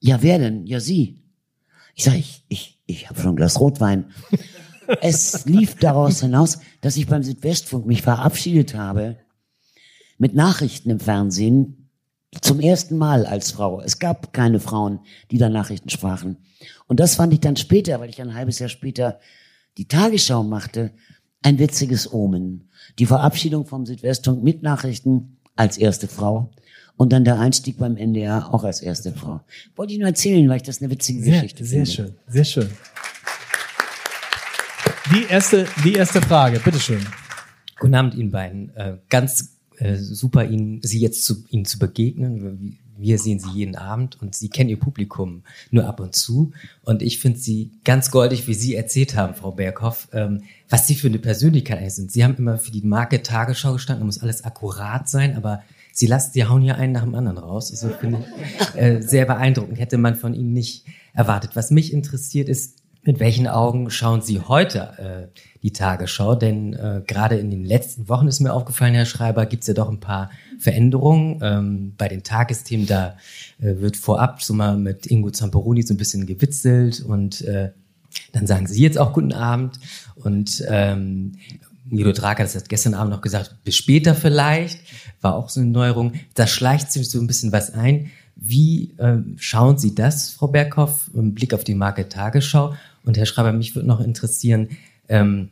Ja, 0.00 0.22
wer 0.22 0.38
denn? 0.38 0.66
Ja, 0.66 0.80
Sie. 0.80 1.21
Ich 1.94 2.04
sage, 2.04 2.18
ich, 2.18 2.44
ich, 2.48 2.80
ich 2.86 3.08
habe 3.08 3.20
schon 3.20 3.30
ein 3.32 3.36
Glas 3.36 3.60
Rotwein. 3.60 4.12
es 5.00 5.44
lief 5.44 5.76
daraus 5.76 6.20
hinaus, 6.20 6.58
dass 6.80 6.96
ich 6.96 7.06
beim 7.06 7.22
Südwestfunk 7.22 7.86
mich 7.86 8.02
verabschiedet 8.02 8.74
habe 8.74 9.16
mit 10.18 10.34
Nachrichten 10.34 10.90
im 10.90 11.00
Fernsehen 11.00 11.90
zum 12.40 12.60
ersten 12.60 12.96
Mal 12.96 13.26
als 13.26 13.50
Frau. 13.50 13.80
Es 13.80 13.98
gab 13.98 14.32
keine 14.32 14.60
Frauen, 14.60 15.00
die 15.30 15.38
da 15.38 15.48
Nachrichten 15.48 15.90
sprachen. 15.90 16.38
Und 16.86 17.00
das 17.00 17.16
fand 17.16 17.32
ich 17.32 17.40
dann 17.40 17.56
später, 17.56 18.00
weil 18.00 18.08
ich 18.08 18.20
ein 18.22 18.34
halbes 18.34 18.58
Jahr 18.58 18.68
später 18.68 19.20
die 19.76 19.88
Tagesschau 19.88 20.42
machte, 20.42 20.92
ein 21.42 21.58
witziges 21.58 22.12
Omen. 22.12 22.70
Die 22.98 23.06
Verabschiedung 23.06 23.66
vom 23.66 23.84
Südwestfunk 23.84 24.42
mit 24.42 24.62
Nachrichten 24.62 25.38
als 25.56 25.76
erste 25.76 26.08
Frau 26.08 26.50
und 27.02 27.12
dann 27.12 27.24
der 27.24 27.40
Einstieg 27.40 27.78
beim 27.78 27.96
NDR 27.96 28.54
auch 28.54 28.62
als 28.62 28.80
erste 28.80 29.12
Frau. 29.12 29.40
Wollte 29.74 29.92
ich 29.92 29.98
nur 29.98 30.06
erzählen, 30.06 30.48
weil 30.48 30.58
ich 30.58 30.62
das 30.62 30.80
eine 30.80 30.88
witzige 30.88 31.20
sehr, 31.20 31.32
Geschichte 31.34 31.64
sehr 31.64 31.84
finde. 31.84 32.14
Sehr 32.28 32.44
schön, 32.44 32.44
sehr 32.44 32.44
schön. 32.44 32.70
Die 35.12 35.24
erste, 35.28 35.66
die 35.82 35.94
erste 35.94 36.22
Frage, 36.22 36.60
bitteschön. 36.60 37.04
Guten 37.80 37.96
Abend 37.96 38.14
Ihnen 38.14 38.30
beiden. 38.30 38.72
Äh, 38.76 38.98
ganz 39.08 39.56
äh, 39.78 39.96
super, 39.96 40.44
Ihnen, 40.44 40.80
Sie 40.82 41.00
jetzt 41.00 41.24
zu, 41.24 41.44
Ihnen 41.48 41.64
zu 41.64 41.80
begegnen. 41.80 42.78
Wir 42.96 43.18
sehen 43.18 43.40
Sie 43.40 43.50
jeden 43.50 43.74
Abend 43.74 44.22
und 44.22 44.36
Sie 44.36 44.48
kennen 44.48 44.70
Ihr 44.70 44.78
Publikum 44.78 45.42
nur 45.72 45.86
ab 45.86 45.98
und 45.98 46.14
zu. 46.14 46.52
Und 46.84 47.02
ich 47.02 47.18
finde 47.18 47.40
Sie 47.40 47.72
ganz 47.82 48.12
goldig, 48.12 48.46
wie 48.46 48.54
Sie 48.54 48.76
erzählt 48.76 49.16
haben, 49.16 49.34
Frau 49.34 49.50
Berghoff, 49.50 50.06
ähm, 50.12 50.44
was 50.68 50.86
Sie 50.86 50.94
für 50.94 51.08
eine 51.08 51.18
Persönlichkeit 51.18 51.78
eigentlich 51.78 51.94
sind. 51.94 52.12
Sie 52.12 52.22
haben 52.22 52.36
immer 52.36 52.58
für 52.58 52.70
die 52.70 52.82
Marke 52.82 53.24
Tagesschau 53.24 53.72
gestanden, 53.72 54.06
muss 54.06 54.22
alles 54.22 54.44
akkurat 54.44 55.08
sein, 55.08 55.34
aber 55.34 55.64
Sie 55.92 56.06
lassen, 56.06 56.32
Sie 56.32 56.44
hauen 56.44 56.62
hier 56.62 56.76
einen 56.76 56.92
nach 56.92 57.04
dem 57.04 57.14
anderen 57.14 57.38
raus. 57.38 57.70
Also 57.70 57.88
finde 57.90 58.24
ich 58.74 58.80
äh, 58.80 59.00
sehr 59.02 59.26
beeindruckend. 59.26 59.78
Hätte 59.78 59.98
man 59.98 60.16
von 60.16 60.34
Ihnen 60.34 60.52
nicht 60.52 60.86
erwartet. 61.12 61.54
Was 61.54 61.70
mich 61.70 61.92
interessiert 61.92 62.48
ist, 62.48 62.78
mit 63.04 63.18
welchen 63.18 63.48
Augen 63.48 63.90
schauen 63.90 64.22
Sie 64.22 64.40
heute 64.40 65.30
äh, 65.34 65.38
die 65.62 65.72
Tagesschau? 65.72 66.34
Denn 66.34 66.72
äh, 66.72 67.02
gerade 67.06 67.36
in 67.36 67.50
den 67.50 67.64
letzten 67.64 68.08
Wochen 68.08 68.28
ist 68.28 68.40
mir 68.40 68.52
aufgefallen, 68.52 68.94
Herr 68.94 69.06
Schreiber, 69.06 69.44
gibt 69.46 69.64
es 69.64 69.66
ja 69.66 69.74
doch 69.74 69.88
ein 69.88 70.00
paar 70.00 70.30
Veränderungen. 70.58 71.40
Ähm, 71.42 71.94
bei 71.98 72.08
den 72.08 72.22
Tagesthemen, 72.22 72.86
da 72.86 73.16
äh, 73.60 73.80
wird 73.80 73.96
vorab 73.96 74.42
so 74.42 74.54
mal 74.54 74.76
mit 74.76 75.06
Ingo 75.06 75.30
Zamperoni 75.30 75.82
so 75.82 75.94
ein 75.94 75.98
bisschen 75.98 76.26
gewitzelt 76.26 77.00
und 77.00 77.42
äh, 77.42 77.72
dann 78.32 78.46
sagen 78.46 78.66
Sie 78.66 78.80
jetzt 78.80 78.98
auch 78.98 79.12
guten 79.12 79.32
Abend. 79.32 79.78
Und 80.14 80.64
ähm, 80.68 81.32
Guido 81.90 82.12
Drager, 82.12 82.44
das 82.44 82.54
hat 82.54 82.68
gestern 82.68 82.94
Abend 82.94 83.12
noch 83.12 83.20
gesagt, 83.20 83.56
bis 83.64 83.76
später 83.76 84.14
vielleicht, 84.14 84.80
war 85.22 85.36
auch 85.36 85.48
so 85.48 85.60
eine 85.60 85.70
Neuerung. 85.70 86.12
Da 86.34 86.46
schleicht 86.46 86.92
sich 86.92 87.08
so 87.08 87.18
ein 87.18 87.26
bisschen 87.26 87.52
was 87.52 87.72
ein. 87.72 88.10
Wie 88.36 88.94
äh, 88.98 89.18
schauen 89.36 89.78
Sie 89.78 89.94
das, 89.94 90.30
Frau 90.30 90.48
Berghoff, 90.48 91.10
im 91.14 91.34
Blick 91.34 91.54
auf 91.54 91.64
die 91.64 91.74
Marke 91.74 92.08
Tagesschau? 92.08 92.74
Und 93.04 93.16
Herr 93.16 93.26
Schreiber, 93.26 93.52
mich 93.52 93.74
würde 93.74 93.88
noch 93.88 94.00
interessieren, 94.00 94.68
ähm, 95.08 95.50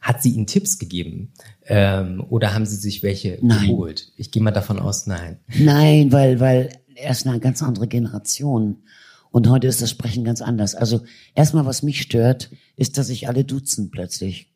hat 0.00 0.22
sie 0.22 0.30
Ihnen 0.30 0.46
Tipps 0.46 0.78
gegeben 0.78 1.32
ähm, 1.66 2.22
oder 2.28 2.52
haben 2.52 2.66
Sie 2.66 2.76
sich 2.76 3.02
welche 3.02 3.38
Nein. 3.40 3.68
geholt? 3.68 4.12
Ich 4.16 4.30
gehe 4.30 4.42
mal 4.42 4.50
davon 4.50 4.78
aus, 4.78 5.06
nein. 5.06 5.38
Nein, 5.58 6.12
weil, 6.12 6.40
weil 6.40 6.70
er 6.94 7.10
ist 7.10 7.26
eine 7.26 7.40
ganz 7.40 7.62
andere 7.62 7.88
Generation. 7.88 8.82
Und 9.30 9.48
heute 9.48 9.66
ist 9.66 9.82
das 9.82 9.90
Sprechen 9.90 10.22
ganz 10.22 10.42
anders. 10.42 10.74
Also 10.74 11.02
erstmal, 11.34 11.66
was 11.66 11.82
mich 11.82 12.02
stört, 12.02 12.50
ist, 12.76 12.98
dass 12.98 13.08
sich 13.08 13.28
alle 13.28 13.44
duzen 13.44 13.90
plötzlich. 13.90 14.52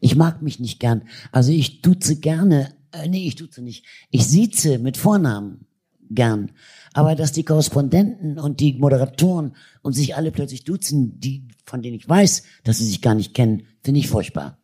Ich 0.00 0.16
mag 0.16 0.42
mich 0.42 0.60
nicht 0.60 0.78
gern. 0.80 1.02
Also 1.32 1.52
ich 1.52 1.80
duze 1.80 2.16
gerne, 2.16 2.74
äh, 2.92 3.08
nee, 3.08 3.26
ich 3.26 3.36
duze 3.36 3.62
nicht. 3.62 3.84
Ich 4.10 4.26
sieze 4.26 4.78
mit 4.78 4.96
Vornamen 4.96 5.66
gern. 6.10 6.52
Aber 6.92 7.14
dass 7.14 7.32
die 7.32 7.44
Korrespondenten 7.44 8.38
und 8.38 8.60
die 8.60 8.74
Moderatoren 8.74 9.54
und 9.82 9.92
sich 9.92 10.16
alle 10.16 10.32
plötzlich 10.32 10.64
duzen, 10.64 11.20
die, 11.20 11.46
von 11.64 11.82
denen 11.82 11.96
ich 11.96 12.08
weiß, 12.08 12.42
dass 12.64 12.78
sie 12.78 12.86
sich 12.86 13.00
gar 13.00 13.14
nicht 13.14 13.34
kennen, 13.34 13.62
finde 13.82 14.00
ich 14.00 14.08
furchtbar. 14.08 14.58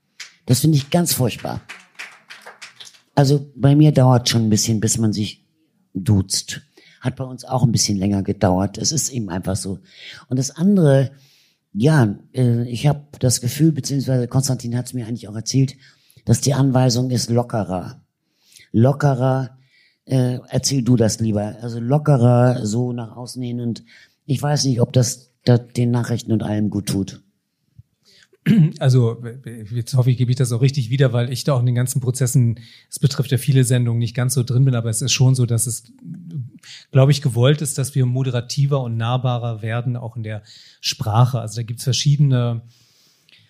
Das 0.44 0.60
finde 0.60 0.76
ich 0.76 0.90
ganz 0.90 1.12
furchtbar. 1.12 1.60
Also 3.14 3.50
bei 3.54 3.74
mir 3.74 3.92
dauert 3.92 4.28
schon 4.28 4.46
ein 4.46 4.50
bisschen, 4.50 4.80
bis 4.80 4.98
man 4.98 5.12
sich 5.12 5.46
duzt. 5.94 6.62
Hat 7.00 7.16
bei 7.16 7.24
uns 7.24 7.44
auch 7.44 7.62
ein 7.62 7.72
bisschen 7.72 7.96
länger 7.96 8.22
gedauert. 8.22 8.78
Es 8.78 8.92
ist 8.92 9.08
eben 9.10 9.30
einfach 9.30 9.56
so. 9.56 9.78
Und 10.28 10.38
das 10.38 10.50
andere, 10.50 11.12
ja, 11.72 12.18
äh, 12.34 12.68
ich 12.68 12.86
habe 12.86 13.06
das 13.20 13.40
Gefühl, 13.40 13.72
beziehungsweise 13.72 14.28
Konstantin 14.28 14.76
hat 14.76 14.86
es 14.86 14.94
mir 14.94 15.06
eigentlich 15.06 15.28
auch 15.28 15.36
erzählt, 15.36 15.76
dass 16.24 16.40
die 16.40 16.54
Anweisung 16.54 17.10
ist 17.10 17.30
lockerer. 17.30 18.02
Lockerer, 18.76 19.56
äh, 20.04 20.38
erzähl 20.50 20.82
du 20.82 20.96
das 20.96 21.18
lieber. 21.18 21.56
Also 21.62 21.80
lockerer, 21.80 22.66
so 22.66 22.92
nach 22.92 23.16
außen 23.16 23.42
hin. 23.42 23.60
Und 23.60 23.82
ich 24.26 24.42
weiß 24.42 24.66
nicht, 24.66 24.82
ob 24.82 24.92
das, 24.92 25.32
das 25.44 25.60
den 25.74 25.90
Nachrichten 25.90 26.30
und 26.30 26.42
allem 26.42 26.68
gut 26.68 26.86
tut. 26.86 27.22
Also 28.78 29.24
jetzt 29.72 29.94
hoffe 29.94 30.10
ich, 30.10 30.18
gebe 30.18 30.30
ich 30.30 30.36
das 30.36 30.52
auch 30.52 30.60
richtig 30.60 30.90
wieder, 30.90 31.12
weil 31.12 31.32
ich 31.32 31.42
da 31.42 31.54
auch 31.54 31.60
in 31.60 31.66
den 31.66 31.74
ganzen 31.74 32.00
Prozessen, 32.00 32.60
es 32.88 33.00
betrifft 33.00 33.32
ja 33.32 33.38
viele 33.38 33.64
Sendungen, 33.64 33.98
nicht 33.98 34.14
ganz 34.14 34.34
so 34.34 34.44
drin 34.44 34.64
bin, 34.64 34.76
aber 34.76 34.88
es 34.88 35.02
ist 35.02 35.10
schon 35.10 35.34
so, 35.34 35.46
dass 35.46 35.66
es, 35.66 35.92
glaube 36.92 37.10
ich, 37.10 37.22
gewollt 37.22 37.60
ist, 37.60 37.78
dass 37.78 37.96
wir 37.96 38.06
moderativer 38.06 38.82
und 38.82 38.96
nahbarer 38.96 39.62
werden, 39.62 39.96
auch 39.96 40.16
in 40.16 40.22
der 40.22 40.42
Sprache. 40.80 41.40
Also 41.40 41.56
da 41.56 41.62
gibt's 41.64 41.82
verschiedene 41.82 42.62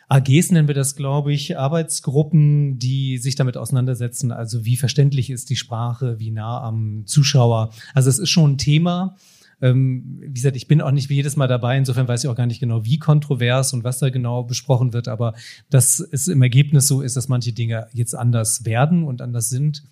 AGs 0.09 0.53
nennen 0.53 0.69
wir 0.69 0.75
das, 0.75 0.95
glaube 0.95 1.33
ich, 1.33 1.59
Arbeitsgruppen, 1.59 2.79
die 2.79 3.19
sich 3.19 3.35
damit 3.35 3.57
auseinandersetzen. 3.57 4.31
Also 4.31 4.65
wie 4.65 4.77
verständlich 4.77 5.31
ist 5.31 5.51
die 5.51 5.57
Sprache, 5.57 6.21
wie 6.21 6.31
nah 6.31 6.63
am 6.63 7.03
Zuschauer. 7.07 7.71
Also 7.93 8.09
es 8.09 8.21
ist 8.21 8.31
schon 8.31 8.53
ein 8.53 8.59
Thema. 8.59 9.17
Ähm, 9.61 10.21
wie 10.21 10.35
gesagt, 10.35 10.55
ich 10.57 10.69
bin 10.69 10.81
auch 10.81 10.93
nicht 10.93 11.11
jedes 11.11 11.35
Mal 11.37 11.49
dabei, 11.49 11.77
insofern 11.79 12.07
weiß 12.07 12.23
ich 12.25 12.31
auch 12.31 12.37
gar 12.37 12.47
nicht 12.47 12.61
genau, 12.61 12.85
wie 12.85 12.99
kontrovers 12.99 13.73
und 13.73 13.83
was 13.85 13.99
da 13.99 14.11
genau 14.11 14.45
besprochen 14.45 14.93
wird, 14.93 15.09
aber 15.09 15.33
dass 15.71 15.99
es 15.99 16.29
im 16.29 16.43
Ergebnis 16.43 16.87
so 16.87 17.01
ist, 17.01 17.17
dass 17.17 17.29
manche 17.29 17.55
Dinge 17.55 17.87
jetzt 17.95 18.15
anders 18.15 18.67
werden 18.67 19.03
und 19.03 19.23
anders 19.23 19.49
sind, 19.49 19.83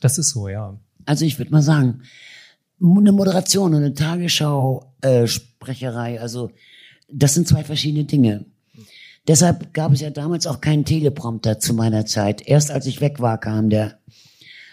das 0.00 0.18
ist 0.18 0.28
so, 0.30 0.48
ja. 0.48 0.78
Also 1.06 1.24
ich 1.24 1.38
würde 1.38 1.52
mal 1.52 1.62
sagen, 1.62 2.02
eine 2.82 3.12
Moderation 3.12 3.72
und 3.72 3.82
eine 3.82 3.94
Tagesschau-Sprecherei, 3.94 6.20
also 6.20 6.50
das 7.10 7.32
sind 7.32 7.48
zwei 7.48 7.64
verschiedene 7.64 8.04
Dinge. 8.04 8.44
Deshalb 9.26 9.72
gab 9.72 9.92
es 9.92 10.00
ja 10.00 10.10
damals 10.10 10.46
auch 10.46 10.60
keinen 10.60 10.84
Teleprompter 10.84 11.58
zu 11.58 11.72
meiner 11.72 12.04
Zeit. 12.04 12.46
Erst 12.46 12.70
als 12.70 12.86
ich 12.86 13.00
weg 13.00 13.20
war, 13.20 13.38
kam 13.38 13.70
der. 13.70 13.98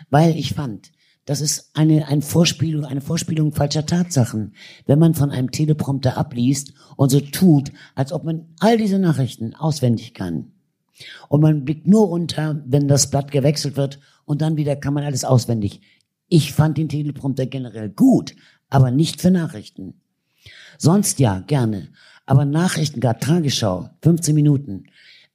Weil 0.09 0.35
ich 0.35 0.53
fand, 0.53 0.91
das 1.25 1.39
ist 1.39 1.69
eine, 1.73 2.07
eine 2.07 2.21
Vorspielung, 2.21 2.83
eine 2.83 2.99
Vorspielung 2.99 3.53
falscher 3.53 3.85
Tatsachen. 3.85 4.53
Wenn 4.85 4.99
man 4.99 5.13
von 5.13 5.31
einem 5.31 5.51
Teleprompter 5.51 6.17
abliest 6.17 6.73
und 6.97 7.09
so 7.09 7.21
tut, 7.21 7.71
als 7.95 8.11
ob 8.11 8.25
man 8.25 8.47
all 8.59 8.77
diese 8.77 8.99
Nachrichten 8.99 9.55
auswendig 9.55 10.13
kann. 10.13 10.51
Und 11.29 11.41
man 11.41 11.63
blickt 11.63 11.87
nur 11.87 12.07
runter, 12.07 12.61
wenn 12.65 12.87
das 12.87 13.09
Blatt 13.09 13.31
gewechselt 13.31 13.77
wird 13.77 13.99
und 14.25 14.41
dann 14.41 14.57
wieder 14.57 14.75
kann 14.75 14.93
man 14.93 15.05
alles 15.05 15.23
auswendig. 15.23 15.81
Ich 16.27 16.53
fand 16.53 16.77
den 16.77 16.89
Teleprompter 16.89 17.45
generell 17.45 17.89
gut, 17.89 18.35
aber 18.69 18.91
nicht 18.91 19.21
für 19.21 19.31
Nachrichten. 19.31 20.01
Sonst 20.77 21.19
ja, 21.19 21.39
gerne. 21.39 21.89
Aber 22.25 22.45
Nachrichten, 22.45 22.99
gar 22.99 23.19
Tagesschau, 23.19 23.89
15 24.01 24.35
Minuten, 24.35 24.85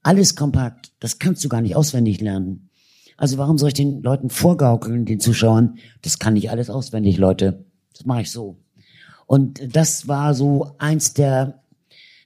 alles 0.03 0.37
kompakt, 0.37 0.93
das 1.01 1.19
kannst 1.19 1.45
du 1.45 1.49
gar 1.49 1.61
nicht 1.61 1.77
auswendig 1.77 2.21
lernen. 2.21 2.71
Also 3.17 3.39
warum 3.39 3.59
soll 3.59 3.69
ich 3.69 3.75
den 3.75 4.03
Leuten 4.03 4.31
vorgaukeln, 4.31 5.05
den 5.05 5.21
Zuschauern? 5.21 5.79
Das 6.03 6.19
kann 6.19 6.37
ich 6.37 6.51
alles 6.51 6.71
auswendig, 6.71 7.19
Leute. 7.19 7.65
Das 7.93 8.05
mache 8.05 8.23
ich 8.23 8.31
so. 8.31 8.59
Und 9.27 9.75
das 9.75 10.07
war 10.07 10.35
so 10.35 10.75
eins 10.79 11.15
der 11.15 11.63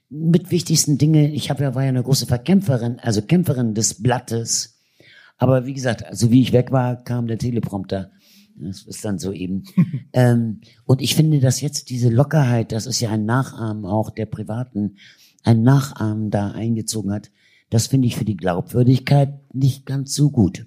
mit 0.09 0.51
wichtigsten 0.51 0.97
Dinge. 0.97 1.31
Ich 1.31 1.49
habe 1.49 1.63
ja 1.63 1.73
war 1.73 1.83
ja 1.83 1.89
eine 1.89 2.03
große 2.03 2.25
Verkämpferin, 2.27 2.99
also 2.99 3.21
Kämpferin 3.21 3.73
des 3.73 4.03
Blattes. 4.03 4.77
Aber 5.37 5.65
wie 5.65 5.73
gesagt, 5.73 6.05
also 6.05 6.29
wie 6.29 6.41
ich 6.41 6.53
weg 6.53 6.71
war, 6.71 7.03
kam 7.03 7.27
der 7.27 7.37
Teleprompter. 7.37 8.11
Das 8.55 8.83
ist 8.83 9.03
dann 9.03 9.19
so 9.19 9.31
eben. 9.31 9.63
ähm, 10.13 10.61
und 10.85 11.01
ich 11.01 11.15
finde, 11.15 11.39
dass 11.39 11.61
jetzt 11.61 11.89
diese 11.89 12.09
Lockerheit, 12.09 12.71
das 12.71 12.85
ist 12.85 12.99
ja 12.99 13.09
ein 13.09 13.25
Nachahmen 13.25 13.85
auch 13.85 14.09
der 14.09 14.25
Privaten, 14.25 14.95
ein 15.43 15.63
Nachahmen 15.63 16.29
da 16.29 16.51
eingezogen 16.51 17.11
hat, 17.11 17.31
das 17.69 17.87
finde 17.87 18.07
ich 18.07 18.15
für 18.15 18.25
die 18.25 18.37
Glaubwürdigkeit 18.37 19.33
nicht 19.53 19.85
ganz 19.85 20.13
so 20.13 20.29
gut. 20.29 20.65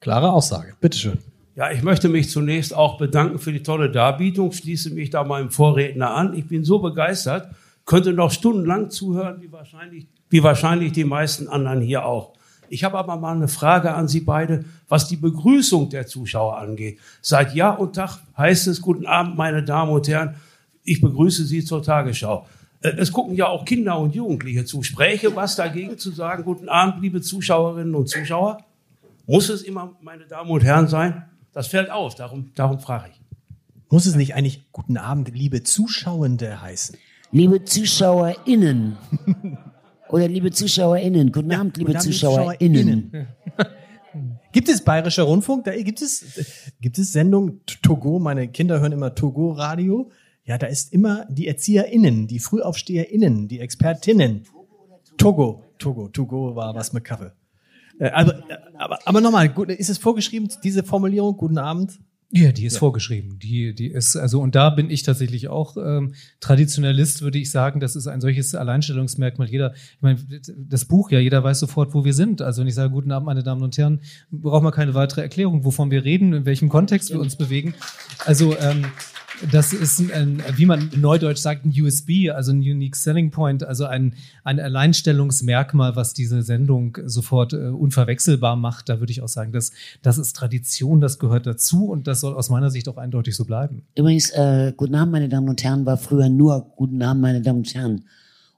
Klare 0.00 0.32
Aussage. 0.32 0.74
Bitteschön. 0.80 1.18
Ja, 1.54 1.70
ich 1.70 1.82
möchte 1.82 2.08
mich 2.08 2.30
zunächst 2.30 2.74
auch 2.74 2.96
bedanken 2.96 3.38
für 3.38 3.52
die 3.52 3.62
tolle 3.62 3.90
Darbietung, 3.90 4.52
schließe 4.52 4.90
mich 4.90 5.10
da 5.10 5.22
meinem 5.22 5.50
Vorredner 5.50 6.14
an. 6.14 6.34
Ich 6.34 6.48
bin 6.48 6.64
so 6.64 6.78
begeistert, 6.78 7.54
könnte 7.84 8.14
noch 8.14 8.30
stundenlang 8.30 8.88
zuhören, 8.88 9.42
wie 9.42 9.52
wahrscheinlich, 9.52 10.08
wie 10.30 10.42
wahrscheinlich 10.42 10.92
die 10.92 11.04
meisten 11.04 11.48
anderen 11.48 11.82
hier 11.82 12.06
auch. 12.06 12.32
Ich 12.72 12.84
habe 12.84 12.96
aber 12.96 13.18
mal 13.18 13.36
eine 13.36 13.48
Frage 13.48 13.92
an 13.92 14.08
Sie 14.08 14.20
beide, 14.20 14.64
was 14.88 15.06
die 15.06 15.18
Begrüßung 15.18 15.90
der 15.90 16.06
Zuschauer 16.06 16.56
angeht. 16.56 16.98
Seit 17.20 17.54
Jahr 17.54 17.78
und 17.78 17.94
Tag 17.94 18.20
heißt 18.38 18.66
es, 18.66 18.80
guten 18.80 19.04
Abend, 19.04 19.36
meine 19.36 19.62
Damen 19.62 19.92
und 19.92 20.08
Herren, 20.08 20.36
ich 20.82 21.02
begrüße 21.02 21.44
Sie 21.44 21.62
zur 21.62 21.82
Tagesschau. 21.82 22.46
Äh, 22.80 22.92
es 22.96 23.12
gucken 23.12 23.34
ja 23.34 23.48
auch 23.48 23.66
Kinder 23.66 23.98
und 23.98 24.14
Jugendliche 24.14 24.64
zu. 24.64 24.82
Spräche 24.82 25.36
was 25.36 25.54
dagegen 25.54 25.98
zu 25.98 26.12
sagen, 26.12 26.44
guten 26.44 26.70
Abend, 26.70 27.02
liebe 27.02 27.20
Zuschauerinnen 27.20 27.94
und 27.94 28.08
Zuschauer? 28.08 28.64
Muss 29.26 29.50
es 29.50 29.60
immer, 29.60 29.94
meine 30.00 30.24
Damen 30.24 30.50
und 30.50 30.64
Herren, 30.64 30.88
sein? 30.88 31.24
Das 31.52 31.66
fällt 31.66 31.90
auf, 31.90 32.14
darum, 32.14 32.52
darum 32.54 32.80
frage 32.80 33.10
ich. 33.12 33.20
Muss 33.90 34.06
es 34.06 34.14
nicht 34.14 34.34
eigentlich 34.34 34.72
guten 34.72 34.96
Abend, 34.96 35.30
liebe 35.34 35.62
Zuschauende 35.62 36.62
heißen? 36.62 36.96
Liebe 37.32 37.64
ZuschauerInnen 37.64 38.96
Oder 40.12 40.28
liebe 40.28 40.50
ZuschauerInnen. 40.50 41.32
Guten 41.32 41.52
Abend, 41.52 41.78
liebe 41.78 41.92
Abend, 41.92 42.02
ZuschauerInnen. 42.02 43.26
Gibt 44.52 44.68
es 44.68 44.84
Bayerischer 44.84 45.22
Rundfunk? 45.22 45.64
Da 45.64 45.74
gibt 45.74 46.02
es, 46.02 46.68
gibt 46.82 46.98
es 46.98 47.12
Sendung 47.12 47.60
Togo? 47.80 48.18
Meine 48.18 48.48
Kinder 48.48 48.78
hören 48.80 48.92
immer 48.92 49.14
Togo 49.14 49.52
Radio. 49.52 50.10
Ja, 50.44 50.58
da 50.58 50.66
ist 50.66 50.92
immer 50.92 51.24
die 51.30 51.46
ErzieherInnen, 51.46 52.26
die 52.26 52.40
FrühaufsteherInnen, 52.40 53.48
die 53.48 53.60
Expertinnen. 53.60 54.42
Togo, 55.16 55.64
Togo, 55.78 56.08
Togo 56.08 56.54
war 56.54 56.74
was 56.74 56.92
mit 56.92 57.04
Kaffee. 57.04 57.32
Äh, 57.98 58.10
aber, 58.10 58.42
aber, 58.76 58.98
aber 59.06 59.20
nochmal, 59.22 59.46
ist 59.68 59.88
es 59.88 59.96
vorgeschrieben, 59.96 60.50
diese 60.62 60.82
Formulierung? 60.82 61.38
Guten 61.38 61.56
Abend. 61.56 61.98
Ja, 62.34 62.50
die 62.50 62.64
ist 62.64 62.78
vorgeschrieben. 62.78 63.38
Die, 63.38 63.74
die 63.74 63.88
ist, 63.88 64.16
also, 64.16 64.40
und 64.40 64.54
da 64.54 64.70
bin 64.70 64.88
ich 64.88 65.02
tatsächlich 65.02 65.48
auch 65.48 65.76
ähm, 65.76 66.14
Traditionalist, 66.40 67.20
würde 67.20 67.38
ich 67.38 67.50
sagen. 67.50 67.78
Das 67.78 67.94
ist 67.94 68.06
ein 68.06 68.22
solches 68.22 68.54
Alleinstellungsmerkmal. 68.54 69.50
Jeder, 69.50 69.74
ich 69.74 70.00
meine, 70.00 70.18
das 70.56 70.86
Buch, 70.86 71.10
ja, 71.10 71.18
jeder 71.18 71.44
weiß 71.44 71.60
sofort, 71.60 71.92
wo 71.92 72.06
wir 72.06 72.14
sind. 72.14 72.40
Also, 72.40 72.62
wenn 72.62 72.68
ich 72.68 72.74
sage, 72.74 72.90
guten 72.90 73.12
Abend, 73.12 73.26
meine 73.26 73.42
Damen 73.42 73.62
und 73.62 73.76
Herren, 73.76 74.00
braucht 74.30 74.62
man 74.62 74.72
keine 74.72 74.94
weitere 74.94 75.20
Erklärung, 75.20 75.66
wovon 75.66 75.90
wir 75.90 76.06
reden, 76.06 76.32
in 76.32 76.46
welchem 76.46 76.70
Kontext 76.70 77.10
wir 77.10 77.20
uns 77.20 77.36
bewegen. 77.36 77.74
Also, 78.24 78.56
ähm, 78.58 78.86
das 79.50 79.72
ist 79.72 80.12
ein, 80.12 80.42
wie 80.56 80.66
man 80.66 80.90
neudeutsch 80.96 81.38
sagt, 81.38 81.64
ein 81.64 81.74
USB, 81.76 82.30
also 82.30 82.52
ein 82.52 82.58
Unique 82.58 82.96
Selling 82.96 83.30
Point, 83.30 83.64
also 83.64 83.86
ein, 83.86 84.14
ein 84.44 84.60
Alleinstellungsmerkmal, 84.60 85.96
was 85.96 86.14
diese 86.14 86.42
Sendung 86.42 86.98
sofort 87.04 87.52
äh, 87.52 87.68
unverwechselbar 87.68 88.56
macht. 88.56 88.88
Da 88.88 89.00
würde 89.00 89.10
ich 89.10 89.22
auch 89.22 89.28
sagen, 89.28 89.52
dass 89.52 89.72
das 90.02 90.18
ist 90.18 90.36
Tradition, 90.36 91.00
das 91.00 91.18
gehört 91.18 91.46
dazu 91.46 91.86
und 91.86 92.06
das 92.06 92.20
soll 92.20 92.34
aus 92.34 92.50
meiner 92.50 92.70
Sicht 92.70 92.88
auch 92.88 92.96
eindeutig 92.96 93.36
so 93.36 93.44
bleiben. 93.44 93.82
Übrigens, 93.96 94.30
äh, 94.30 94.72
Guten 94.76 94.94
Abend, 94.94 95.12
meine 95.12 95.28
Damen 95.28 95.48
und 95.48 95.62
Herren, 95.62 95.86
war 95.86 95.96
früher 95.96 96.28
nur 96.28 96.72
Guten 96.76 97.02
Abend, 97.02 97.22
meine 97.22 97.42
Damen 97.42 97.58
und 97.58 97.74
Herren. 97.74 98.04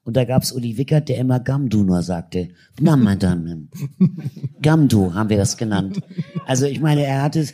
Und 0.04 0.16
da 0.16 0.24
gab's 0.24 0.52
Uli 0.52 0.76
Wickert, 0.76 1.08
der 1.08 1.16
immer 1.16 1.40
Gamdu 1.40 1.82
nur 1.82 2.02
sagte. 2.02 2.50
Guten 2.76 2.88
Abend, 2.88 3.04
meine 3.04 3.18
Damen. 3.18 3.70
Gamdu 4.62 5.14
haben 5.14 5.30
wir 5.30 5.38
das 5.38 5.56
genannt. 5.56 6.02
Also 6.46 6.66
ich 6.66 6.80
meine, 6.80 7.04
er 7.04 7.22
hatte 7.22 7.46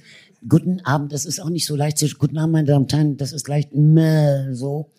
Guten 0.49 0.81
Abend, 0.81 1.13
das 1.13 1.27
ist 1.27 1.41
auch 1.41 1.51
nicht 1.51 1.67
so 1.67 1.77
leicht 1.77 1.99
zu, 1.99 2.09
Guten 2.17 2.39
Abend, 2.39 2.53
meine 2.53 2.67
Damen 2.67 2.85
und 2.85 2.93
Herren, 2.93 3.17
das 3.17 3.33
ist 3.33 3.49
leicht 3.49 3.75
meh, 3.75 4.53
so. 4.55 4.91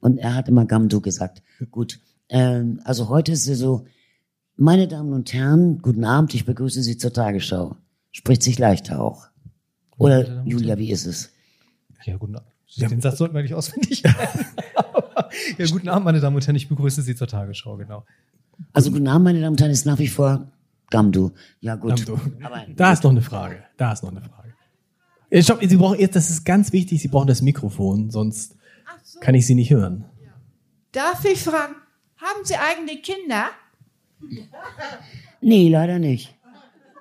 Und 0.00 0.18
er 0.18 0.34
hat 0.34 0.48
immer 0.48 0.66
Gamdu 0.66 1.00
gesagt. 1.00 1.42
Gut. 1.70 2.00
Ähm, 2.28 2.80
also 2.84 3.08
heute 3.08 3.32
ist 3.32 3.48
es 3.48 3.58
so, 3.58 3.86
meine 4.56 4.86
Damen 4.86 5.12
und 5.12 5.32
Herren, 5.32 5.78
guten 5.82 6.04
Abend, 6.04 6.34
ich 6.34 6.44
begrüße 6.44 6.82
Sie 6.82 6.96
zur 6.96 7.12
Tagesschau. 7.12 7.76
Spricht 8.12 8.42
sich 8.42 8.58
leichter 8.58 9.00
auch. 9.00 9.26
Oder, 9.98 10.42
und 10.42 10.46
Julia, 10.46 10.78
wie 10.78 10.90
ist 10.90 11.06
es? 11.06 11.32
Ja, 12.04 12.16
guten 12.16 12.36
Abend. 12.36 12.50
Den 12.76 13.00
Satz 13.00 13.18
sollten 13.18 13.34
wir 13.34 13.42
nicht 13.42 13.54
auswendig 13.54 14.02
ja, 15.58 15.66
guten 15.70 15.88
Abend, 15.88 16.04
meine 16.04 16.20
Damen 16.20 16.36
und 16.36 16.46
Herren, 16.46 16.56
ich 16.56 16.68
begrüße 16.68 17.02
Sie 17.02 17.14
zur 17.14 17.26
Tagesschau, 17.28 17.76
genau. 17.76 18.04
Also 18.72 18.90
guten 18.90 19.08
Abend, 19.08 19.24
meine 19.24 19.40
Damen 19.40 19.54
und 19.54 19.60
Herren, 19.60 19.70
ist 19.70 19.86
nach 19.86 19.98
wie 19.98 20.08
vor 20.08 20.52
Gamdu. 20.90 21.30
Ja, 21.60 21.76
gut. 21.76 21.96
Gamdu. 21.96 22.18
Aber 22.42 22.64
Da 22.74 22.92
ist 22.92 23.02
noch 23.02 23.10
eine 23.10 23.22
Frage. 23.22 23.64
Da 23.76 23.92
ist 23.92 24.02
noch 24.02 24.10
eine 24.10 24.20
Frage. 24.22 24.43
Stopp, 25.42 25.60
Sie 25.62 25.76
brauchen 25.76 25.98
jetzt, 25.98 26.14
das 26.14 26.30
ist 26.30 26.44
ganz 26.44 26.72
wichtig, 26.72 27.02
Sie 27.02 27.08
brauchen 27.08 27.26
das 27.26 27.42
Mikrofon, 27.42 28.10
sonst 28.10 28.56
kann 29.20 29.34
ich 29.34 29.46
Sie 29.46 29.54
nicht 29.54 29.70
hören. 29.70 30.04
Darf 30.92 31.24
ich 31.24 31.42
fragen, 31.42 31.74
haben 32.16 32.44
Sie 32.44 32.54
eigene 32.54 33.00
Kinder? 33.00 33.46
nee, 35.40 35.68
leider 35.68 35.98
nicht. 35.98 36.34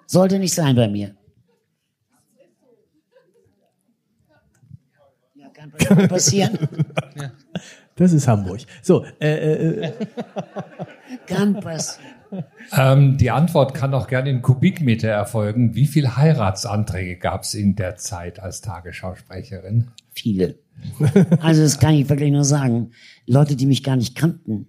Sollte 0.07 0.39
nicht 0.39 0.53
sein 0.53 0.75
bei 0.75 0.87
mir. 0.87 1.15
Ja, 5.35 5.49
kann 5.49 6.07
passieren. 6.07 6.57
Das 7.95 8.11
ist 8.11 8.27
Hamburg. 8.27 8.61
So, 8.81 9.05
äh, 9.19 9.27
äh, 9.27 9.85
äh, 9.85 9.93
Kann 11.27 11.53
passieren. 11.59 12.12
Ähm, 12.77 13.17
die 13.17 13.31
Antwort 13.31 13.73
kann 13.73 13.93
auch 13.93 14.07
gerne 14.07 14.29
in 14.29 14.41
Kubikmeter 14.41 15.09
erfolgen. 15.09 15.75
Wie 15.75 15.87
viele 15.87 16.17
Heiratsanträge 16.17 17.17
gab 17.17 17.43
es 17.43 17.53
in 17.53 17.75
der 17.75 17.97
Zeit 17.97 18.39
als 18.39 18.61
Tagesschausprecherin? 18.61 19.89
Viele. 20.13 20.55
Also 21.39 21.61
das 21.61 21.79
kann 21.79 21.93
ich 21.93 22.09
wirklich 22.09 22.31
nur 22.31 22.43
sagen. 22.43 22.91
Leute, 23.25 23.55
die 23.55 23.65
mich 23.65 23.83
gar 23.83 23.95
nicht 23.95 24.15
kannten. 24.15 24.67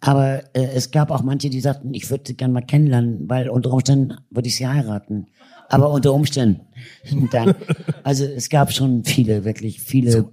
Aber 0.00 0.44
äh, 0.54 0.66
es 0.74 0.90
gab 0.90 1.10
auch 1.10 1.22
manche, 1.22 1.50
die 1.50 1.60
sagten, 1.60 1.94
ich 1.94 2.10
würde 2.10 2.24
sie 2.26 2.36
gerne 2.36 2.54
mal 2.54 2.60
kennenlernen, 2.60 3.28
weil 3.28 3.48
unter 3.48 3.72
Umständen 3.72 4.14
würde 4.30 4.48
ich 4.48 4.56
sie 4.56 4.66
heiraten. 4.66 5.26
Aber 5.68 5.90
unter 5.90 6.12
Umständen. 6.12 6.60
Dann, 7.32 7.54
also 8.02 8.24
es 8.24 8.48
gab 8.48 8.72
schon 8.72 9.04
viele, 9.04 9.44
wirklich 9.44 9.80
viele. 9.80 10.30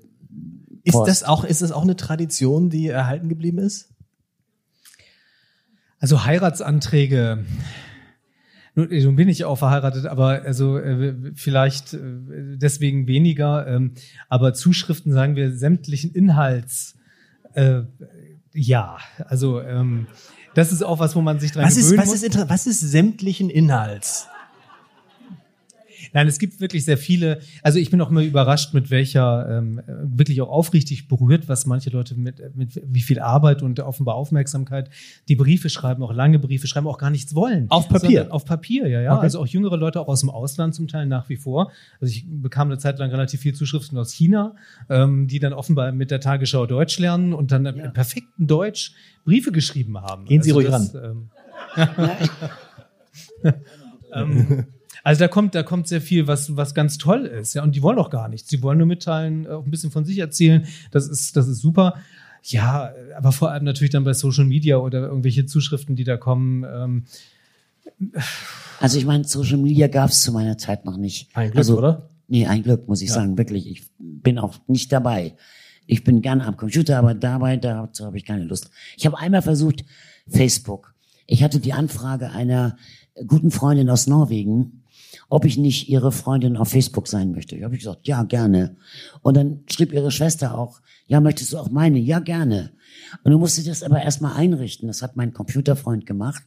ist 0.83 0.93
Post. 0.93 1.07
das 1.07 1.23
auch, 1.23 1.43
ist 1.43 1.61
das 1.61 1.71
auch 1.71 1.83
eine 1.83 1.95
Tradition, 1.95 2.69
die 2.69 2.87
erhalten 2.87 3.29
geblieben 3.29 3.59
ist? 3.59 3.92
Also 6.03 6.25
Heiratsanträge. 6.25 7.45
Nun, 8.75 9.15
bin 9.15 9.29
ich 9.29 9.45
auch 9.45 9.55
verheiratet, 9.55 10.05
aber 10.05 10.41
also 10.43 10.77
äh, 10.77 11.15
vielleicht 11.33 11.93
äh, 11.93 11.97
deswegen 12.57 13.07
weniger. 13.07 13.65
Ähm, 13.67 13.93
aber 14.27 14.53
Zuschriften, 14.53 15.13
sagen 15.13 15.37
wir, 15.37 15.55
sämtlichen 15.55 16.11
Inhalts. 16.11 16.95
Äh, 17.53 17.83
ja, 18.51 18.97
also 19.19 19.61
ähm, 19.61 20.07
das 20.55 20.73
ist 20.73 20.83
auch 20.83 20.99
was, 20.99 21.15
wo 21.15 21.21
man 21.21 21.39
sich 21.39 21.53
dran 21.53 21.63
Was 21.63 21.77
ist, 21.77 21.85
gewöhnen 21.85 22.01
was 22.01 22.07
muss. 22.09 22.21
ist, 22.21 22.49
was 22.49 22.67
ist 22.67 22.81
sämtlichen 22.81 23.49
Inhalts? 23.49 24.27
Nein, 26.13 26.27
es 26.27 26.37
gibt 26.37 26.61
wirklich 26.61 26.85
sehr 26.85 26.97
viele. 26.97 27.39
Also 27.63 27.79
ich 27.79 27.89
bin 27.89 27.99
auch 28.01 28.09
immer 28.09 28.21
überrascht, 28.21 28.73
mit 28.73 28.91
welcher 28.91 29.49
ähm, 29.49 29.81
wirklich 29.87 30.41
auch 30.41 30.49
aufrichtig 30.49 31.07
berührt, 31.07 31.49
was 31.49 31.65
manche 31.65 31.89
Leute 31.89 32.15
mit, 32.15 32.55
mit 32.55 32.81
wie 32.85 33.01
viel 33.01 33.19
Arbeit 33.19 33.63
und 33.63 33.79
offenbar 33.79 34.15
Aufmerksamkeit 34.15 34.89
die 35.27 35.35
Briefe 35.35 35.69
schreiben, 35.69 36.03
auch 36.03 36.13
lange 36.13 36.37
Briefe 36.39 36.67
schreiben, 36.67 36.87
auch 36.87 36.99
gar 36.99 37.09
nichts 37.09 37.33
wollen. 37.33 37.65
Auf 37.69 37.89
Papier? 37.89 38.27
Auf 38.31 38.45
Papier, 38.45 38.87
ja, 38.87 39.01
ja. 39.01 39.13
Okay. 39.13 39.23
Also 39.23 39.39
auch 39.39 39.47
jüngere 39.47 39.77
Leute 39.77 39.99
auch 39.99 40.07
aus 40.07 40.19
dem 40.19 40.29
Ausland 40.29 40.75
zum 40.75 40.87
Teil 40.87 41.07
nach 41.07 41.29
wie 41.29 41.37
vor. 41.37 41.71
Also 41.99 42.11
ich 42.11 42.25
bekam 42.27 42.67
eine 42.67 42.77
Zeit 42.77 42.99
lang 42.99 43.09
relativ 43.09 43.41
viel 43.41 43.55
Zuschriften 43.55 43.97
aus 43.97 44.11
China, 44.11 44.55
ähm, 44.89 45.27
die 45.27 45.39
dann 45.39 45.53
offenbar 45.53 45.91
mit 45.91 46.11
der 46.11 46.19
Tagesschau 46.19 46.67
Deutsch 46.67 46.99
lernen 46.99 47.33
und 47.33 47.51
dann 47.51 47.65
im 47.65 47.91
perfekten 47.93 48.45
Deutsch 48.45 48.93
Briefe 49.25 49.51
geschrieben 49.51 49.99
haben. 49.99 50.25
Gehen 50.25 50.43
Sie 50.43 50.51
ruhig 50.51 50.67
das, 50.67 50.93
Ähm, 50.93 51.29
ähm, 54.13 54.65
also 55.03 55.19
da 55.19 55.27
kommt, 55.27 55.53
da 55.53 55.63
kommt 55.63 55.87
sehr 55.87 56.01
viel, 56.01 56.27
was, 56.27 56.55
was 56.55 56.73
ganz 56.73 56.97
toll 56.97 57.25
ist, 57.25 57.53
ja. 57.53 57.63
Und 57.63 57.75
die 57.75 57.81
wollen 57.81 57.99
auch 57.99 58.09
gar 58.09 58.29
nichts. 58.29 58.49
Sie 58.49 58.63
wollen 58.63 58.77
nur 58.77 58.87
mitteilen, 58.87 59.47
auch 59.47 59.65
ein 59.65 59.71
bisschen 59.71 59.91
von 59.91 60.05
sich 60.05 60.17
erzählen. 60.17 60.65
Das 60.91 61.07
ist, 61.07 61.35
das 61.35 61.47
ist 61.47 61.59
super. 61.59 61.95
Ja, 62.41 62.91
aber 63.15 63.31
vor 63.31 63.51
allem 63.51 63.63
natürlich 63.63 63.91
dann 63.91 64.03
bei 64.03 64.13
Social 64.13 64.45
Media 64.45 64.77
oder 64.77 65.01
irgendwelche 65.01 65.45
Zuschriften, 65.45 65.95
die 65.95 66.03
da 66.03 66.17
kommen. 66.17 66.63
Ähm, 66.63 67.03
Also 68.79 68.97
ich 68.97 69.05
meine, 69.05 69.23
Social 69.23 69.57
Media 69.57 69.87
gab 69.87 70.09
es 70.09 70.21
zu 70.21 70.31
meiner 70.31 70.57
Zeit 70.57 70.85
noch 70.85 70.97
nicht. 70.97 71.29
Ein 71.35 71.51
Glück, 71.51 71.57
also, 71.57 71.77
oder? 71.77 72.09
Nee, 72.27 72.47
ein 72.47 72.63
Glück, 72.63 72.87
muss 72.87 73.01
ich 73.01 73.11
sagen, 73.11 73.37
wirklich. 73.37 73.69
Ich 73.69 73.83
bin 73.97 74.39
auch 74.39 74.55
nicht 74.67 74.91
dabei. 74.91 75.35
Ich 75.85 76.03
bin 76.03 76.21
gerne 76.21 76.45
am 76.45 76.57
Computer, 76.57 76.97
aber 76.97 77.13
dabei, 77.13 77.57
dazu 77.57 78.05
habe 78.05 78.17
ich 78.17 78.25
keine 78.25 78.45
Lust. 78.45 78.69
Ich 78.97 79.05
habe 79.05 79.17
einmal 79.17 79.41
versucht, 79.41 79.85
Facebook. 80.27 80.93
Ich 81.27 81.43
hatte 81.43 81.59
die 81.59 81.73
Anfrage 81.73 82.31
einer 82.31 82.77
guten 83.27 83.51
Freundin 83.51 83.89
aus 83.89 84.07
Norwegen, 84.07 84.82
ob 85.29 85.45
ich 85.45 85.57
nicht 85.57 85.89
ihre 85.89 86.11
Freundin 86.11 86.57
auf 86.57 86.69
Facebook 86.69 87.07
sein 87.07 87.31
möchte. 87.31 87.55
Ich 87.55 87.63
habe 87.63 87.77
gesagt, 87.77 88.07
ja, 88.07 88.23
gerne. 88.23 88.77
Und 89.21 89.37
dann 89.37 89.63
schrieb 89.71 89.93
ihre 89.93 90.11
Schwester 90.11 90.57
auch, 90.57 90.81
ja, 91.07 91.19
möchtest 91.19 91.53
du 91.53 91.57
auch 91.57 91.69
meine? 91.69 91.99
Ja, 91.99 92.19
gerne. 92.19 92.71
Und 93.23 93.31
du 93.31 93.39
musste 93.39 93.63
das 93.63 93.83
aber 93.83 94.01
erstmal 94.01 94.35
einrichten. 94.35 94.87
Das 94.87 95.01
hat 95.01 95.15
mein 95.15 95.33
Computerfreund 95.33 96.05
gemacht. 96.05 96.43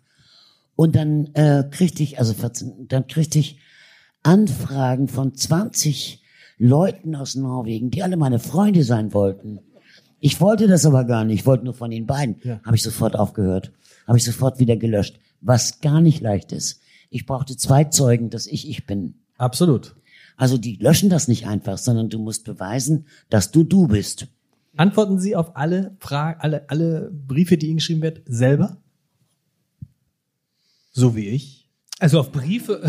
Und 0.76 0.94
dann 0.94 1.26
äh, 1.34 1.64
kriegte 1.70 2.02
ich, 2.02 2.18
also 2.18 2.34
14, 2.34 2.88
dann 2.88 3.06
kriegte 3.06 3.38
ich 3.38 3.58
Anfragen 4.22 5.08
von 5.08 5.34
20 5.34 6.22
Leuten 6.58 7.14
aus 7.14 7.34
Norwegen, 7.34 7.90
die 7.90 8.02
alle 8.02 8.16
meine 8.16 8.38
Freunde 8.38 8.82
sein 8.82 9.12
wollten. 9.14 9.60
Ich 10.20 10.40
wollte 10.40 10.66
das 10.66 10.86
aber 10.86 11.04
gar 11.04 11.24
nicht, 11.24 11.40
ich 11.40 11.46
wollte 11.46 11.64
nur 11.64 11.74
von 11.74 11.90
den 11.90 12.06
beiden. 12.06 12.36
Ja. 12.42 12.60
Habe 12.64 12.76
ich 12.76 12.82
sofort 12.82 13.16
aufgehört, 13.16 13.72
habe 14.06 14.18
ich 14.18 14.24
sofort 14.24 14.58
wieder 14.58 14.76
gelöscht, 14.76 15.18
was 15.40 15.80
gar 15.80 16.00
nicht 16.00 16.20
leicht 16.20 16.52
ist. 16.52 16.80
Ich 17.10 17.26
brauchte 17.26 17.56
zwei 17.56 17.84
Zeugen, 17.84 18.30
dass 18.30 18.46
ich 18.46 18.68
ich 18.68 18.86
bin. 18.86 19.14
Absolut. 19.38 19.96
Also 20.36 20.58
die 20.58 20.76
löschen 20.76 21.08
das 21.10 21.28
nicht 21.28 21.46
einfach, 21.46 21.78
sondern 21.78 22.08
du 22.10 22.18
musst 22.18 22.44
beweisen, 22.44 23.06
dass 23.30 23.50
du 23.50 23.62
du 23.64 23.88
bist. 23.88 24.26
Antworten 24.76 25.18
Sie 25.18 25.34
auf 25.34 25.56
alle 25.56 25.96
Fragen, 26.00 26.40
alle, 26.40 26.68
alle 26.68 27.10
Briefe, 27.10 27.56
die 27.56 27.68
Ihnen 27.68 27.76
geschrieben 27.78 28.02
werden, 28.02 28.22
selber? 28.26 28.76
So 30.92 31.16
wie 31.16 31.28
ich. 31.28 31.68
also 31.98 32.20
auf 32.20 32.32
Briefe, 32.32 32.82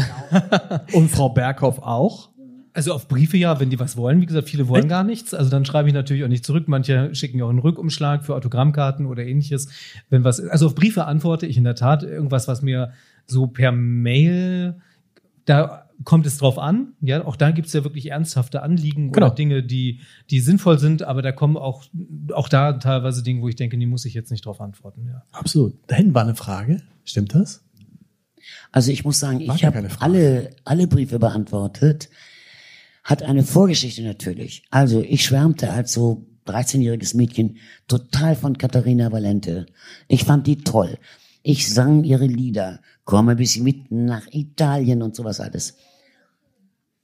Und 0.94 1.10
Frau 1.10 1.30
Berghoff 1.30 1.80
auch. 1.80 2.30
also 2.74 2.94
auf 2.94 3.08
Briefe 3.08 3.38
ja, 3.38 3.60
wenn 3.60 3.70
die 3.70 3.80
was 3.80 3.98
wollen. 3.98 4.22
Wie 4.22 4.26
gesagt, 4.26 4.50
viele 4.50 4.68
wollen 4.68 4.84
Echt? 4.84 4.90
gar 4.90 5.04
nichts. 5.04 5.34
Also 5.34 5.50
dann 5.50 5.66
schreibe 5.66 5.88
ich 5.90 5.94
natürlich 5.94 6.24
auch 6.24 6.30
nicht 6.30 6.46
zurück. 6.46 6.66
Manche 6.68 7.14
schicken 7.16 7.40
ja 7.40 7.46
auch 7.46 7.50
einen 7.50 7.60
Rückumschlag 7.60 8.26
für 8.26 8.36
Autogrammkarten 8.36 9.06
oder 9.06 9.26
ähnliches. 9.26 9.70
Wenn 10.10 10.24
was, 10.24 10.40
also 10.42 10.68
auf 10.68 10.76
Briefe 10.76 11.06
antworte 11.06 11.46
ich 11.46 11.58
in 11.58 11.64
der 11.64 11.76
Tat 11.76 12.04
irgendwas, 12.04 12.48
was 12.48 12.62
mir 12.62 12.92
so 13.28 13.48
per 13.48 13.72
Mail, 13.72 14.82
da 15.46 15.84
kommt 16.04 16.26
es 16.26 16.38
drauf 16.38 16.60
an. 16.60 16.94
Ja, 17.02 17.26
auch 17.26 17.36
da 17.36 17.52
gibt 17.52 17.68
es 17.68 17.74
ja 17.74 17.84
wirklich 17.84 18.12
ernsthafte 18.12 18.62
Anliegen 18.62 19.12
Genau. 19.12 19.28
oder 19.28 19.36
Dinge, 19.36 19.64
die, 19.64 20.02
die 20.30 20.40
sinnvoll 20.40 20.80
sind, 20.80 21.04
aber 21.04 21.22
da 21.22 21.32
kommen 21.32 21.58
auch, 21.58 21.86
auch 22.34 22.50
da 22.50 22.74
teilweise 22.74 23.24
Dinge, 23.24 23.42
wo 23.42 23.50
ich 23.50 23.56
denke, 23.56 23.78
die 23.78 23.86
muss 23.86 24.06
ich 24.06 24.14
jetzt 24.14 24.32
nicht 24.32 24.46
drauf 24.46 24.62
antworten. 24.62 25.08
Ja. 25.08 25.24
Absolut. 25.32 25.76
Da 25.88 25.96
hinten 25.96 26.14
war 26.14 26.24
eine 26.24 26.36
Frage. 26.36 26.82
Stimmt 27.04 27.34
das? 27.36 27.64
Also 28.72 28.92
ich 28.92 29.04
muss 29.04 29.20
sagen, 29.20 29.42
ich 29.42 29.66
habe 29.66 29.88
alle, 30.00 30.52
alle 30.64 30.88
Briefe 30.88 31.20
beantwortet. 31.20 32.10
Hat 33.04 33.24
eine 33.24 33.44
Vorgeschichte 33.44 34.04
natürlich. 34.04 34.64
Also 34.70 35.02
ich 35.02 35.24
schwärmte 35.26 35.72
als 35.72 35.94
so 35.94 36.26
13-jähriges 36.46 37.16
Mädchen 37.18 37.58
total 37.88 38.36
von 38.36 38.58
Katharina 38.58 39.12
Valente. 39.12 39.66
Ich 40.08 40.24
fand 40.24 40.46
die 40.48 40.58
toll. 40.58 40.98
Ich 41.50 41.74
sang 41.74 42.04
ihre 42.04 42.26
Lieder. 42.26 42.82
Komme 43.06 43.38
bis 43.38 43.58
mitten 43.58 44.04
nach 44.04 44.28
Italien 44.34 45.02
und 45.02 45.16
sowas 45.16 45.40
alles. 45.40 45.78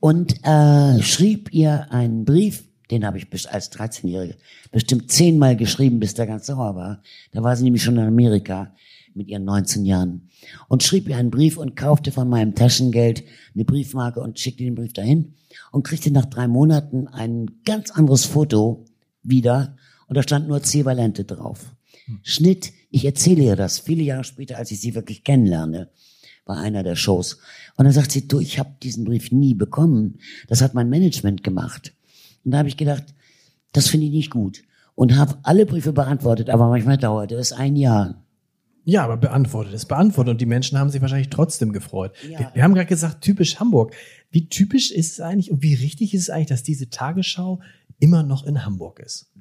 Und 0.02 0.36
äh, 0.46 1.02
schrieb 1.02 1.54
ihr 1.54 1.90
einen 1.94 2.26
Brief, 2.26 2.66
den 2.92 3.06
habe 3.06 3.18
ich 3.18 3.30
bis- 3.30 3.46
als 3.46 3.72
13-Jährige 3.72 4.36
bestimmt 4.70 5.10
zehnmal 5.10 5.56
geschrieben, 5.56 6.02
bis 6.02 6.14
der 6.14 6.28
ganz 6.28 6.48
sauer 6.48 6.76
war. 6.76 7.02
Da 7.32 7.42
war 7.42 7.56
sie 7.56 7.64
nämlich 7.64 7.84
schon 7.84 7.96
in 7.96 8.04
Amerika 8.06 8.76
mit 9.14 9.30
ihren 9.30 9.46
19 9.46 9.86
Jahren. 9.86 10.28
Und 10.68 10.84
schrieb 10.84 11.08
ihr 11.08 11.16
einen 11.16 11.32
Brief 11.32 11.56
und 11.56 11.78
kaufte 11.78 12.12
von 12.12 12.28
meinem 12.28 12.54
Taschengeld 12.54 13.24
eine 13.56 13.64
Briefmarke 13.64 14.20
und 14.20 14.40
schickte 14.40 14.66
den 14.66 14.76
Brief 14.76 14.92
dahin 14.92 15.36
und 15.72 15.84
kriegte 15.84 16.12
nach 16.12 16.26
drei 16.26 16.50
Monaten 16.50 17.08
ein 17.08 17.50
ganz 17.64 17.92
anderes 17.92 18.26
Foto 18.26 18.84
wieder 19.24 19.78
und 20.08 20.18
da 20.18 20.22
stand 20.24 20.50
nur 20.50 20.62
C. 20.64 20.84
Valente 20.84 21.24
drauf. 21.24 21.74
Schnitt, 22.24 22.74
ich 22.94 23.06
erzähle 23.06 23.42
ihr 23.42 23.56
das 23.56 23.80
viele 23.80 24.04
Jahre 24.04 24.24
später, 24.24 24.58
als 24.58 24.70
ich 24.70 24.80
sie 24.80 24.94
wirklich 24.94 25.24
kennenlerne, 25.24 25.90
bei 26.46 26.54
einer 26.54 26.84
der 26.84 26.96
Shows. 26.96 27.40
Und 27.76 27.86
dann 27.86 27.94
sagt 27.94 28.12
sie, 28.12 28.28
du, 28.28 28.40
ich 28.40 28.60
habe 28.60 28.76
diesen 28.84 29.04
Brief 29.04 29.32
nie 29.32 29.56
bekommen. 29.56 30.20
Das 30.48 30.62
hat 30.62 30.76
mein 30.76 30.90
Management 30.90 31.44
gemacht. 31.44 31.96
Und 32.46 32.52
da 32.52 32.60
habe 32.60 32.70
ich 32.70 32.78
gedacht, 32.78 33.04
das 33.72 33.88
finde 33.88 34.06
ich 34.06 34.12
nicht 34.12 34.30
gut. 34.30 34.62
Und 34.94 35.18
habe 35.18 35.40
alle 35.42 35.66
Briefe 35.66 35.92
beantwortet, 35.92 36.52
aber 36.52 36.70
manchmal 36.70 36.98
dauerte 36.98 37.34
es 37.36 37.52
ein 37.52 37.76
Jahr. 37.76 38.24
Ja, 38.86 39.04
aber 39.06 39.18
beantwortet 39.18 39.74
ist 39.74 39.86
beantwortet 39.86 40.34
und 40.34 40.42
die 40.42 40.46
Menschen 40.46 40.78
haben 40.78 40.92
sich 40.92 41.02
wahrscheinlich 41.02 41.30
trotzdem 41.30 41.74
gefreut. 41.74 42.12
Wir, 42.22 42.52
wir 42.54 42.64
haben 42.64 42.76
gerade 42.76 42.86
gesagt, 42.86 43.22
typisch 43.22 43.60
Hamburg. 43.60 43.96
Wie 44.30 44.50
typisch 44.50 44.92
ist 44.92 45.14
es 45.14 45.20
eigentlich 45.20 45.50
und 45.50 45.64
wie 45.64 45.74
richtig 45.74 46.14
ist 46.14 46.24
es 46.24 46.30
eigentlich, 46.30 46.50
dass 46.50 46.64
diese 46.64 46.90
Tagesschau 46.90 47.60
immer 48.00 48.22
noch 48.22 48.46
in 48.46 48.66
Hamburg 48.66 49.00
ist? 49.00 49.32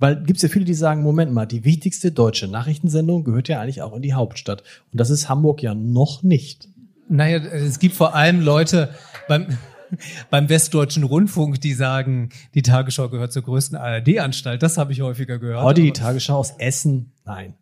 Weil 0.00 0.22
gibt 0.24 0.38
es 0.38 0.42
ja 0.42 0.48
viele, 0.48 0.64
die 0.64 0.74
sagen, 0.74 1.02
Moment 1.02 1.32
mal, 1.32 1.46
die 1.46 1.64
wichtigste 1.64 2.10
deutsche 2.10 2.48
Nachrichtensendung 2.48 3.22
gehört 3.22 3.48
ja 3.48 3.60
eigentlich 3.60 3.82
auch 3.82 3.94
in 3.94 4.02
die 4.02 4.14
Hauptstadt. 4.14 4.62
Und 4.90 4.98
das 4.98 5.10
ist 5.10 5.28
Hamburg 5.28 5.62
ja 5.62 5.74
noch 5.74 6.22
nicht. 6.22 6.68
Naja, 7.08 7.38
es 7.38 7.78
gibt 7.78 7.94
vor 7.94 8.14
allem 8.14 8.40
Leute 8.40 8.94
beim, 9.28 9.58
beim 10.30 10.48
Westdeutschen 10.48 11.04
Rundfunk, 11.04 11.60
die 11.60 11.74
sagen, 11.74 12.30
die 12.54 12.62
Tagesschau 12.62 13.10
gehört 13.10 13.32
zur 13.32 13.42
größten 13.42 13.76
ARD-Anstalt. 13.76 14.62
Das 14.62 14.78
habe 14.78 14.92
ich 14.92 15.02
häufiger 15.02 15.38
gehört. 15.38 15.62
Heute 15.62 15.82
die 15.82 15.90
Aber- 15.90 15.98
Tagesschau 15.98 16.38
aus 16.38 16.54
Essen? 16.58 17.12
Nein. 17.24 17.54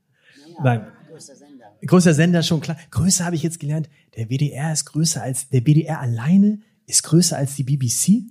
Nein. 0.62 0.86
Größer 1.86 2.14
Sender 2.14 2.42
schon 2.42 2.60
klar. 2.60 2.76
Größer 2.90 3.24
habe 3.24 3.36
ich 3.36 3.42
jetzt 3.42 3.60
gelernt. 3.60 3.88
Der 4.16 4.28
WDR 4.30 4.72
ist 4.72 4.84
größer 4.86 5.22
als, 5.22 5.48
der 5.48 5.62
WDR 5.62 6.00
alleine 6.00 6.58
ist 6.86 7.02
größer 7.02 7.36
als 7.36 7.54
die 7.54 7.64
BBC. 7.64 8.24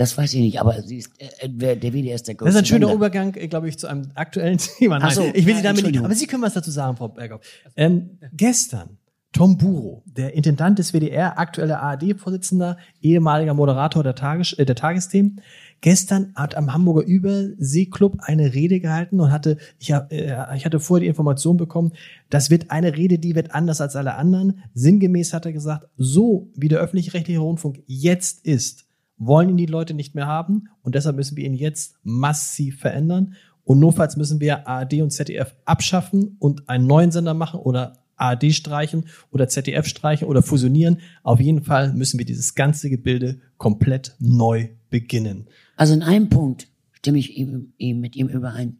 Das 0.00 0.16
weiß 0.16 0.32
ich 0.32 0.40
nicht, 0.40 0.58
aber 0.62 0.80
sie 0.80 0.96
ist, 0.96 1.10
äh, 1.18 1.46
der 1.46 1.76
der 1.76 1.92
WDR 1.92 2.14
ist 2.14 2.26
der 2.26 2.34
größte 2.34 2.46
Das 2.46 2.54
ist 2.54 2.60
ein 2.60 2.64
schöner 2.64 2.86
Sender. 2.86 2.94
Übergang, 2.94 3.34
äh, 3.34 3.48
glaube 3.48 3.68
ich, 3.68 3.78
zu 3.78 3.86
einem 3.86 4.10
aktuellen 4.14 4.56
Thema. 4.78 4.98
Nein, 4.98 5.08
Ach 5.08 5.12
so, 5.12 5.30
ich 5.34 5.44
will 5.44 5.54
Sie 5.54 5.62
damit 5.62 5.84
nicht, 5.84 6.02
aber 6.02 6.14
Sie 6.14 6.26
können 6.26 6.42
was 6.42 6.54
dazu 6.54 6.70
sagen, 6.70 6.96
Frau 6.96 7.08
Berghoff. 7.08 7.42
Ähm, 7.76 8.18
gestern, 8.32 8.96
Tom 9.32 9.58
Buro, 9.58 10.02
der 10.06 10.32
Intendant 10.32 10.78
des 10.78 10.94
WDR, 10.94 11.38
aktueller 11.38 11.82
ARD-Vorsitzender, 11.82 12.78
ehemaliger 13.02 13.52
Moderator 13.52 14.02
der, 14.02 14.14
Tages 14.14 14.54
äh, 14.54 14.64
der 14.64 14.74
Tagesthemen, 14.74 15.42
gestern 15.82 16.32
hat 16.34 16.54
am 16.54 16.72
Hamburger 16.72 17.06
Überseeklub 17.06 18.20
eine 18.20 18.54
Rede 18.54 18.80
gehalten 18.80 19.20
und 19.20 19.30
hatte, 19.30 19.58
ich, 19.78 19.92
hab, 19.92 20.10
äh, 20.14 20.34
ich 20.56 20.64
hatte 20.64 20.80
vorher 20.80 21.02
die 21.02 21.08
Information 21.08 21.58
bekommen, 21.58 21.92
das 22.30 22.48
wird 22.48 22.70
eine 22.70 22.96
Rede, 22.96 23.18
die 23.18 23.34
wird 23.34 23.54
anders 23.54 23.82
als 23.82 23.96
alle 23.96 24.14
anderen. 24.14 24.62
Sinngemäß 24.72 25.34
hat 25.34 25.44
er 25.44 25.52
gesagt, 25.52 25.88
so 25.98 26.48
wie 26.56 26.68
der 26.68 26.80
öffentlich-rechtliche 26.80 27.40
Rundfunk 27.40 27.82
jetzt 27.86 28.46
ist, 28.46 28.86
wollen 29.20 29.50
ihn 29.50 29.56
die 29.56 29.66
Leute 29.66 29.94
nicht 29.94 30.14
mehr 30.14 30.26
haben 30.26 30.68
und 30.82 30.94
deshalb 30.96 31.14
müssen 31.14 31.36
wir 31.36 31.44
ihn 31.44 31.54
jetzt 31.54 31.94
massiv 32.02 32.80
verändern. 32.80 33.34
Und 33.62 33.78
notfalls 33.78 34.16
müssen 34.16 34.40
wir 34.40 34.66
ARD 34.66 34.94
und 34.94 35.10
ZDF 35.10 35.54
abschaffen 35.64 36.36
und 36.40 36.68
einen 36.68 36.86
neuen 36.86 37.12
Sender 37.12 37.34
machen 37.34 37.60
oder 37.60 37.98
ARD 38.16 38.52
streichen 38.52 39.06
oder 39.30 39.48
ZDF 39.48 39.86
streichen 39.86 40.26
oder 40.26 40.42
fusionieren. 40.42 41.00
Auf 41.22 41.38
jeden 41.38 41.62
Fall 41.62 41.92
müssen 41.92 42.18
wir 42.18 42.26
dieses 42.26 42.54
ganze 42.54 42.90
Gebilde 42.90 43.40
komplett 43.58 44.16
neu 44.18 44.70
beginnen. 44.88 45.46
Also 45.76 45.94
in 45.94 46.02
einem 46.02 46.28
Punkt 46.28 46.68
stimme 46.92 47.18
ich 47.18 47.36
ihm, 47.36 47.72
ihm 47.78 48.00
mit 48.00 48.16
ihm 48.16 48.28
überein. 48.28 48.78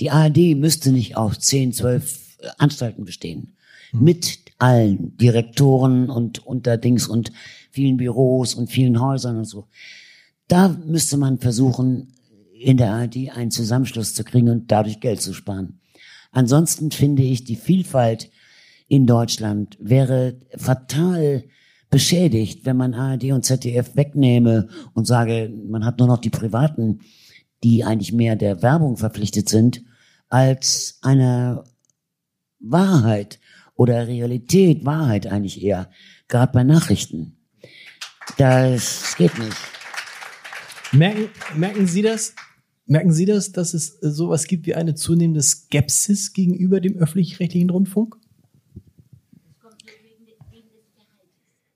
Die 0.00 0.10
ARD 0.10 0.56
müsste 0.56 0.92
nicht 0.92 1.16
aus 1.16 1.40
10, 1.40 1.72
12 1.74 2.38
äh, 2.40 2.48
Anstalten 2.58 3.04
bestehen. 3.04 3.54
Mit 3.92 4.40
allen 4.58 5.16
Direktoren 5.16 6.10
und 6.10 6.44
Unterdings 6.46 7.06
und 7.06 7.32
vielen 7.78 7.96
Büros 7.96 8.56
und 8.56 8.68
vielen 8.68 9.00
Häusern 9.00 9.36
und 9.36 9.44
so. 9.44 9.68
Da 10.48 10.76
müsste 10.84 11.16
man 11.16 11.38
versuchen, 11.38 12.12
in 12.52 12.76
der 12.76 12.92
ARD 12.92 13.30
einen 13.36 13.52
Zusammenschluss 13.52 14.14
zu 14.14 14.24
kriegen 14.24 14.48
und 14.48 14.72
dadurch 14.72 14.98
Geld 14.98 15.20
zu 15.20 15.32
sparen. 15.32 15.78
Ansonsten 16.32 16.90
finde 16.90 17.22
ich, 17.22 17.44
die 17.44 17.54
Vielfalt 17.54 18.32
in 18.88 19.06
Deutschland 19.06 19.76
wäre 19.80 20.40
fatal 20.56 21.44
beschädigt, 21.88 22.66
wenn 22.66 22.76
man 22.76 22.94
ARD 22.94 23.30
und 23.30 23.44
ZDF 23.44 23.94
wegnehme 23.94 24.66
und 24.92 25.06
sage, 25.06 25.52
man 25.68 25.84
hat 25.84 26.00
nur 26.00 26.08
noch 26.08 26.18
die 26.18 26.30
Privaten, 26.30 26.98
die 27.62 27.84
eigentlich 27.84 28.12
mehr 28.12 28.34
der 28.34 28.60
Werbung 28.60 28.96
verpflichtet 28.96 29.48
sind, 29.48 29.84
als 30.28 30.98
einer 31.02 31.62
Wahrheit 32.58 33.38
oder 33.76 34.08
Realität, 34.08 34.84
Wahrheit 34.84 35.28
eigentlich 35.28 35.62
eher, 35.62 35.90
gerade 36.26 36.52
bei 36.52 36.64
Nachrichten. 36.64 37.37
Das 38.38 39.16
geht 39.16 39.36
nicht. 39.36 39.56
Merken, 40.92 41.28
merken 41.56 41.86
Sie 41.88 42.02
das? 42.02 42.34
Merken 42.86 43.12
Sie 43.12 43.26
das, 43.26 43.50
dass 43.50 43.74
es 43.74 43.98
sowas 44.00 44.46
gibt 44.46 44.66
wie 44.66 44.76
eine 44.76 44.94
zunehmende 44.94 45.42
Skepsis 45.42 46.32
gegenüber 46.32 46.80
dem 46.80 46.96
öffentlich-rechtlichen 46.96 47.68
Rundfunk? 47.68 48.16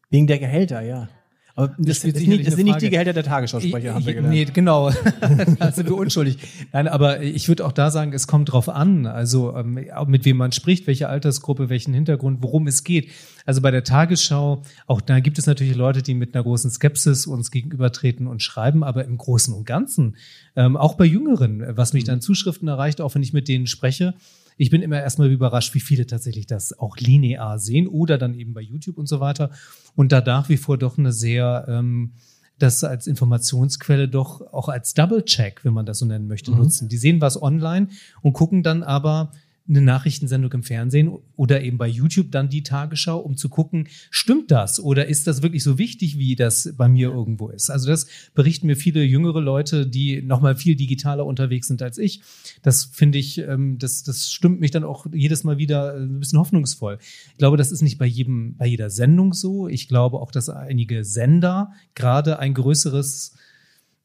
Wegen 0.08 0.28
der 0.28 0.38
Gehälter, 0.38 0.82
ja. 0.82 1.08
Aber 1.54 1.68
das, 1.78 2.00
das, 2.00 2.00
sicherlich 2.00 2.28
nicht, 2.28 2.46
das 2.46 2.54
sind 2.54 2.64
nicht 2.64 2.80
die 2.80 2.90
Gehälter 2.90 3.12
der 3.12 3.24
Tagesschausprecher, 3.24 3.94
haben 3.94 4.06
wir 4.06 4.14
gelernt. 4.14 4.34
Nee, 4.34 4.44
genau. 4.46 4.90
da 5.58 5.72
sind 5.72 5.88
wir 5.88 5.96
unschuldig. 5.96 6.38
Nein, 6.72 6.88
aber 6.88 7.22
ich 7.22 7.48
würde 7.48 7.66
auch 7.66 7.72
da 7.72 7.90
sagen, 7.90 8.12
es 8.14 8.26
kommt 8.26 8.52
drauf 8.52 8.68
an, 8.68 9.06
also 9.06 9.54
ähm, 9.54 9.78
mit 10.06 10.24
wem 10.24 10.38
man 10.38 10.52
spricht, 10.52 10.86
welche 10.86 11.08
Altersgruppe, 11.08 11.68
welchen 11.68 11.92
Hintergrund, 11.92 12.38
worum 12.42 12.66
es 12.66 12.84
geht. 12.84 13.10
Also 13.44 13.60
bei 13.60 13.70
der 13.70 13.84
Tagesschau, 13.84 14.62
auch 14.86 15.00
da 15.00 15.20
gibt 15.20 15.38
es 15.38 15.46
natürlich 15.46 15.74
Leute, 15.74 16.02
die 16.02 16.14
mit 16.14 16.34
einer 16.34 16.42
großen 16.42 16.70
Skepsis 16.70 17.26
uns 17.26 17.50
gegenübertreten 17.50 18.26
und 18.26 18.42
schreiben, 18.42 18.82
aber 18.82 19.04
im 19.04 19.18
Großen 19.18 19.52
und 19.52 19.66
Ganzen, 19.66 20.16
ähm, 20.56 20.76
auch 20.76 20.94
bei 20.94 21.04
Jüngeren, 21.04 21.64
was 21.76 21.92
mich 21.92 22.04
dann 22.04 22.20
Zuschriften 22.20 22.68
erreicht, 22.68 23.00
auch 23.00 23.14
wenn 23.14 23.22
ich 23.22 23.32
mit 23.32 23.48
denen 23.48 23.66
spreche, 23.66 24.14
ich 24.56 24.70
bin 24.70 24.82
immer 24.82 25.00
erstmal 25.00 25.30
überrascht, 25.30 25.74
wie 25.74 25.80
viele 25.80 26.06
tatsächlich 26.06 26.46
das 26.46 26.78
auch 26.78 26.96
linear 26.96 27.58
sehen 27.58 27.86
oder 27.86 28.18
dann 28.18 28.34
eben 28.34 28.54
bei 28.54 28.60
YouTube 28.60 28.98
und 28.98 29.06
so 29.06 29.20
weiter. 29.20 29.50
Und 29.94 30.12
da 30.12 30.20
nach 30.20 30.48
wie 30.48 30.56
vor 30.56 30.78
doch 30.78 30.98
eine 30.98 31.12
sehr, 31.12 31.66
ähm, 31.68 32.12
das 32.58 32.84
als 32.84 33.06
Informationsquelle 33.06 34.08
doch 34.08 34.40
auch 34.52 34.68
als 34.68 34.94
Double-Check, 34.94 35.64
wenn 35.64 35.74
man 35.74 35.86
das 35.86 35.98
so 35.98 36.06
nennen 36.06 36.28
möchte, 36.28 36.52
nutzen. 36.52 36.88
Die 36.88 36.96
sehen 36.96 37.20
was 37.20 37.40
online 37.40 37.88
und 38.20 38.34
gucken 38.34 38.62
dann 38.62 38.82
aber 38.82 39.32
eine 39.68 39.80
Nachrichtensendung 39.80 40.52
im 40.52 40.62
Fernsehen 40.62 41.10
oder 41.36 41.62
eben 41.62 41.78
bei 41.78 41.86
YouTube 41.86 42.32
dann 42.32 42.48
die 42.48 42.62
Tagesschau, 42.62 43.18
um 43.18 43.36
zu 43.36 43.48
gucken, 43.48 43.88
stimmt 44.10 44.50
das 44.50 44.80
oder 44.80 45.06
ist 45.06 45.26
das 45.26 45.42
wirklich 45.42 45.62
so 45.62 45.78
wichtig, 45.78 46.18
wie 46.18 46.34
das 46.34 46.74
bei 46.76 46.88
mir 46.88 47.10
irgendwo 47.10 47.48
ist? 47.48 47.70
Also 47.70 47.88
das 47.88 48.06
berichten 48.34 48.66
mir 48.66 48.76
viele 48.76 49.04
jüngere 49.04 49.40
Leute, 49.40 49.86
die 49.86 50.20
nochmal 50.20 50.56
viel 50.56 50.74
digitaler 50.74 51.24
unterwegs 51.24 51.68
sind 51.68 51.80
als 51.80 51.98
ich. 51.98 52.22
Das 52.62 52.84
finde 52.86 53.18
ich, 53.18 53.38
ähm, 53.38 53.78
das, 53.78 54.02
das 54.02 54.30
stimmt 54.30 54.60
mich 54.60 54.72
dann 54.72 54.84
auch 54.84 55.06
jedes 55.12 55.44
Mal 55.44 55.58
wieder 55.58 55.94
äh, 55.94 56.00
ein 56.00 56.18
bisschen 56.18 56.40
hoffnungsvoll. 56.40 56.98
Ich 57.32 57.38
glaube, 57.38 57.56
das 57.56 57.70
ist 57.70 57.82
nicht 57.82 57.98
bei 57.98 58.06
jedem, 58.06 58.56
bei 58.56 58.66
jeder 58.66 58.90
Sendung 58.90 59.32
so. 59.32 59.68
Ich 59.68 59.86
glaube 59.86 60.20
auch, 60.20 60.32
dass 60.32 60.48
einige 60.48 61.04
Sender 61.04 61.72
gerade 61.94 62.38
ein 62.40 62.54
größeres 62.54 63.34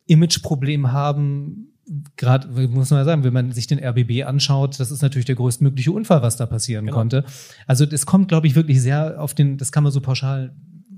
Imageproblem 0.06 0.92
haben, 0.92 1.74
gerade 2.18 2.48
muss 2.68 2.90
man 2.90 3.00
ja 3.00 3.06
sagen, 3.06 3.24
wenn 3.24 3.34
man 3.34 3.52
sich 3.52 3.68
den 3.68 3.80
RBB 3.84 4.26
anschaut, 4.26 4.80
das 4.80 4.92
ist 4.92 5.02
natürlich 5.02 5.26
der 5.26 5.36
größtmögliche 5.36 5.92
Unfall, 5.92 6.22
was 6.22 6.36
da 6.36 6.46
passieren 6.46 6.86
Genau. 6.86 6.98
konnte. 6.98 7.24
Also 7.66 7.86
das 7.86 8.06
kommt, 8.06 8.28
glaube 8.28 8.48
ich, 8.48 8.56
wirklich 8.56 8.82
sehr 8.82 9.22
auf 9.22 9.34
den, 9.34 9.58
das 9.58 9.72
kann 9.72 9.84
man 9.84 9.92
so 9.92 10.02
pauschal 10.02 10.54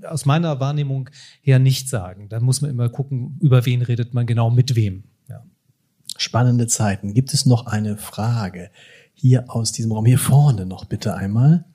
aus 0.06 0.26
meiner 0.26 0.60
Wahrnehmung 0.60 1.10
her 1.42 1.58
nicht 1.58 1.88
sagen. 1.88 2.28
Da 2.28 2.40
muss 2.40 2.60
man 2.60 2.70
immer 2.70 2.88
gucken, 2.88 3.38
über 3.40 3.66
wen 3.66 3.82
redet 3.82 4.14
man 4.14 4.26
genau, 4.26 4.50
mit 4.50 4.74
wem. 4.74 5.04
Ja. 5.28 5.44
Spannende 6.16 6.66
Zeiten. 6.66 7.14
Gibt 7.14 7.34
es 7.34 7.46
noch 7.46 7.66
eine 7.66 7.96
Frage 7.96 8.70
hier 9.14 9.44
aus 9.48 9.72
diesem 9.72 9.92
Raum? 9.92 10.06
Hier 10.06 10.18
vorne 10.18 10.66
noch 10.66 10.86
bitte 10.86 11.14
einmal. 11.14 11.66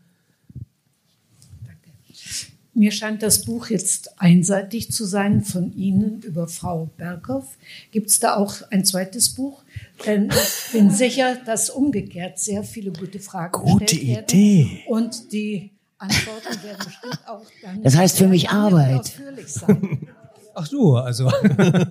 Mir 2.78 2.92
scheint 2.92 3.24
das 3.24 3.46
Buch 3.46 3.68
jetzt 3.68 4.20
einseitig 4.20 4.92
zu 4.92 5.06
sein 5.06 5.42
von 5.46 5.74
Ihnen 5.78 6.22
über 6.24 6.50
Frau 6.50 6.90
Berghoff. 6.98 7.58
Gibt 7.92 8.10
es 8.10 8.20
da 8.20 8.36
auch 8.36 8.56
ein 8.70 8.84
zweites 8.84 9.30
Buch? 9.30 9.64
Denn 10.06 10.30
ich 10.30 10.74
bin 10.74 10.90
sicher, 10.92 11.38
dass 11.46 11.70
umgekehrt 11.70 12.38
sehr 12.38 12.64
viele 12.64 12.92
gute 12.92 13.20
Fragen 13.20 13.54
Gute 13.54 13.86
gestellt 13.86 14.08
werden. 14.08 14.26
Idee. 14.26 14.84
Und 14.88 15.32
die 15.32 15.72
Antworten 15.98 16.64
werden 16.64 16.86
bestimmt 16.86 17.20
auch 17.28 17.46
dann 17.62 17.82
Das 17.82 17.96
heißt 17.96 18.18
für 18.18 18.28
mich 18.28 18.50
Arbeit. 18.50 19.14
sein. 19.48 20.10
Ach 20.54 20.68
du, 20.68 20.98
also 20.98 21.32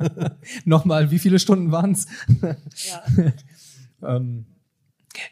nochmal, 0.66 1.10
wie 1.10 1.18
viele 1.18 1.38
Stunden 1.38 1.72
waren's? 1.72 2.06
Ja. 2.42 4.16
ähm, 4.16 4.44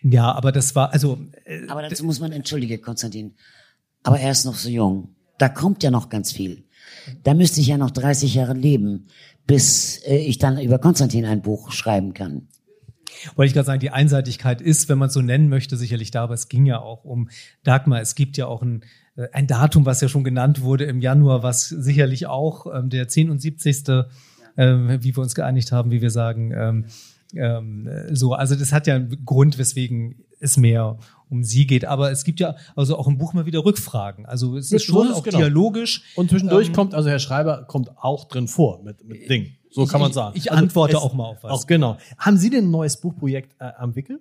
ja, 0.03 0.33
aber 0.33 0.51
das 0.51 0.75
war, 0.75 0.93
also 0.95 1.19
äh, 1.45 1.67
Aber 1.69 1.83
dazu 1.83 2.05
muss 2.05 2.21
man, 2.21 2.33
entschuldige, 2.33 2.79
Konstantin, 2.79 3.35
aber 4.03 4.19
er 4.19 4.31
ist 4.33 4.45
noch 4.45 4.55
so 4.55 4.71
jung. 4.71 5.15
Da 5.39 5.49
kommt 5.49 5.83
ja 5.83 5.91
noch 5.91 6.09
ganz 6.09 6.33
viel. 6.33 6.65
Da 7.25 7.35
müsste 7.35 7.61
ich 7.61 7.69
ja 7.69 7.79
noch 7.79 7.91
30 7.91 8.35
Jahre 8.35 8.55
leben, 8.55 9.07
bis 9.47 9.99
äh, 10.07 10.17
ich 10.17 10.39
dann 10.39 10.59
über 10.61 10.79
Konstantin 10.79 11.25
ein 11.25 11.43
Buch 11.43 11.73
schreiben 11.73 12.15
kann. 12.15 12.49
wollte 13.35 13.49
ich 13.49 13.55
gerade 13.55 13.67
sagen, 13.67 13.81
die 13.81 13.91
Einseitigkeit 13.91 14.61
ist, 14.61 14.89
wenn 14.89 14.99
man 14.99 15.09
es 15.09 15.15
so 15.15 15.23
nennen 15.23 15.49
möchte, 15.49 15.77
sicherlich 15.77 16.11
da, 16.11 16.25
aber 16.25 16.35
es 16.35 16.49
ging 16.49 16.67
ja 16.67 16.81
auch 16.81 17.05
um 17.05 17.29
Dagmar. 17.65 18.01
Es 18.01 18.15
gibt 18.15 18.37
ja 18.37 18.47
auch 18.47 18.63
ein, 18.63 18.85
äh, 19.17 19.29
ein 19.33 19.47
Datum, 19.47 19.87
was 19.87 20.01
ja 20.01 20.09
schon 20.09 20.25
genannt 20.25 20.63
wurde 20.63 20.85
im 20.85 21.01
Januar, 21.01 21.43
was 21.43 21.69
sicherlich 21.69 22.27
auch 22.27 22.67
ähm, 22.73 22.91
der 22.91 23.09
10 23.09 23.31
und 23.31 23.41
70. 23.41 24.07
Ähm, 24.55 24.99
wie 25.01 25.17
wir 25.17 25.23
uns 25.23 25.35
geeinigt 25.35 25.73
haben, 25.73 25.91
wie 25.91 26.03
wir 26.03 26.11
sagen, 26.11 26.53
ähm, 26.53 26.85
ähm, 27.35 27.87
äh, 27.87 28.15
so, 28.15 28.35
also 28.35 28.55
das 28.55 28.73
hat 28.73 28.87
ja 28.87 28.97
einen 28.97 29.25
Grund, 29.25 29.59
weswegen 29.59 30.25
es 30.41 30.57
mehr 30.57 30.99
um 31.33 31.43
sie 31.43 31.67
geht. 31.67 31.85
Aber 31.85 32.13
es 32.13 32.23
gibt 32.25 32.39
ja 32.39 32.55
also 32.77 32.97
auch 32.97 33.09
im 33.09 33.19
Buch 33.19 33.33
mal 33.33 33.47
wieder 33.47 33.65
Rückfragen. 33.65 34.27
Also 34.27 34.57
es 34.57 34.71
ist 34.71 34.85
schon 34.85 35.11
auch 35.13 35.23
genau. 35.25 35.39
dialogisch. 35.39 36.03
Und 36.15 36.31
zwischendurch 36.31 36.69
Ähm, 36.69 36.75
kommt, 36.75 36.95
also 36.95 37.09
Herr 37.09 37.19
Schreiber 37.19 37.65
kommt 37.67 37.91
auch 37.99 38.29
drin 38.29 38.47
vor 38.47 38.83
mit, 38.85 39.05
mit 39.05 39.29
Ding. 39.29 39.49
So 39.71 39.87
kann 39.87 40.01
man 40.01 40.11
ich- 40.11 40.15
sagen. 40.15 40.37
ich 40.37 40.51
Also 40.53 40.63
antworte 40.63 40.97
es- 40.97 41.03
auch 41.03 41.15
mal 41.15 41.25
auf 41.25 41.43
was. 41.43 41.51
Auch 41.51 41.67
genau. 41.67 41.97
Haben 42.19 42.37
Sie 42.37 42.51
denn 42.51 42.67
ein 42.67 42.71
neues 42.71 43.01
Buchprojekt 43.01 43.57
äh, 43.59 43.71
am 43.79 43.97
Wickel? 43.97 44.21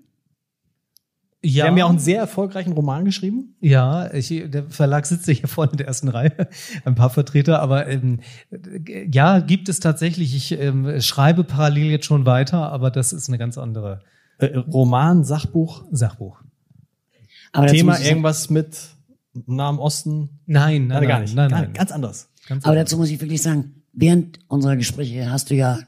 Sie 1.43 1.49
Ja, 1.49 1.65
haben 1.65 1.75
ja 1.77 1.85
auch 1.85 1.89
einen 1.89 1.97
sehr 1.99 2.19
erfolgreichen 2.19 2.71
Roman 2.73 3.03
geschrieben. 3.03 3.55
Ja, 3.61 4.13
ich, 4.13 4.27
der 4.29 4.65
Verlag 4.69 5.07
sitzt 5.07 5.27
hier 5.27 5.47
vorne 5.47 5.71
in 5.71 5.77
der 5.79 5.87
ersten 5.87 6.07
Reihe, 6.07 6.47
ein 6.85 6.93
paar 6.93 7.09
Vertreter, 7.09 7.59
aber 7.61 7.87
ähm, 7.87 8.19
äh, 8.51 9.07
ja, 9.11 9.39
gibt 9.39 9.67
es 9.67 9.79
tatsächlich. 9.79 10.35
Ich 10.35 10.51
ähm, 10.51 11.01
schreibe 11.01 11.43
parallel 11.43 11.89
jetzt 11.89 12.05
schon 12.05 12.27
weiter, 12.27 12.71
aber 12.71 12.91
das 12.91 13.11
ist 13.11 13.27
eine 13.27 13.37
ganz 13.39 13.57
andere 13.57 14.01
Äh, 14.37 14.55
Roman, 14.57 15.23
Sachbuch, 15.23 15.83
Sachbuch. 15.91 16.40
Aber 17.51 17.67
Thema 17.67 17.99
irgendwas 17.99 18.49
mit 18.49 18.77
Nahen 19.33 19.77
Osten. 19.79 20.39
Nein, 20.45 20.87
nein, 20.87 20.99
Nein, 20.99 21.07
gar 21.07 21.19
nicht. 21.19 21.35
nein, 21.35 21.51
nein. 21.51 21.73
Ganz 21.73 21.91
anders. 21.91 22.29
Ganz 22.47 22.63
Aber 22.65 22.71
anders. 22.73 22.89
dazu 22.89 22.97
muss 22.97 23.09
ich 23.09 23.19
wirklich 23.21 23.41
sagen, 23.41 23.83
während 23.93 24.39
unserer 24.47 24.75
Gespräche 24.75 25.29
hast 25.31 25.49
du 25.49 25.55
ja 25.55 25.79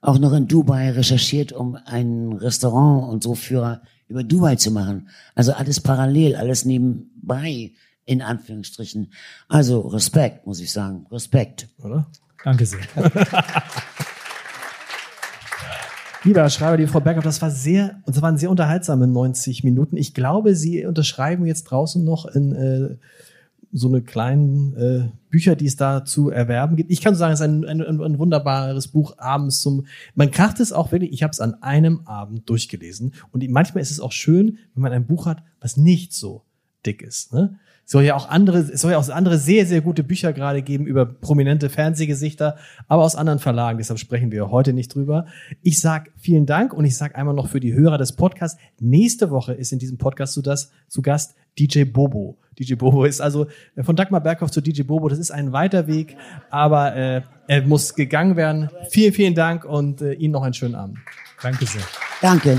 auch 0.00 0.18
noch 0.18 0.32
in 0.32 0.46
Dubai 0.48 0.90
recherchiert, 0.92 1.52
um 1.52 1.76
ein 1.84 2.32
Restaurant 2.32 3.08
und 3.12 3.22
so 3.22 3.34
Führer 3.34 3.82
über 4.08 4.22
Dubai 4.22 4.56
zu 4.56 4.70
machen. 4.70 5.08
Also 5.34 5.52
alles 5.52 5.80
parallel, 5.80 6.36
alles 6.36 6.64
nebenbei, 6.64 7.72
in 8.04 8.22
Anführungsstrichen. 8.22 9.12
Also 9.48 9.80
Respekt, 9.80 10.46
muss 10.46 10.60
ich 10.60 10.72
sagen. 10.72 11.06
Respekt. 11.10 11.68
Oder? 11.82 12.06
Danke 12.44 12.66
sehr. 12.66 12.80
Lieber 16.24 16.48
Schreiber, 16.50 16.76
liebe 16.76 16.90
Frau 16.90 17.00
Berghoff, 17.00 17.24
das 17.24 17.40
war 17.42 17.50
sehr, 17.50 18.00
das 18.06 18.20
waren 18.22 18.36
sehr 18.36 18.50
unterhaltsame 18.50 19.06
90 19.06 19.64
Minuten. 19.64 19.96
Ich 19.96 20.14
glaube, 20.14 20.54
Sie 20.54 20.84
unterschreiben 20.84 21.46
jetzt 21.46 21.64
draußen 21.64 22.02
noch 22.04 22.26
in 22.26 22.52
äh, 22.52 22.96
so 23.72 23.88
eine 23.88 24.02
kleinen 24.02 24.76
äh, 24.76 25.08
Bücher, 25.30 25.54
die 25.54 25.66
es 25.66 25.76
da 25.76 26.04
zu 26.04 26.30
erwerben 26.30 26.76
gibt. 26.76 26.90
Ich 26.90 27.00
kann 27.00 27.14
sagen, 27.14 27.32
es 27.32 27.40
ist 27.40 27.44
ein, 27.44 27.64
ein, 27.64 27.82
ein, 27.82 28.00
ein 28.00 28.18
wunderbares 28.18 28.88
Buch 28.88 29.18
abends 29.18 29.60
zum. 29.60 29.86
Man 30.14 30.30
kracht 30.30 30.60
es 30.60 30.72
auch 30.72 30.92
wirklich. 30.92 31.12
Ich 31.12 31.22
habe 31.22 31.32
es 31.32 31.40
an 31.40 31.62
einem 31.62 32.00
Abend 32.06 32.48
durchgelesen 32.48 33.12
und 33.32 33.48
manchmal 33.50 33.82
ist 33.82 33.90
es 33.90 34.00
auch 34.00 34.12
schön, 34.12 34.58
wenn 34.74 34.82
man 34.82 34.92
ein 34.92 35.06
Buch 35.06 35.26
hat, 35.26 35.42
was 35.60 35.76
nicht 35.76 36.12
so 36.12 36.42
dick 36.84 37.02
ist. 37.02 37.32
Ne? 37.32 37.58
Es 37.86 37.92
soll 37.92 38.02
ja 38.02 38.16
auch 38.16 38.28
andere, 38.28 38.58
es 38.58 38.80
soll 38.80 38.90
ja 38.90 38.98
auch 38.98 39.08
andere 39.10 39.38
sehr, 39.38 39.64
sehr 39.64 39.80
gute 39.80 40.02
Bücher 40.02 40.32
gerade 40.32 40.60
geben 40.60 40.86
über 40.86 41.06
prominente 41.06 41.70
Fernsehgesichter, 41.70 42.56
aber 42.88 43.04
aus 43.04 43.14
anderen 43.14 43.38
Verlagen. 43.38 43.78
Deshalb 43.78 44.00
sprechen 44.00 44.32
wir 44.32 44.50
heute 44.50 44.72
nicht 44.72 44.92
drüber. 44.92 45.26
Ich 45.62 45.80
sag 45.80 46.10
vielen 46.16 46.46
Dank 46.46 46.74
und 46.74 46.84
ich 46.84 46.96
sag 46.96 47.16
einmal 47.16 47.34
noch 47.34 47.48
für 47.48 47.60
die 47.60 47.74
Hörer 47.74 47.96
des 47.96 48.16
Podcasts. 48.16 48.58
Nächste 48.80 49.30
Woche 49.30 49.54
ist 49.54 49.72
in 49.72 49.78
diesem 49.78 49.98
Podcast 49.98 50.32
zu, 50.32 50.42
das, 50.42 50.72
zu 50.88 51.00
Gast 51.00 51.36
DJ 51.60 51.84
Bobo. 51.84 52.36
DJ 52.58 52.74
Bobo 52.74 53.04
ist 53.04 53.20
also 53.20 53.46
äh, 53.76 53.84
von 53.84 53.94
Dagmar 53.94 54.20
Berghoff 54.20 54.50
zu 54.50 54.60
DJ 54.60 54.82
Bobo. 54.82 55.08
Das 55.08 55.20
ist 55.20 55.30
ein 55.30 55.52
weiter 55.52 55.86
Weg, 55.86 56.16
aber 56.50 56.96
äh, 56.96 57.22
er 57.46 57.62
muss 57.62 57.94
gegangen 57.94 58.34
werden. 58.34 58.68
Vielen, 58.90 59.12
vielen 59.12 59.34
Dank 59.36 59.64
und 59.64 60.02
äh, 60.02 60.14
Ihnen 60.14 60.32
noch 60.32 60.42
einen 60.42 60.54
schönen 60.54 60.74
Abend. 60.74 60.98
Danke 61.40 61.66
sehr. 61.66 61.82
Danke. 62.20 62.58